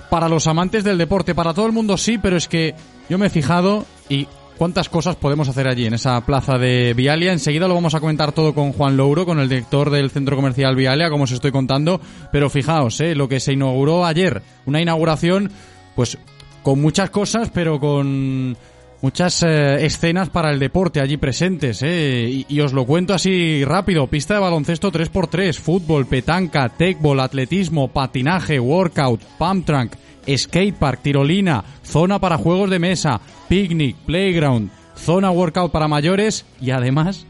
para 0.10 0.28
los 0.28 0.48
amantes 0.48 0.84
del 0.84 0.98
deporte, 0.98 1.34
para 1.34 1.54
todo 1.54 1.66
el 1.66 1.72
mundo 1.72 1.96
sí, 1.96 2.18
pero 2.18 2.36
es 2.36 2.50
que 2.50 2.76
yo 3.10 3.18
me 3.18 3.28
he 3.28 3.30
fijado 3.30 3.86
y 4.12 4.28
cuántas 4.58 4.90
cosas 4.90 5.16
podemos 5.16 5.48
hacer 5.48 5.68
allí 5.68 5.86
en 5.86 5.94
esa 5.94 6.20
plaza 6.26 6.58
de 6.58 6.94
Vialia. 6.94 7.32
Enseguida 7.32 7.68
lo 7.68 7.76
vamos 7.76 7.96
a 7.96 8.02
comentar 8.02 8.34
todo 8.34 8.54
con 8.54 8.74
Juan 8.74 8.98
Louro, 8.98 9.26
con 9.26 9.40
el 9.40 9.48
director 9.48 9.90
del 9.90 10.12
centro 10.12 10.36
comercial 10.36 10.76
Vialia, 10.76 11.10
como 11.10 11.24
os 11.24 11.32
estoy 11.32 11.52
contando. 11.52 12.02
Pero 12.32 12.50
fijaos, 12.50 13.00
¿eh? 13.00 13.16
lo 13.16 13.30
que 13.30 13.40
se 13.40 13.54
inauguró 13.54 14.06
ayer, 14.06 14.42
una 14.66 14.82
inauguración, 14.82 15.50
pues 15.96 16.18
con 16.62 16.82
muchas 16.82 17.10
cosas, 17.10 17.50
pero 17.54 17.80
con 17.80 18.58
muchas 19.02 19.44
eh, 19.44 19.86
escenas 19.86 20.30
para 20.30 20.52
el 20.52 20.60
deporte 20.60 21.00
allí 21.00 21.18
presentes, 21.18 21.82
¿eh? 21.82 22.46
y, 22.48 22.60
os 22.60 22.74
lo 22.74 22.86
cuento 22.86 23.14
así 23.14 23.64
rápido. 23.64 24.08
Pista 24.08 24.36
de 24.36 24.42
baloncesto 24.42 24.92
3x3, 24.92 25.58
fútbol, 25.58 26.06
petanca, 26.06 26.70
tecbol, 26.70 27.22
atletismo, 27.22 27.88
patinaje, 27.88 28.60
workout, 28.60 29.22
pump 29.38 29.66
track, 29.66 29.98
skatepark, 30.38 31.02
tirolina, 31.02 31.64
zona 31.84 32.20
para 32.20 32.38
juegos 32.38 32.70
de 32.70 32.80
mesa, 32.80 33.22
picnic, 33.50 33.96
playground, 34.06 34.72
zona 34.96 35.32
workout 35.32 35.72
para 35.72 35.88
mayores 35.88 36.46
y 36.60 36.72
además 36.72 37.26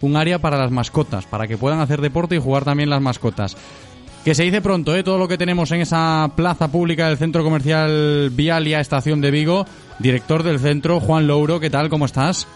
un 0.00 0.16
área 0.16 0.38
para 0.38 0.58
las 0.58 0.70
mascotas, 0.70 1.26
para 1.26 1.46
que 1.46 1.56
puedan 1.56 1.80
hacer 1.80 2.00
deporte 2.00 2.36
y 2.36 2.40
jugar 2.40 2.64
también 2.64 2.90
las 2.90 3.00
mascotas. 3.00 3.56
Que 4.24 4.34
se 4.34 4.42
dice 4.42 4.60
pronto, 4.60 4.94
¿eh? 4.96 5.04
Todo 5.04 5.18
lo 5.18 5.28
que 5.28 5.38
tenemos 5.38 5.70
en 5.70 5.80
esa 5.80 6.30
plaza 6.34 6.68
pública 6.68 7.08
del 7.08 7.16
Centro 7.16 7.44
Comercial 7.44 8.30
Vialia 8.32 8.80
Estación 8.80 9.20
de 9.20 9.30
Vigo. 9.30 9.66
Director 10.00 10.42
del 10.42 10.58
centro, 10.58 10.98
Juan 10.98 11.28
Louro, 11.28 11.60
¿qué 11.60 11.70
tal? 11.70 11.88
¿Cómo 11.88 12.06
estás? 12.06 12.48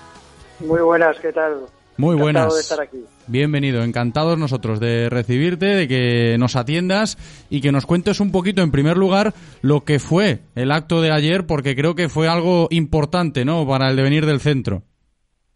Muy 0.58 0.80
buenas, 0.80 1.16
¿qué 1.20 1.32
tal? 1.32 1.60
Muy 2.00 2.14
Encantado 2.14 2.48
buenas. 2.48 2.54
de 2.54 2.60
estar 2.62 2.80
aquí. 2.80 3.04
Bienvenido, 3.26 3.82
encantados 3.82 4.38
nosotros 4.38 4.80
de 4.80 5.10
recibirte, 5.10 5.66
de 5.66 5.86
que 5.86 6.36
nos 6.38 6.56
atiendas 6.56 7.18
y 7.50 7.60
que 7.60 7.72
nos 7.72 7.84
cuentes 7.84 8.20
un 8.20 8.32
poquito, 8.32 8.62
en 8.62 8.70
primer 8.70 8.96
lugar, 8.96 9.34
lo 9.60 9.84
que 9.84 9.98
fue 9.98 10.38
el 10.54 10.72
acto 10.72 11.02
de 11.02 11.12
ayer, 11.12 11.46
porque 11.46 11.76
creo 11.76 11.94
que 11.94 12.08
fue 12.08 12.26
algo 12.26 12.68
importante, 12.70 13.44
¿no?, 13.44 13.66
para 13.68 13.90
el 13.90 13.96
devenir 13.96 14.24
del 14.24 14.40
centro. 14.40 14.82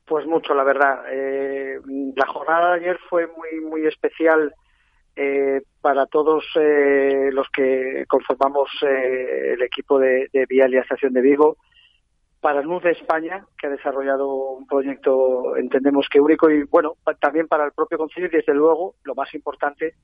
Pues 0.06 0.26
mucho, 0.26 0.52
la 0.52 0.64
verdad. 0.64 1.00
Eh, 1.10 1.80
la 2.14 2.26
jornada 2.26 2.74
de 2.74 2.80
ayer 2.80 2.98
fue 3.08 3.26
muy 3.26 3.64
muy 3.66 3.86
especial 3.86 4.54
eh, 5.16 5.62
para 5.80 6.04
todos 6.04 6.44
eh, 6.60 7.30
los 7.32 7.46
que 7.56 8.04
conformamos 8.06 8.68
eh, 8.82 9.54
el 9.54 9.62
equipo 9.62 9.98
de, 9.98 10.28
de 10.30 10.44
Vialia 10.46 10.82
Estación 10.82 11.14
de 11.14 11.22
Vigo, 11.22 11.56
para 12.44 12.60
NUD 12.60 12.84
España, 12.88 13.46
que 13.56 13.68
ha 13.68 13.70
desarrollado 13.70 14.28
un 14.28 14.66
proyecto, 14.66 15.56
entendemos 15.56 16.06
que 16.10 16.20
único, 16.20 16.50
y 16.50 16.64
bueno, 16.64 16.92
también 17.18 17.48
para 17.48 17.64
el 17.64 17.72
propio 17.72 17.96
Concilio 17.96 18.28
y 18.28 18.36
desde 18.36 18.52
luego, 18.52 18.96
lo 19.04 19.14
más 19.14 19.32
importante, 19.34 19.94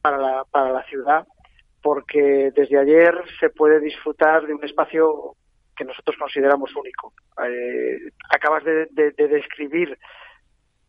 para 0.00 0.16
la, 0.16 0.84
ciudad, 0.88 1.26
porque 1.82 2.50
desde 2.56 2.78
ayer 2.78 3.12
se 3.38 3.50
puede 3.50 3.78
disfrutar 3.78 4.46
de 4.46 4.54
un 4.54 4.64
espacio 4.64 5.34
que 5.76 5.84
nosotros 5.84 6.16
consideramos 6.18 6.74
único. 6.74 7.12
Eh, 7.46 7.98
acabas 8.30 8.64
de, 8.64 8.86
de- 8.92 9.10
de 9.10 9.28
describir 9.28 9.98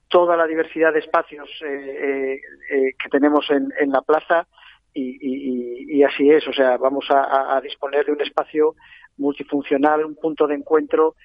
toda 0.08 0.38
la 0.38 0.48
diversidad 0.48 0.94
de 0.94 1.00
espacios 1.00 1.50
eh, 1.66 2.40
eh, 2.72 2.94
que 2.98 3.10
tenemos 3.10 3.46
en, 3.52 3.92
la 3.92 4.02
plaza 4.04 4.48
y, 4.94 6.02
así 6.04 6.30
es. 6.32 6.48
O 6.48 6.54
sea, 6.54 6.78
vamos 6.78 7.08
a 7.10 7.60
disponer 7.62 8.06
de 8.06 8.14
un 8.14 8.22
espacio 8.22 8.76
multifuncional, 9.18 10.06
un 10.06 10.16
punto 10.16 10.48
de 10.48 10.56
encuentro 10.56 11.16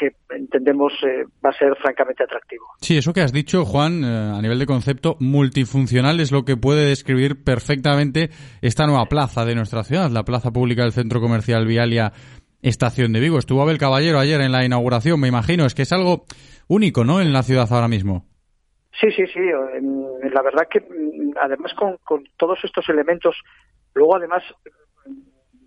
que 0.00 0.12
entendemos 0.30 0.94
eh, 1.02 1.24
va 1.44 1.50
a 1.50 1.58
ser 1.58 1.76
francamente 1.76 2.24
atractivo. 2.24 2.64
Sí, 2.80 2.96
eso 2.96 3.12
que 3.12 3.20
has 3.20 3.34
dicho, 3.34 3.66
Juan, 3.66 4.02
eh, 4.02 4.32
a 4.34 4.40
nivel 4.40 4.58
de 4.58 4.64
concepto, 4.64 5.16
multifuncional 5.20 6.20
es 6.20 6.32
lo 6.32 6.44
que 6.44 6.56
puede 6.56 6.86
describir 6.86 7.44
perfectamente 7.44 8.30
esta 8.62 8.86
nueva 8.86 9.04
plaza 9.06 9.44
de 9.44 9.54
nuestra 9.54 9.84
ciudad, 9.84 10.10
la 10.10 10.24
plaza 10.24 10.52
pública 10.52 10.84
del 10.84 10.92
Centro 10.92 11.20
Comercial 11.20 11.66
Vialia 11.66 12.12
Estación 12.62 13.12
de 13.12 13.20
Vigo. 13.20 13.38
Estuvo 13.38 13.60
Abel 13.60 13.76
Caballero 13.76 14.18
ayer 14.18 14.40
en 14.40 14.52
la 14.52 14.64
inauguración, 14.64 15.20
me 15.20 15.28
imagino. 15.28 15.66
Es 15.66 15.74
que 15.74 15.82
es 15.82 15.92
algo 15.92 16.24
único, 16.66 17.04
¿no?, 17.04 17.20
en 17.20 17.34
la 17.34 17.42
ciudad 17.42 17.70
ahora 17.70 17.88
mismo. 17.88 18.24
Sí, 18.98 19.10
sí, 19.12 19.26
sí. 19.26 19.40
La 20.32 20.42
verdad 20.42 20.66
que 20.70 20.80
mm, 20.80 21.32
además 21.42 21.74
con, 21.74 21.98
con 22.04 22.24
todos 22.38 22.58
estos 22.64 22.88
elementos, 22.88 23.36
luego 23.94 24.16
además 24.16 24.42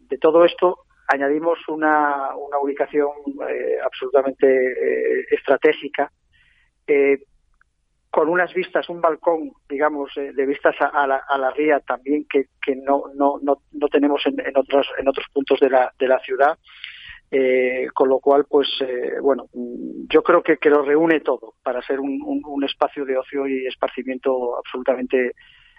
de 0.10 0.18
todo 0.18 0.44
esto 0.44 0.80
añadimos 1.08 1.60
una, 1.68 2.36
una 2.36 2.60
ubicación 2.60 3.10
eh, 3.50 3.78
absolutamente 3.84 4.48
eh, 4.48 5.26
estratégica 5.32 6.12
eh, 6.88 7.20
con 8.10 8.30
unas 8.30 8.54
vistas, 8.54 8.90
un 8.90 9.02
balcón, 9.02 9.52
digamos, 9.68 10.12
de 10.16 10.46
vistas 10.46 10.76
a, 10.80 10.86
a 10.88 11.08
la, 11.08 11.24
a 11.28 11.38
la 11.38 11.50
ría 11.52 11.80
también 11.80 12.26
que, 12.30 12.46
que 12.64 12.76
no, 12.76 13.06
no, 13.16 13.40
no, 13.42 13.64
no 13.72 13.88
tenemos 13.88 14.22
en, 14.28 14.40
en 14.40 14.56
otros 14.56 14.86
en 15.00 15.08
otros 15.08 15.26
puntos 15.34 15.60
de 15.60 15.70
la, 15.70 15.92
de 15.98 16.08
la 16.08 16.20
ciudad. 16.20 16.58
Con 17.96 18.10
lo 18.10 18.20
cual, 18.20 18.46
pues, 18.48 18.68
bueno, 19.24 19.48
yo 20.08 20.22
creo 20.22 20.44
que, 20.44 20.58
que 20.58 20.70
lo 20.70 20.84
reúne 20.84 21.20
todo 21.22 21.56
para 21.64 21.82
ser 21.82 22.00
un- 22.00 22.22
un 22.46 22.64
espacio 22.64 23.06
de 23.06 23.18
ocio 23.18 23.48
y 23.48 23.66
esparcimiento 23.66 24.56
absolutamente 24.60 25.32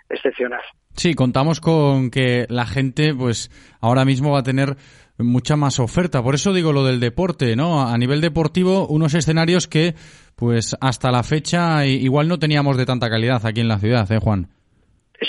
excepcional. 0.09 0.63
Sí, 0.97 1.15
contamos 1.15 1.61
con 1.61 2.11
que 2.11 2.47
la 2.49 2.67
gente, 2.67 3.15
pues, 3.15 3.51
ahora 3.81 4.05
mismo 4.05 4.33
va 4.33 4.41
a 4.41 4.43
tener 4.43 4.77
mucha 5.19 5.57
más 5.57 5.81
oferta. 5.81 6.23
Por 6.23 6.35
eso 6.35 6.53
digo 6.53 6.73
lo 6.73 6.85
del 6.85 7.01
deporte, 7.01 7.57
¿no? 7.57 7.87
A 7.87 7.97
nivel 7.99 8.21
deportivo, 8.21 8.87
unos 8.89 9.15
escenarios 9.15 9.69
que, 9.69 9.95
pues, 10.37 10.77
hasta 10.81 11.11
la 11.11 11.23
fecha 11.23 11.87
igual 11.87 12.29
no 12.29 12.39
teníamos 12.39 12.77
de 12.77 12.87
tanta 12.87 13.09
calidad 13.09 13.45
aquí 13.47 13.61
en 13.61 13.69
la 13.69 13.79
ciudad, 13.79 14.11
¿eh, 14.11 14.19
Juan? 14.19 14.49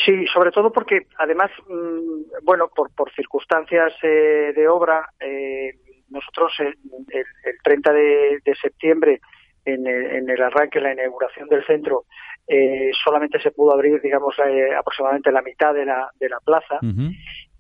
Sí, 0.06 0.26
sobre 0.34 0.52
todo 0.52 0.72
porque 0.72 1.08
además, 1.18 1.52
mm, 1.70 2.44
bueno, 2.44 2.70
por, 2.76 2.92
por 2.92 3.12
circunstancias 3.14 3.94
eh, 4.02 4.52
de 4.56 4.68
obra, 4.68 5.10
eh, 5.20 5.72
nosotros 6.10 6.52
eh, 6.60 6.74
el, 7.10 7.20
el 7.20 7.58
30 7.64 7.94
de, 7.94 8.40
de 8.44 8.56
septiembre, 8.56 9.22
en 9.66 9.86
el, 9.88 10.06
en 10.18 10.30
el 10.30 10.42
arranque, 10.42 10.78
en 10.78 10.84
la 10.86 10.94
inauguración 10.94 11.50
del 11.50 11.66
centro, 11.66 12.06
eh, 12.48 12.92
solamente 13.04 13.40
se 13.42 13.52
pudo 13.52 13.74
abrir, 13.74 14.00
digamos, 14.02 14.36
eh, 14.40 14.76
aproximadamente 14.78 15.32
la 15.32 15.42
mitad 15.42 15.74
de 15.74 15.86
la, 15.86 16.10
de 16.20 16.30
la 16.30 16.40
plaza 16.40 16.80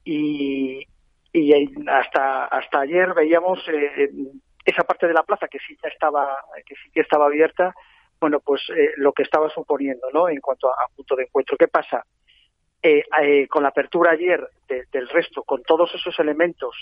y, 0.03 0.85
y 1.40 1.53
hasta 1.90 2.45
hasta 2.45 2.80
ayer 2.82 3.14
veíamos 3.14 3.60
eh, 3.68 4.10
esa 4.64 4.84
parte 4.84 5.06
de 5.07 5.14
la 5.14 5.24
plaza 5.24 5.48
que 5.48 5.60
sí 5.60 5.76
ya 5.84 5.90
estaba 5.90 6.24
que 6.66 6.76
sí 6.76 6.90
que 6.94 7.02
estaba 7.02 7.26
abierta 7.26 7.74
bueno 8.22 8.40
pues 8.40 8.62
eh, 8.70 8.91
lo 8.98 9.12
que 9.12 9.24
estaba 9.24 9.49
suponiendo 9.49 10.07
no 10.14 10.30
en 10.30 10.40
cuanto 10.40 10.70
a, 10.70 10.88
punto 10.95 11.16
de 11.16 11.24
encuentro. 11.24 11.57
Qué 11.57 11.68
pasa 11.68 11.99
Eh, 12.88 13.02
eh, 13.24 13.48
con 13.48 13.64
la 13.64 13.70
apertura 13.70 14.12
ayer 14.12 14.40
de- 14.70 14.86
del 14.91 15.07
resto 15.10 15.41
con 15.44 15.60
todos 15.64 15.90
esos 15.95 16.16
elementos 16.20 16.74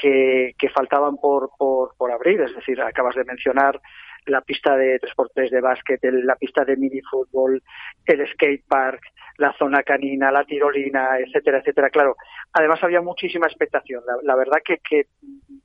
que, 0.00 0.54
que 0.58 0.68
faltaban 0.70 1.16
por, 1.24 1.50
por 1.58 1.84
por 1.98 2.10
abrir 2.10 2.40
es 2.40 2.54
decir 2.54 2.80
acabas 2.80 3.14
de 3.16 3.24
mencionar 3.32 3.74
la 4.26 4.40
pista 4.42 4.76
de 4.76 4.98
3x3 5.00 5.50
de 5.50 5.60
básquet, 5.60 6.02
el- 6.04 6.26
la 6.26 6.36
pista 6.36 6.64
de 6.64 6.76
minifútbol, 6.76 7.62
el 8.06 8.26
skate 8.32 8.64
park, 8.68 9.00
la 9.38 9.52
zona 9.58 9.82
canina, 9.82 10.30
la 10.30 10.44
tirolina, 10.44 11.18
etcétera, 11.18 11.58
etcétera. 11.58 11.90
Claro, 11.90 12.16
además 12.52 12.82
había 12.82 13.00
muchísima 13.02 13.46
expectación. 13.46 14.02
La, 14.06 14.14
la 14.22 14.34
verdad 14.36 14.58
que, 14.64 14.78
que 14.78 15.06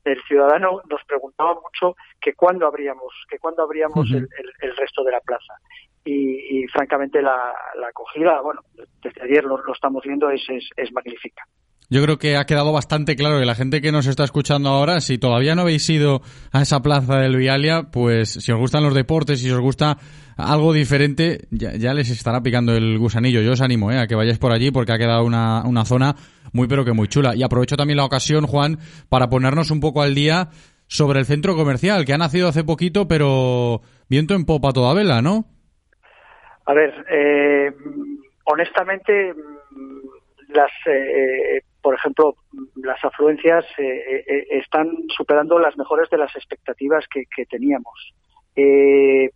el 0.03 0.21
ciudadano 0.23 0.81
nos 0.89 1.03
preguntaba 1.05 1.55
mucho 1.55 1.95
que 2.19 2.33
cuándo 2.33 2.67
abríamos, 2.67 3.13
que 3.29 3.37
cuándo 3.39 3.63
abríamos 3.63 4.09
el, 4.17 4.23
el- 4.37 4.53
el 4.69 4.75
resto 4.77 5.03
de 5.03 5.11
la 5.11 5.19
plaza. 5.21 5.53
Y, 6.03 6.63
y, 6.63 6.67
francamente 6.67 7.21
la, 7.21 7.53
la 7.75 7.87
acogida, 7.87 8.41
bueno, 8.41 8.61
desde 9.03 9.21
ayer 9.21 9.43
lo, 9.43 9.57
lo 9.57 9.73
estamos 9.73 10.03
viendo, 10.03 10.29
es, 10.31 10.41
es, 10.49 10.67
es 10.75 10.91
magnífica. 10.91 11.43
Yo 11.91 12.01
creo 12.01 12.17
que 12.17 12.37
ha 12.37 12.45
quedado 12.45 12.71
bastante 12.71 13.17
claro 13.17 13.37
que 13.37 13.45
la 13.45 13.53
gente 13.53 13.81
que 13.81 13.91
nos 13.91 14.07
está 14.07 14.23
escuchando 14.23 14.69
ahora, 14.69 15.01
si 15.01 15.17
todavía 15.17 15.55
no 15.55 15.63
habéis 15.63 15.89
ido 15.89 16.21
a 16.53 16.61
esa 16.61 16.81
plaza 16.81 17.17
del 17.17 17.35
Vialia, 17.35 17.89
pues 17.91 18.29
si 18.29 18.49
os 18.53 18.57
gustan 18.57 18.83
los 18.83 18.95
deportes, 18.95 19.41
si 19.41 19.51
os 19.51 19.59
gusta 19.59 19.97
algo 20.37 20.71
diferente, 20.71 21.49
ya, 21.51 21.93
les 21.93 22.09
estará 22.09 22.39
picando 22.39 22.73
el 22.73 22.97
gusanillo. 22.97 23.41
Yo 23.41 23.51
os 23.51 23.59
animo 23.59 23.91
¿eh? 23.91 23.99
a 23.99 24.07
que 24.07 24.15
vayáis 24.15 24.39
por 24.39 24.53
allí 24.53 24.71
porque 24.71 24.93
ha 24.93 24.97
quedado 24.97 25.25
una, 25.25 25.63
una 25.65 25.83
zona 25.83 26.15
muy 26.53 26.69
pero 26.69 26.85
que 26.85 26.93
muy 26.93 27.09
chula. 27.09 27.35
Y 27.35 27.43
aprovecho 27.43 27.75
también 27.75 27.97
la 27.97 28.05
ocasión, 28.05 28.47
Juan, 28.47 28.77
para 29.09 29.27
ponernos 29.27 29.69
un 29.69 29.81
poco 29.81 30.01
al 30.01 30.15
día 30.15 30.47
sobre 30.87 31.19
el 31.19 31.25
centro 31.25 31.57
comercial, 31.57 32.05
que 32.05 32.13
ha 32.13 32.17
nacido 32.17 32.47
hace 32.47 32.63
poquito, 32.63 33.09
pero 33.09 33.81
viento 34.07 34.33
en 34.33 34.45
popa 34.45 34.71
toda 34.71 34.93
vela, 34.93 35.21
¿no? 35.21 35.43
A 36.65 36.73
ver, 36.73 37.05
eh, 37.11 37.69
honestamente, 38.45 39.33
las, 40.53 40.71
eh, 40.87 41.61
por 41.81 41.95
ejemplo, 41.95 42.35
las 42.75 43.03
afluencias 43.03 43.65
eh, 43.77 44.23
eh, 44.27 44.47
están 44.51 44.89
superando 45.15 45.59
las 45.59 45.77
mejores 45.77 46.09
de 46.09 46.17
las 46.17 46.35
expectativas 46.35 47.05
que, 47.13 47.23
que 47.35 47.45
teníamos. 47.45 48.13
Eh, 48.55 49.29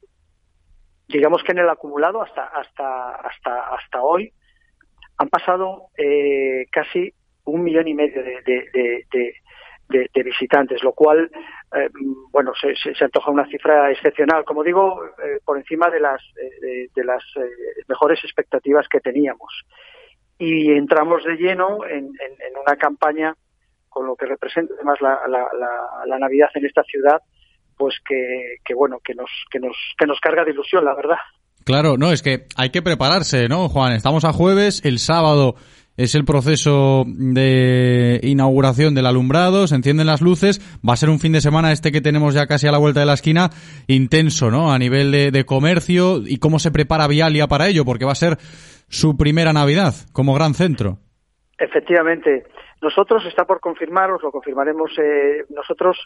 digamos 1.08 1.44
que 1.44 1.52
en 1.52 1.60
el 1.60 1.70
acumulado 1.70 2.22
hasta 2.22 2.46
hasta 2.46 3.12
hasta 3.16 3.76
hasta 3.76 4.02
hoy 4.02 4.32
han 5.18 5.30
pasado 5.30 5.88
eh, 5.98 6.66
casi 6.72 7.14
un 7.46 7.64
millón 7.64 7.88
y 7.88 7.94
medio 7.94 8.22
de, 8.24 8.42
visitantes, 10.24 10.84
lo 10.84 10.94
cual, 10.94 11.30
eh, 11.76 11.90
bueno, 12.32 12.54
se, 12.60 12.76
se- 12.76 12.96
se 12.96 13.04
antoja 13.06 13.30
una 13.32 13.46
cifra 13.48 13.92
excepcional. 13.92 14.44
Como 14.44 14.64
digo, 14.64 15.06
eh, 15.06 15.40
por 15.46 15.58
encima 15.58 15.90
de 15.92 16.00
las, 16.00 16.22
eh, 16.42 16.88
de, 16.94 17.04
las 17.04 17.24
eh, 17.38 17.84
mejores 17.88 18.20
expectativas 18.24 18.88
que 18.90 19.00
teníamos. 19.00 19.54
Y 20.38 20.72
entramos 20.72 21.24
de 21.24 21.36
lleno 21.36 21.86
en, 21.90 22.06
en- 22.06 22.58
una 22.66 22.76
campaña 22.78 23.34
con 23.90 24.06
lo 24.08 24.16
que 24.16 24.26
representa 24.26 24.74
además 24.76 24.98
la, 25.02 25.20
la- 25.30 25.48
la- 26.08 26.20
Navidad 26.20 26.48
en 26.56 26.66
esta 26.66 26.84
ciudad, 26.84 27.22
pues 27.78 27.96
que, 28.08 28.56
que 28.66 28.74
bueno, 28.74 28.98
que 29.04 29.14
nos, 29.14 29.30
que 29.52 29.60
nos, 29.60 29.76
que 29.98 30.06
nos 30.08 30.20
carga 30.20 30.44
de 30.44 30.52
ilusión, 30.52 30.84
la 30.84 30.96
verdad. 30.96 31.18
Claro, 31.64 31.98
no, 31.98 32.12
es 32.12 32.22
que 32.22 32.46
hay 32.58 32.70
que 32.70 32.82
prepararse, 32.82 33.48
¿no, 33.48 33.70
Juan? 33.70 33.94
Estamos 33.94 34.26
a 34.26 34.34
jueves, 34.34 34.82
el 34.86 35.00
sábado 35.00 35.56
es 35.98 36.14
el 36.16 36.26
proceso 36.26 37.06
de 37.08 38.20
inauguración 38.24 38.96
del 38.96 39.06
alumbrado, 39.06 39.68
se 39.68 39.76
encienden 39.76 40.08
las 40.08 40.22
luces, 40.22 40.60
va 40.88 40.94
a 40.94 40.98
ser 40.98 41.10
un 41.10 41.20
fin 41.20 41.32
de 41.32 41.42
semana 41.42 41.72
este 41.72 41.92
que 41.92 42.02
tenemos 42.02 42.34
ya 42.34 42.48
casi 42.48 42.68
a 42.68 42.72
la 42.72 42.78
vuelta 42.78 43.00
de 43.00 43.06
la 43.06 43.14
esquina, 43.14 43.50
intenso, 43.88 44.52
¿no? 44.52 44.74
A 44.74 44.80
nivel 44.80 45.12
de 45.32 45.46
comercio 45.46 46.22
y 46.26 46.38
cómo 46.38 46.60
se 46.60 46.72
prepara 46.72 47.08
Vialia 47.08 47.48
para 47.48 47.68
ello, 47.68 47.86
porque 47.86 48.04
va 48.06 48.12
a 48.12 48.16
ser 48.16 48.38
su 48.88 49.18
primera 49.18 49.54
Navidad 49.54 49.94
como 50.14 50.34
gran 50.34 50.54
centro. 50.54 50.98
Efectivamente. 51.58 52.46
Nosotros, 52.82 53.26
está 53.26 53.46
por 53.46 53.60
confirmar, 53.60 54.12
os 54.12 54.22
lo 54.22 54.32
confirmaremos, 54.32 54.92
eh, 55.00 55.46
nosotros 55.50 55.98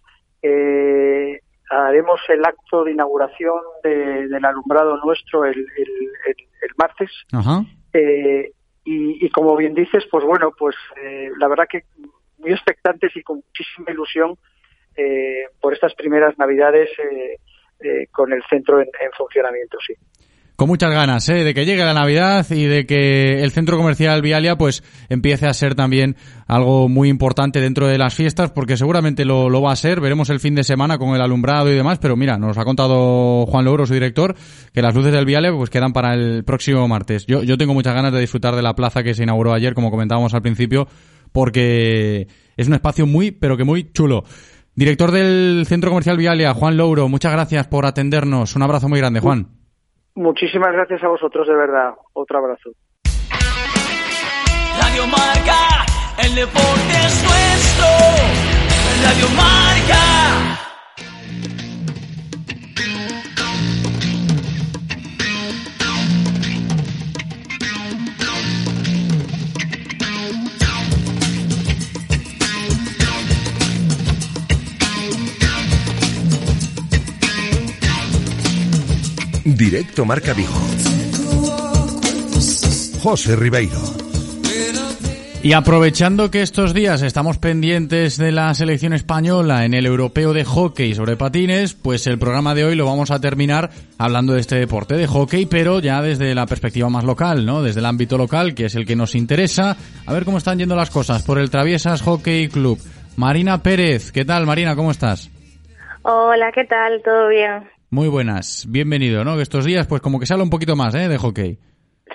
eh, 0.42 1.40
haremos 1.70 2.20
el 2.30 2.46
acto 2.46 2.84
de 2.84 2.92
inauguración 2.92 3.60
de- 3.84 4.28
del 4.28 4.46
alumbrado 4.46 4.98
nuestro 5.04 5.46
el, 5.46 5.58
el- 5.58 6.12
el- 6.28 6.48
el 6.62 6.70
martes. 6.78 7.12
Ajá. 7.32 7.64
Eh, 7.94 8.52
y, 8.86 9.26
y 9.26 9.30
como 9.30 9.56
bien 9.58 9.74
dices, 9.74 10.06
pues 10.10 10.24
bueno, 10.24 10.52
pues 10.58 10.76
eh, 11.04 11.30
la 11.38 11.48
verdad 11.48 11.66
que 11.70 11.84
muy 12.38 12.52
expectantes 12.52 13.12
y 13.16 13.22
con 13.24 13.38
muchísima 13.38 13.92
ilusión 13.92 14.36
eh, 14.96 15.46
por 15.60 15.74
estas 15.74 15.94
primeras 15.96 16.38
Navidades 16.38 16.90
eh, 17.00 17.38
eh, 17.82 18.08
con 18.12 18.32
el 18.34 18.44
centro 18.50 18.80
en, 18.80 18.88
en 19.02 19.12
funcionamiento, 19.18 19.78
sí. 19.86 19.94
Con 20.60 20.68
muchas 20.68 20.92
ganas, 20.92 21.30
¿eh? 21.30 21.46
De 21.46 21.54
que 21.54 21.64
llegue 21.64 21.86
la 21.86 21.94
Navidad 21.94 22.46
y 22.52 22.66
de 22.66 22.86
que 22.86 23.42
el 23.44 23.52
centro 23.52 23.78
comercial 23.78 24.22
Vialia, 24.22 24.58
pues, 24.58 24.84
empiece 25.08 25.48
a 25.48 25.54
ser 25.54 25.74
también 25.74 26.18
algo 26.48 26.90
muy 26.90 27.08
importante 27.08 27.62
dentro 27.62 27.88
de 27.88 27.98
las 27.98 28.14
fiestas, 28.14 28.52
porque 28.52 28.76
seguramente 28.76 29.24
lo, 29.24 29.50
lo 29.50 29.62
va 29.62 29.72
a 29.72 29.78
ser. 29.78 30.02
Veremos 30.02 30.30
el 30.30 30.42
fin 30.42 30.56
de 30.56 30.66
semana 30.66 30.98
con 30.98 31.16
el 31.16 31.22
alumbrado 31.22 31.72
y 31.72 31.76
demás, 31.76 32.00
pero 32.00 32.18
mira, 32.18 32.38
nos 32.38 32.58
ha 32.58 32.66
contado 32.66 33.46
Juan 33.46 33.64
Logro, 33.64 33.86
su 33.86 33.94
director, 33.94 34.36
que 34.74 34.82
las 34.82 34.94
luces 34.94 35.14
del 35.14 35.24
Vialia, 35.24 35.54
pues, 35.54 35.70
quedan 35.70 35.94
para 35.94 36.14
el 36.14 36.44
próximo 36.44 36.86
martes. 36.90 37.26
Yo, 37.26 37.42
yo 37.42 37.58
tengo 37.58 37.74
muchas 37.74 37.94
ganas 37.94 38.12
de 38.12 38.20
disfrutar 38.20 38.54
de 38.54 38.62
la 38.62 38.76
plaza 38.76 39.02
que 39.02 39.14
se 39.14 39.24
inauguró 39.24 39.54
ayer, 39.54 39.74
como 39.74 39.90
comentábamos 39.90 40.34
al 40.34 40.42
principio, 40.42 40.90
porque 41.32 42.28
es 42.58 42.68
un 42.68 42.74
espacio 42.74 43.06
muy, 43.06 43.32
pero 43.32 43.56
que 43.56 43.64
muy 43.64 43.94
chulo. 43.94 44.26
Director 44.76 45.12
del 45.12 45.64
Centro 45.70 45.90
Comercial 45.90 46.18
Vialia, 46.18 46.54
Juan 46.54 46.76
Louro, 46.76 47.08
muchas 47.08 47.32
gracias 47.32 47.66
por 47.68 47.86
atendernos. 47.86 48.58
Un 48.58 48.64
abrazo 48.64 48.90
muy 48.90 49.00
grande, 49.00 49.22
Juan. 49.22 49.59
Muchísimas 50.20 50.74
gracias 50.74 51.02
a 51.02 51.08
vosotros, 51.08 51.48
de 51.48 51.56
verdad. 51.56 51.94
Otro 52.12 52.40
abrazo. 52.40 52.72
Directo 79.56 80.06
Marca 80.06 80.34
Vigo. 80.34 80.54
José 83.02 83.36
Ribeiro. 83.36 83.80
Y 85.42 85.54
aprovechando 85.54 86.30
que 86.30 86.42
estos 86.42 86.74
días 86.74 87.02
estamos 87.02 87.38
pendientes 87.38 88.18
de 88.18 88.32
la 88.32 88.54
selección 88.54 88.94
española 88.94 89.66
en 89.66 89.74
el 89.74 89.86
europeo 89.86 90.34
de 90.34 90.44
hockey 90.44 90.94
sobre 90.94 91.16
patines, 91.16 91.74
pues 91.74 92.06
el 92.08 92.20
programa 92.20 92.54
de 92.54 92.66
hoy 92.66 92.76
lo 92.76 92.86
vamos 92.86 93.10
a 93.10 93.22
terminar 93.22 93.70
hablando 93.98 94.34
de 94.34 94.42
este 94.42 94.58
deporte 94.58 94.96
de 94.96 95.08
hockey, 95.08 95.46
pero 95.46 95.80
ya 95.80 96.02
desde 96.02 96.36
la 96.36 96.46
perspectiva 96.46 96.90
más 96.90 97.06
local, 97.06 97.46
¿no? 97.46 97.64
Desde 97.64 97.80
el 97.80 97.86
ámbito 97.86 98.18
local, 98.18 98.54
que 98.54 98.66
es 98.66 98.76
el 98.76 98.86
que 98.86 98.98
nos 98.98 99.16
interesa. 99.16 99.78
A 100.06 100.14
ver 100.14 100.26
cómo 100.26 100.38
están 100.38 100.60
yendo 100.60 100.76
las 100.76 100.90
cosas 100.92 101.24
por 101.24 101.40
el 101.40 101.50
Traviesas 101.50 102.02
Hockey 102.02 102.50
Club. 102.50 102.78
Marina 103.16 103.64
Pérez, 103.64 104.12
¿qué 104.12 104.26
tal 104.26 104.46
Marina? 104.46 104.76
¿Cómo 104.76 104.92
estás? 104.92 105.32
Hola, 106.04 106.52
¿qué 106.54 106.66
tal? 106.66 107.02
¿Todo 107.04 107.30
bien? 107.30 107.79
Muy 107.92 108.08
buenas, 108.08 108.66
bienvenido, 108.70 109.24
¿no? 109.24 109.36
Que 109.36 109.42
estos 109.42 109.66
días 109.66 109.88
pues 109.88 110.02
como 110.02 110.20
que 110.20 110.26
habla 110.32 110.44
un 110.44 110.50
poquito 110.52 110.76
más, 110.76 110.94
¿eh? 110.94 111.08
De 111.08 111.18
hockey. 111.18 111.58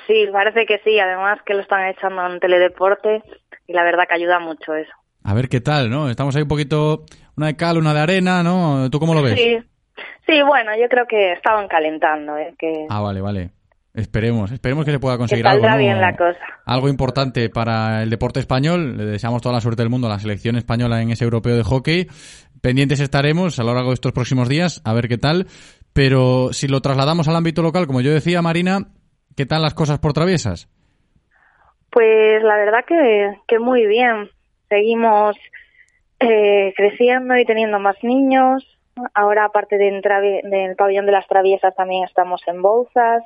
Sí, 0.06 0.26
parece 0.32 0.66
que 0.66 0.78
sí. 0.84 0.98
Además 1.00 1.38
que 1.44 1.54
lo 1.54 1.60
están 1.62 1.88
echando 1.88 2.24
en 2.26 2.38
teledeporte 2.38 3.22
y 3.66 3.72
la 3.72 3.82
verdad 3.82 4.04
que 4.08 4.14
ayuda 4.14 4.38
mucho 4.38 4.74
eso. 4.74 4.92
A 5.24 5.34
ver 5.34 5.48
qué 5.48 5.60
tal, 5.60 5.90
¿no? 5.90 6.08
Estamos 6.10 6.36
ahí 6.36 6.42
un 6.42 6.48
poquito, 6.48 7.04
una 7.36 7.46
de 7.48 7.56
cal, 7.56 7.78
una 7.78 7.92
de 7.94 8.00
arena, 8.00 8.42
¿no? 8.42 8.88
¿Tú 8.90 9.00
cómo 9.00 9.14
lo 9.14 9.22
ves? 9.22 9.34
Sí, 9.40 9.56
sí, 10.26 10.42
bueno, 10.42 10.72
yo 10.80 10.88
creo 10.88 11.06
que 11.08 11.32
estaban 11.32 11.66
calentando, 11.66 12.36
¿eh? 12.36 12.54
que, 12.58 12.86
Ah, 12.88 13.00
vale, 13.00 13.20
vale. 13.20 13.50
Esperemos, 13.94 14.50
esperemos 14.50 14.84
que 14.84 14.90
se 14.90 14.98
pueda 14.98 15.16
conseguir 15.16 15.46
algo, 15.46 15.68
¿no? 15.68 15.78
bien 15.78 16.00
la 16.00 16.16
cosa. 16.16 16.38
algo 16.66 16.88
importante 16.88 17.48
para 17.48 18.02
el 18.02 18.10
deporte 18.10 18.40
español. 18.40 18.96
Le 18.96 19.04
deseamos 19.04 19.40
toda 19.40 19.54
la 19.54 19.60
suerte 19.60 19.82
del 19.82 19.90
mundo 19.90 20.08
a 20.08 20.10
la 20.10 20.18
selección 20.18 20.56
española 20.56 21.00
en 21.00 21.10
ese 21.10 21.24
europeo 21.24 21.56
de 21.56 21.62
hockey. 21.62 22.06
Pendientes 22.64 23.00
estaremos 23.00 23.58
a 23.58 23.62
lo 23.62 23.74
largo 23.74 23.90
de 23.90 23.94
estos 23.96 24.12
próximos 24.12 24.48
días, 24.48 24.80
a 24.86 24.94
ver 24.94 25.06
qué 25.06 25.18
tal. 25.18 25.48
Pero 25.92 26.54
si 26.54 26.66
lo 26.66 26.80
trasladamos 26.80 27.28
al 27.28 27.36
ámbito 27.36 27.60
local, 27.60 27.86
como 27.86 28.00
yo 28.00 28.10
decía, 28.10 28.40
Marina, 28.40 28.86
¿qué 29.36 29.44
tal 29.44 29.60
las 29.60 29.74
cosas 29.74 29.98
por 29.98 30.14
traviesas? 30.14 30.66
Pues 31.90 32.42
la 32.42 32.56
verdad 32.56 32.86
que, 32.88 33.36
que 33.46 33.58
muy 33.58 33.84
bien. 33.84 34.30
Seguimos 34.70 35.36
eh, 36.20 36.72
creciendo 36.74 37.36
y 37.36 37.44
teniendo 37.44 37.78
más 37.80 38.02
niños. 38.02 38.66
Ahora, 39.12 39.44
aparte 39.44 39.76
del 39.76 40.00
pabellón 40.74 41.04
de 41.04 41.12
las 41.12 41.26
traviesas, 41.26 41.76
también 41.76 42.04
estamos 42.04 42.40
en 42.46 42.62
Bouzas. 42.62 43.24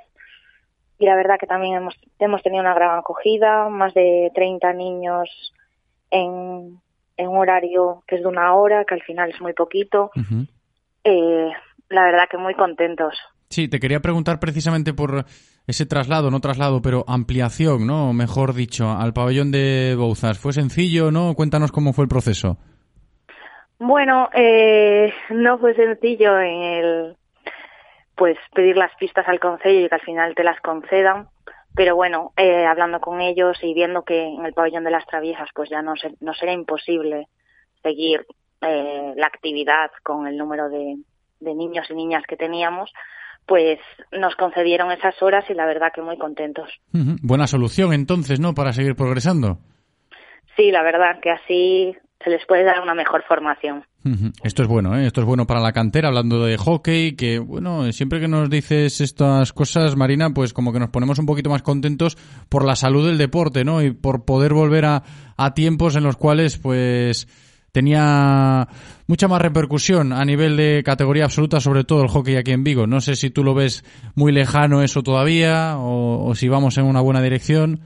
Y 0.98 1.06
la 1.06 1.14
verdad 1.14 1.38
que 1.38 1.46
también 1.46 1.76
hemos, 1.76 1.94
hemos 2.18 2.42
tenido 2.42 2.62
una 2.62 2.74
gran 2.74 2.98
acogida, 2.98 3.68
más 3.68 3.94
de 3.94 4.32
30 4.34 4.72
niños 4.72 5.54
en, 6.10 6.80
en 7.18 7.28
un 7.28 7.36
horario 7.36 8.02
que 8.06 8.16
es 8.16 8.22
de 8.22 8.28
una 8.28 8.54
hora, 8.54 8.84
que 8.84 8.94
al 8.94 9.02
final 9.02 9.30
es 9.30 9.40
muy 9.40 9.52
poquito. 9.52 10.10
Eh, 11.04 11.50
la 11.90 12.04
verdad 12.04 12.28
que 12.30 12.38
muy 12.38 12.54
contentos. 12.54 13.14
Sí, 13.50 13.68
te 13.68 13.80
quería 13.80 14.00
preguntar 14.00 14.40
precisamente 14.40 14.94
por 14.94 15.24
ese 15.66 15.86
traslado, 15.86 16.30
no 16.30 16.40
traslado, 16.40 16.80
pero 16.80 17.04
ampliación, 17.08 17.86
¿no? 17.86 18.12
Mejor 18.12 18.54
dicho, 18.54 18.90
al 18.90 19.12
pabellón 19.12 19.50
de 19.50 19.94
Bouzas. 19.96 20.38
¿Fue 20.38 20.52
sencillo, 20.52 21.10
no? 21.10 21.34
Cuéntanos 21.34 21.72
cómo 21.72 21.92
fue 21.92 22.04
el 22.04 22.08
proceso. 22.08 22.56
Bueno, 23.78 24.28
eh, 24.34 25.12
no 25.30 25.58
fue 25.58 25.74
sencillo 25.74 26.38
en 26.40 26.62
el 26.62 27.16
pues 28.16 28.36
pedir 28.52 28.76
las 28.76 28.90
pistas 28.96 29.26
al 29.28 29.38
consejo 29.38 29.70
y 29.70 29.88
que 29.88 29.94
al 29.94 30.00
final 30.00 30.34
te 30.34 30.42
las 30.42 30.60
concedan, 30.60 31.28
pero 31.74 31.94
bueno, 31.96 32.32
eh, 32.36 32.66
hablando 32.66 33.00
con 33.00 33.20
ellos 33.20 33.56
y 33.62 33.74
viendo 33.74 34.02
que 34.02 34.26
en 34.26 34.44
el 34.44 34.52
pabellón 34.52 34.84
de 34.84 34.90
las 34.90 35.06
traviesas 35.06 35.48
pues 35.54 35.70
ya 35.70 35.82
no, 35.82 35.96
se, 35.96 36.14
no 36.20 36.34
será 36.34 36.52
imposible 36.52 37.28
seguir 37.82 38.26
eh, 38.60 39.12
la 39.16 39.26
actividad 39.26 39.90
con 40.02 40.26
el 40.26 40.36
número 40.36 40.68
de, 40.68 40.96
de 41.40 41.54
niños 41.54 41.86
y 41.90 41.94
niñas 41.94 42.24
que 42.28 42.36
teníamos, 42.36 42.92
pues 43.46 43.78
nos 44.12 44.36
concedieron 44.36 44.92
esas 44.92 45.20
horas 45.22 45.44
y 45.48 45.54
la 45.54 45.66
verdad 45.66 45.92
que 45.94 46.02
muy 46.02 46.18
contentos. 46.18 46.68
Buena 46.92 47.46
solución 47.46 47.92
entonces, 47.92 48.40
¿no? 48.40 48.54
Para 48.54 48.72
seguir 48.72 48.94
progresando. 48.94 49.58
Sí, 50.56 50.70
la 50.70 50.82
verdad 50.82 51.20
que 51.22 51.30
así 51.30 51.96
se 52.22 52.30
les 52.30 52.44
puede 52.46 52.64
dar 52.64 52.80
una 52.82 52.94
mejor 52.94 53.24
formación. 53.24 53.84
Esto 54.42 54.62
es 54.62 54.68
bueno, 54.68 54.96
¿eh? 54.96 55.06
Esto 55.06 55.20
es 55.20 55.26
bueno 55.26 55.46
para 55.46 55.60
la 55.60 55.72
cantera, 55.72 56.08
hablando 56.08 56.44
de 56.44 56.56
hockey, 56.56 57.16
que, 57.16 57.40
bueno, 57.40 57.92
siempre 57.92 58.20
que 58.20 58.28
nos 58.28 58.48
dices 58.48 59.00
estas 59.00 59.52
cosas, 59.52 59.96
Marina, 59.96 60.30
pues 60.30 60.52
como 60.52 60.72
que 60.72 60.78
nos 60.78 60.90
ponemos 60.90 61.18
un 61.18 61.26
poquito 61.26 61.50
más 61.50 61.62
contentos 61.62 62.16
por 62.48 62.64
la 62.64 62.76
salud 62.76 63.06
del 63.06 63.18
deporte, 63.18 63.64
¿no? 63.64 63.82
Y 63.82 63.90
por 63.90 64.24
poder 64.24 64.54
volver 64.54 64.84
a, 64.86 65.02
a 65.36 65.52
tiempos 65.52 65.96
en 65.96 66.04
los 66.04 66.16
cuales, 66.16 66.58
pues, 66.58 67.28
tenía 67.72 68.68
mucha 69.06 69.28
más 69.28 69.42
repercusión 69.42 70.12
a 70.12 70.24
nivel 70.24 70.56
de 70.56 70.82
categoría 70.84 71.24
absoluta, 71.24 71.60
sobre 71.60 71.84
todo 71.84 72.02
el 72.02 72.08
hockey 72.08 72.36
aquí 72.36 72.52
en 72.52 72.64
Vigo. 72.64 72.86
No 72.86 73.00
sé 73.00 73.14
si 73.14 73.30
tú 73.30 73.44
lo 73.44 73.52
ves 73.54 73.84
muy 74.14 74.32
lejano 74.32 74.82
eso 74.82 75.02
todavía, 75.02 75.76
o, 75.76 76.24
o 76.24 76.34
si 76.34 76.48
vamos 76.48 76.78
en 76.78 76.84
una 76.86 77.02
buena 77.02 77.20
dirección. 77.20 77.80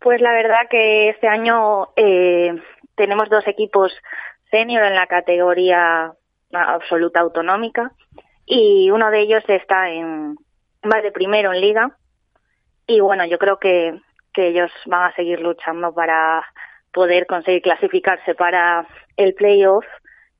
Pues 0.00 0.20
la 0.20 0.32
verdad 0.32 0.68
que 0.70 1.08
este 1.08 1.26
año 1.26 1.88
eh, 1.96 2.54
tenemos 2.96 3.30
dos 3.30 3.46
equipos 3.46 3.92
senior 4.50 4.84
en 4.84 4.94
la 4.94 5.06
categoría 5.06 6.12
absoluta 6.52 7.20
autonómica 7.20 7.92
y 8.46 8.90
uno 8.90 9.10
de 9.10 9.20
ellos 9.20 9.44
está 9.48 9.90
en 9.90 10.36
va 10.90 11.00
de 11.02 11.12
primero 11.12 11.52
en 11.52 11.60
liga 11.60 11.96
y 12.86 13.00
bueno 13.00 13.24
yo 13.26 13.38
creo 13.38 13.58
que, 13.58 13.98
que 14.32 14.48
ellos 14.48 14.70
van 14.86 15.10
a 15.10 15.14
seguir 15.14 15.40
luchando 15.40 15.92
para 15.92 16.44
poder 16.92 17.26
conseguir 17.26 17.60
clasificarse 17.62 18.34
para 18.34 18.86
el 19.16 19.34
playoff 19.34 19.84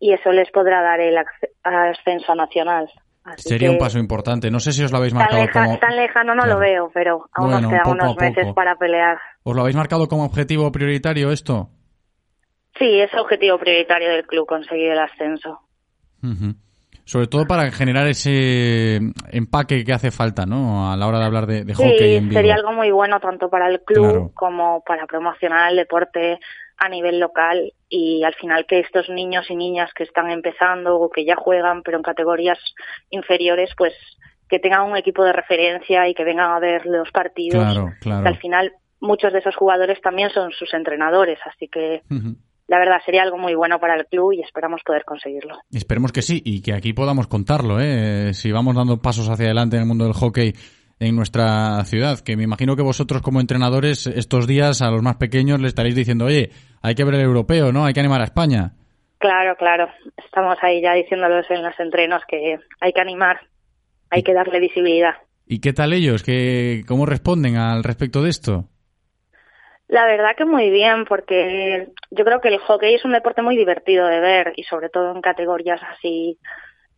y 0.00 0.12
eso 0.12 0.32
les 0.32 0.50
podrá 0.50 0.80
dar 0.80 1.00
el 1.00 1.18
ascenso 1.62 2.34
nacional. 2.34 2.88
Así 3.24 3.48
Sería 3.50 3.70
un 3.70 3.78
paso 3.78 3.98
importante. 3.98 4.50
No 4.50 4.58
sé 4.60 4.72
si 4.72 4.82
os 4.84 4.90
lo 4.92 4.98
habéis 4.98 5.12
tan, 5.12 5.18
marcado 5.20 5.42
leja- 5.44 5.64
como... 5.64 5.78
tan 5.78 5.96
lejano 5.96 6.34
no 6.34 6.44
Claro. 6.44 6.54
lo 6.58 6.60
veo, 6.64 6.90
pero 6.94 7.28
aún 7.34 7.50
Bueno, 7.50 7.60
nos 7.60 7.72
quedan 7.72 7.92
unos 7.92 8.16
meses 8.16 8.46
para 8.54 8.76
pelear. 8.76 9.18
¿Os 9.42 9.54
lo 9.54 9.60
habéis 9.60 9.76
marcado 9.76 10.08
como 10.08 10.24
objetivo 10.24 10.72
prioritario 10.72 11.30
esto? 11.30 11.68
Sí, 12.76 13.00
es 13.00 13.12
objetivo 13.14 13.58
prioritario 13.58 14.08
del 14.10 14.26
club 14.26 14.46
conseguir 14.46 14.90
el 14.92 14.98
ascenso. 14.98 15.60
Sobre 17.04 17.26
todo 17.26 17.46
para 17.46 17.70
generar 17.70 18.06
ese 18.06 18.96
empaque 19.32 19.84
que 19.84 19.92
hace 19.92 20.10
falta, 20.10 20.44
¿no? 20.44 20.92
A 20.92 20.96
la 20.96 21.06
hora 21.06 21.18
de 21.18 21.24
hablar 21.24 21.46
de, 21.46 21.64
de 21.64 21.74
hockey 21.74 21.98
Sí, 21.98 22.14
en 22.16 22.28
Vigo. 22.28 22.38
sería 22.38 22.54
algo 22.54 22.72
muy 22.72 22.90
bueno 22.90 23.18
tanto 23.20 23.48
para 23.48 23.68
el 23.68 23.80
club 23.80 24.04
Claro. 24.10 24.30
como 24.34 24.82
para 24.86 25.06
promocionar 25.06 25.70
el 25.70 25.76
deporte 25.78 26.38
a 26.76 26.88
nivel 26.88 27.18
local 27.18 27.72
y 27.88 28.22
al 28.24 28.34
final 28.34 28.66
que 28.66 28.80
estos 28.80 29.08
niños 29.08 29.46
y 29.50 29.56
niñas 29.56 29.90
que 29.94 30.04
están 30.04 30.30
empezando 30.30 30.96
o 30.96 31.10
que 31.10 31.24
ya 31.24 31.34
juegan 31.34 31.82
pero 31.82 31.96
en 31.96 32.02
categorías 32.04 32.58
inferiores 33.10 33.70
pues 33.76 33.94
que 34.48 34.58
tengan 34.60 34.82
un 34.88 34.96
equipo 34.96 35.24
de 35.24 35.32
referencia 35.32 36.06
y 36.08 36.14
que 36.14 36.24
vengan 36.24 36.50
a 36.52 36.60
ver 36.60 36.84
los 36.86 37.10
partidos 37.10 37.64
Claro, 37.64 37.92
claro. 38.00 38.22
que 38.22 38.28
al 38.28 38.36
final 38.38 38.72
muchos 39.00 39.32
de 39.32 39.38
esos 39.40 39.56
jugadores 39.56 40.00
también 40.02 40.30
son 40.30 40.52
sus 40.52 40.72
entrenadores 40.74 41.38
así 41.46 41.68
que. 41.68 42.02
La 42.68 42.78
verdad 42.78 42.98
sería 43.04 43.22
algo 43.22 43.38
muy 43.38 43.54
bueno 43.54 43.80
para 43.80 43.96
el 43.96 44.06
club 44.06 44.32
y 44.34 44.42
esperamos 44.42 44.82
poder 44.84 45.04
conseguirlo 45.04 45.56
Esperemos 45.72 46.12
que 46.12 46.22
sí 46.22 46.40
y 46.44 46.62
que 46.62 46.74
aquí 46.74 46.92
podamos 46.92 47.26
contarlo, 47.26 47.80
¿eh? 47.80 48.32
Si 48.34 48.52
vamos 48.52 48.76
dando 48.76 48.98
pasos 48.98 49.28
hacia 49.28 49.46
adelante 49.46 49.76
en 49.76 49.82
el 49.82 49.88
mundo 49.88 50.04
del 50.04 50.14
hockey 50.14 50.52
en 51.00 51.16
nuestra 51.16 51.82
ciudad, 51.84 52.18
que 52.20 52.36
me 52.36 52.42
imagino 52.42 52.76
que 52.76 52.82
vosotros 52.82 53.22
como 53.22 53.40
entrenadores 53.40 54.06
estos 54.06 54.46
días 54.46 54.82
a 54.82 54.90
los 54.90 55.02
más 55.02 55.16
pequeños 55.16 55.60
le 55.60 55.68
estaréis 55.68 55.94
diciendo, 55.94 56.26
oye, 56.26 56.50
hay 56.82 56.94
que 56.94 57.04
ver 57.04 57.14
el 57.14 57.22
europeo, 57.22 57.72
¿no? 57.72 57.84
Hay 57.84 57.94
que 57.94 58.00
animar 58.00 58.20
a 58.20 58.24
España. 58.24 58.72
Claro, 59.18 59.56
claro. 59.56 59.88
Estamos 60.24 60.58
ahí 60.62 60.82
ya 60.82 60.94
diciéndolos 60.94 61.46
en 61.50 61.62
los 61.62 61.78
entrenos 61.78 62.22
que 62.28 62.58
hay 62.80 62.92
que 62.92 63.00
animar, 63.00 63.40
hay 64.10 64.22
que 64.22 64.34
darle 64.34 64.60
visibilidad. 64.60 65.14
¿Y 65.46 65.60
qué 65.60 65.72
tal 65.72 65.92
ellos? 65.92 66.22
¿Qué, 66.22 66.82
¿Cómo 66.86 67.06
responden 67.06 67.56
al 67.56 67.82
respecto 67.82 68.22
de 68.22 68.30
esto? 68.30 68.68
La 69.88 70.04
verdad 70.04 70.36
que 70.36 70.44
muy 70.44 70.70
bien, 70.70 71.06
porque 71.06 71.88
yo 72.10 72.24
creo 72.24 72.40
que 72.40 72.48
el 72.48 72.58
hockey 72.58 72.94
es 72.94 73.04
un 73.04 73.12
deporte 73.12 73.40
muy 73.40 73.56
divertido 73.56 74.06
de 74.06 74.20
ver 74.20 74.52
y 74.56 74.64
sobre 74.64 74.90
todo 74.90 75.14
en 75.14 75.22
categorías 75.22 75.80
así 75.82 76.38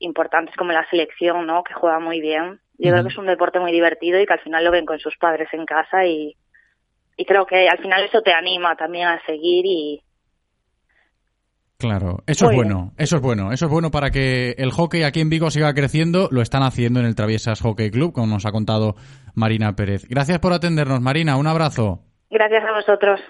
importantes 0.01 0.57
como 0.57 0.73
la 0.73 0.89
selección, 0.91 1.47
¿no? 1.47 1.63
Que 1.63 1.75
juega 1.75 2.01
muy 2.01 2.21
bien. 2.21 2.61
Yo 2.79 2.91
creo 2.91 3.03
que 3.05 3.11
es 3.11 3.19
un 3.19 3.27
deporte 3.27 3.61
muy 3.61 3.73
divertido 3.73 4.19
y 4.19 4.27
que 4.27 4.33
al 4.33 4.41
final 4.41 4.65
lo 4.65 4.71
ven 4.71 4.87
con 4.87 4.99
sus 4.99 5.17
padres 5.19 5.49
en 5.53 5.67
casa 5.67 6.05
y, 6.07 6.35
y 7.17 7.25
creo 7.27 7.47
que 7.47 7.69
al 7.69 7.79
final 7.79 8.03
eso 8.03 8.23
te 8.23 8.33
anima 8.33 8.75
también 8.75 9.07
a 9.07 9.25
seguir 9.25 9.67
y, 9.67 10.03
Claro, 11.81 12.19
eso 12.27 12.45
Muy 12.45 12.55
es 12.55 12.57
bueno, 12.57 12.93
eso 12.99 13.17
es 13.17 13.23
bueno, 13.23 13.53
eso 13.53 13.65
es 13.65 13.71
bueno 13.71 13.91
para 13.91 14.11
que 14.11 14.51
el 14.59 14.71
hockey 14.71 15.03
aquí 15.03 15.21
en 15.21 15.31
Vigo 15.31 15.51
siga 15.51 15.73
creciendo, 15.73 16.29
lo 16.31 16.43
están 16.43 16.63
haciendo 16.63 17.01
en 17.01 17.07
el 17.07 17.15
Traviesas 17.15 17.63
Hockey 17.63 17.91
Club, 17.91 18.13
como 18.13 18.27
nos 18.27 18.45
ha 18.45 18.53
contado 18.53 18.97
Marina 19.35 19.75
Pérez. 19.75 20.07
Gracias 20.07 20.41
por 20.41 20.53
atendernos, 20.53 21.01
Marina, 21.01 21.39
un 21.39 21.47
abrazo. 21.47 22.10
Gracias 22.31 22.65
a 22.65 22.73
vosotros. 22.73 23.21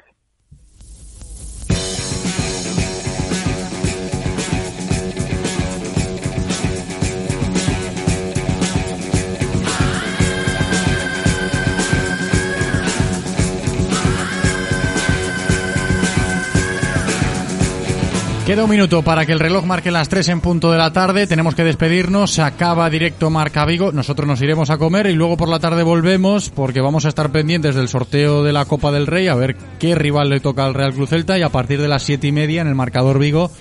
Queda 18.51 18.65
un 18.65 18.71
minuto 18.71 19.03
para 19.03 19.25
que 19.25 19.31
el 19.31 19.39
reloj 19.39 19.65
marque 19.65 19.93
las 19.93 20.09
3 20.09 20.29
en 20.31 20.41
punto 20.41 20.73
de 20.73 20.77
la 20.77 20.93
tarde. 20.93 21.29
Tenemos 21.29 21.55
que 21.55 21.63
despedirnos. 21.63 22.33
Se 22.33 22.43
acaba 22.43 22.91
directo 22.91 23.31
Marca 23.31 23.65
Vigo. 23.65 23.93
Nosotros 23.93 24.27
nos 24.27 24.43
iremos 24.43 24.71
a 24.71 24.77
comer 24.77 25.07
y 25.07 25.13
luego 25.13 25.37
por 25.37 25.49
la 25.49 25.61
tarde 25.61 25.85
volvemos 25.85 26.51
porque 26.51 26.81
vamos 26.81 27.05
a 27.05 27.11
estar 27.11 27.31
pendientes 27.31 27.77
del 27.77 27.87
sorteo 27.87 28.43
de 28.43 28.53
la 28.53 28.65
Copa 28.65 28.91
del 28.91 29.07
Rey 29.07 29.29
a 29.29 29.37
ver 29.37 29.55
qué 29.79 29.95
rival 29.95 30.31
le 30.31 30.41
toca 30.41 30.65
al 30.65 30.75
Real 30.75 30.93
Cruz 30.93 31.11
Celta 31.11 31.39
y 31.39 31.43
a 31.43 31.51
partir 31.51 31.81
de 31.81 31.87
las 31.87 32.03
siete 32.03 32.27
y 32.27 32.33
media 32.33 32.61
en 32.61 32.67
el 32.67 32.75
marcador 32.75 33.21
Vigo 33.21 33.53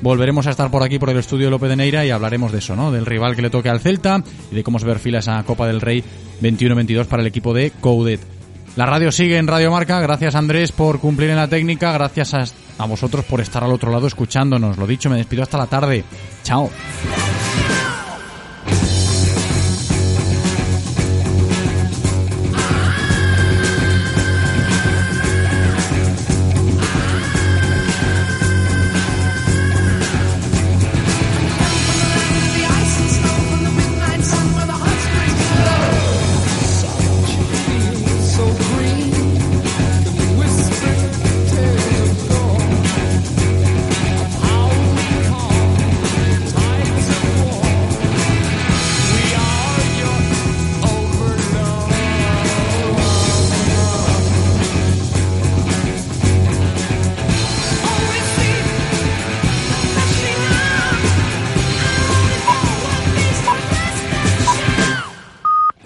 volveremos 0.00 0.46
a 0.46 0.50
estar 0.50 0.70
por 0.70 0.84
aquí 0.84 1.00
por 1.00 1.10
el 1.10 1.18
estudio 1.18 1.46
de 1.46 1.50
López 1.50 1.68
de 1.68 1.74
Neira 1.74 2.06
y 2.06 2.10
hablaremos 2.10 2.52
de 2.52 2.58
eso, 2.58 2.76
¿no? 2.76 2.92
Del 2.92 3.04
rival 3.04 3.34
que 3.34 3.42
le 3.42 3.50
toque 3.50 3.68
al 3.68 3.80
Celta 3.80 4.22
y 4.52 4.54
de 4.54 4.62
cómo 4.62 4.78
se 4.78 4.86
perfila 4.86 5.18
esa 5.18 5.42
Copa 5.42 5.66
del 5.66 5.80
Rey 5.80 6.04
21-22 6.40 7.06
para 7.06 7.22
el 7.22 7.26
equipo 7.26 7.52
de 7.52 7.72
Coudet. 7.80 8.20
La 8.76 8.86
radio 8.86 9.10
sigue 9.10 9.38
en 9.38 9.48
Radio 9.48 9.72
Marca. 9.72 9.98
Gracias 9.98 10.36
Andrés 10.36 10.70
por 10.70 11.00
cumplir 11.00 11.30
en 11.30 11.36
la 11.36 11.48
técnica. 11.48 11.90
Gracias 11.90 12.32
a, 12.32 12.44
a 12.78 12.86
vosotros 12.86 13.24
por 13.24 13.40
estar 13.40 13.64
al 13.64 13.72
otro 13.72 13.90
lado 13.90 14.06
escuchándonos. 14.06 14.76
Lo 14.76 14.86
dicho, 14.86 15.10
me 15.10 15.16
despido 15.16 15.42
hasta 15.42 15.58
la 15.58 15.66
tarde. 15.66 16.04
Chao. 16.42 16.70